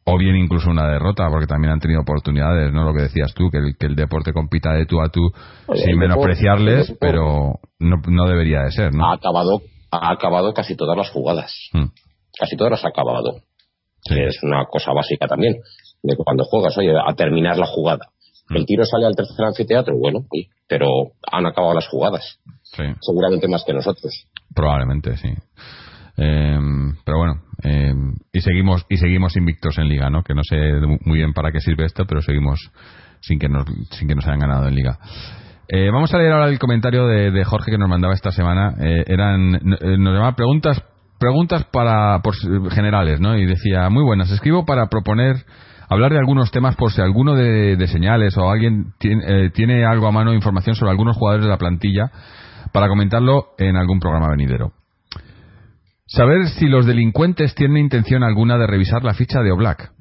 o 0.06 0.18
bien 0.18 0.36
incluso 0.36 0.68
una 0.68 0.86
derrota, 0.86 1.30
porque 1.30 1.46
también 1.46 1.72
han 1.72 1.80
tenido 1.80 2.02
oportunidades, 2.02 2.70
¿no? 2.74 2.84
Lo 2.84 2.92
que 2.92 3.04
decías 3.04 3.32
tú, 3.32 3.48
que 3.50 3.56
el, 3.56 3.74
que 3.78 3.86
el 3.86 3.96
deporte 3.96 4.34
compita 4.34 4.70
de 4.74 4.84
tú 4.84 5.00
a 5.00 5.08
tú 5.08 5.32
sin 5.74 5.96
menospreciarles, 5.96 6.94
pero 7.00 7.54
no, 7.78 7.96
no 8.06 8.26
debería 8.26 8.64
de 8.64 8.70
ser, 8.70 8.94
¿no? 8.94 9.06
Ha 9.06 9.14
acabado 9.14 9.62
ha 10.00 10.12
acabado 10.12 10.52
casi 10.52 10.76
todas 10.76 10.96
las 10.96 11.10
jugadas. 11.10 11.52
Hmm. 11.72 11.86
Casi 12.38 12.56
todas 12.56 12.72
las 12.72 12.84
ha 12.84 12.88
acabado. 12.88 13.42
Es 14.10 14.42
una 14.42 14.64
cosa 14.66 14.92
básica 14.92 15.26
también. 15.26 15.54
De 16.02 16.16
cuando 16.16 16.44
juegas, 16.44 16.76
oye, 16.76 16.92
a 16.92 17.14
terminar 17.14 17.56
la 17.56 17.66
jugada. 17.66 18.10
Hmm. 18.48 18.56
El 18.56 18.66
tiro 18.66 18.84
sale 18.84 19.06
al 19.06 19.16
tercer 19.16 19.46
anfiteatro, 19.46 19.96
bueno, 19.96 20.26
pero 20.68 20.86
han 21.30 21.46
acabado 21.46 21.74
las 21.74 21.88
jugadas. 21.88 22.38
Seguramente 23.00 23.48
más 23.48 23.64
que 23.64 23.72
nosotros. 23.72 24.26
Probablemente, 24.54 25.16
sí. 25.16 25.28
Em, 26.16 26.96
pero 27.04 27.18
bueno, 27.18 27.42
em, 27.62 28.14
y 28.32 28.40
seguimos 28.40 28.84
y 28.88 28.96
seguimos 28.96 29.36
invictos 29.36 29.78
en 29.78 29.88
liga, 29.88 30.10
¿no? 30.10 30.22
Que 30.22 30.34
no 30.34 30.42
sé 30.44 30.56
muy 31.04 31.18
bien 31.18 31.32
para 31.32 31.50
qué 31.50 31.60
sirve 31.60 31.86
esto, 31.86 32.04
pero 32.06 32.20
seguimos 32.20 32.70
sin 33.20 33.38
que 33.38 33.48
nos 33.48 33.64
sin 33.90 34.08
que 34.08 34.14
nos 34.14 34.26
hayan 34.26 34.40
ganado 34.40 34.68
en 34.68 34.74
liga. 34.74 34.98
Eh, 35.68 35.90
vamos 35.90 36.12
a 36.12 36.18
leer 36.18 36.32
ahora 36.32 36.48
el 36.48 36.58
comentario 36.58 37.06
de, 37.06 37.44
Jorge 37.44 37.70
que 37.70 37.78
nos 37.78 37.88
mandaba 37.88 38.14
esta 38.14 38.30
semana. 38.30 38.74
Eh, 38.80 39.04
eran, 39.06 39.54
eh, 39.54 39.96
nos 39.98 40.12
llamaba 40.14 40.36
preguntas, 40.36 40.82
preguntas 41.24 41.64
para, 41.72 42.20
por, 42.20 42.34
generales, 42.70 43.18
¿no? 43.18 43.34
Y 43.34 43.46
decía, 43.46 43.88
muy 43.88 44.04
buenas, 44.04 44.30
escribo 44.30 44.66
para 44.66 44.88
proponer 44.88 45.36
hablar 45.88 46.12
de 46.12 46.18
algunos 46.18 46.50
temas 46.50 46.76
por 46.76 46.92
si 46.92 47.00
alguno 47.00 47.34
de, 47.34 47.82
señales 47.88 48.36
o 48.36 48.50
alguien 48.50 48.92
tiene, 48.98 49.48
tiene, 49.50 49.86
algo 49.86 50.06
a 50.06 50.12
mano, 50.12 50.34
información 50.34 50.76
sobre 50.76 50.90
algunos 50.90 51.16
jugadores 51.16 51.46
de 51.46 51.50
la 51.50 51.56
plantilla, 51.56 52.10
para 52.72 52.88
comentarlo 52.88 53.54
en 53.56 53.76
algún 53.76 54.00
programa 54.00 54.28
venidero. 54.28 54.72
Saber 56.06 56.46
si 56.48 56.66
los 56.66 56.84
delincuentes 56.84 57.54
tienen 57.54 57.78
intención 57.78 58.22
alguna 58.22 58.58
de 58.58 58.66
revisar 58.66 59.02
la 59.02 59.14
ficha 59.14 59.40
de 59.40 59.50
Oblak, 59.50 59.92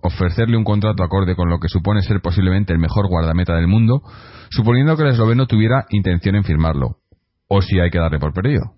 ofrecerle 0.00 0.56
un 0.56 0.64
contrato 0.64 1.02
acorde 1.02 1.34
con 1.34 1.48
lo 1.48 1.58
que 1.58 1.68
supone 1.68 2.02
ser 2.02 2.20
posiblemente 2.20 2.72
el 2.72 2.78
mejor 2.78 3.08
guardameta 3.08 3.56
del 3.56 3.66
mundo, 3.66 4.02
suponiendo 4.50 4.96
que 4.96 5.02
el 5.02 5.10
esloveno 5.10 5.46
tuviera 5.46 5.86
intención 5.90 6.36
en 6.36 6.44
firmarlo, 6.44 6.98
o 7.48 7.62
si 7.62 7.80
hay 7.80 7.90
que 7.90 7.98
darle 7.98 8.20
por 8.20 8.32
perdido. 8.32 8.77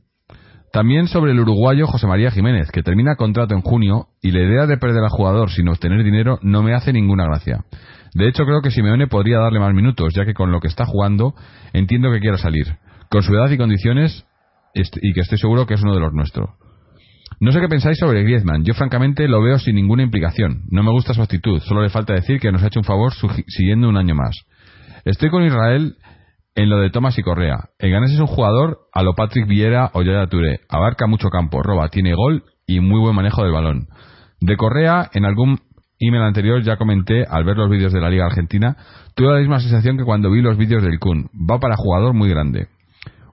También 0.73 1.09
sobre 1.09 1.33
el 1.33 1.41
uruguayo 1.41 1.87
José 1.89 2.07
María 2.07 2.31
Jiménez, 2.31 2.71
que 2.71 2.83
termina 2.83 3.17
contrato 3.17 3.55
en 3.55 3.61
junio 3.61 4.07
y 4.23 4.31
la 4.31 4.41
idea 4.41 4.67
de 4.67 4.77
perder 4.77 5.03
al 5.03 5.11
jugador 5.11 5.51
sin 5.51 5.69
obtener 5.69 6.05
dinero 6.05 6.39
no 6.43 6.63
me 6.63 6.75
hace 6.75 6.93
ninguna 6.93 7.25
gracia. 7.25 7.65
De 8.15 8.29
hecho, 8.29 8.45
creo 8.45 8.61
que 8.63 8.71
Simeone 8.71 9.09
podría 9.09 9.39
darle 9.39 9.59
más 9.59 9.75
minutos, 9.75 10.15
ya 10.15 10.25
que 10.25 10.35
con 10.35 10.53
lo 10.53 10.61
que 10.61 10.69
está 10.69 10.87
jugando 10.87 11.35
entiendo 11.73 12.11
que 12.13 12.21
quiera 12.21 12.39
salir, 12.39 12.77
con 13.11 13.23
su 13.23 13.35
edad 13.35 13.51
y 13.51 13.59
condiciones 13.59 14.25
y 14.75 15.13
que 15.13 15.21
estoy 15.21 15.39
seguro 15.39 15.67
que 15.67 15.75
es 15.75 15.83
uno 15.83 15.95
de 15.95 16.01
los 16.01 16.13
nuestros. 16.13 16.51
No 17.41 17.53
sé 17.53 17.61
qué 17.61 17.69
pensáis 17.69 17.99
sobre 17.99 18.23
Griezmann. 18.23 18.65
Yo 18.65 18.75
francamente 18.75 19.27
lo 19.27 19.43
veo 19.43 19.59
sin 19.59 19.75
ninguna 19.75 20.03
implicación. 20.03 20.65
No 20.71 20.83
me 20.83 20.91
gusta 20.91 21.15
su 21.15 21.23
actitud. 21.23 21.61
Solo 21.61 21.83
le 21.83 21.89
falta 21.89 22.13
decir 22.13 22.39
que 22.39 22.53
nos 22.53 22.63
ha 22.63 22.67
hecho 22.67 22.81
un 22.81 22.85
favor 22.85 23.13
siguiendo 23.47 23.89
un 23.89 23.97
año 23.97 24.15
más. 24.15 24.37
Estoy 25.05 25.31
con 25.31 25.43
Israel 25.43 25.97
en 26.61 26.69
lo 26.69 26.79
de 26.79 26.91
Tomás 26.91 27.19
y 27.19 27.23
Correa. 27.23 27.71
El 27.79 27.91
Ganes 27.91 28.13
es 28.13 28.21
un 28.21 28.27
jugador 28.27 28.81
a 28.93 29.03
lo 29.03 29.15
Patrick 29.15 29.49
Vieira 29.49 29.91
o 29.95 30.03
Yaya 30.03 30.27
Touré. 30.27 30.61
Abarca 30.69 31.07
mucho 31.07 31.29
campo, 31.31 31.63
roba, 31.63 31.89
tiene 31.89 32.15
gol 32.15 32.45
y 32.67 32.81
muy 32.81 33.01
buen 33.01 33.15
manejo 33.17 33.43
del 33.43 33.53
balón. 33.53 33.89
De 34.43 34.59
Correa, 34.59 35.09
en 35.15 35.25
algún 35.25 35.61
email 35.99 36.23
anterior 36.23 36.63
ya 36.63 36.77
comenté, 36.77 37.25
al 37.25 37.45
ver 37.45 37.57
los 37.57 37.71
vídeos 37.71 37.95
de 37.95 38.01
la 38.03 38.11
Liga 38.11 38.27
Argentina, 38.27 38.77
tuve 39.15 39.33
la 39.33 39.39
misma 39.39 39.61
sensación 39.61 39.97
que 39.97 40.05
cuando 40.05 40.31
vi 40.31 40.43
los 40.43 40.59
vídeos 40.59 40.83
del 40.83 40.99
Kun. 40.99 41.31
Va 41.35 41.59
para 41.59 41.77
jugador 41.79 42.13
muy 42.13 42.29
grande. 42.29 42.69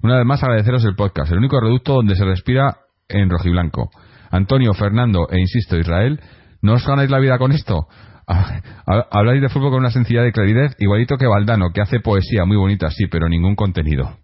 Una 0.01 0.15
vez 0.15 0.25
más 0.25 0.41
agradeceros 0.41 0.85
el 0.85 0.95
podcast, 0.95 1.29
el 1.29 1.39
único 1.39 1.59
reducto 1.59 1.95
donde 1.95 2.15
se 2.15 2.23
respira 2.23 2.77
en 3.09 3.29
rojiblanco. 3.29 3.89
Antonio, 4.31 4.73
Fernando 4.73 5.27
e 5.29 5.37
insisto, 5.37 5.77
Israel, 5.77 6.21
¿no 6.61 6.75
os 6.75 6.87
ganáis 6.87 7.09
la 7.09 7.19
vida 7.19 7.37
con 7.37 7.51
esto? 7.51 7.87
Habláis 8.27 9.41
de 9.41 9.49
fútbol 9.49 9.71
con 9.71 9.79
una 9.79 9.89
sencillez 9.89 10.23
de 10.23 10.31
claridad, 10.31 10.73
igualito 10.79 11.17
que 11.17 11.27
Valdano, 11.27 11.71
que 11.73 11.81
hace 11.81 11.99
poesía 11.99 12.45
muy 12.45 12.57
bonita, 12.57 12.89
sí, 12.89 13.07
pero 13.07 13.29
ningún 13.29 13.55
contenido. 13.55 14.17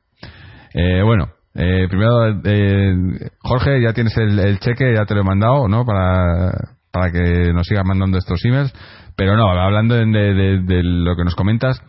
Eh, 0.74 1.02
bueno, 1.04 1.30
eh, 1.56 1.88
primero, 1.90 2.42
eh, 2.44 2.96
Jorge, 3.40 3.82
ya 3.82 3.94
tienes 3.94 4.18
el, 4.18 4.60
cheque, 4.60 4.94
ya 4.94 5.06
te 5.06 5.16
lo 5.16 5.22
he 5.22 5.24
mandado, 5.24 5.68
¿no? 5.68 5.86
Para, 5.86 6.52
para 6.92 7.12
que 7.12 7.54
nos 7.54 7.66
sigas 7.66 7.86
mandando 7.86 8.18
estos 8.18 8.44
emails. 8.44 8.74
Pero 9.16 9.38
no, 9.38 9.50
hablando 9.50 9.96
de, 9.96 10.06
de 10.06 10.84
lo 10.84 11.16
que 11.16 11.24
nos 11.24 11.36
comentas, 11.36 11.80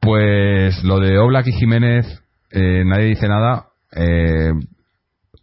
pues 0.00 0.82
lo 0.82 0.98
de 0.98 1.18
Oblak 1.18 1.46
y 1.46 1.52
Jiménez, 1.52 2.22
nadie 2.52 3.04
dice 3.04 3.28
nada. 3.28 3.66
Eh, 3.94 4.52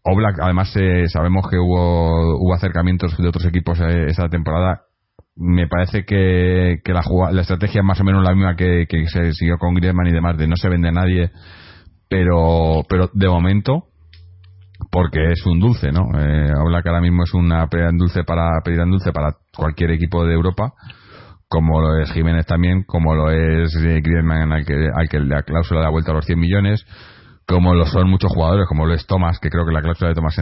Oblak, 0.04 0.40
además, 0.42 0.74
eh, 0.78 1.08
sabemos 1.10 1.50
que 1.50 1.58
hubo, 1.58 2.38
hubo 2.38 2.54
acercamientos 2.54 3.18
de 3.18 3.28
otros 3.28 3.46
equipos 3.46 3.80
eh, 3.82 4.06
esa 4.08 4.30
temporada. 4.30 4.84
Me 5.36 5.68
parece 5.68 6.04
que, 6.04 6.80
que 6.84 6.94
la, 6.94 7.04
la 7.32 7.42
estrategia 7.42 7.82
es 7.82 7.86
más 7.86 8.00
o 8.02 8.04
menos 8.04 8.24
la 8.24 8.34
misma 8.34 8.56
que, 8.56 8.88
se 9.08 9.34
siguió 9.34 9.58
con 9.58 9.76
Griezmann 9.76 10.08
y 10.08 10.12
demás, 10.12 10.38
de 10.38 10.48
no 10.48 10.56
se 10.56 10.70
vende 10.70 10.90
a 10.90 10.92
nadie, 10.92 11.32
pero, 12.10 12.84
pero 12.90 13.10
de 13.14 13.28
momento, 13.28 13.86
porque 14.92 15.32
es 15.32 15.46
un 15.46 15.60
dulce, 15.60 15.92
¿no? 15.92 16.08
Eh, 16.20 16.52
Oblak 16.56 16.88
ahora 16.88 17.02
mismo 17.02 17.24
es 17.24 17.34
una 17.34 17.68
pedida 17.68 17.90
en 17.90 17.98
dulce 17.98 18.24
para, 18.24 18.62
en 18.66 18.92
dulce 18.92 19.12
para 19.12 19.36
cualquier 19.56 19.92
equipo 19.92 20.26
de 20.26 20.34
Europa, 20.34 20.74
como 21.48 21.82
lo 21.82 22.00
es 22.02 22.12
Jiménez 22.12 22.46
también, 22.46 22.84
como 22.84 23.14
lo 23.14 23.30
es 23.30 23.76
Griezmann, 23.76 24.52
al 24.52 24.66
que, 24.66 24.90
al 24.94 25.08
que 25.08 25.20
la 25.20 25.44
cláusula 25.44 25.82
da 25.82 25.90
vuelta 25.90 26.12
a 26.12 26.16
los 26.16 26.26
100 26.26 26.40
millones, 26.40 26.86
como 27.48 27.74
lo 27.74 27.86
son 27.86 28.10
muchos 28.10 28.32
jugadores, 28.34 28.68
como 28.68 28.86
lo 28.86 28.94
es 28.94 29.06
Thomas, 29.06 29.40
que 29.40 29.50
creo 29.50 29.66
que 29.66 29.72
la 29.72 29.82
cláusula 29.82 30.10
de 30.10 30.16
Thomas 30.16 30.36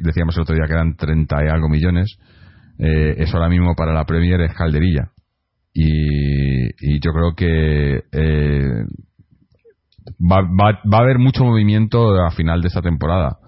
decíamos 0.00 0.36
el 0.36 0.42
otro 0.42 0.54
día 0.54 0.66
que 0.66 0.72
eran 0.72 0.96
30 0.96 1.44
y 1.44 1.48
algo 1.48 1.68
millones, 1.68 2.18
eh, 2.78 3.14
eso 3.18 3.36
ahora 3.36 3.48
mismo 3.48 3.74
para 3.74 3.92
la 3.92 4.04
Premier 4.04 4.40
es 4.42 4.54
calderilla. 4.54 5.10
Y, 5.72 7.00
yo 7.00 7.12
creo 7.12 7.34
que 7.36 8.04
eh, 8.10 8.84
va, 10.20 10.40
va, 10.40 10.80
va, 10.90 10.98
a 10.98 11.02
haber 11.02 11.18
mucho 11.18 11.44
movimiento 11.44 12.14
a 12.24 12.30
final 12.30 12.62
de 12.62 12.68
esta 12.68 12.80
temporada. 12.80 13.38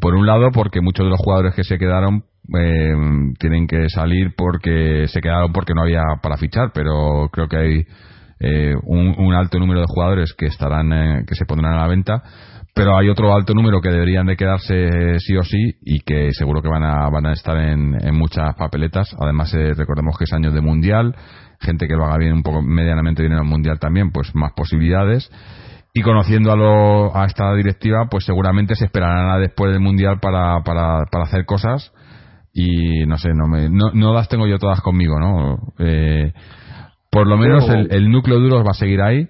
Por 0.00 0.14
un 0.14 0.26
lado, 0.26 0.50
porque 0.52 0.80
muchos 0.80 1.06
de 1.06 1.10
los 1.10 1.20
jugadores 1.20 1.54
que 1.54 1.64
se 1.64 1.78
quedaron 1.78 2.24
eh, 2.54 2.94
tienen 3.38 3.66
que 3.66 3.88
salir 3.90 4.34
porque 4.36 5.06
se 5.08 5.20
quedaron 5.20 5.52
porque 5.52 5.74
no 5.74 5.82
había 5.82 6.02
para 6.22 6.36
fichar, 6.36 6.70
pero 6.72 7.28
creo 7.30 7.46
que 7.46 7.56
hay 7.56 7.86
eh, 8.40 8.74
un, 8.84 9.34
alto 9.34 9.58
número 9.58 9.80
de 9.80 9.86
jugadores 9.86 10.32
que 10.36 10.46
estarán 10.46 10.92
eh, 10.92 11.24
que 11.26 11.34
se 11.34 11.44
pondrán 11.44 11.74
a 11.74 11.82
la 11.82 11.88
venta 11.88 12.22
pero 12.74 12.96
hay 12.96 13.08
otro 13.08 13.34
alto 13.34 13.54
número 13.54 13.80
que 13.80 13.90
deberían 13.90 14.26
de 14.26 14.36
quedarse 14.36 15.18
sí 15.18 15.36
o 15.36 15.42
sí 15.42 15.74
y 15.82 16.00
que 16.00 16.32
seguro 16.32 16.62
que 16.62 16.68
van 16.68 16.84
a, 16.84 17.08
van 17.10 17.26
a 17.26 17.32
estar 17.32 17.56
en, 17.56 17.96
muchas 18.14 18.54
papeletas. 18.56 19.14
Además 19.18 19.52
eh, 19.54 19.74
recordemos 19.74 20.16
que 20.16 20.24
es 20.24 20.32
año 20.32 20.52
de 20.52 20.60
mundial 20.60 21.14
gente 21.60 21.88
que 21.88 21.96
lo 21.96 22.04
haga 22.04 22.18
bien 22.18 22.34
un 22.34 22.42
poco 22.44 22.62
medianamente 22.62 23.22
bien 23.22 23.32
en 23.32 23.38
el 23.38 23.44
mundial 23.44 23.78
también 23.80 24.10
pues 24.12 24.34
más 24.34 24.52
posibilidades. 24.52 25.30
Y 25.92 26.02
conociendo 26.02 26.52
a, 26.52 26.56
lo, 26.56 27.16
a 27.16 27.26
esta 27.26 27.52
directiva 27.54 28.06
pues 28.10 28.24
seguramente 28.24 28.76
se 28.76 28.84
esperarán 28.84 29.30
a 29.30 29.38
después 29.38 29.72
del 29.72 29.80
mundial 29.80 30.20
para, 30.20 30.62
para, 30.62 31.04
para 31.10 31.24
hacer 31.24 31.44
cosas. 31.44 31.92
Y 32.52 33.06
no 33.06 33.18
sé 33.18 33.30
no 33.34 33.46
me 33.46 33.68
no, 33.68 33.90
no 33.92 34.14
las 34.14 34.28
tengo 34.28 34.46
yo 34.46 34.58
todas 34.58 34.80
conmigo 34.80 35.20
no 35.20 35.58
eh, 35.78 36.32
por 37.10 37.26
lo 37.26 37.36
menos 37.36 37.68
el, 37.68 38.10
núcleo 38.10 38.38
duro 38.38 38.62
va 38.62 38.72
a 38.72 38.74
seguir 38.74 39.00
ahí, 39.00 39.28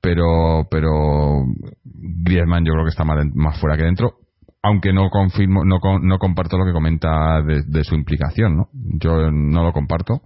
pero 0.00 0.66
pero 0.70 1.44
Griezmann 1.84 2.64
yo 2.64 2.72
creo 2.72 2.84
que 2.84 2.90
está 2.90 3.04
más, 3.04 3.60
fuera 3.60 3.76
que 3.76 3.84
dentro, 3.84 4.14
aunque 4.62 4.92
no 4.92 5.10
confirmo, 5.10 5.64
no, 5.64 5.78
no 6.00 6.18
comparto 6.18 6.58
lo 6.58 6.64
que 6.64 6.72
comenta 6.72 7.42
de, 7.42 7.84
su 7.84 7.94
implicación, 7.94 8.56
¿no? 8.56 8.68
Yo 8.72 9.30
no 9.30 9.62
lo 9.62 9.72
comparto. 9.72 10.22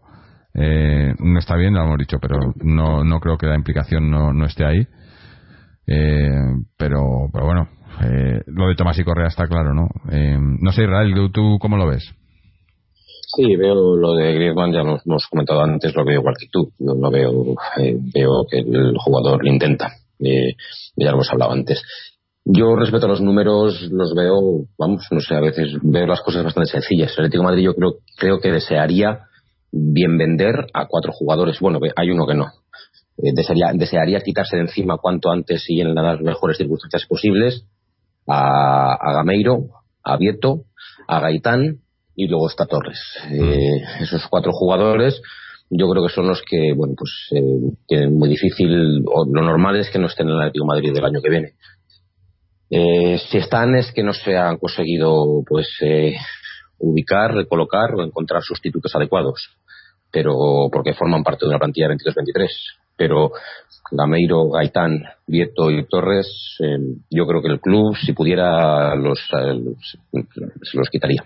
Eh, 0.54 1.14
no 1.18 1.38
está 1.38 1.56
bien, 1.56 1.74
lo 1.74 1.84
hemos 1.84 1.98
dicho, 1.98 2.18
pero 2.20 2.38
no, 2.62 3.04
no 3.04 3.20
creo 3.20 3.38
que 3.38 3.46
la 3.46 3.56
implicación 3.56 4.10
no, 4.10 4.32
no 4.32 4.44
esté 4.46 4.64
ahí. 4.64 4.86
Eh, 5.86 6.30
pero, 6.76 7.28
pero 7.32 7.46
bueno, 7.46 7.68
eh, 8.02 8.42
lo 8.46 8.68
de 8.68 8.74
Tomás 8.74 8.98
y 8.98 9.04
Correa 9.04 9.28
está 9.28 9.46
claro, 9.46 9.74
¿no? 9.74 9.88
no 10.06 10.72
sé, 10.72 10.84
Israel, 10.84 11.30
¿tú 11.32 11.58
cómo 11.58 11.76
lo 11.76 11.86
ves? 11.86 12.14
Sí, 13.34 13.56
veo 13.56 13.96
lo 13.96 14.14
de 14.14 14.34
Griezmann, 14.34 14.72
ya 14.72 14.82
lo 14.82 15.00
hemos 15.04 15.26
comentado 15.26 15.62
antes, 15.62 15.94
lo 15.94 16.04
veo 16.04 16.20
igual 16.20 16.34
que 16.38 16.48
tú. 16.52 16.72
Yo 16.78 16.94
no 16.94 17.10
veo, 17.10 17.54
eh, 17.78 17.96
veo 18.14 18.44
que 18.50 18.58
el 18.58 18.94
jugador 18.98 19.42
lo 19.42 19.50
intenta. 19.50 19.92
Eh, 20.20 20.54
ya 20.96 21.06
lo 21.06 21.14
hemos 21.14 21.32
hablado 21.32 21.52
antes. 21.52 21.82
Yo 22.44 22.76
respecto 22.76 23.06
a 23.06 23.08
los 23.08 23.22
números 23.22 23.80
los 23.90 24.14
veo, 24.14 24.66
vamos, 24.78 25.06
no 25.10 25.20
sé, 25.20 25.34
a 25.34 25.40
veces 25.40 25.78
veo 25.82 26.06
las 26.06 26.20
cosas 26.20 26.44
bastante 26.44 26.70
sencillas. 26.70 27.12
El 27.16 27.24
Atlético 27.24 27.44
Madrid 27.44 27.64
yo 27.64 27.74
creo, 27.74 27.94
creo 28.18 28.40
que 28.40 28.50
desearía 28.50 29.20
bien 29.70 30.18
vender 30.18 30.66
a 30.74 30.86
cuatro 30.86 31.12
jugadores. 31.12 31.58
Bueno, 31.60 31.78
hay 31.96 32.10
uno 32.10 32.26
que 32.26 32.34
no. 32.34 32.46
Eh, 33.16 33.32
desearía, 33.34 33.72
desearía 33.74 34.20
quitarse 34.20 34.56
de 34.56 34.62
encima 34.62 34.98
cuanto 34.98 35.30
antes 35.30 35.64
y 35.68 35.80
en 35.80 35.94
las 35.94 36.20
mejores 36.20 36.58
circunstancias 36.58 37.06
posibles 37.08 37.64
a, 38.26 38.92
a 38.94 39.12
Gameiro, 39.14 39.68
a 40.02 40.16
Vieto, 40.16 40.64
a 41.06 41.20
Gaitán 41.20 41.81
y 42.14 42.28
luego 42.28 42.48
está 42.48 42.66
Torres. 42.66 43.00
Eh, 43.30 43.82
esos 44.00 44.26
cuatro 44.28 44.52
jugadores 44.52 45.20
yo 45.74 45.88
creo 45.88 46.06
que 46.06 46.12
son 46.12 46.28
los 46.28 46.42
que, 46.42 46.74
bueno, 46.76 46.94
pues 46.96 47.10
eh, 47.30 47.74
tienen 47.86 48.14
muy 48.14 48.28
difícil, 48.28 49.02
o 49.06 49.24
lo 49.24 49.42
normal 49.42 49.76
es 49.76 49.88
que 49.88 49.98
no 49.98 50.06
estén 50.06 50.28
en 50.28 50.34
el 50.34 50.40
Atlético 50.40 50.66
Madrid 50.66 50.92
del 50.92 51.04
año 51.04 51.22
que 51.22 51.30
viene. 51.30 51.54
Eh, 52.68 53.18
si 53.30 53.38
están 53.38 53.74
es 53.74 53.90
que 53.92 54.02
no 54.02 54.12
se 54.12 54.36
han 54.36 54.58
conseguido, 54.58 55.42
pues, 55.46 55.68
eh, 55.80 56.14
ubicar, 56.78 57.32
recolocar 57.32 57.94
o 57.94 58.02
encontrar 58.02 58.42
sustitutos 58.42 58.94
adecuados, 58.94 59.56
pero 60.10 60.34
porque 60.70 60.92
forman 60.92 61.24
parte 61.24 61.46
de 61.46 61.50
una 61.50 61.58
plantilla 61.58 61.88
22-23. 61.88 62.48
Pero 62.96 63.32
Gameiro, 63.90 64.50
Gaitán, 64.50 65.02
Vieto 65.26 65.70
y 65.70 65.86
Torres, 65.86 66.56
eh, 66.60 66.78
yo 67.10 67.26
creo 67.26 67.42
que 67.42 67.48
el 67.48 67.60
club, 67.60 67.96
si 67.96 68.12
pudiera, 68.12 68.94
los, 68.94 69.18
se 69.28 70.76
los 70.78 70.88
quitaría. 70.90 71.24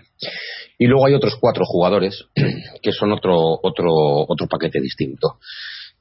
Y 0.77 0.87
luego 0.87 1.05
hay 1.05 1.13
otros 1.13 1.37
cuatro 1.39 1.65
jugadores 1.65 2.25
que 2.81 2.91
son 2.91 3.11
otro, 3.11 3.59
otro, 3.61 3.91
otro 4.27 4.47
paquete 4.47 4.81
distinto, 4.81 5.39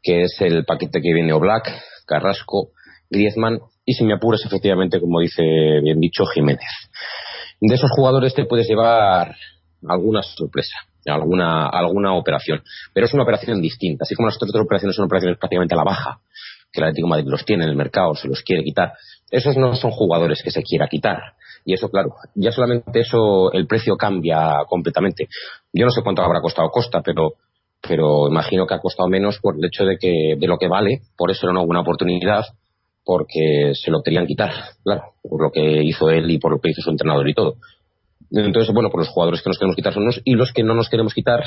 que 0.03 0.23
es 0.23 0.37
el 0.41 0.65
paquete 0.65 1.01
que 1.01 1.13
viene 1.13 1.33
Oblak, 1.33 1.71
Carrasco, 2.07 2.71
Griezmann 3.11 3.61
y 3.85 3.95
si 3.95 4.05
me 4.05 4.15
apuras 4.15 4.45
efectivamente, 4.45 5.01
como 5.01 5.21
dice 5.21 5.43
bien 5.83 6.01
dicho, 6.01 6.25
Jiménez. 6.27 6.67
De 7.61 7.75
esos 7.75 7.91
jugadores 7.95 8.35
te 8.35 8.45
puedes 8.45 8.69
llevar 8.69 9.37
alguna 9.89 10.23
sorpresa, 10.23 10.77
alguna, 11.11 11.69
alguna 11.69 12.15
operación, 12.15 12.63
pero 12.93 13.07
es 13.07 13.15
una 13.15 13.23
operación 13.23 13.61
distinta. 13.61 14.05
Así 14.05 14.15
como 14.15 14.29
las 14.29 14.37
otras 14.37 14.63
operaciones 14.63 14.97
son 14.97 15.07
operaciones 15.07 15.39
prácticamente 15.39 15.75
a 15.75 15.79
la 15.79 15.85
baja, 15.85 16.21
que 16.73 16.81
el 16.81 16.85
Atlético 16.85 17.09
Madrid 17.09 17.27
los 17.29 17.45
tiene 17.45 17.65
en 17.65 17.71
el 17.71 17.77
mercado, 17.77 18.15
se 18.15 18.29
los 18.29 18.43
quiere 18.43 18.63
quitar. 18.63 18.93
Esos 19.31 19.57
no 19.57 19.75
son 19.75 19.91
jugadores 19.91 20.43
que 20.43 20.51
se 20.51 20.63
quiera 20.63 20.89
quitar. 20.89 21.35
Y 21.65 21.75
eso, 21.75 21.91
claro, 21.91 22.15
ya 22.35 22.53
solamente 22.53 23.01
eso, 23.01 23.53
el 23.53 23.67
precio 23.67 23.97
cambia 23.97 24.65
completamente. 24.69 25.29
Yo 25.73 25.85
no 25.85 25.91
sé 25.91 26.03
cuánto 26.03 26.23
habrá 26.23 26.41
costado 26.41 26.71
Costa, 26.71 27.03
pero, 27.03 27.35
pero 27.81 28.29
imagino 28.29 28.67
que 28.67 28.75
ha 28.75 28.81
costado 28.81 29.09
menos 29.09 29.41
por 29.41 29.57
el 29.57 29.65
hecho 29.65 29.85
de 29.85 29.99
que, 29.99 30.37
de 30.39 30.47
lo 30.47 30.59
que 30.59 30.69
vale, 30.69 31.01
por 31.17 31.31
eso 31.31 31.49
era 31.49 31.59
una 31.59 31.81
oportunidad, 31.81 32.45
porque 33.05 33.73
se 33.75 33.91
lo 33.91 34.03
querían 34.03 34.27
quitar, 34.27 34.53
claro, 34.83 35.15
por 35.23 35.41
lo 35.43 35.51
que 35.53 35.83
hizo 35.85 36.11
él 36.11 36.29
y 36.31 36.39
por 36.39 36.51
lo 36.51 36.61
que 36.61 36.71
hizo 36.71 36.83
su 36.83 36.91
entrenador 36.91 37.29
y 37.29 37.35
todo. 37.35 37.57
Entonces, 38.31 38.73
bueno, 38.75 38.91
por 38.91 39.01
los 39.01 39.09
jugadores 39.09 39.43
que 39.43 39.51
nos 39.51 39.59
queremos 39.59 39.77
quitar 39.77 39.93
son 39.93 40.05
unos, 40.05 40.21
y 40.25 40.35
los 40.35 40.53
que 40.53 40.63
no 40.63 40.75
nos 40.75 40.89
queremos 40.89 41.15
quitar, 41.15 41.41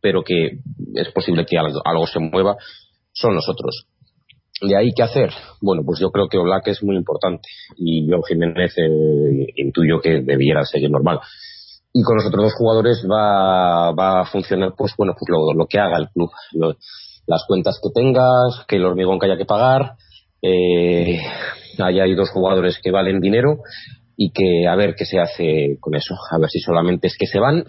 pero 0.00 0.22
que 0.22 0.58
es 0.94 1.08
posible 1.12 1.44
que 1.44 1.58
algo, 1.58 2.06
se 2.06 2.20
mueva, 2.20 2.56
son 3.12 3.34
los 3.34 3.48
otros. 3.48 3.86
¿De 4.62 4.76
ahí 4.76 4.90
qué 4.94 5.02
hacer? 5.02 5.30
Bueno, 5.60 5.82
pues 5.84 6.00
yo 6.00 6.10
creo 6.10 6.28
que 6.28 6.38
Oblak 6.38 6.68
es 6.68 6.82
muy 6.82 6.94
importante 6.96 7.48
y 7.76 8.08
yo 8.10 8.20
Jiménez 8.22 8.74
eh, 8.76 9.46
intuyo 9.56 10.00
que 10.00 10.20
debiera 10.20 10.64
seguir 10.64 10.90
normal. 10.90 11.18
Y 11.92 12.02
con 12.02 12.16
los 12.16 12.26
otros 12.26 12.44
dos 12.44 12.54
jugadores 12.54 13.04
va, 13.10 13.92
va 13.92 14.20
a 14.20 14.26
funcionar, 14.26 14.74
pues 14.76 14.92
bueno, 14.96 15.14
pues 15.18 15.28
lo, 15.56 15.66
que 15.66 15.78
haga 15.78 15.96
el 15.98 16.08
club. 16.10 16.30
las 17.26 17.44
cuentas 17.48 17.80
que 17.82 17.88
tengas, 17.92 18.64
que 18.68 18.76
el 18.76 18.84
hormigón 18.84 19.18
que 19.18 19.26
haya 19.26 19.38
que 19.38 19.46
pagar, 19.46 19.94
eh, 20.42 21.18
ahí 21.78 22.00
hay 22.00 22.14
dos 22.14 22.30
jugadores 22.30 22.78
que 22.82 22.90
valen 22.90 23.20
dinero 23.20 23.58
y 24.22 24.32
que 24.32 24.68
a 24.68 24.76
ver 24.76 24.94
qué 24.96 25.06
se 25.06 25.18
hace 25.18 25.78
con 25.80 25.94
eso, 25.94 26.14
a 26.30 26.38
ver 26.38 26.50
si 26.50 26.60
solamente 26.60 27.06
es 27.06 27.16
que 27.18 27.26
se 27.26 27.40
van 27.40 27.64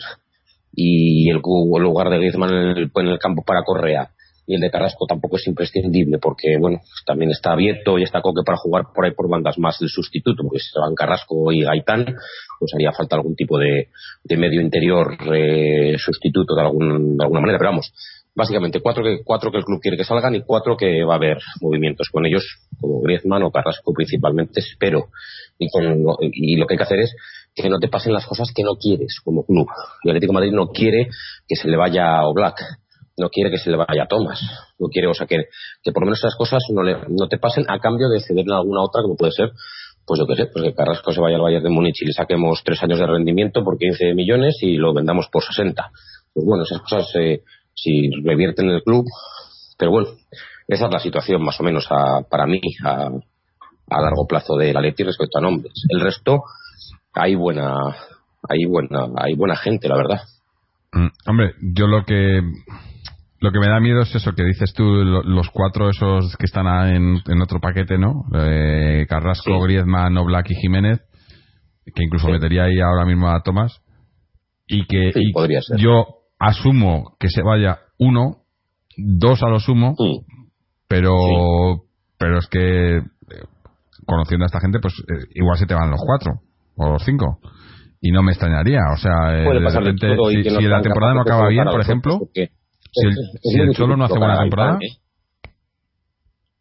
y 0.73 1.29
el, 1.29 1.37
lugar 1.37 2.09
de 2.09 2.17
Griezmann 2.17 2.53
en 2.53 2.77
el, 2.77 2.91
en 2.93 3.07
el 3.07 3.19
campo 3.19 3.41
para 3.47 3.63
Correa 3.63 4.09
y 4.45 4.55
el 4.55 4.59
de 4.59 4.69
Carrasco 4.69 5.05
tampoco 5.07 5.37
es 5.37 5.47
imprescindible 5.47 6.17
porque 6.19 6.57
bueno 6.59 6.81
también 7.05 7.31
está 7.31 7.53
abierto 7.53 7.97
y 7.97 8.03
está 8.03 8.21
Coque 8.21 8.41
para 8.45 8.57
jugar 8.57 8.87
por 8.93 9.05
ahí 9.05 9.11
por 9.11 9.29
bandas 9.29 9.57
más 9.59 9.81
el 9.81 9.87
sustituto 9.87 10.43
porque 10.43 10.59
si 10.59 10.71
se 10.71 10.79
van 10.81 10.93
Carrasco 10.93 11.53
y 11.53 11.61
Gaitán 11.61 12.03
pues 12.59 12.73
haría 12.75 12.91
falta 12.91 13.15
algún 13.15 13.37
tipo 13.37 13.57
de, 13.57 13.87
de 14.25 14.35
medio 14.35 14.59
interior 14.59 15.15
eh, 15.33 15.95
sustituto 15.99 16.53
de, 16.53 16.63
algún, 16.63 17.15
de 17.15 17.23
alguna 17.23 17.39
manera 17.39 17.59
pero 17.59 17.69
vamos 17.69 17.93
básicamente 18.35 18.81
cuatro 18.81 19.05
que, 19.05 19.23
cuatro 19.23 19.51
que 19.51 19.57
el 19.57 19.63
club 19.63 19.79
quiere 19.81 19.95
que 19.95 20.03
salgan 20.03 20.35
y 20.35 20.41
cuatro 20.41 20.75
que 20.75 21.05
va 21.05 21.13
a 21.13 21.17
haber 21.17 21.37
movimientos 21.61 22.09
con 22.11 22.25
ellos 22.25 22.43
como 22.79 22.99
Griezmann 22.99 23.43
o 23.43 23.51
Carrasco 23.51 23.93
principalmente 23.93 24.59
espero 24.59 25.07
y, 25.61 25.69
con, 25.69 26.17
y 26.33 26.55
lo 26.57 26.65
que 26.65 26.73
hay 26.73 26.77
que 26.77 26.83
hacer 26.83 26.99
es 26.99 27.15
que 27.53 27.69
no 27.69 27.79
te 27.79 27.87
pasen 27.87 28.13
las 28.13 28.25
cosas 28.25 28.51
que 28.55 28.63
no 28.63 28.75
quieres 28.75 29.19
como 29.23 29.45
club. 29.45 29.67
El 30.03 30.11
Atlético 30.11 30.33
Madrid 30.33 30.51
no 30.51 30.67
quiere 30.69 31.09
que 31.47 31.55
se 31.55 31.67
le 31.67 31.77
vaya 31.77 32.25
Oblak, 32.25 32.59
no 33.17 33.29
quiere 33.29 33.51
que 33.51 33.57
se 33.57 33.69
le 33.69 33.77
vaya 33.77 34.03
a 34.03 34.07
Thomas, 34.07 34.41
no 34.79 34.87
quiere, 34.87 35.07
o 35.07 35.13
sea, 35.13 35.27
que, 35.27 35.45
que 35.83 35.91
por 35.91 36.01
lo 36.01 36.07
menos 36.07 36.19
esas 36.19 36.35
cosas 36.35 36.63
no, 36.73 36.81
le, 36.81 36.97
no 37.09 37.27
te 37.27 37.37
pasen 37.37 37.65
a 37.67 37.79
cambio 37.79 38.09
de 38.09 38.19
cederle 38.21 38.53
a 38.53 38.57
alguna 38.57 38.81
otra, 38.81 39.03
como 39.03 39.15
puede 39.15 39.31
ser, 39.31 39.51
pues 40.05 40.19
yo 40.19 40.25
qué 40.25 40.35
sé, 40.35 40.47
pues 40.47 40.65
que 40.65 40.73
Carrasco 40.73 41.11
se 41.11 41.21
vaya 41.21 41.35
al 41.35 41.43
Bayern 41.43 41.63
de 41.63 41.69
Múnich 41.69 42.01
y 42.01 42.05
le 42.05 42.13
saquemos 42.13 42.61
tres 42.65 42.81
años 42.81 42.99
de 42.99 43.05
rendimiento 43.05 43.63
por 43.63 43.77
15 43.77 44.15
millones 44.15 44.57
y 44.61 44.77
lo 44.77 44.93
vendamos 44.93 45.27
por 45.31 45.43
60. 45.43 45.91
Pues 46.33 46.45
bueno, 46.45 46.63
esas 46.63 46.81
cosas 46.81 47.07
eh, 47.15 47.43
si 47.75 48.09
revierten 48.23 48.69
en 48.69 48.75
el 48.75 48.83
club, 48.83 49.05
pero 49.77 49.91
bueno, 49.91 50.09
esa 50.67 50.85
es 50.85 50.91
la 50.91 50.99
situación 50.99 51.43
más 51.43 51.59
o 51.59 51.63
menos 51.63 51.85
a, 51.89 52.23
para 52.29 52.47
mí 52.47 52.61
a, 52.83 53.09
a 53.89 54.01
largo 54.01 54.25
plazo 54.27 54.55
de 54.55 54.73
la 54.73 54.81
Leti 54.81 55.03
respecto 55.03 55.37
a 55.37 55.41
nombres. 55.41 55.73
El 55.89 56.01
resto, 56.01 56.43
hay 57.13 57.35
buena, 57.35 57.75
hay 58.47 58.65
buena, 58.65 59.07
hay 59.17 59.35
buena 59.35 59.55
gente, 59.55 59.87
la 59.87 59.97
verdad. 59.97 60.21
Mm, 60.93 61.29
hombre, 61.29 61.53
yo 61.61 61.87
lo 61.87 62.05
que 62.05 62.41
lo 63.41 63.51
que 63.51 63.59
me 63.59 63.69
da 63.69 63.79
miedo 63.79 64.01
es 64.01 64.13
eso 64.13 64.33
que 64.33 64.43
dices 64.43 64.71
tú, 64.73 64.83
los 64.83 65.49
cuatro 65.49 65.89
esos 65.89 66.37
que 66.37 66.45
están 66.45 66.67
en, 66.89 67.21
en 67.25 67.41
otro 67.41 67.59
paquete, 67.59 67.97
¿no? 67.97 68.25
Eh, 68.35 69.07
Carrasco, 69.09 69.59
Griezmann, 69.61 70.15
Oblak 70.15 70.51
y 70.51 70.55
Jiménez, 70.55 71.01
que 71.83 72.03
incluso 72.03 72.27
metería 72.27 72.65
ahí 72.65 72.79
ahora 72.79 73.05
mismo 73.05 73.29
a 73.29 73.41
Tomás. 73.41 73.81
Y 74.67 74.85
que 74.85 75.11
yo 75.77 76.05
asumo 76.37 77.15
que 77.19 77.29
se 77.29 77.41
vaya 77.41 77.79
uno, 77.97 78.43
dos 78.95 79.41
a 79.41 79.49
lo 79.49 79.59
sumo, 79.59 79.95
pero 80.87 81.15
pero 82.19 82.37
es 82.37 82.47
que 82.47 83.01
conociendo 84.05 84.45
a 84.45 84.47
esta 84.47 84.59
gente, 84.59 84.79
pues 84.79 84.93
eh, 84.99 85.27
igual 85.35 85.57
se 85.57 85.65
te 85.65 85.73
van 85.73 85.91
los 85.91 86.01
cuatro 86.05 86.41
o 86.77 86.91
los 86.91 87.03
cinco. 87.03 87.39
Y 88.01 88.11
no 88.11 88.23
me 88.23 88.31
extrañaría, 88.31 88.79
o 88.93 88.97
sea, 88.97 89.31
de 89.31 89.59
repente, 89.59 90.15
si, 90.43 90.67
la 90.67 90.81
temporada 90.81 91.13
no 91.13 91.21
acaba 91.21 91.49
bien, 91.49 91.65
por 91.65 91.81
ejemplo, 91.81 92.19
si 92.33 93.59
el, 93.59 93.73
Cholo 93.73 93.95
no 93.95 94.05
hace 94.05 94.17
buena 94.17 94.39
temporada. 94.39 94.79
¿eh? 94.81 94.97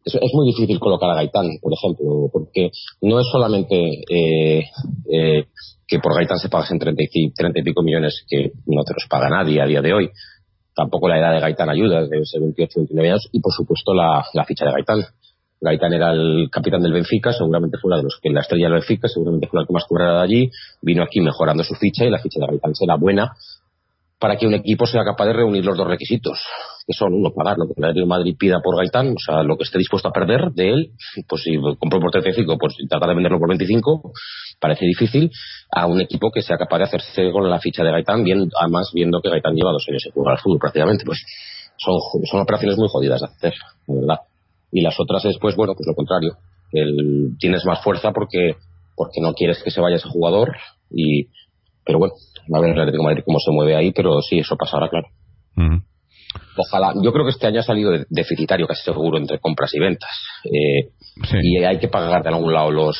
Es, 0.03 0.15
es, 0.15 0.31
muy 0.33 0.47
difícil 0.47 0.79
colocar 0.79 1.11
a 1.11 1.15
Gaitán, 1.15 1.47
por 1.61 1.73
ejemplo, 1.73 2.29
porque 2.31 2.71
no 3.01 3.19
es 3.19 3.27
solamente 3.31 3.75
eh, 4.09 4.63
eh, 5.11 5.45
que 5.87 5.99
por 5.99 6.15
Gaitán 6.15 6.39
se 6.39 6.49
pagasen 6.49 6.79
30 6.79 7.03
y, 7.11 7.33
30 7.33 7.59
y 7.59 7.63
pico 7.63 7.83
millones 7.83 8.23
que 8.27 8.51
no 8.65 8.83
te 8.83 8.93
los 8.93 9.05
paga 9.09 9.29
nadie 9.29 9.61
a 9.61 9.65
día 9.65 9.81
de 9.81 9.93
hoy. 9.93 10.09
Tampoco 10.73 11.07
la 11.07 11.19
edad 11.19 11.33
de 11.33 11.41
Gaitán 11.41 11.69
ayuda, 11.69 12.07
debe 12.07 12.25
ser 12.25 12.41
28, 12.41 12.71
29 12.77 13.09
años, 13.09 13.29
y 13.31 13.41
por 13.41 13.53
supuesto 13.53 13.93
la, 13.93 14.25
la 14.33 14.45
ficha 14.45 14.65
de 14.65 14.71
Gaitán. 14.71 14.99
Gaitán 15.61 15.93
era 15.93 16.11
el 16.11 16.49
capitán 16.51 16.81
del 16.81 16.91
Benfica, 16.91 17.31
seguramente 17.31 17.77
fue 17.79 17.95
de 17.95 18.03
los 18.03 18.19
que 18.21 18.31
la 18.31 18.41
estrella 18.41 18.65
del 18.65 18.73
Benfica, 18.73 19.07
seguramente 19.07 19.47
fue 19.47 19.61
la 19.61 19.67
que 19.67 19.73
más 19.73 19.85
cobrara 19.85 20.17
de 20.17 20.23
allí, 20.23 20.51
vino 20.81 21.03
aquí 21.03 21.21
mejorando 21.21 21.63
su 21.63 21.75
ficha 21.75 22.03
y 22.03 22.09
la 22.09 22.17
ficha 22.17 22.39
de 22.39 22.47
Gaitán 22.47 22.73
será 22.73 22.95
buena 22.95 23.31
para 24.21 24.37
que 24.37 24.45
un 24.45 24.53
equipo 24.53 24.85
sea 24.85 25.03
capaz 25.03 25.25
de 25.25 25.33
reunir 25.33 25.65
los 25.65 25.75
dos 25.75 25.87
requisitos, 25.87 26.39
que 26.85 26.93
son 26.93 27.11
uno, 27.11 27.31
pagar 27.33 27.57
lo 27.57 27.65
que 27.65 27.73
el 27.75 27.95
Real 27.95 28.05
Madrid 28.05 28.35
pida 28.37 28.59
por 28.61 28.77
Gaitán, 28.77 29.09
o 29.09 29.19
sea, 29.19 29.41
lo 29.41 29.57
que 29.57 29.63
esté 29.63 29.79
dispuesto 29.79 30.09
a 30.09 30.11
perder 30.11 30.51
de 30.51 30.69
él, 30.69 30.91
pues 31.27 31.41
si 31.41 31.55
compró 31.79 31.99
por 31.99 32.11
35, 32.11 32.55
pues 32.59 32.75
tratar 32.87 33.09
de 33.09 33.15
venderlo 33.15 33.39
por 33.39 33.49
25, 33.49 34.13
parece 34.59 34.85
difícil, 34.85 35.31
a 35.71 35.87
un 35.87 36.01
equipo 36.01 36.29
que 36.31 36.43
sea 36.43 36.57
capaz 36.57 36.77
de 36.77 36.83
hacerse 36.83 37.31
con 37.31 37.49
la 37.49 37.59
ficha 37.59 37.83
de 37.83 37.91
Gaitán, 37.91 38.23
bien, 38.23 38.47
además 38.59 38.91
viendo 38.93 39.21
que 39.21 39.29
Gaitán 39.31 39.55
lleva 39.55 39.71
dos 39.71 39.85
años 39.89 40.03
en 40.05 40.11
jugar 40.11 40.33
al 40.33 40.39
fútbol 40.39 40.59
prácticamente, 40.59 41.03
pues 41.03 41.19
son, 41.77 41.95
son 42.29 42.41
operaciones 42.41 42.77
muy 42.77 42.89
jodidas 42.89 43.21
de 43.21 43.25
hacer, 43.25 43.53
la 43.87 43.95
verdad. 43.95 44.30
Y 44.71 44.81
las 44.81 44.99
otras 44.99 45.25
es, 45.25 45.37
pues 45.39 45.55
bueno, 45.55 45.73
pues 45.73 45.85
lo 45.87 45.95
contrario, 45.95 46.37
el, 46.71 47.35
tienes 47.39 47.65
más 47.65 47.83
fuerza 47.83 48.11
porque, 48.11 48.55
porque 48.95 49.21
no 49.21 49.33
quieres 49.33 49.61
que 49.63 49.71
se 49.71 49.81
vaya 49.81 49.97
ese 49.97 50.09
jugador 50.09 50.55
y, 50.89 51.27
pero 51.85 51.99
bueno, 51.99 52.13
a 52.53 52.59
ver 52.59 52.71
el 52.71 52.79
Atlético 52.79 53.03
Madrid 53.03 53.23
cómo 53.25 53.39
se 53.39 53.51
mueve 53.51 53.75
ahí, 53.75 53.91
pero 53.91 54.21
sí, 54.21 54.39
eso 54.39 54.55
pasará, 54.55 54.89
claro. 54.89 55.07
Ojalá, 56.57 56.93
yo 57.01 57.11
creo 57.11 57.25
que 57.25 57.31
este 57.31 57.47
año 57.47 57.59
ha 57.59 57.63
salido 57.63 57.91
deficitario 58.09 58.67
casi 58.67 58.83
seguro 58.83 59.17
entre 59.17 59.39
compras 59.39 59.73
y 59.73 59.79
ventas. 59.79 60.09
Eh, 60.45 60.91
y 61.41 61.63
hay 61.63 61.79
que 61.79 61.87
pagar 61.87 62.23
de 62.23 62.29
algún 62.29 62.53
lado 62.53 62.71
los, 62.71 62.97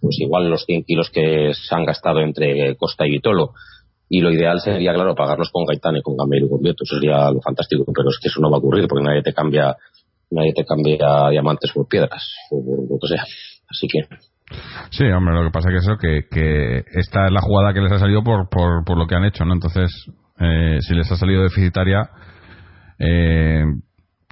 pues 0.00 0.16
igual 0.20 0.48
los 0.48 0.64
100 0.64 0.84
kilos 0.84 1.10
que 1.10 1.52
se 1.54 1.74
han 1.74 1.84
gastado 1.84 2.20
entre 2.20 2.76
Costa 2.76 3.06
y 3.06 3.10
Vitolo. 3.10 3.50
Y 4.08 4.20
lo 4.20 4.30
ideal 4.30 4.60
sería, 4.60 4.92
claro, 4.92 5.14
pagarlos 5.14 5.50
con 5.50 5.64
Gaitán 5.64 5.96
y 5.96 6.02
con 6.02 6.16
Gamero 6.16 6.46
y 6.46 6.50
con 6.50 6.60
Vieto. 6.60 6.84
Eso 6.84 6.96
sería 6.96 7.30
lo 7.30 7.40
fantástico, 7.40 7.84
pero 7.86 8.10
es 8.10 8.18
que 8.20 8.28
eso 8.28 8.40
no 8.40 8.50
va 8.50 8.56
a 8.56 8.60
ocurrir 8.60 8.86
porque 8.86 9.04
nadie 9.04 9.22
te 9.22 9.32
cambia, 9.32 9.76
nadie 10.30 10.52
te 10.54 10.64
cambia 10.64 11.30
diamantes 11.30 11.72
por 11.72 11.88
piedras 11.88 12.34
o 12.50 12.64
por 12.64 12.90
lo 12.90 12.98
que 13.00 13.08
sea. 13.08 13.24
Así 13.68 13.86
que 13.88 14.00
Sí, 14.90 15.04
hombre, 15.04 15.34
lo 15.34 15.44
que 15.44 15.50
pasa 15.50 15.68
es 15.68 15.72
que 15.72 15.78
eso, 15.78 15.98
que, 15.98 16.28
que 16.30 16.84
esta 16.98 17.26
es 17.26 17.32
la 17.32 17.40
jugada 17.40 17.72
que 17.72 17.80
les 17.80 17.92
ha 17.92 17.98
salido 17.98 18.22
por, 18.22 18.48
por, 18.48 18.84
por 18.84 18.98
lo 18.98 19.06
que 19.06 19.14
han 19.14 19.24
hecho, 19.24 19.44
¿no? 19.44 19.54
Entonces, 19.54 19.90
eh, 20.38 20.78
si 20.80 20.94
les 20.94 21.10
ha 21.10 21.16
salido 21.16 21.42
deficitaria, 21.42 22.10
eh, 22.98 23.64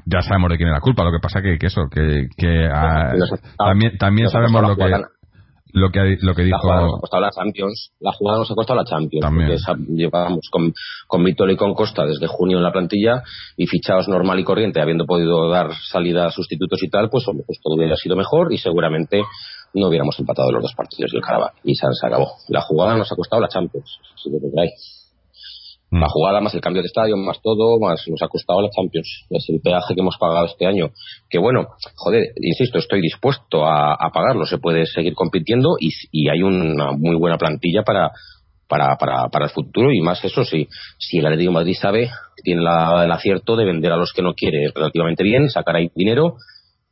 ya 0.05 0.21
sabemos 0.21 0.51
de 0.51 0.57
quién 0.57 0.69
es 0.69 0.75
la 0.75 0.81
culpa. 0.81 1.05
Lo 1.05 1.13
que 1.13 1.21
pasa 1.21 1.41
que, 1.41 1.59
que 1.59 1.67
eso, 1.67 1.89
que, 1.91 2.29
que 2.37 2.69
ah, 2.71 3.15
también, 3.57 3.97
también 3.99 4.29
sabemos 4.29 4.63
lo 4.63 4.77
que 4.77 5.03
lo 5.73 5.91
que 5.91 6.19
lo 6.21 6.35
que 6.35 6.43
dijo 6.43 6.57
la 6.57 6.61
jugada 6.61 6.83
nos 6.83 6.95
ha 6.95 7.01
costado 7.01 7.23
la 7.23 7.31
Champions 7.31 7.93
la 8.01 8.13
jugada 8.13 8.39
nos 8.39 8.51
ha 8.51 8.55
costado 8.55 8.79
la 8.79 8.85
Champions 8.85 9.23
También. 9.23 9.59
porque 9.67 9.95
llevábamos 9.95 10.49
con 10.51 10.73
con 11.07 11.27
y 11.27 11.57
con 11.57 11.75
Costa 11.75 12.05
desde 12.05 12.27
junio 12.27 12.59
en 12.59 12.63
la 12.63 12.73
plantilla 12.73 13.23
y 13.57 13.67
fichados 13.67 14.09
normal 14.09 14.39
y 14.39 14.45
corriente 14.45 14.81
habiendo 14.81 15.07
podido 15.07 15.49
dar 15.49 15.73
salida 15.75 16.27
a 16.27 16.31
sustitutos 16.31 16.83
y 16.83 16.91
tal 16.91 17.09
pues, 17.11 17.25
pues 17.25 17.59
todo 17.63 17.77
hubiera 17.77 17.97
sido 17.97 18.17
mejor 18.17 18.53
y 18.53 18.59
seguramente 18.59 19.23
no 19.75 19.89
hubiéramos 19.89 20.19
empatado 20.19 20.51
los 20.53 20.63
dos 20.63 20.75
partidos 20.75 21.13
del 21.13 21.23
Carabao 21.23 21.51
y 21.65 21.75
se, 21.75 21.87
acabó. 21.87 22.33
La 22.49 22.61
jugada 22.61 22.97
nos 22.97 23.11
ha 23.11 23.17
costado 23.17 23.41
la 23.41 23.49
Champions, 23.49 23.99
si 24.23 24.31
lo 24.31 24.39
mm. 25.93 26.01
La 26.01 26.09
jugada 26.09 26.41
más 26.41 26.55
el 26.55 26.61
cambio 26.61 26.83
de 26.83 26.87
estadio, 26.87 27.17
más 27.17 27.41
todo, 27.41 27.79
más 27.79 28.03
nos 28.09 28.21
ha 28.23 28.29
costado 28.29 28.61
la 28.61 28.71
Champions. 28.71 29.27
Es 29.31 29.47
el 29.49 29.61
peaje 29.61 29.95
que 29.95 30.01
hemos 30.01 30.17
pagado 30.19 30.47
este 30.47 30.67
año. 30.67 30.91
Que 31.31 31.39
bueno, 31.39 31.69
joder, 31.95 32.33
insisto, 32.41 32.79
estoy 32.79 33.01
dispuesto 33.01 33.65
a, 33.65 33.97
pagarlo. 34.13 34.45
Se 34.47 34.59
puede 34.59 34.87
seguir 34.87 35.15
compitiendo 35.15 35.77
y, 35.79 35.91
y, 36.11 36.29
hay 36.29 36.43
una 36.43 36.93
muy 36.93 37.17
buena 37.17 37.39
plantilla 37.39 37.83
para, 37.83 38.11
para, 38.69 38.97
para, 38.97 39.29
para 39.29 39.45
el 39.47 39.51
futuro 39.51 39.93
y 39.93 40.01
más 40.01 40.25
eso, 40.25 40.45
si, 40.45 40.67
si 40.99 41.19
el 41.19 41.27
Atlético 41.27 41.53
Madrid 41.53 41.77
sabe 41.79 42.11
tiene 42.43 42.63
la, 42.63 43.05
el 43.05 43.13
acierto 43.13 43.57
de 43.57 43.65
vender 43.65 43.93
a 43.93 43.97
los 43.97 44.13
que 44.13 44.23
no 44.23 44.35
quiere 44.35 44.71
relativamente 44.75 45.23
bien, 45.23 45.49
sacar 45.49 45.77
ahí 45.77 45.91
dinero 45.95 46.37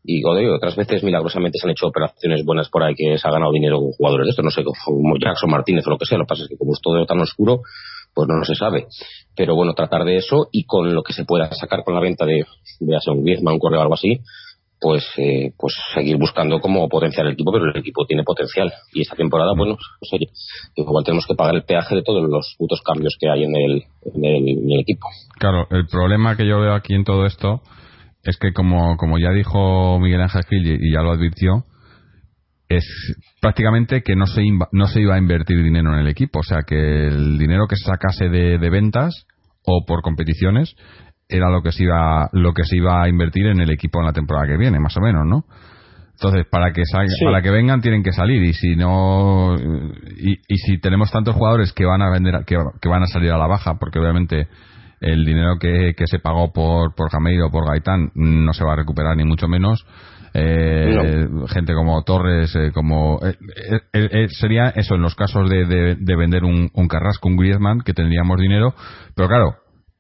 y 0.03 0.24
otras 0.24 0.76
veces 0.76 1.03
milagrosamente 1.03 1.59
se 1.59 1.66
han 1.66 1.72
hecho 1.72 1.86
operaciones 1.86 2.44
buenas 2.44 2.68
por 2.70 2.82
ahí 2.82 2.94
que 2.94 3.18
se 3.18 3.28
ha 3.28 3.30
ganado 3.30 3.53
dinero 3.53 3.78
con 3.78 3.92
jugadores 3.92 4.26
de 4.26 4.30
esto, 4.30 4.42
no 4.42 4.51
sé, 4.51 4.62
como 4.64 5.16
Jackson 5.18 5.51
Martínez 5.51 5.86
o 5.86 5.90
lo 5.90 5.98
que 5.98 6.07
sea, 6.07 6.18
lo 6.18 6.24
que 6.24 6.28
pasa 6.28 6.42
es 6.44 6.48
que 6.48 6.57
como 6.57 6.72
es 6.72 6.80
todo 6.82 7.05
tan 7.05 7.20
oscuro, 7.20 7.61
pues 8.14 8.28
no, 8.28 8.44
se 8.44 8.54
sabe. 8.54 8.86
Pero 9.36 9.54
bueno, 9.54 9.74
tratar 9.74 10.04
de 10.04 10.16
eso 10.16 10.48
y 10.52 10.64
con 10.64 10.94
lo 10.94 11.02
que 11.02 11.12
se 11.12 11.24
pueda 11.24 11.52
sacar 11.52 11.84
con 11.84 11.94
la 11.94 12.00
venta 12.00 12.26
de, 12.26 12.44
de 12.80 12.98
un 13.08 13.24
Griezmann, 13.24 13.54
un 13.54 13.61
correo 13.61 13.80
o 13.80 13.82
algo 13.82 13.94
así, 13.94 14.20
pues 14.80 15.04
eh, 15.18 15.52
pues 15.58 15.74
seguir 15.94 16.16
buscando 16.16 16.58
cómo 16.58 16.88
potenciar 16.88 17.26
el 17.26 17.34
equipo, 17.34 17.52
pero 17.52 17.66
el 17.66 17.76
equipo 17.76 18.06
tiene 18.06 18.24
potencial. 18.24 18.72
Y 18.92 19.02
esta 19.02 19.14
temporada, 19.14 19.52
bueno, 19.56 19.76
pues 19.98 20.12
oye, 20.12 20.30
igual 20.74 21.04
tenemos 21.04 21.26
que 21.26 21.34
pagar 21.34 21.54
el 21.54 21.64
peaje 21.64 21.94
de 21.94 22.02
todos 22.02 22.22
los 22.28 22.54
putos 22.58 22.80
cambios 22.82 23.16
que 23.20 23.28
hay 23.28 23.44
en 23.44 23.54
el, 23.54 23.84
en 24.14 24.24
el, 24.24 24.48
en 24.48 24.72
el 24.72 24.80
equipo. 24.80 25.06
Claro, 25.38 25.66
el 25.70 25.86
problema 25.86 26.36
que 26.36 26.46
yo 26.46 26.61
veo 26.61 26.74
aquí 26.74 26.94
en 26.94 27.04
todo 27.04 27.26
esto 27.26 27.61
es 28.22 28.36
que 28.38 28.52
como, 28.52 28.96
como 28.96 29.18
ya 29.18 29.30
dijo 29.30 29.98
Miguel 29.98 30.22
Ángel 30.22 30.44
Gil 30.48 30.66
y, 30.66 30.92
ya 30.92 31.02
lo 31.02 31.12
advirtió, 31.12 31.64
es 32.70 32.86
prácticamente 33.40 34.02
que 34.02 34.14
no 34.14 34.26
se, 34.26 34.42
no 34.70 34.86
se 34.86 35.00
iba 35.00 35.16
a 35.16 35.18
invertir 35.18 35.60
dinero 35.60 35.92
en 35.92 35.98
el 35.98 36.06
equipo. 36.06 36.38
O 36.38 36.42
sea, 36.44 36.58
que 36.64 37.08
el 37.08 37.36
dinero 37.36 37.66
que 37.66 37.74
se 37.74 37.84
sacase 37.84 38.28
de, 38.28 38.70
ventas 38.70 39.26
o 39.66 39.84
por 39.84 40.02
competiciones 40.02 40.76
era 41.28 41.50
lo 41.50 41.62
que 41.62 41.72
se 41.72 41.84
iba 41.84 42.28
lo 42.32 42.54
que 42.54 42.62
se 42.64 42.76
iba 42.76 43.02
a 43.02 43.08
invertir 43.08 43.46
en 43.46 43.60
el 43.60 43.70
equipo 43.70 43.98
en 43.98 44.06
la 44.06 44.12
temporada 44.12 44.46
que 44.46 44.56
viene, 44.56 44.78
más 44.78 44.96
o 44.96 45.00
menos, 45.00 45.26
¿no? 45.26 45.44
Entonces, 46.12 46.46
para 46.48 46.72
que 46.72 46.82
para 47.24 47.42
que 47.42 47.50
vengan 47.50 47.80
tienen 47.80 48.04
que 48.04 48.12
salir 48.12 48.42
y 48.42 48.52
si 48.52 48.76
no 48.76 49.56
y, 49.56 50.34
y, 50.46 50.56
si 50.58 50.78
tenemos 50.78 51.10
tantos 51.10 51.34
jugadores 51.34 51.72
que 51.72 51.84
van 51.84 52.02
a 52.02 52.10
vender 52.10 52.44
que, 52.46 52.56
que 52.80 52.88
van 52.88 53.02
a 53.02 53.06
salir 53.06 53.32
a 53.32 53.38
la 53.38 53.46
baja, 53.48 53.78
porque 53.80 53.98
obviamente 53.98 54.48
el 55.00 55.24
dinero 55.24 55.56
que, 55.58 55.94
que 55.96 56.06
se 56.06 56.18
pagó 56.20 56.52
por, 56.52 56.94
por 56.94 57.10
Jameiro 57.10 57.46
o 57.46 57.50
por 57.50 57.66
Gaitán 57.66 58.10
no 58.14 58.52
se 58.52 58.64
va 58.64 58.74
a 58.74 58.76
recuperar 58.76 59.16
ni 59.16 59.24
mucho 59.24 59.48
menos. 59.48 59.84
Eh, 60.34 61.26
gente 61.48 61.74
como 61.74 62.02
Torres, 62.04 62.54
eh, 62.56 62.70
como 62.72 63.18
eh, 63.22 63.34
eh, 63.92 64.08
eh, 64.12 64.28
sería 64.28 64.68
eso 64.70 64.94
en 64.94 65.02
los 65.02 65.14
casos 65.14 65.48
de, 65.50 65.64
de, 65.66 65.96
de 65.96 66.16
vender 66.16 66.44
un, 66.44 66.70
un 66.72 66.88
Carrasco, 66.88 67.28
un 67.28 67.36
Griezmann, 67.36 67.80
que 67.80 67.92
tendríamos 67.94 68.38
dinero, 68.40 68.74
pero 69.14 69.28
claro, 69.28 69.54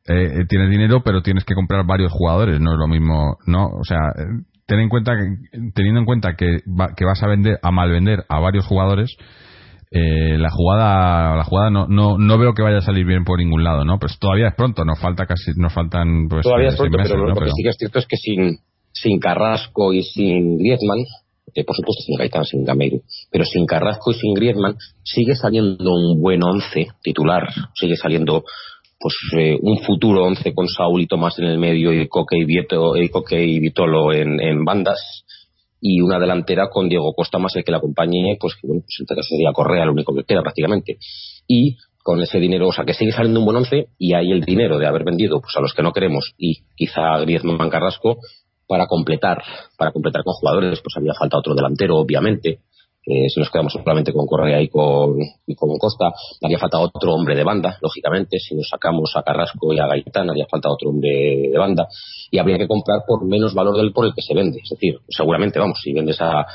eh, 0.06 0.44
tienes 0.48 0.70
dinero, 0.70 1.02
pero 1.04 1.22
tienes 1.22 1.44
que 1.44 1.54
comprar 1.54 1.84
varios 1.86 2.12
jugadores, 2.12 2.60
no 2.60 2.72
es 2.72 2.78
lo 2.78 2.86
mismo, 2.88 3.36
no, 3.46 3.66
o 3.66 3.84
sea, 3.84 3.98
eh, 4.16 4.24
ten 4.66 4.80
en 4.80 4.88
cuenta 4.88 5.12
que, 5.16 5.58
teniendo 5.74 6.00
en 6.00 6.06
cuenta 6.06 6.34
que, 6.36 6.60
va- 6.68 6.94
que 6.96 7.04
vas 7.04 7.22
a 7.22 7.26
vender, 7.28 7.58
a 7.62 7.70
mal 7.70 7.90
vender 7.90 8.24
a 8.28 8.38
varios 8.40 8.66
jugadores, 8.66 9.16
eh, 9.92 10.38
la 10.38 10.50
jugada, 10.50 11.34
la 11.36 11.42
jugada 11.44 11.70
no, 11.70 11.88
no, 11.88 12.16
no 12.16 12.38
veo 12.38 12.54
que 12.54 12.62
vaya 12.62 12.78
a 12.78 12.82
salir 12.82 13.04
bien 13.04 13.24
por 13.24 13.38
ningún 13.40 13.64
lado, 13.64 13.84
¿no? 13.84 13.98
Pues 13.98 14.16
todavía 14.20 14.46
es 14.48 14.54
pronto, 14.54 14.84
nos 14.84 15.00
falta 15.00 15.26
casi, 15.26 15.50
nos 15.56 15.72
faltan 15.74 16.28
pues 16.28 16.42
Todavía 16.44 16.68
eh, 16.68 16.70
es 16.70 16.76
pronto, 16.76 16.98
meses, 16.98 17.12
pero 17.12 17.26
¿no? 17.26 17.34
lo 17.34 17.40
que 17.40 17.50
sí 17.50 17.62
que 17.64 17.68
es 17.70 17.76
cierto 17.76 17.98
es 17.98 18.06
que 18.06 18.16
sin, 18.16 18.58
sin 18.92 19.18
Carrasco 19.18 19.92
y 19.92 20.02
sin 20.02 20.58
Griezmann, 20.58 21.04
por 21.66 21.76
supuesto 21.76 22.02
sin 22.04 22.16
Gaitán, 22.16 22.44
sin 22.44 22.64
Gameiro, 22.64 22.98
pero 23.30 23.44
sin 23.44 23.66
Carrasco 23.66 24.12
y 24.12 24.14
sin 24.14 24.34
Griezmann, 24.34 24.76
sigue 25.02 25.34
saliendo 25.34 25.92
un 25.92 26.20
buen 26.20 26.42
once 26.42 26.88
titular, 27.02 27.48
sigue 27.74 27.96
saliendo 27.96 28.44
pues 28.98 29.14
eh, 29.38 29.58
un 29.60 29.78
futuro 29.78 30.24
once 30.24 30.52
con 30.54 30.68
Saúl 30.68 31.00
y 31.00 31.06
Tomás 31.06 31.38
en 31.38 31.46
el 31.46 31.58
medio 31.58 31.92
y 31.92 32.06
Coque 32.06 32.36
y, 32.36 32.44
Vieto, 32.44 32.96
y, 32.96 33.08
Coque 33.08 33.42
y 33.42 33.58
Vitolo 33.58 34.12
en, 34.12 34.40
en 34.40 34.64
bandas 34.64 35.24
y 35.80 36.02
una 36.02 36.18
delantera 36.18 36.68
con 36.68 36.88
Diego 36.88 37.14
Costa 37.14 37.38
más 37.38 37.56
el 37.56 37.64
que 37.64 37.72
la 37.72 37.78
acompañe, 37.78 38.36
pues 38.38 38.54
que 38.54 38.66
bueno, 38.66 38.82
pues 38.82 38.96
entonces 39.00 39.26
sería 39.26 39.52
Correa 39.54 39.84
el 39.84 39.90
único 39.90 40.14
que 40.14 40.24
queda 40.24 40.42
prácticamente. 40.42 40.98
Y 41.48 41.78
con 42.02 42.20
ese 42.20 42.38
dinero, 42.38 42.68
o 42.68 42.72
sea, 42.72 42.84
que 42.84 42.94
sigue 42.94 43.12
saliendo 43.12 43.40
un 43.40 43.46
buen 43.46 43.56
once 43.56 43.88
y 43.98 44.14
hay 44.14 44.30
el 44.32 44.42
dinero 44.42 44.78
de 44.78 44.86
haber 44.86 45.04
vendido 45.04 45.40
pues 45.40 45.54
a 45.56 45.60
los 45.60 45.74
que 45.74 45.82
no 45.82 45.92
queremos 45.92 46.34
y 46.36 46.62
quizá 46.76 47.18
Griezmann 47.20 47.70
Carrasco 47.70 48.18
para 48.70 48.86
completar, 48.86 49.42
para 49.76 49.90
completar 49.90 50.22
con 50.22 50.32
jugadores, 50.34 50.80
pues 50.80 50.96
había 50.96 51.12
falta 51.12 51.38
otro 51.38 51.56
delantero, 51.56 51.98
obviamente. 51.98 52.60
Si 53.02 53.40
nos 53.40 53.50
quedamos 53.50 53.72
solamente 53.72 54.12
con 54.12 54.26
Correa 54.26 54.62
y 54.62 54.68
con, 54.68 55.16
y 55.44 55.56
con 55.56 55.76
Costa, 55.76 56.12
haría 56.40 56.56
falta 56.56 56.78
otro 56.78 57.14
hombre 57.14 57.34
de 57.34 57.42
banda, 57.42 57.76
lógicamente. 57.82 58.38
Si 58.38 58.54
nos 58.54 58.68
sacamos 58.68 59.10
a 59.16 59.22
Carrasco 59.22 59.74
y 59.74 59.80
a 59.80 59.88
Gaitán, 59.88 60.30
haría 60.30 60.46
falta 60.48 60.70
otro 60.70 60.90
hombre 60.90 61.48
de 61.50 61.58
banda. 61.58 61.88
Y 62.30 62.38
habría 62.38 62.58
que 62.58 62.68
comprar 62.68 63.00
por 63.08 63.26
menos 63.26 63.54
valor 63.54 63.76
del 63.76 63.92
por 63.92 64.06
el 64.06 64.14
que 64.14 64.22
se 64.22 64.34
vende. 64.34 64.60
Es 64.62 64.70
decir, 64.70 65.00
seguramente, 65.08 65.58
vamos, 65.58 65.80
si 65.82 65.92
vendes 65.92 66.20
a, 66.20 66.46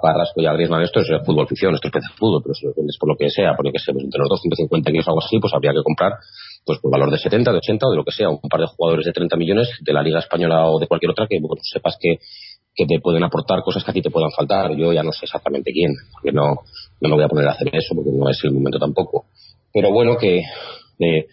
Carrasco 0.00 0.40
y 0.42 0.46
a 0.46 0.52
Griezmann, 0.52 0.82
esto 0.82 1.00
es 1.00 1.08
fútbol 1.24 1.48
ficción, 1.48 1.74
esto 1.74 1.88
es 1.88 1.92
pez 1.92 2.04
fútbol, 2.16 2.42
pero 2.44 2.54
si 2.54 2.66
lo 2.66 2.74
vendes 2.76 2.98
por 3.00 3.08
lo 3.08 3.16
que 3.16 3.30
sea, 3.30 3.56
por 3.56 3.64
lo 3.64 3.72
que 3.72 3.78
sea, 3.78 3.94
pues 3.94 4.04
entre 4.04 4.20
los 4.20 4.28
dos 4.28 4.40
150 4.42 4.90
kilos 4.90 5.08
o 5.08 5.10
algo 5.10 5.22
así, 5.24 5.40
pues 5.40 5.52
habría 5.54 5.72
que 5.72 5.82
comprar 5.82 6.12
pues 6.64 6.78
por 6.80 6.90
valor 6.90 7.10
de 7.10 7.18
70, 7.18 7.50
de 7.50 7.58
80 7.58 7.86
o 7.86 7.90
de 7.90 7.96
lo 7.96 8.04
que 8.04 8.12
sea, 8.12 8.28
un 8.28 8.38
par 8.48 8.60
de 8.60 8.66
jugadores 8.66 9.06
de 9.06 9.12
30 9.12 9.36
millones 9.36 9.68
de 9.80 9.92
la 9.92 10.02
Liga 10.02 10.20
Española 10.20 10.68
o 10.68 10.78
de 10.78 10.86
cualquier 10.86 11.10
otra 11.10 11.26
que 11.28 11.38
bueno, 11.40 11.60
sepas 11.62 11.96
que, 12.00 12.18
que 12.74 12.86
te 12.86 13.00
pueden 13.00 13.22
aportar 13.24 13.62
cosas 13.62 13.84
que 13.84 13.90
a 13.90 13.94
ti 13.94 14.02
te 14.02 14.10
puedan 14.10 14.30
faltar. 14.30 14.76
Yo 14.76 14.92
ya 14.92 15.02
no 15.02 15.12
sé 15.12 15.24
exactamente 15.24 15.72
quién, 15.72 15.92
porque 16.12 16.32
no, 16.32 16.54
no 17.00 17.08
me 17.08 17.14
voy 17.14 17.24
a 17.24 17.28
poner 17.28 17.48
a 17.48 17.52
hacer 17.52 17.68
eso, 17.74 17.94
porque 17.94 18.10
no 18.12 18.28
es 18.28 18.42
el 18.44 18.52
momento 18.52 18.78
tampoco. 18.78 19.26
Pero 19.72 19.92
bueno, 19.92 20.16
que 20.16 20.42
eh, 20.98 21.26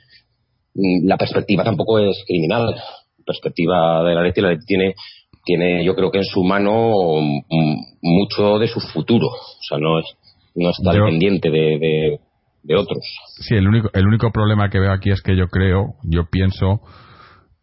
la 0.73 1.17
perspectiva 1.17 1.63
tampoco 1.63 1.99
es 1.99 2.23
criminal. 2.25 2.75
La 2.75 3.23
perspectiva 3.25 4.03
de 4.03 4.15
la 4.15 4.23
Leti, 4.23 4.41
la 4.41 4.49
Leti 4.49 4.65
tiene, 4.65 4.95
tiene, 5.43 5.83
yo 5.83 5.95
creo 5.95 6.11
que 6.11 6.19
en 6.19 6.25
su 6.25 6.43
mano 6.43 6.93
mm, 7.21 7.75
mucho 8.01 8.59
de 8.59 8.67
su 8.67 8.79
futuro. 8.79 9.27
O 9.27 9.63
sea, 9.67 9.77
no 9.77 9.99
es, 9.99 10.05
no 10.55 10.71
está 10.71 10.91
dependiente 10.91 11.49
de, 11.49 11.79
de, 11.79 12.19
de 12.63 12.75
otros. 12.75 12.99
Sí, 13.39 13.55
el 13.55 13.67
único, 13.67 13.89
el 13.93 14.05
único 14.07 14.31
problema 14.31 14.69
que 14.69 14.79
veo 14.79 14.91
aquí 14.91 15.11
es 15.11 15.21
que 15.21 15.35
yo 15.35 15.47
creo, 15.47 15.95
yo 16.03 16.23
pienso 16.31 16.81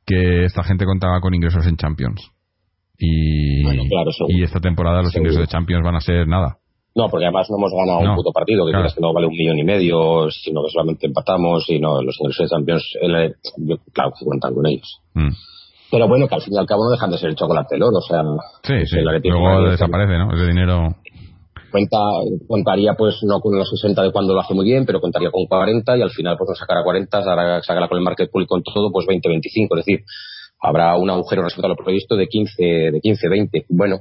que 0.07 0.45
esta 0.45 0.63
gente 0.63 0.85
contaba 0.85 1.21
con 1.21 1.35
ingresos 1.35 1.67
en 1.67 1.77
Champions. 1.77 2.31
Y, 2.99 3.63
Bueno, 3.65 3.83
claro, 3.91 4.11
seguro. 4.13 4.35
y 4.39 4.43
esta 4.43 4.61
temporada 4.61 5.03
los 5.03 5.13
Seguro. 5.13 5.31
ingresos 5.33 5.49
de 5.49 5.53
Champions 5.53 5.85
van 5.85 5.97
a 5.97 6.01
ser 6.01 6.27
nada. 6.27 6.57
No, 6.95 7.09
porque 7.11 7.27
además 7.27 7.47
no 7.51 7.59
hemos 7.59 7.73
ganado 7.77 8.03
No, 8.03 8.11
un 8.13 8.17
puto 8.17 8.33
partido, 8.33 8.65
que 8.65 8.71
claro. 8.71 8.85
quieras 8.85 8.95
que 8.95 9.03
no 9.03 9.13
vale 9.13 9.27
un 9.27 9.35
millón 9.37 9.59
y 9.59 9.65
medio, 9.65 10.31
sino 10.31 10.63
que 10.65 10.71
solamente 10.73 11.07
empatamos 11.07 11.69
y 11.69 11.79
no, 11.79 12.01
los 12.01 12.17
ingresos 12.19 12.49
de 12.49 12.57
Champions, 12.57 12.85
el- 13.03 13.35
yo, 13.59 13.77
claro, 13.93 14.13
que 14.19 14.25
cuentan 14.25 14.55
con 14.55 14.65
ellos. 14.67 15.01
Mm. 15.13 15.29
Pero 15.91 16.09
bueno, 16.09 16.27
que 16.27 16.35
al 16.37 16.41
fin 16.41 16.55
y 16.55 16.59
al 16.59 16.67
cabo 16.67 16.85
no 16.85 16.91
dejan 16.93 17.11
de 17.11 17.19
ser 17.19 17.29
el 17.31 17.37
chocolate 17.37 17.75
del 17.75 17.83
oro, 17.83 17.99
o 17.99 18.01
sea, 18.01 18.23
Sí, 18.65 18.87
sí. 18.87 18.97
Luego 19.03 19.69
desaparece, 19.71 20.17
¿no? 20.19 20.33
Ese 20.35 20.47
dinero. 20.47 20.97
Cuenta, 21.77 21.99
contaría 22.49 22.95
pues 22.95 23.17
no 23.23 23.41
con 23.41 23.55
los 23.57 23.69
60 23.69 24.03
de 24.03 24.11
cuando 24.11 24.33
lo 24.33 24.41
hace 24.41 24.55
muy 24.55 24.65
bien, 24.65 24.87
pero 24.87 24.99
contaría 24.99 25.31
con 25.31 25.45
40 25.45 25.99
y 25.99 26.03
al 26.03 26.11
final 26.11 26.37
pues 26.39 26.49
no 26.49 26.55
sacará 26.55 26.83
40, 26.83 27.19
sacará, 27.23 27.63
sacará 27.63 27.89
con 27.89 27.99
el 27.99 28.05
market 28.05 28.31
pool 28.31 28.45
y 28.45 28.47
con 28.47 28.63
todo 28.63 28.91
pues 28.91 29.07
20, 29.07 29.29
25, 29.29 29.77
es 29.77 29.85
decir, 29.85 30.05
habrá 30.59 30.97
un 30.97 31.11
agujero 31.11 31.43
respecto 31.43 31.67
a 31.67 31.69
lo 31.69 31.77
previsto 31.77 32.17
de 32.17 32.29
15, 32.29 32.63
de 32.65 33.01
15, 33.03 33.29
20. 33.29 33.67
Bueno, 33.69 34.01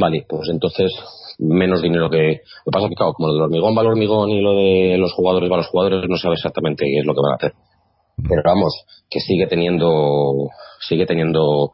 vale, 0.00 0.24
pues 0.26 0.48
entonces 0.48 0.92
menos 1.38 1.82
dinero 1.82 2.08
que... 2.08 2.40
Lo 2.64 2.70
que 2.70 2.70
pasa 2.72 2.88
que, 2.88 2.94
claro, 2.94 3.12
como 3.12 3.28
lo 3.28 3.34
del 3.34 3.42
hormigón 3.42 3.76
va 3.76 3.82
al 3.82 3.88
hormigón 3.88 4.30
y 4.30 4.40
lo 4.40 4.54
de 4.54 4.96
los 4.96 5.12
jugadores 5.12 5.50
va 5.50 5.56
a 5.56 5.58
los 5.58 5.68
jugadores, 5.68 6.08
no 6.08 6.16
sabe 6.16 6.34
exactamente 6.34 6.86
qué 6.86 7.00
es 7.00 7.06
lo 7.06 7.14
que 7.14 7.20
van 7.20 7.32
a 7.32 7.36
hacer. 7.36 7.52
Pero 8.28 8.42
vamos, 8.44 8.72
que 9.10 9.20
sigue 9.20 9.46
teniendo 9.46 10.48
sigue 10.80 11.04
teniendo 11.04 11.72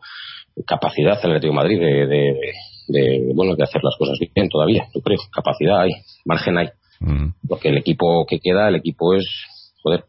capacidad 0.67 1.19
el 1.23 1.31
Atlético 1.31 1.53
de 1.53 1.57
Madrid 1.57 1.81
de, 1.81 2.07
de, 2.07 2.53
de, 2.89 3.33
bueno 3.35 3.55
de 3.57 3.65
hacer 3.65 3.83
las 3.83 3.95
cosas 3.99 4.19
bien 4.35 4.49
todavía, 4.49 4.87
yo 4.95 5.01
creo, 5.01 5.19
capacidad 5.33 5.81
hay, 5.81 5.91
margen 6.25 6.59
hay, 6.59 6.69
Mm. 6.99 7.33
porque 7.47 7.69
el 7.69 7.77
equipo 7.77 8.25
que 8.27 8.41
queda, 8.41 8.69
el 8.69 8.77
equipo 8.77 9.15
es, 9.15 9.27
joder, 9.83 10.05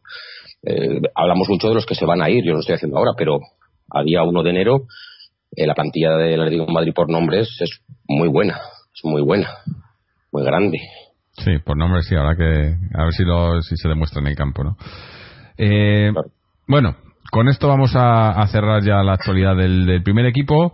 eh, 0.64 1.02
hablamos 1.16 1.50
mucho 1.50 1.68
de 1.68 1.74
los 1.76 1.86
que 1.86 1.96
se 1.96 2.06
van 2.06 2.22
a 2.22 2.30
ir, 2.30 2.46
yo 2.46 2.54
lo 2.54 2.60
estoy 2.60 2.76
haciendo 2.76 2.98
ahora, 2.98 3.12
pero 3.18 3.40
a 3.92 4.04
día 4.04 4.24
1 4.24 4.42
de 4.44 4.50
enero 4.50 4.84
eh, 5.56 5.68
la 5.68 5.74
plantilla 5.76 6.12
del 6.16 6.40
Atlético 6.40 6.66
de 6.68 6.74
Madrid 6.74 6.94
por 6.96 7.10
nombres 7.10 7.50
es 7.60 7.82
muy 8.08 8.30
buena, 8.30 8.60
es 8.94 9.02
muy 9.04 9.22
buena, 9.22 9.50
muy 10.32 10.44
grande. 10.46 10.80
Sí, 11.34 11.58
por 11.64 11.78
nombre 11.78 12.02
sí, 12.04 12.16
habrá 12.16 12.36
que. 12.38 12.76
A 12.98 13.04
ver 13.04 13.14
si, 13.14 13.24
lo, 13.24 13.62
si 13.62 13.76
se 13.76 13.88
demuestra 13.90 14.22
en 14.22 14.28
el 14.28 14.36
campo, 14.36 14.64
¿no? 14.64 14.78
Eh, 15.58 16.10
Claro. 16.14 16.30
bueno, 16.68 16.96
con 17.32 17.48
esto 17.50 17.68
vamos 17.68 17.96
a, 17.96 18.30
a 18.32 18.48
cerrar 18.48 18.82
ya 18.84 19.04
la 19.04 19.14
actualidad 19.14 19.56
del, 19.58 19.86
del 19.86 20.04
primer 20.04 20.26
equipo 20.26 20.74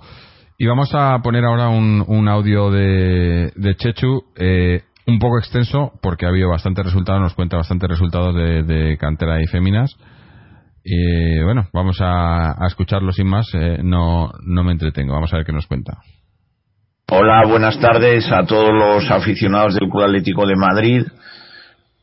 y 0.63 0.65
vamos 0.65 0.91
a 0.93 1.19
poner 1.21 1.43
ahora 1.43 1.67
un, 1.67 2.27
audio 2.29 2.71
de, 2.71 3.51
de 3.53 3.75
Chechu, 3.75 4.23
eh, 4.37 4.83
un 5.05 5.19
poco 5.19 5.37
extenso, 5.37 5.91
porque 6.01 6.25
ha 6.25 6.29
habido 6.29 6.47
bastantes 6.47 6.85
resultados, 6.85 7.21
nos 7.21 7.33
cuenta 7.33 7.57
bastantes 7.57 7.89
resultados 7.89 8.33
de, 8.33 8.63
de 8.63 8.97
cantera 8.97 9.41
y 9.41 9.47
féminas. 9.47 9.93
Y 10.81 11.43
bueno, 11.43 11.67
vamos 11.73 11.99
a, 11.99 12.63
a 12.63 12.65
escucharlo 12.67 13.11
sin 13.11 13.27
más, 13.27 13.45
eh, 13.53 13.79
no, 13.83 14.31
no 14.41 14.63
me 14.63 14.71
entretengo, 14.71 15.11
vamos 15.11 15.33
a 15.33 15.37
ver 15.37 15.45
qué 15.45 15.51
nos 15.51 15.67
cuenta. 15.67 15.97
Hola, 17.09 17.45
buenas 17.45 17.77
tardes 17.81 18.31
a 18.31 18.45
todos 18.45 18.71
los 18.71 19.11
aficionados 19.11 19.75
del 19.75 19.89
Club 19.89 20.03
Atlético 20.03 20.47
de 20.47 20.55
Madrid. 20.55 21.03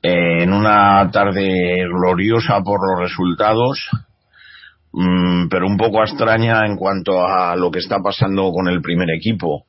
Eh, 0.02 0.43
en 0.43 0.52
una 0.52 1.10
tarde 1.10 1.86
gloriosa 1.89 2.60
por 2.62 2.78
los 2.86 3.09
resultados, 3.09 3.89
mm, 4.92 5.48
pero 5.48 5.66
un 5.66 5.76
poco 5.76 6.02
extraña 6.02 6.66
en 6.66 6.76
cuanto 6.76 7.26
a 7.26 7.56
lo 7.56 7.70
que 7.70 7.78
está 7.78 7.98
pasando 8.02 8.50
con 8.52 8.68
el 8.68 8.80
primer 8.80 9.08
equipo. 9.10 9.66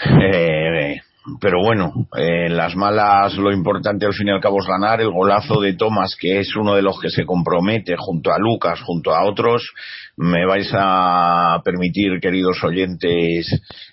Eh, 0.00 1.00
pero 1.40 1.60
bueno, 1.62 1.92
en 2.16 2.56
las 2.56 2.74
malas 2.74 3.34
lo 3.36 3.52
importante 3.52 4.06
al 4.06 4.14
fin 4.14 4.28
y 4.28 4.30
al 4.30 4.40
cabo 4.40 4.60
es 4.60 4.66
ganar. 4.66 5.00
El 5.00 5.10
golazo 5.10 5.60
de 5.60 5.74
Tomás, 5.74 6.16
que 6.18 6.40
es 6.40 6.56
uno 6.56 6.74
de 6.74 6.82
los 6.82 6.98
que 7.00 7.10
se 7.10 7.26
compromete 7.26 7.96
junto 7.98 8.32
a 8.32 8.38
Lucas, 8.38 8.80
junto 8.82 9.14
a 9.14 9.24
otros, 9.24 9.70
me 10.16 10.46
vais 10.46 10.70
a 10.74 11.60
permitir, 11.64 12.20
queridos 12.20 12.62
oyentes, 12.64 13.46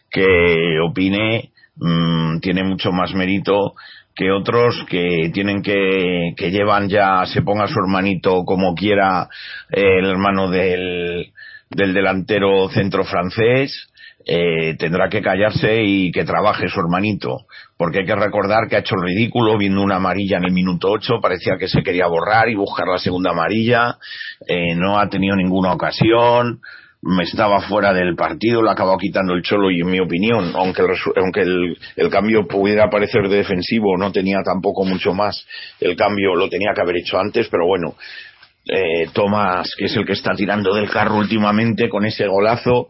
que 0.09 0.77
opine, 0.87 1.51
mm, 1.75 2.39
tiene 2.39 2.63
mucho 2.63 2.91
más 2.91 3.13
mérito 3.13 3.73
que 4.15 4.31
otros 4.31 4.85
que 4.89 5.29
tienen 5.33 5.61
que, 5.61 6.33
que 6.37 6.49
llevan 6.49 6.87
ya, 6.87 7.25
se 7.25 7.41
ponga 7.41 7.67
su 7.67 7.79
hermanito 7.79 8.45
como 8.45 8.73
quiera, 8.73 9.27
eh, 9.71 9.99
el 9.99 10.05
hermano 10.05 10.49
del, 10.49 11.33
del 11.69 11.93
delantero 11.93 12.69
centro 12.69 13.03
francés, 13.03 13.89
eh, 14.27 14.75
tendrá 14.79 15.07
que 15.09 15.21
callarse 15.21 15.83
y 15.83 16.11
que 16.11 16.23
trabaje 16.23 16.67
su 16.67 16.79
hermanito, 16.79 17.45
porque 17.77 17.99
hay 17.99 18.05
que 18.05 18.15
recordar 18.15 18.67
que 18.67 18.75
ha 18.75 18.79
hecho 18.79 18.95
el 18.95 19.03
ridículo 19.03 19.57
viendo 19.57 19.83
una 19.83 19.97
amarilla 19.97 20.37
en 20.37 20.45
el 20.45 20.51
minuto 20.51 20.89
8, 20.89 21.19
parecía 21.21 21.57
que 21.59 21.67
se 21.67 21.83
quería 21.83 22.07
borrar 22.07 22.49
y 22.49 22.55
buscar 22.55 22.87
la 22.87 22.97
segunda 22.97 23.31
amarilla, 23.31 23.97
eh, 24.47 24.73
no 24.75 24.97
ha 24.97 25.09
tenido 25.09 25.35
ninguna 25.35 25.73
ocasión, 25.73 26.61
me 27.05 27.23
estaba 27.23 27.61
fuera 27.61 27.93
del 27.93 28.15
partido, 28.15 28.63
lo 28.63 28.71
acabado 28.71 28.97
quitando 28.97 29.33
el 29.33 29.43
Cholo 29.43 29.69
y 29.69 29.81
en 29.81 29.91
mi 29.91 29.99
opinión, 29.99 30.53
aunque 30.55 30.81
el, 30.81 30.87
aunque 31.15 31.41
el, 31.41 32.09
cambio 32.09 32.47
pudiera 32.47 32.89
parecer 32.89 33.29
de 33.29 33.37
defensivo, 33.37 33.95
no 33.95 34.11
tenía 34.11 34.41
tampoco 34.43 34.83
mucho 34.85 35.13
más, 35.13 35.45
el 35.79 35.95
cambio 35.95 36.35
lo 36.35 36.49
tenía 36.49 36.71
que 36.73 36.81
haber 36.81 36.97
hecho 36.97 37.19
antes, 37.19 37.47
pero 37.49 37.67
bueno, 37.67 37.95
eh, 38.67 39.07
Tomás, 39.13 39.69
que 39.77 39.85
es 39.85 39.95
el 39.95 40.05
que 40.05 40.13
está 40.13 40.33
tirando 40.33 40.73
del 40.73 40.89
carro 40.89 41.17
últimamente 41.17 41.87
con 41.89 42.05
ese 42.05 42.25
golazo, 42.25 42.87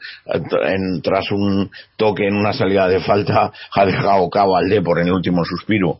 tras 1.03 1.31
un 1.31 1.69
toque 1.97 2.25
en 2.25 2.37
una 2.37 2.53
salida 2.53 2.87
de 2.87 3.01
falta, 3.01 3.51
ha 3.73 3.85
dejado 3.85 4.29
cabo 4.29 4.55
al 4.55 4.69
Depor 4.69 4.99
en 4.99 5.07
el 5.07 5.13
último 5.13 5.43
suspiro. 5.43 5.99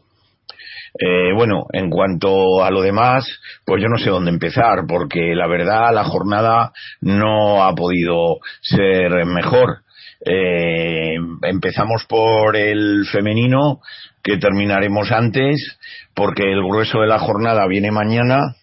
Eh, 0.98 1.34
bueno, 1.36 1.66
en 1.74 1.90
cuanto 1.90 2.64
a 2.64 2.72
lo 2.72 2.82
demás, 2.82 3.28
pues 3.66 3.82
yo 3.82 3.90
no 3.90 3.98
sé 3.98 4.10
dónde 4.10 4.32
empezar, 4.32 4.86
porque 4.88 5.36
la 5.36 5.48
verdad 5.48 5.94
la 5.94 6.06
jornada 6.06 6.72
no 7.02 7.64
ha 7.64 7.76
podido 7.76 8.38
ser 8.62 9.26
mejor. 9.26 9.82
Eh, 10.26 11.16
empezamos 11.44 12.06
por 12.08 12.56
el 12.56 13.06
femenino, 13.12 13.82
que 14.24 14.38
terminaremos 14.38 15.12
antes, 15.12 15.78
porque 16.16 16.52
el 16.52 16.64
grueso 16.64 17.02
de 17.02 17.08
la 17.08 17.20
jornada 17.20 17.68
viene 17.68 17.92
mañana. 17.92 18.56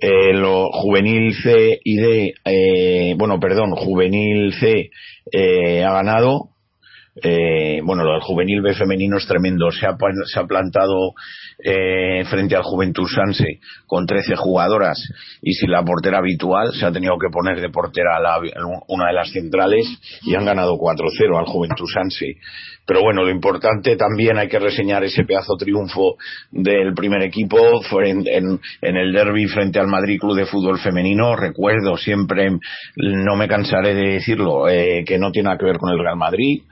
Eh, 0.00 0.32
lo 0.32 0.70
juvenil 0.72 1.34
C 1.34 1.78
y 1.84 1.96
D, 1.96 2.34
eh, 2.46 3.14
bueno, 3.18 3.38
perdón, 3.38 3.72
juvenil 3.72 4.54
C 4.54 4.90
eh, 5.30 5.84
ha 5.84 5.92
ganado 5.92 6.51
eh, 7.14 7.80
bueno, 7.84 8.04
lo 8.04 8.12
del 8.12 8.22
juvenil 8.22 8.62
B 8.62 8.72
femenino 8.72 9.18
es 9.18 9.26
tremendo. 9.26 9.70
Se 9.70 9.86
ha, 9.86 9.96
se 10.24 10.40
ha 10.40 10.44
plantado 10.44 11.12
eh, 11.58 12.24
frente 12.24 12.56
al 12.56 12.62
Juventud 12.62 13.06
Sanse 13.06 13.60
con 13.86 14.06
13 14.06 14.36
jugadoras 14.36 14.98
y 15.42 15.52
sin 15.52 15.70
la 15.70 15.84
portera 15.84 16.18
habitual 16.18 16.72
se 16.72 16.86
ha 16.86 16.92
tenido 16.92 17.18
que 17.18 17.28
poner 17.30 17.60
de 17.60 17.68
portera 17.68 18.18
la, 18.18 18.40
una 18.88 19.08
de 19.08 19.12
las 19.12 19.30
centrales 19.30 19.86
y 20.22 20.34
han 20.34 20.46
ganado 20.46 20.76
4-0 20.76 21.38
al 21.38 21.44
Juventud 21.44 21.86
Sanse. 21.92 22.36
Pero 22.86 23.02
bueno, 23.02 23.22
lo 23.22 23.30
importante 23.30 23.96
también 23.96 24.38
hay 24.38 24.48
que 24.48 24.58
reseñar 24.58 25.04
ese 25.04 25.24
pedazo 25.24 25.54
triunfo 25.56 26.16
del 26.50 26.94
primer 26.94 27.22
equipo 27.22 27.58
en 28.00 28.96
el 28.96 29.12
derby 29.12 29.46
frente 29.46 29.78
al 29.78 29.86
Madrid 29.86 30.18
Club 30.18 30.36
de 30.36 30.46
Fútbol 30.46 30.80
Femenino. 30.80 31.36
Recuerdo 31.36 31.96
siempre, 31.96 32.50
no 32.96 33.36
me 33.36 33.46
cansaré 33.46 33.94
de 33.94 34.14
decirlo, 34.14 34.68
eh, 34.68 35.04
que 35.06 35.18
no 35.18 35.30
tiene 35.30 35.48
nada 35.48 35.58
que 35.58 35.66
ver 35.66 35.78
con 35.78 35.92
el 35.92 35.98
Real 35.98 36.16
Madrid 36.16 36.62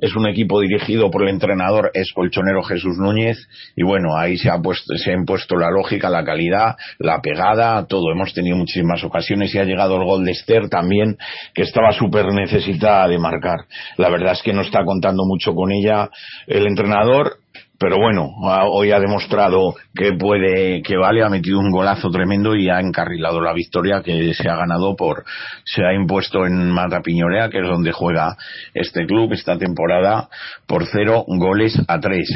es 0.00 0.14
un 0.14 0.28
equipo 0.28 0.60
dirigido 0.60 1.10
por 1.10 1.22
el 1.22 1.30
entrenador 1.30 1.90
escolchonero 1.94 2.62
Jesús 2.62 2.98
Núñez 2.98 3.48
y 3.74 3.82
bueno, 3.82 4.16
ahí 4.16 4.36
se 4.36 4.50
ha 4.50 4.58
puesto, 4.60 4.94
se 4.96 5.10
ha 5.10 5.14
impuesto 5.14 5.56
la 5.56 5.70
lógica, 5.70 6.10
la 6.10 6.24
calidad, 6.24 6.76
la 6.98 7.20
pegada, 7.22 7.86
todo. 7.86 8.12
Hemos 8.12 8.34
tenido 8.34 8.56
muchísimas 8.56 9.02
ocasiones 9.04 9.54
y 9.54 9.58
ha 9.58 9.64
llegado 9.64 9.96
el 9.96 10.04
gol 10.04 10.24
de 10.24 10.32
Esther 10.32 10.68
también, 10.68 11.16
que 11.54 11.62
estaba 11.62 11.92
súper 11.92 12.26
necesitada 12.26 13.08
de 13.08 13.18
marcar. 13.18 13.60
La 13.96 14.10
verdad 14.10 14.32
es 14.32 14.42
que 14.42 14.52
no 14.52 14.60
está 14.60 14.84
contando 14.84 15.24
mucho 15.24 15.54
con 15.54 15.72
ella 15.72 16.10
el 16.46 16.66
entrenador 16.66 17.38
pero 17.78 17.98
bueno, 17.98 18.30
hoy 18.70 18.90
ha 18.92 19.00
demostrado 19.00 19.74
que 19.94 20.12
puede, 20.12 20.82
que 20.82 20.96
vale, 20.96 21.22
ha 21.22 21.28
metido 21.28 21.58
un 21.58 21.70
golazo 21.70 22.10
tremendo 22.10 22.54
y 22.56 22.70
ha 22.70 22.80
encarrilado 22.80 23.40
la 23.40 23.52
victoria 23.52 24.02
que 24.02 24.32
se 24.34 24.48
ha 24.48 24.56
ganado 24.56 24.96
por, 24.96 25.24
se 25.64 25.84
ha 25.84 25.92
impuesto 25.92 26.46
en 26.46 26.70
Mata 26.70 27.02
Piñorea, 27.02 27.50
que 27.50 27.58
es 27.58 27.66
donde 27.66 27.92
juega 27.92 28.36
este 28.72 29.06
club 29.06 29.32
esta 29.32 29.58
temporada, 29.58 30.28
por 30.66 30.86
cero 30.86 31.24
goles 31.26 31.78
a 31.86 32.00
tres. 32.00 32.30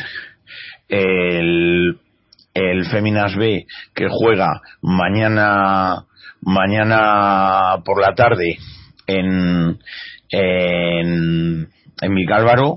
El, 0.88 1.98
el 2.52 2.84
Féminas 2.86 3.34
B 3.36 3.66
que 3.94 4.08
juega 4.10 4.60
mañana, 4.82 6.04
mañana 6.42 7.76
por 7.84 8.00
la 8.00 8.14
tarde 8.14 8.58
en, 9.06 9.78
en, 10.30 11.68
en 12.02 12.12
Micálvaro, 12.12 12.76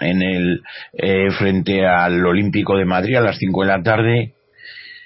en 0.00 0.22
el 0.22 0.62
eh, 0.92 1.30
frente 1.38 1.86
al 1.86 2.24
Olímpico 2.24 2.76
de 2.76 2.84
Madrid 2.84 3.16
a 3.16 3.20
las 3.20 3.38
5 3.38 3.62
de 3.62 3.66
la 3.66 3.82
tarde 3.82 4.34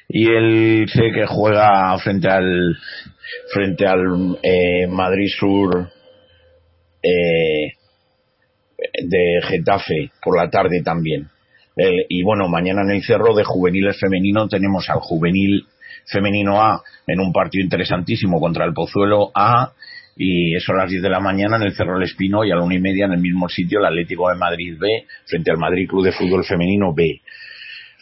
y 0.08 0.26
él 0.26 0.86
sé 0.92 1.10
que 1.14 1.26
juega 1.26 1.96
frente 1.98 2.28
al 2.28 2.76
frente 3.52 3.86
al 3.86 4.38
eh, 4.42 4.86
Madrid 4.86 5.28
Sur 5.38 5.90
eh, 7.02 7.72
de 9.04 9.40
Getafe 9.42 10.10
por 10.22 10.36
la 10.36 10.48
tarde 10.48 10.82
también. 10.82 11.28
Eh, 11.76 12.06
y 12.08 12.22
bueno 12.22 12.48
mañana 12.48 12.82
en 12.82 12.90
el 12.90 13.02
cerro 13.02 13.34
de 13.34 13.44
juveniles 13.44 13.98
femenino 14.00 14.48
tenemos 14.48 14.88
al 14.90 14.98
juvenil 14.98 15.66
femenino 16.06 16.60
A 16.60 16.82
en 17.06 17.20
un 17.20 17.32
partido 17.32 17.62
interesantísimo 17.62 18.40
contra 18.40 18.64
el 18.64 18.72
Pozuelo 18.72 19.30
A 19.34 19.72
y 20.20 20.56
eso 20.56 20.72
a 20.72 20.78
las 20.78 20.90
10 20.90 21.00
de 21.00 21.10
la 21.10 21.20
mañana 21.20 21.56
en 21.56 21.62
el 21.62 21.72
Cerro 21.72 21.94
del 21.94 22.02
Espino 22.02 22.44
y 22.44 22.50
a 22.50 22.56
la 22.56 22.64
una 22.64 22.74
y 22.74 22.80
media 22.80 23.06
en 23.06 23.12
el 23.12 23.20
mismo 23.20 23.48
sitio 23.48 23.78
el 23.78 23.86
Atlético 23.86 24.28
de 24.28 24.34
Madrid 24.34 24.76
B 24.76 25.06
frente 25.24 25.52
al 25.52 25.58
Madrid 25.58 25.88
Club 25.88 26.04
de 26.04 26.12
Fútbol 26.12 26.44
Femenino 26.44 26.92
B. 26.92 27.20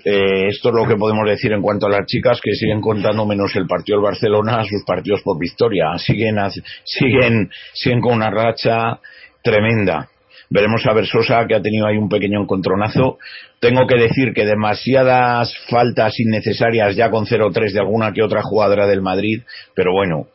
Eh, 0.02 0.48
esto 0.48 0.70
es 0.70 0.74
lo 0.74 0.88
que 0.88 0.97
podemos 0.97 1.28
decir 1.28 1.52
en 1.52 1.60
cuanto 1.60 1.86
a 1.86 1.90
las 1.90 2.06
chicas 2.06 2.40
que 2.43 2.55
siguen 2.55 2.80
contando 2.80 3.26
menos 3.26 3.55
el 3.56 3.66
partido 3.66 3.98
del 3.98 4.05
Barcelona 4.05 4.64
sus 4.64 4.82
partidos 4.86 5.20
por 5.22 5.38
victoria. 5.38 5.98
Siguen, 5.98 6.36
siguen, 6.84 7.51
siguen 7.74 8.01
con 8.01 8.14
una 8.14 8.30
racha 8.30 8.98
tremenda. 9.43 10.09
Veremos 10.48 10.86
a 10.86 10.94
ver 10.94 11.06
Sosa, 11.06 11.44
que 11.47 11.56
ha 11.56 11.60
tenido 11.60 11.86
ahí 11.86 11.98
un 11.98 12.09
pequeño 12.09 12.40
encontronazo. 12.40 13.18
Tengo 13.60 13.86
que 13.86 13.97
decir 13.97 14.32
que 14.32 14.47
demasiadas 14.47 15.52
faltas 15.68 16.14
innecesarias 16.18 16.94
ya 16.94 17.10
con 17.10 17.26
0-3 17.26 17.72
de 17.72 17.80
alguna 17.80 18.12
que 18.12 18.22
otra 18.22 18.43
jugadora 18.43 18.86
del 18.86 19.02
Madrid, 19.02 19.43
pero 19.74 19.93
bueno, 19.93 20.28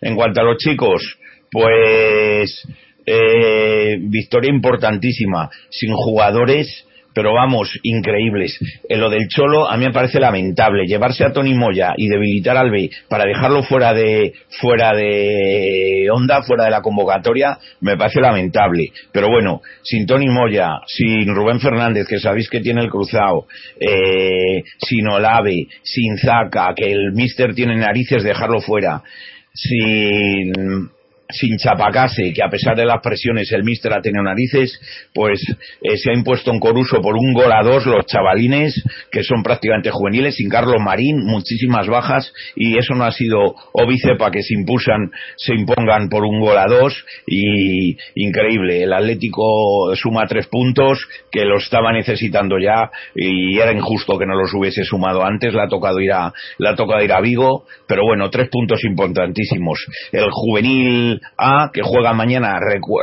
en 0.00 0.16
cuanto 0.16 0.40
a 0.40 0.44
los 0.44 0.56
chicos, 0.56 1.18
pues 1.50 2.66
eh, 3.06 3.98
victoria 4.00 4.50
importantísima, 4.50 5.50
sin 5.70 5.92
jugadores, 5.92 6.86
pero 7.12 7.32
vamos, 7.34 7.76
increíbles. 7.82 8.56
En 8.88 9.00
lo 9.00 9.10
del 9.10 9.26
Cholo 9.28 9.68
a 9.68 9.76
mí 9.76 9.84
me 9.84 9.92
parece 9.92 10.20
lamentable 10.20 10.84
llevarse 10.86 11.24
a 11.24 11.32
Tony 11.32 11.54
Moya 11.54 11.92
y 11.96 12.08
debilitar 12.08 12.56
al 12.56 12.70
B 12.70 12.88
para 13.08 13.24
dejarlo 13.24 13.64
fuera 13.64 13.92
de 13.92 14.32
fuera 14.60 14.92
de 14.94 16.08
onda, 16.12 16.42
fuera 16.42 16.64
de 16.64 16.70
la 16.70 16.82
convocatoria, 16.82 17.58
me 17.80 17.96
parece 17.96 18.20
lamentable. 18.20 18.92
Pero 19.12 19.28
bueno, 19.28 19.60
sin 19.82 20.06
Tony 20.06 20.28
Moya, 20.28 20.68
sin 20.86 21.34
Rubén 21.34 21.58
Fernández, 21.58 22.06
que 22.06 22.20
sabéis 22.20 22.48
que 22.48 22.60
tiene 22.60 22.82
el 22.82 22.90
cruzado, 22.90 23.46
eh, 23.80 24.62
sin 24.78 25.08
Olave, 25.08 25.66
sin 25.82 26.16
Zaca, 26.16 26.72
que 26.76 26.92
el 26.92 27.12
Mister 27.12 27.54
tiene 27.54 27.76
narices 27.76 28.22
dejarlo 28.22 28.60
fuera 28.60 29.02
sin 29.54 30.90
sin 31.32 31.56
Chapacase, 31.58 32.32
que 32.34 32.42
a 32.42 32.48
pesar 32.48 32.76
de 32.76 32.84
las 32.84 33.00
presiones 33.02 33.50
el 33.52 33.64
míster 33.64 33.92
ha 33.92 34.00
tenido 34.00 34.22
narices, 34.22 34.80
pues 35.14 35.40
eh, 35.82 35.96
se 35.96 36.10
ha 36.10 36.14
impuesto 36.14 36.52
en 36.52 36.60
Coruso 36.60 37.00
por 37.00 37.14
un 37.16 37.32
gol 37.32 37.52
a 37.52 37.62
dos 37.62 37.86
los 37.86 38.06
chavalines, 38.06 38.82
que 39.10 39.22
son 39.22 39.42
prácticamente 39.42 39.90
juveniles, 39.90 40.36
sin 40.36 40.48
Carlos 40.48 40.76
Marín, 40.80 41.24
muchísimas 41.24 41.86
bajas, 41.86 42.32
y 42.56 42.76
eso 42.76 42.94
no 42.94 43.04
ha 43.04 43.12
sido 43.12 43.54
óbice 43.72 44.14
para 44.18 44.30
que 44.30 44.42
se 44.42 44.54
impulsan, 44.54 45.10
se 45.36 45.54
impongan 45.54 46.08
por 46.08 46.24
un 46.24 46.40
gol 46.40 46.58
a 46.58 46.66
dos, 46.66 47.04
y 47.26 47.96
increíble, 48.14 48.82
el 48.82 48.92
Atlético 48.92 49.94
suma 49.94 50.26
tres 50.26 50.46
puntos, 50.46 51.06
que 51.30 51.44
lo 51.44 51.58
estaba 51.58 51.92
necesitando 51.92 52.58
ya, 52.58 52.90
y 53.14 53.58
era 53.58 53.72
injusto 53.72 54.18
que 54.18 54.26
no 54.26 54.34
los 54.34 54.52
hubiese 54.54 54.84
sumado 54.84 55.24
antes, 55.24 55.54
le 55.54 55.62
ha 55.62 55.68
tocado 55.68 56.00
ir 56.00 56.12
a, 56.12 56.32
le 56.58 56.68
ha 56.68 56.74
tocado 56.74 57.02
ir 57.02 57.12
a 57.12 57.20
Vigo, 57.20 57.64
pero 57.86 58.02
bueno, 58.04 58.30
tres 58.30 58.48
puntos 58.48 58.84
importantísimos. 58.84 59.86
El 60.12 60.30
juvenil 60.30 61.19
a, 61.36 61.70
que 61.72 61.82
juega 61.82 62.12
mañana, 62.12 62.58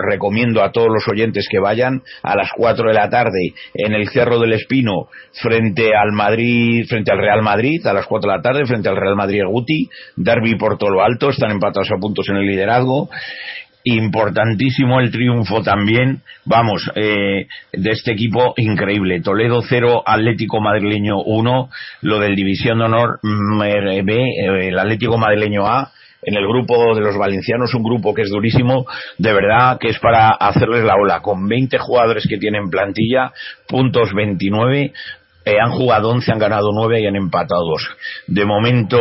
recomiendo 0.07 0.63
a 0.63 0.71
todos 0.71 0.89
los 0.89 1.07
oyentes 1.07 1.47
que 1.49 1.59
vayan 1.59 2.01
a 2.23 2.35
las 2.35 2.51
4 2.55 2.87
de 2.87 2.93
la 2.93 3.09
tarde 3.09 3.53
en 3.73 3.93
el 3.93 4.09
Cerro 4.09 4.39
del 4.39 4.53
Espino 4.53 5.07
frente 5.41 5.95
al 5.95 6.11
Madrid, 6.11 6.85
frente 6.87 7.11
al 7.11 7.19
Real 7.19 7.41
Madrid, 7.41 7.85
a 7.85 7.93
las 7.93 8.05
4 8.05 8.29
de 8.29 8.37
la 8.37 8.41
tarde 8.41 8.65
frente 8.65 8.89
al 8.89 8.97
Real 8.97 9.15
Madrid 9.15 9.41
Guti, 9.47 9.89
derby 10.15 10.55
por 10.55 10.77
todo 10.77 10.91
lo 10.91 11.03
alto, 11.03 11.29
están 11.29 11.51
empatados 11.51 11.91
a 11.91 11.99
puntos 11.99 12.27
en 12.29 12.37
el 12.37 12.45
liderazgo 12.45 13.09
importantísimo 13.87 14.99
el 14.99 15.11
triunfo 15.11 15.61
también, 15.61 16.21
vamos, 16.43 16.91
eh, 16.95 17.47
de 17.71 17.91
este 17.91 18.11
equipo 18.11 18.53
increíble. 18.57 19.21
Toledo 19.21 19.61
0, 19.61 20.03
Atlético 20.05 20.59
Madrileño 20.59 21.21
1, 21.25 21.69
lo 22.01 22.19
del 22.19 22.35
División 22.35 22.79
de 22.79 22.85
Honor 22.85 23.19
B, 23.23 24.13
eh, 24.13 24.67
el 24.67 24.77
Atlético 24.77 25.17
Madrileño 25.17 25.65
A, 25.65 25.91
en 26.21 26.35
el 26.35 26.47
grupo 26.47 26.95
de 26.95 27.01
los 27.01 27.17
valencianos, 27.17 27.73
un 27.73 27.83
grupo 27.83 28.13
que 28.13 28.23
es 28.23 28.29
durísimo, 28.29 28.85
de 29.17 29.33
verdad 29.33 29.77
que 29.79 29.89
es 29.89 29.99
para 29.99 30.29
hacerles 30.29 30.83
la 30.83 30.95
ola, 30.95 31.21
con 31.21 31.47
20 31.47 31.77
jugadores 31.77 32.25
que 32.27 32.37
tienen 32.37 32.69
plantilla, 32.69 33.31
puntos 33.67 34.13
29, 34.13 34.93
eh, 35.47 35.61
han 35.61 35.71
jugado 35.71 36.09
11, 36.09 36.29
han 36.29 36.39
ganado 36.39 36.71
9 36.73 36.99
y 36.99 37.07
han 37.07 37.15
empatado 37.15 37.61
2. 37.69 37.89
De 38.27 38.43
momento 38.43 38.97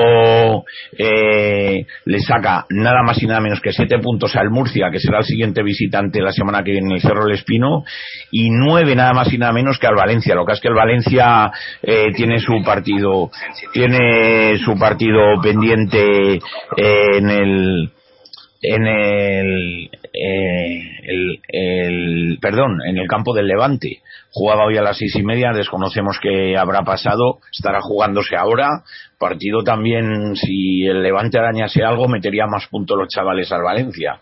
eh, 0.97 1.85
le 2.05 2.21
saca 2.21 2.67
nada 2.71 3.03
más 3.03 3.21
y 3.21 3.27
nada 3.27 3.41
menos 3.41 3.61
que 3.61 3.73
7 3.73 3.99
puntos 3.99 4.37
al 4.37 4.51
Murcia, 4.51 4.91
que 4.93 5.01
será 5.01 5.19
el 5.19 5.25
siguiente 5.25 5.65
visitante 5.65 6.23
la 6.23 6.31
semana 6.31 6.63
que 6.63 6.71
viene 6.71 6.87
en 6.87 6.95
el 6.95 7.01
Cerro 7.01 7.25
del 7.25 7.35
Espino, 7.35 7.83
y 8.31 8.51
9 8.51 8.95
nada 8.95 9.13
más 9.13 9.33
y 9.33 9.39
nada 9.39 9.53
menos 9.53 9.81
que 9.81 9.89
al 9.89 9.97
Valencia. 9.97 10.37
Lo 10.37 10.47
que 10.47 10.53
es 10.53 10.61
que 10.61 10.69
el 10.69 10.75
Valencia 10.75 11.51
eh, 11.83 12.13
tiene 12.15 12.39
su 12.39 12.63
partido, 12.65 13.29
tiene 13.73 14.57
su 14.59 14.79
partido 14.79 15.41
pendiente 15.43 16.37
eh, 16.37 16.41
en 17.17 17.29
el 17.29 17.91
en 18.63 18.87
el, 18.87 19.91
eh, 20.17 20.91
el, 21.05 21.41
el, 21.49 22.39
perdón, 22.41 22.79
en 22.87 22.97
el 22.99 23.07
campo 23.07 23.35
del 23.35 23.47
Levante. 23.47 24.01
Jugaba 24.31 24.65
hoy 24.65 24.77
a 24.77 24.83
las 24.83 24.99
seis 24.99 25.15
y 25.17 25.23
media, 25.23 25.53
desconocemos 25.53 26.19
qué 26.21 26.57
habrá 26.57 26.83
pasado, 26.83 27.41
estará 27.53 27.81
jugándose 27.81 28.37
ahora. 28.37 28.83
Partido 29.19 29.63
también, 29.63 30.37
si 30.37 30.87
el 30.87 31.03
Levante 31.03 31.39
arañase 31.39 31.83
algo, 31.83 32.09
metería 32.09 32.47
más 32.47 32.67
puntos 32.67 32.99
los 32.99 33.09
chavales 33.09 33.51
al 33.53 33.63
Valencia. 33.63 34.21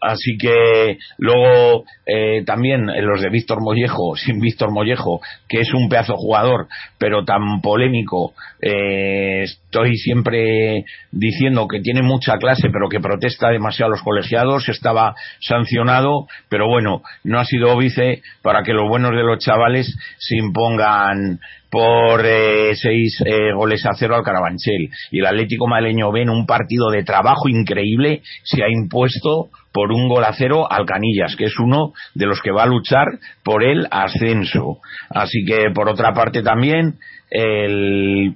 Así 0.00 0.38
que 0.38 0.98
luego 1.18 1.84
eh, 2.06 2.42
también 2.46 2.86
los 2.86 3.20
de 3.20 3.28
Víctor 3.28 3.60
Mollejo, 3.60 4.16
sin 4.16 4.40
Víctor 4.40 4.72
Mollejo, 4.72 5.20
que 5.48 5.60
es 5.60 5.72
un 5.74 5.88
pedazo 5.88 6.16
jugador, 6.16 6.68
pero 6.98 7.24
tan 7.24 7.60
polémico, 7.60 8.32
eh, 8.62 9.42
estoy 9.42 9.96
siempre 9.96 10.84
diciendo 11.12 11.68
que 11.68 11.80
tiene 11.80 12.02
mucha 12.02 12.38
clase, 12.38 12.68
pero 12.72 12.88
que 12.88 13.00
protesta 13.00 13.50
demasiado 13.50 13.92
a 13.92 13.96
los 13.96 14.02
colegiados, 14.02 14.68
estaba 14.68 15.14
sancionado, 15.40 16.26
pero 16.48 16.66
bueno, 16.66 17.02
no 17.24 17.38
ha 17.38 17.44
sido 17.44 17.76
vice 17.76 18.22
para 18.42 18.62
que 18.62 18.72
los 18.72 18.88
buenos 18.88 19.10
de 19.10 19.22
los 19.22 19.38
chavales 19.38 19.96
se 20.18 20.36
impongan 20.36 21.40
por 21.70 22.26
eh, 22.26 22.74
seis 22.74 23.22
eh, 23.24 23.52
goles 23.54 23.86
a 23.86 23.94
cero 23.94 24.16
al 24.16 24.24
Carabanchel. 24.24 24.90
Y 25.10 25.20
el 25.20 25.26
Atlético 25.26 25.68
Madrileño 25.68 26.10
ve 26.10 26.22
en 26.22 26.30
un 26.30 26.44
partido 26.44 26.90
de 26.90 27.04
trabajo 27.04 27.48
increíble, 27.48 28.22
se 28.42 28.62
ha 28.64 28.68
impuesto 28.68 29.50
por 29.72 29.92
un 29.92 30.08
gol 30.08 30.24
a 30.24 30.32
cero 30.32 30.66
al 30.70 30.84
Canillas, 30.84 31.36
que 31.36 31.44
es 31.44 31.58
uno 31.58 31.92
de 32.14 32.26
los 32.26 32.40
que 32.42 32.50
va 32.50 32.64
a 32.64 32.66
luchar 32.66 33.06
por 33.44 33.62
el 33.62 33.86
ascenso. 33.90 34.78
Así 35.10 35.44
que, 35.44 35.70
por 35.72 35.88
otra 35.88 36.12
parte, 36.12 36.42
también 36.42 36.96
el, 37.30 38.34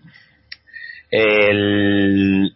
el, 1.11 2.53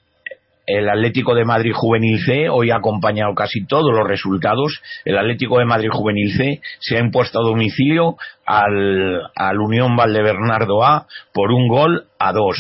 el 0.69 0.89
Atlético 0.89 1.35
de 1.35 1.47
Madrid 1.47 1.73
Juvenil 1.75 2.21
C 2.21 2.51
hoy 2.51 2.71
ha 2.71 2.77
acompañado 2.77 3.35
casi 3.35 3.65
todos 3.65 3.91
los 3.91 4.07
resultados. 4.07 4.83
El 5.07 5.17
Atlético 5.17 5.59
de 5.59 5.65
Madrid 5.65 5.89
Juvenil 5.91 6.37
C 6.37 6.61
se 6.79 6.97
ha 6.97 7.01
impuesto 7.01 7.41
a 7.41 7.43
domicilio 7.43 8.17
al, 8.45 9.23
al 9.35 9.61
Unión 9.61 9.97
Valdebernardo 9.97 10.85
A 10.85 11.07
por 11.33 11.53
un 11.53 11.69
gol 11.69 12.05
a 12.19 12.33
dos. 12.35 12.59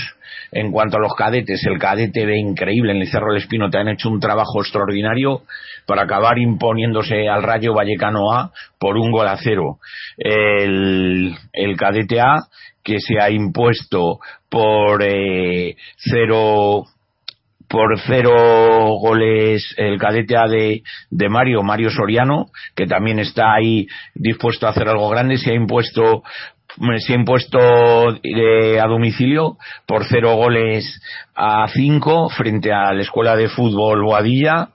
En 0.51 0.73
cuanto 0.73 0.97
a 0.97 1.01
los 1.01 1.15
cadetes, 1.15 1.63
el 1.67 1.79
cadete 1.79 2.25
B 2.25 2.39
increíble 2.39 2.93
en 2.93 3.03
el 3.03 3.09
Cerro 3.09 3.29
del 3.29 3.43
Espino 3.43 3.69
te 3.69 3.77
han 3.77 3.89
hecho 3.89 4.09
un 4.09 4.21
trabajo 4.21 4.63
extraordinario 4.63 5.43
para 5.87 6.05
acabar 6.05 6.39
imponiéndose 6.39 7.29
al 7.29 7.43
Rayo 7.43 7.75
Vallecano 7.75 8.33
A 8.33 8.53
por 8.79 8.97
un 8.97 9.11
gol 9.11 9.29
a 9.29 9.37
cero. 9.37 9.79
El, 10.17 11.35
el 11.53 11.77
cadete 11.77 12.21
A 12.21 12.37
que 12.83 13.01
se 13.01 13.21
ha 13.21 13.31
impuesto 13.31 14.19
por 14.49 15.03
eh, 15.03 15.77
cero 15.99 16.87
por 17.69 17.99
cero 18.07 18.33
goles 19.01 19.75
el 19.77 19.99
cadete 19.99 20.37
A 20.37 20.47
de, 20.49 20.83
de 21.11 21.29
Mario, 21.29 21.63
Mario 21.63 21.91
Soriano, 21.91 22.47
que 22.75 22.87
también 22.87 23.19
está 23.19 23.55
ahí 23.55 23.87
dispuesto 24.15 24.67
a 24.67 24.71
hacer 24.71 24.89
algo 24.89 25.09
grande, 25.09 25.39
se 25.39 25.51
ha 25.51 25.55
impuesto 25.55 26.23
se 26.99 27.13
ha 27.13 27.17
impuesto 27.17 27.59
eh, 28.23 28.79
a 28.79 28.87
domicilio 28.87 29.57
por 29.87 30.05
cero 30.05 30.37
goles 30.37 31.01
a 31.35 31.67
cinco 31.69 32.29
frente 32.29 32.73
a 32.73 32.93
la 32.93 33.03
escuela 33.03 33.37
de 33.37 33.49
fútbol 33.49 34.03
Boadilla 34.05 34.69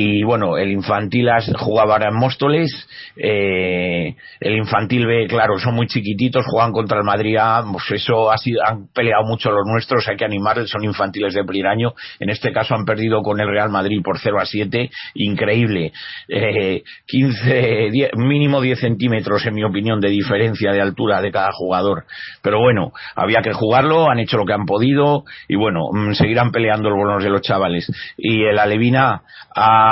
y 0.00 0.22
bueno, 0.22 0.56
el 0.56 0.70
infantil 0.70 1.28
jugaba 1.56 1.96
en 1.96 2.14
Móstoles, 2.14 2.70
eh, 3.16 4.14
el 4.38 4.56
infantil 4.56 5.06
B, 5.06 5.26
claro, 5.26 5.58
son 5.58 5.74
muy 5.74 5.88
chiquititos, 5.88 6.46
juegan 6.46 6.70
contra 6.70 6.98
el 6.98 7.04
Madrid 7.04 7.36
A, 7.36 7.64
pues 7.72 7.90
eso 7.90 8.30
ha 8.30 8.38
sido, 8.38 8.62
han 8.64 8.86
peleado 8.94 9.24
mucho 9.24 9.50
los 9.50 9.66
nuestros, 9.66 10.06
hay 10.06 10.16
que 10.16 10.24
animarles, 10.24 10.70
son 10.70 10.84
infantiles 10.84 11.34
de 11.34 11.42
primer 11.42 11.66
año, 11.66 11.94
en 12.20 12.30
este 12.30 12.52
caso 12.52 12.76
han 12.76 12.84
perdido 12.84 13.22
con 13.22 13.40
el 13.40 13.48
Real 13.48 13.70
Madrid 13.70 14.00
por 14.04 14.18
0 14.20 14.38
a 14.40 14.46
7, 14.46 14.88
increíble, 15.14 15.92
eh, 16.28 16.84
15, 17.06 17.88
10, 17.90 18.10
mínimo 18.18 18.60
10 18.60 18.78
centímetros 18.78 19.44
en 19.46 19.54
mi 19.54 19.64
opinión 19.64 20.00
de 20.00 20.10
diferencia 20.10 20.70
de 20.70 20.80
altura 20.80 21.20
de 21.20 21.32
cada 21.32 21.50
jugador, 21.52 22.04
pero 22.40 22.60
bueno, 22.60 22.92
había 23.16 23.42
que 23.42 23.52
jugarlo, 23.52 24.08
han 24.08 24.20
hecho 24.20 24.36
lo 24.36 24.46
que 24.46 24.52
han 24.52 24.64
podido 24.64 25.24
y 25.48 25.56
bueno, 25.56 25.88
mm, 25.92 26.12
seguirán 26.12 26.52
peleando 26.52 26.88
los 26.88 26.98
bonos 26.98 27.24
de 27.24 27.30
los 27.30 27.42
chavales. 27.42 27.90
Y 28.16 28.44
el 28.44 28.58
Alevina 28.58 29.22
ha 29.54 29.87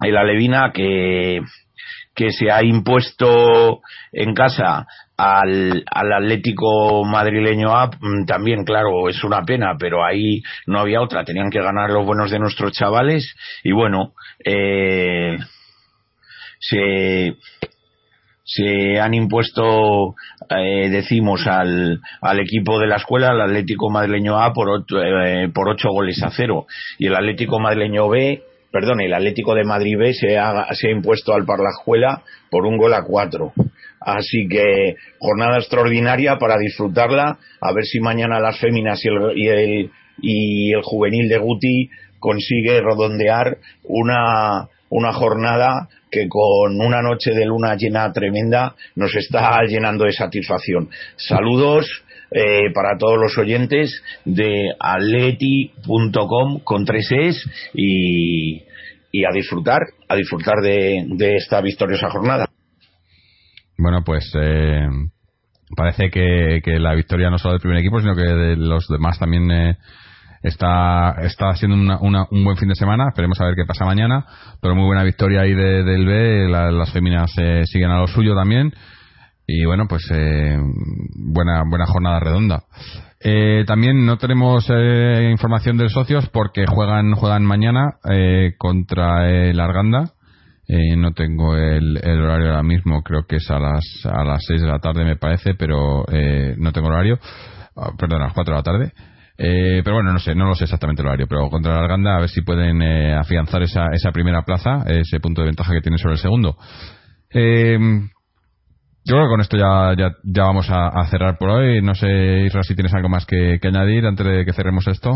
el 0.00 0.16
Alevina 0.16 0.72
que, 0.72 1.40
que 2.14 2.30
se 2.32 2.50
ha 2.50 2.62
impuesto 2.62 3.80
en 4.12 4.34
casa 4.34 4.86
al, 5.16 5.84
al 5.90 6.12
Atlético 6.12 7.04
madrileño 7.04 7.76
A, 7.76 7.86
mm, 7.86 8.24
también, 8.26 8.64
claro, 8.64 9.08
es 9.08 9.22
una 9.24 9.42
pena, 9.44 9.76
pero 9.78 10.04
ahí 10.04 10.42
no 10.66 10.80
había 10.80 11.00
otra, 11.00 11.24
tenían 11.24 11.50
que 11.50 11.62
ganar 11.62 11.90
los 11.90 12.04
buenos 12.04 12.30
de 12.30 12.38
nuestros 12.38 12.72
chavales 12.72 13.34
y 13.62 13.72
bueno, 13.72 14.14
eh, 14.44 15.38
se, 16.58 17.36
se 18.44 19.00
han 19.00 19.14
impuesto, 19.14 20.14
eh, 20.50 20.88
decimos, 20.90 21.46
al, 21.46 22.00
al, 22.20 22.40
equipo 22.40 22.78
de 22.78 22.86
la 22.86 22.96
escuela, 22.96 23.30
al 23.30 23.40
Atlético 23.40 23.90
madrileño 23.90 24.38
A, 24.38 24.52
por, 24.52 24.68
ocho, 24.68 25.02
eh, 25.02 25.48
por 25.54 25.68
ocho 25.68 25.90
goles 25.90 26.22
a 26.22 26.30
cero. 26.30 26.66
Y 26.98 27.06
el 27.06 27.14
Atlético 27.14 27.58
madrileño 27.58 28.08
B 28.08 28.42
perdón, 28.72 29.00
el 29.02 29.12
Atlético 29.12 29.54
de 29.54 29.64
Madrid 29.64 29.96
B 29.98 30.14
se 30.14 30.38
ha, 30.38 30.66
se 30.72 30.88
ha 30.88 30.90
impuesto 30.90 31.34
al 31.34 31.44
Parlajuela 31.44 32.22
por 32.50 32.64
un 32.66 32.78
gol 32.78 32.94
a 32.94 33.04
cuatro. 33.04 33.52
Así 34.00 34.48
que 34.48 34.96
jornada 35.20 35.58
extraordinaria 35.58 36.38
para 36.38 36.58
disfrutarla, 36.58 37.38
a 37.60 37.72
ver 37.72 37.84
si 37.84 38.00
mañana 38.00 38.40
las 38.40 38.58
féminas 38.58 39.00
y 39.04 39.08
el, 39.08 39.38
y 39.38 39.48
el, 39.48 39.90
y 40.20 40.72
el 40.72 40.82
juvenil 40.82 41.28
de 41.28 41.38
Guti 41.38 41.90
consigue 42.18 42.80
redondear 42.80 43.58
una, 43.84 44.68
una 44.88 45.12
jornada 45.12 45.88
que 46.10 46.28
con 46.28 46.80
una 46.80 47.02
noche 47.02 47.32
de 47.32 47.46
luna 47.46 47.76
llena 47.76 48.12
tremenda 48.12 48.74
nos 48.96 49.14
está 49.14 49.62
llenando 49.64 50.04
de 50.04 50.12
satisfacción. 50.12 50.88
Saludos 51.16 51.86
eh, 52.34 52.72
para 52.74 52.96
todos 52.98 53.18
los 53.20 53.36
oyentes 53.38 54.02
de 54.24 54.70
atleti.com 54.78 56.60
con 56.64 56.84
tres 56.84 57.08
es 57.10 57.50
y, 57.74 58.62
y, 59.12 59.24
a 59.24 59.30
disfrutar, 59.32 59.82
a 60.08 60.16
disfrutar 60.16 60.56
de, 60.62 61.04
de, 61.08 61.36
esta 61.36 61.60
victoriosa 61.60 62.10
jornada. 62.10 62.46
Bueno, 63.76 64.02
pues 64.04 64.32
eh, 64.34 64.86
parece 65.76 66.10
que, 66.10 66.60
que, 66.64 66.78
la 66.78 66.94
victoria 66.94 67.30
no 67.30 67.38
solo 67.38 67.52
del 67.52 67.60
primer 67.60 67.78
equipo, 67.78 68.00
sino 68.00 68.14
que 68.14 68.22
de 68.22 68.56
los 68.56 68.86
demás 68.88 69.18
también 69.18 69.50
eh, 69.50 69.76
está, 70.42 71.16
está 71.22 71.54
siendo 71.54 71.76
una, 71.76 71.98
una, 72.00 72.26
un 72.30 72.44
buen 72.44 72.56
fin 72.56 72.68
de 72.68 72.74
semana. 72.74 73.08
Esperemos 73.08 73.40
a 73.40 73.46
ver 73.46 73.54
qué 73.56 73.64
pasa 73.66 73.84
mañana. 73.84 74.24
Pero 74.60 74.74
muy 74.74 74.86
buena 74.86 75.04
victoria 75.04 75.42
ahí 75.42 75.54
de, 75.54 75.82
del 75.84 76.06
B. 76.06 76.48
La, 76.48 76.70
las 76.70 76.92
féminas 76.92 77.30
eh, 77.38 77.62
siguen 77.64 77.90
a 77.90 77.98
lo 77.98 78.06
suyo 78.06 78.34
también 78.34 78.72
y 79.46 79.64
bueno 79.64 79.86
pues 79.88 80.02
eh, 80.10 80.58
buena 81.14 81.62
buena 81.68 81.86
jornada 81.86 82.20
redonda. 82.20 82.64
Eh, 83.24 83.64
también 83.66 84.04
no 84.04 84.18
tenemos 84.18 84.66
eh, 84.68 85.28
información 85.30 85.76
de 85.76 85.88
socios 85.88 86.28
porque 86.30 86.66
juegan 86.66 87.14
juegan 87.14 87.44
mañana 87.44 87.96
eh, 88.10 88.54
contra 88.58 89.30
el 89.30 89.60
Arganda. 89.60 90.12
Eh, 90.66 90.96
no 90.96 91.12
tengo 91.12 91.56
el, 91.56 91.98
el, 92.02 92.22
horario 92.22 92.50
ahora 92.50 92.62
mismo 92.62 93.02
creo 93.02 93.26
que 93.26 93.36
es 93.36 93.50
a 93.50 93.58
las 93.58 93.84
a 94.04 94.24
las 94.24 94.44
6 94.46 94.62
de 94.62 94.68
la 94.68 94.78
tarde 94.78 95.04
me 95.04 95.16
parece 95.16 95.54
pero 95.54 96.04
no 96.56 96.72
tengo 96.72 96.88
horario. 96.88 97.18
Oh, 97.74 97.94
perdón 97.96 98.22
a 98.22 98.26
las 98.26 98.34
4 98.34 98.54
de 98.54 98.58
la 98.58 98.62
tarde. 98.62 98.92
Pero 99.36 99.94
bueno, 99.94 100.12
no 100.12 100.20
sé, 100.20 100.36
no 100.36 100.46
lo 100.46 100.54
sé 100.54 100.64
exactamente 100.64 101.02
el 101.02 101.08
horario, 101.08 101.26
pero 101.28 101.48
contra 101.50 101.72
el 101.72 101.82
Arganda 101.82 102.16
a 102.16 102.20
ver 102.20 102.28
si 102.28 102.42
pueden 102.42 102.80
afianzar 103.12 103.62
esa, 103.62 103.86
esa 103.92 104.12
primera 104.12 104.42
plaza, 104.42 104.84
ese 104.86 105.18
punto 105.18 105.40
de 105.40 105.46
ventaja 105.46 105.72
que 105.72 105.80
tiene 105.80 105.98
sobre 105.98 106.14
el 106.14 106.20
segundo. 106.20 106.56
Eh, 107.34 107.78
yo 109.04 109.16
creo 109.16 109.26
que 109.26 109.30
con 109.30 109.40
esto 109.40 109.56
ya, 109.56 109.94
ya, 109.98 110.16
ya 110.22 110.42
vamos 110.44 110.70
a, 110.70 110.88
a, 110.88 111.06
cerrar 111.06 111.36
por 111.38 111.50
hoy. 111.50 111.82
No 111.82 111.94
sé, 111.94 112.42
Isra, 112.46 112.62
si 112.62 112.74
tienes 112.74 112.94
algo 112.94 113.08
más 113.08 113.26
que, 113.26 113.58
que, 113.60 113.68
añadir 113.68 114.06
antes 114.06 114.24
de 114.24 114.44
que 114.44 114.52
cerremos 114.52 114.86
esto. 114.86 115.10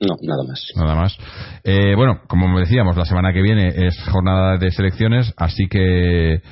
No, 0.00 0.14
nada 0.22 0.42
más. 0.48 0.72
Nada 0.74 0.94
más. 0.94 1.18
Eh, 1.64 1.94
bueno, 1.96 2.20
como 2.28 2.58
decíamos, 2.58 2.96
la 2.96 3.04
semana 3.04 3.32
que 3.32 3.42
viene 3.42 3.68
es 3.68 3.98
jornada 4.10 4.56
de 4.56 4.70
selecciones, 4.70 5.34
así 5.36 5.68
que 5.68 6.42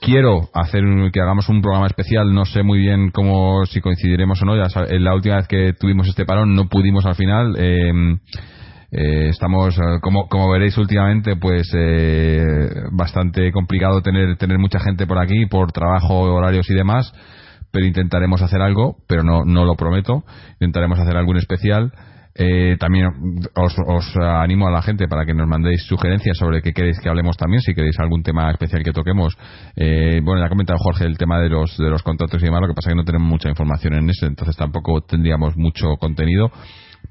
quiero 0.00 0.48
hacer 0.54 0.82
que 1.12 1.20
hagamos 1.20 1.48
un 1.48 1.62
programa 1.62 1.86
especial. 1.86 2.32
No 2.34 2.44
sé 2.44 2.62
muy 2.62 2.78
bien 2.78 3.10
cómo 3.10 3.64
si 3.66 3.80
coincidiremos 3.80 4.40
o 4.42 4.44
no. 4.44 4.56
Ya 4.56 4.68
sabes, 4.68 5.00
la 5.00 5.14
última 5.14 5.36
vez 5.36 5.48
que 5.48 5.72
tuvimos 5.72 6.08
este 6.08 6.26
parón 6.26 6.54
no 6.54 6.68
pudimos 6.68 7.06
al 7.06 7.14
final. 7.14 7.56
Eh, 7.58 7.92
eh, 8.90 9.28
estamos, 9.28 9.76
eh, 9.76 10.00
como, 10.00 10.28
como 10.28 10.50
veréis 10.50 10.78
últimamente, 10.78 11.36
pues 11.36 11.70
eh, 11.74 12.68
bastante 12.92 13.52
complicado 13.52 14.00
tener, 14.00 14.36
tener 14.36 14.58
mucha 14.58 14.80
gente 14.80 15.06
por 15.06 15.18
aquí 15.18 15.46
por 15.46 15.72
trabajo, 15.72 16.20
horarios 16.20 16.70
y 16.70 16.74
demás, 16.74 17.12
pero 17.70 17.86
intentaremos 17.86 18.40
hacer 18.40 18.62
algo, 18.62 18.96
pero 19.06 19.22
no, 19.22 19.44
no 19.44 19.64
lo 19.64 19.74
prometo. 19.74 20.24
Intentaremos 20.54 20.98
hacer 20.98 21.16
algún 21.16 21.36
especial. 21.36 21.92
Eh, 22.40 22.76
también 22.78 23.08
os, 23.56 23.74
os, 23.84 24.16
animo 24.16 24.68
a 24.68 24.70
la 24.70 24.80
gente 24.80 25.08
para 25.08 25.26
que 25.26 25.34
nos 25.34 25.48
mandéis 25.48 25.82
sugerencias 25.82 26.38
sobre 26.38 26.62
qué 26.62 26.72
queréis 26.72 27.00
que 27.00 27.08
hablemos 27.08 27.36
también, 27.36 27.60
si 27.60 27.74
queréis 27.74 27.98
algún 27.98 28.22
tema 28.22 28.48
especial 28.52 28.84
que 28.84 28.92
toquemos. 28.92 29.36
Eh, 29.74 30.20
bueno, 30.22 30.40
ya 30.40 30.46
ha 30.46 30.48
comentado 30.48 30.78
Jorge 30.78 31.04
el 31.04 31.18
tema 31.18 31.40
de 31.40 31.48
los, 31.48 31.76
de 31.76 31.90
los 31.90 32.04
contratos 32.04 32.40
y 32.40 32.44
demás, 32.44 32.60
lo 32.60 32.68
que 32.68 32.74
pasa 32.74 32.90
es 32.90 32.94
que 32.94 32.98
no 32.98 33.04
tenemos 33.04 33.28
mucha 33.28 33.48
información 33.48 33.94
en 33.94 34.08
eso, 34.08 34.26
entonces 34.26 34.56
tampoco 34.56 35.00
tendríamos 35.00 35.56
mucho 35.56 35.96
contenido 35.98 36.52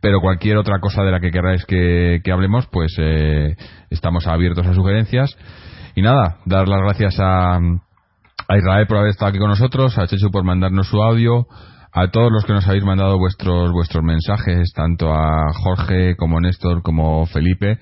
pero 0.01 0.21
cualquier 0.21 0.57
otra 0.57 0.79
cosa 0.79 1.03
de 1.03 1.11
la 1.11 1.19
que 1.19 1.31
queráis 1.31 1.65
que, 1.65 2.21
hablemos, 2.31 2.67
pues 2.67 2.95
eh, 2.99 3.55
estamos 3.89 4.27
abiertos 4.27 4.65
a 4.67 4.73
sugerencias. 4.73 5.35
Y 5.95 6.01
nada, 6.01 6.37
dar 6.45 6.67
las 6.67 6.81
gracias 6.81 7.19
a, 7.19 7.55
a 7.57 8.57
Israel 8.57 8.87
por 8.87 8.97
haber 8.97 9.09
estado 9.09 9.29
aquí 9.29 9.39
con 9.39 9.49
nosotros, 9.49 9.97
a 9.97 10.07
Chechu 10.07 10.29
por 10.31 10.43
mandarnos 10.43 10.87
su 10.87 11.01
audio, 11.01 11.47
a 11.91 12.09
todos 12.11 12.31
los 12.31 12.45
que 12.45 12.53
nos 12.53 12.67
habéis 12.67 12.83
mandado 12.83 13.17
vuestros 13.17 13.71
vuestros 13.71 14.03
mensajes, 14.03 14.71
tanto 14.75 15.11
a 15.13 15.51
Jorge 15.53 16.15
como 16.15 16.39
Néstor 16.39 16.83
como 16.83 17.25
Felipe. 17.25 17.79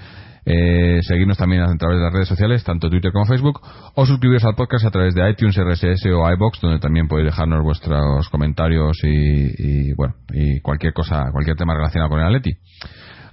Eh, 0.50 1.00
seguirnos 1.02 1.36
también 1.36 1.60
a 1.60 1.76
través 1.76 1.98
de 1.98 2.04
las 2.04 2.12
redes 2.12 2.28
sociales, 2.28 2.64
tanto 2.64 2.88
Twitter 2.88 3.12
como 3.12 3.26
Facebook, 3.26 3.60
o 3.94 4.06
suscribiros 4.06 4.44
al 4.44 4.54
podcast 4.54 4.86
a 4.86 4.90
través 4.90 5.14
de 5.14 5.28
iTunes, 5.28 5.54
RSS 5.54 6.06
o 6.06 6.30
iBox, 6.32 6.62
donde 6.62 6.78
también 6.78 7.06
podéis 7.06 7.26
dejarnos 7.26 7.62
vuestros 7.62 8.26
comentarios 8.30 8.96
y, 9.02 9.92
bueno, 9.92 10.14
y 10.32 10.60
cualquier 10.60 10.94
cosa, 10.94 11.26
cualquier 11.32 11.54
tema 11.54 11.74
relacionado 11.74 12.08
con 12.08 12.20
el 12.20 12.26
Atleti. 12.26 12.52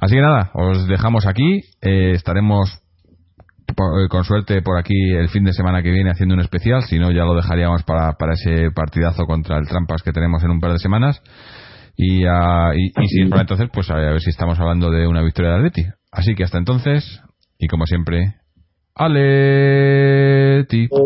Así 0.02 0.16
que 0.16 0.22
nada, 0.22 0.52
os 0.56 0.88
dejamos 0.88 1.26
aquí, 1.26 1.62
eh, 1.82 2.12
estaremos 2.16 2.82
eh, 3.70 4.08
con 4.10 4.26
suerte 4.26 4.62
por 4.62 4.78
aquí 4.78 5.12
el 5.12 5.30
fin 5.30 5.46
de 5.46 5.54
semana 5.54 5.82
que 5.82 5.92
viene 5.92 6.12
haciendo 6.12 6.36
un 6.36 6.42
especial, 6.42 6.84
si 6.84 7.00
no 7.00 7.12
ya 7.12 7.24
lo 7.24 7.34
dejaríamos 7.34 7.84
para, 7.84 8.12
para 8.14 8.34
ese 8.34 8.72
partidazo 8.72 9.24
contra 9.26 9.58
el 9.58 9.70
Trampas 9.70 10.04
que 10.04 10.12
tenemos 10.12 10.44
en 10.44 10.52
un 10.52 10.60
par 10.60 10.74
de 10.74 10.80
semanas. 10.80 11.22
Y, 11.98 12.26
uh, 12.26 12.74
y, 12.76 12.88
y, 12.88 13.08
si 13.08 13.22
es 13.22 13.30
para 13.30 13.42
entonces, 13.42 13.70
pues 13.72 13.90
a 13.90 13.96
ver, 13.96 14.20
si 14.22 14.30
estamos 14.30 14.60
hablando 14.60 14.92
de 14.92 15.08
una 15.08 15.22
victoria 15.22 15.52
de 15.52 15.58
Atleti. 15.58 15.86
Así 16.12 16.36
que 16.36 16.44
hasta 16.44 16.58
entonces, 16.58 17.22
y 17.58 17.68
como 17.68 17.86
siempre, 17.86 18.36
Atleti. 18.96 20.88
que 20.88 20.94
se 20.94 21.00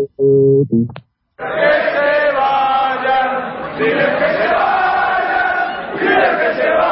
vayan, 2.36 3.78
que 3.78 3.90
se 3.90 4.46
vayan, 4.52 5.98
que 6.38 6.54
se 6.54 6.68
vayan. 6.68 6.89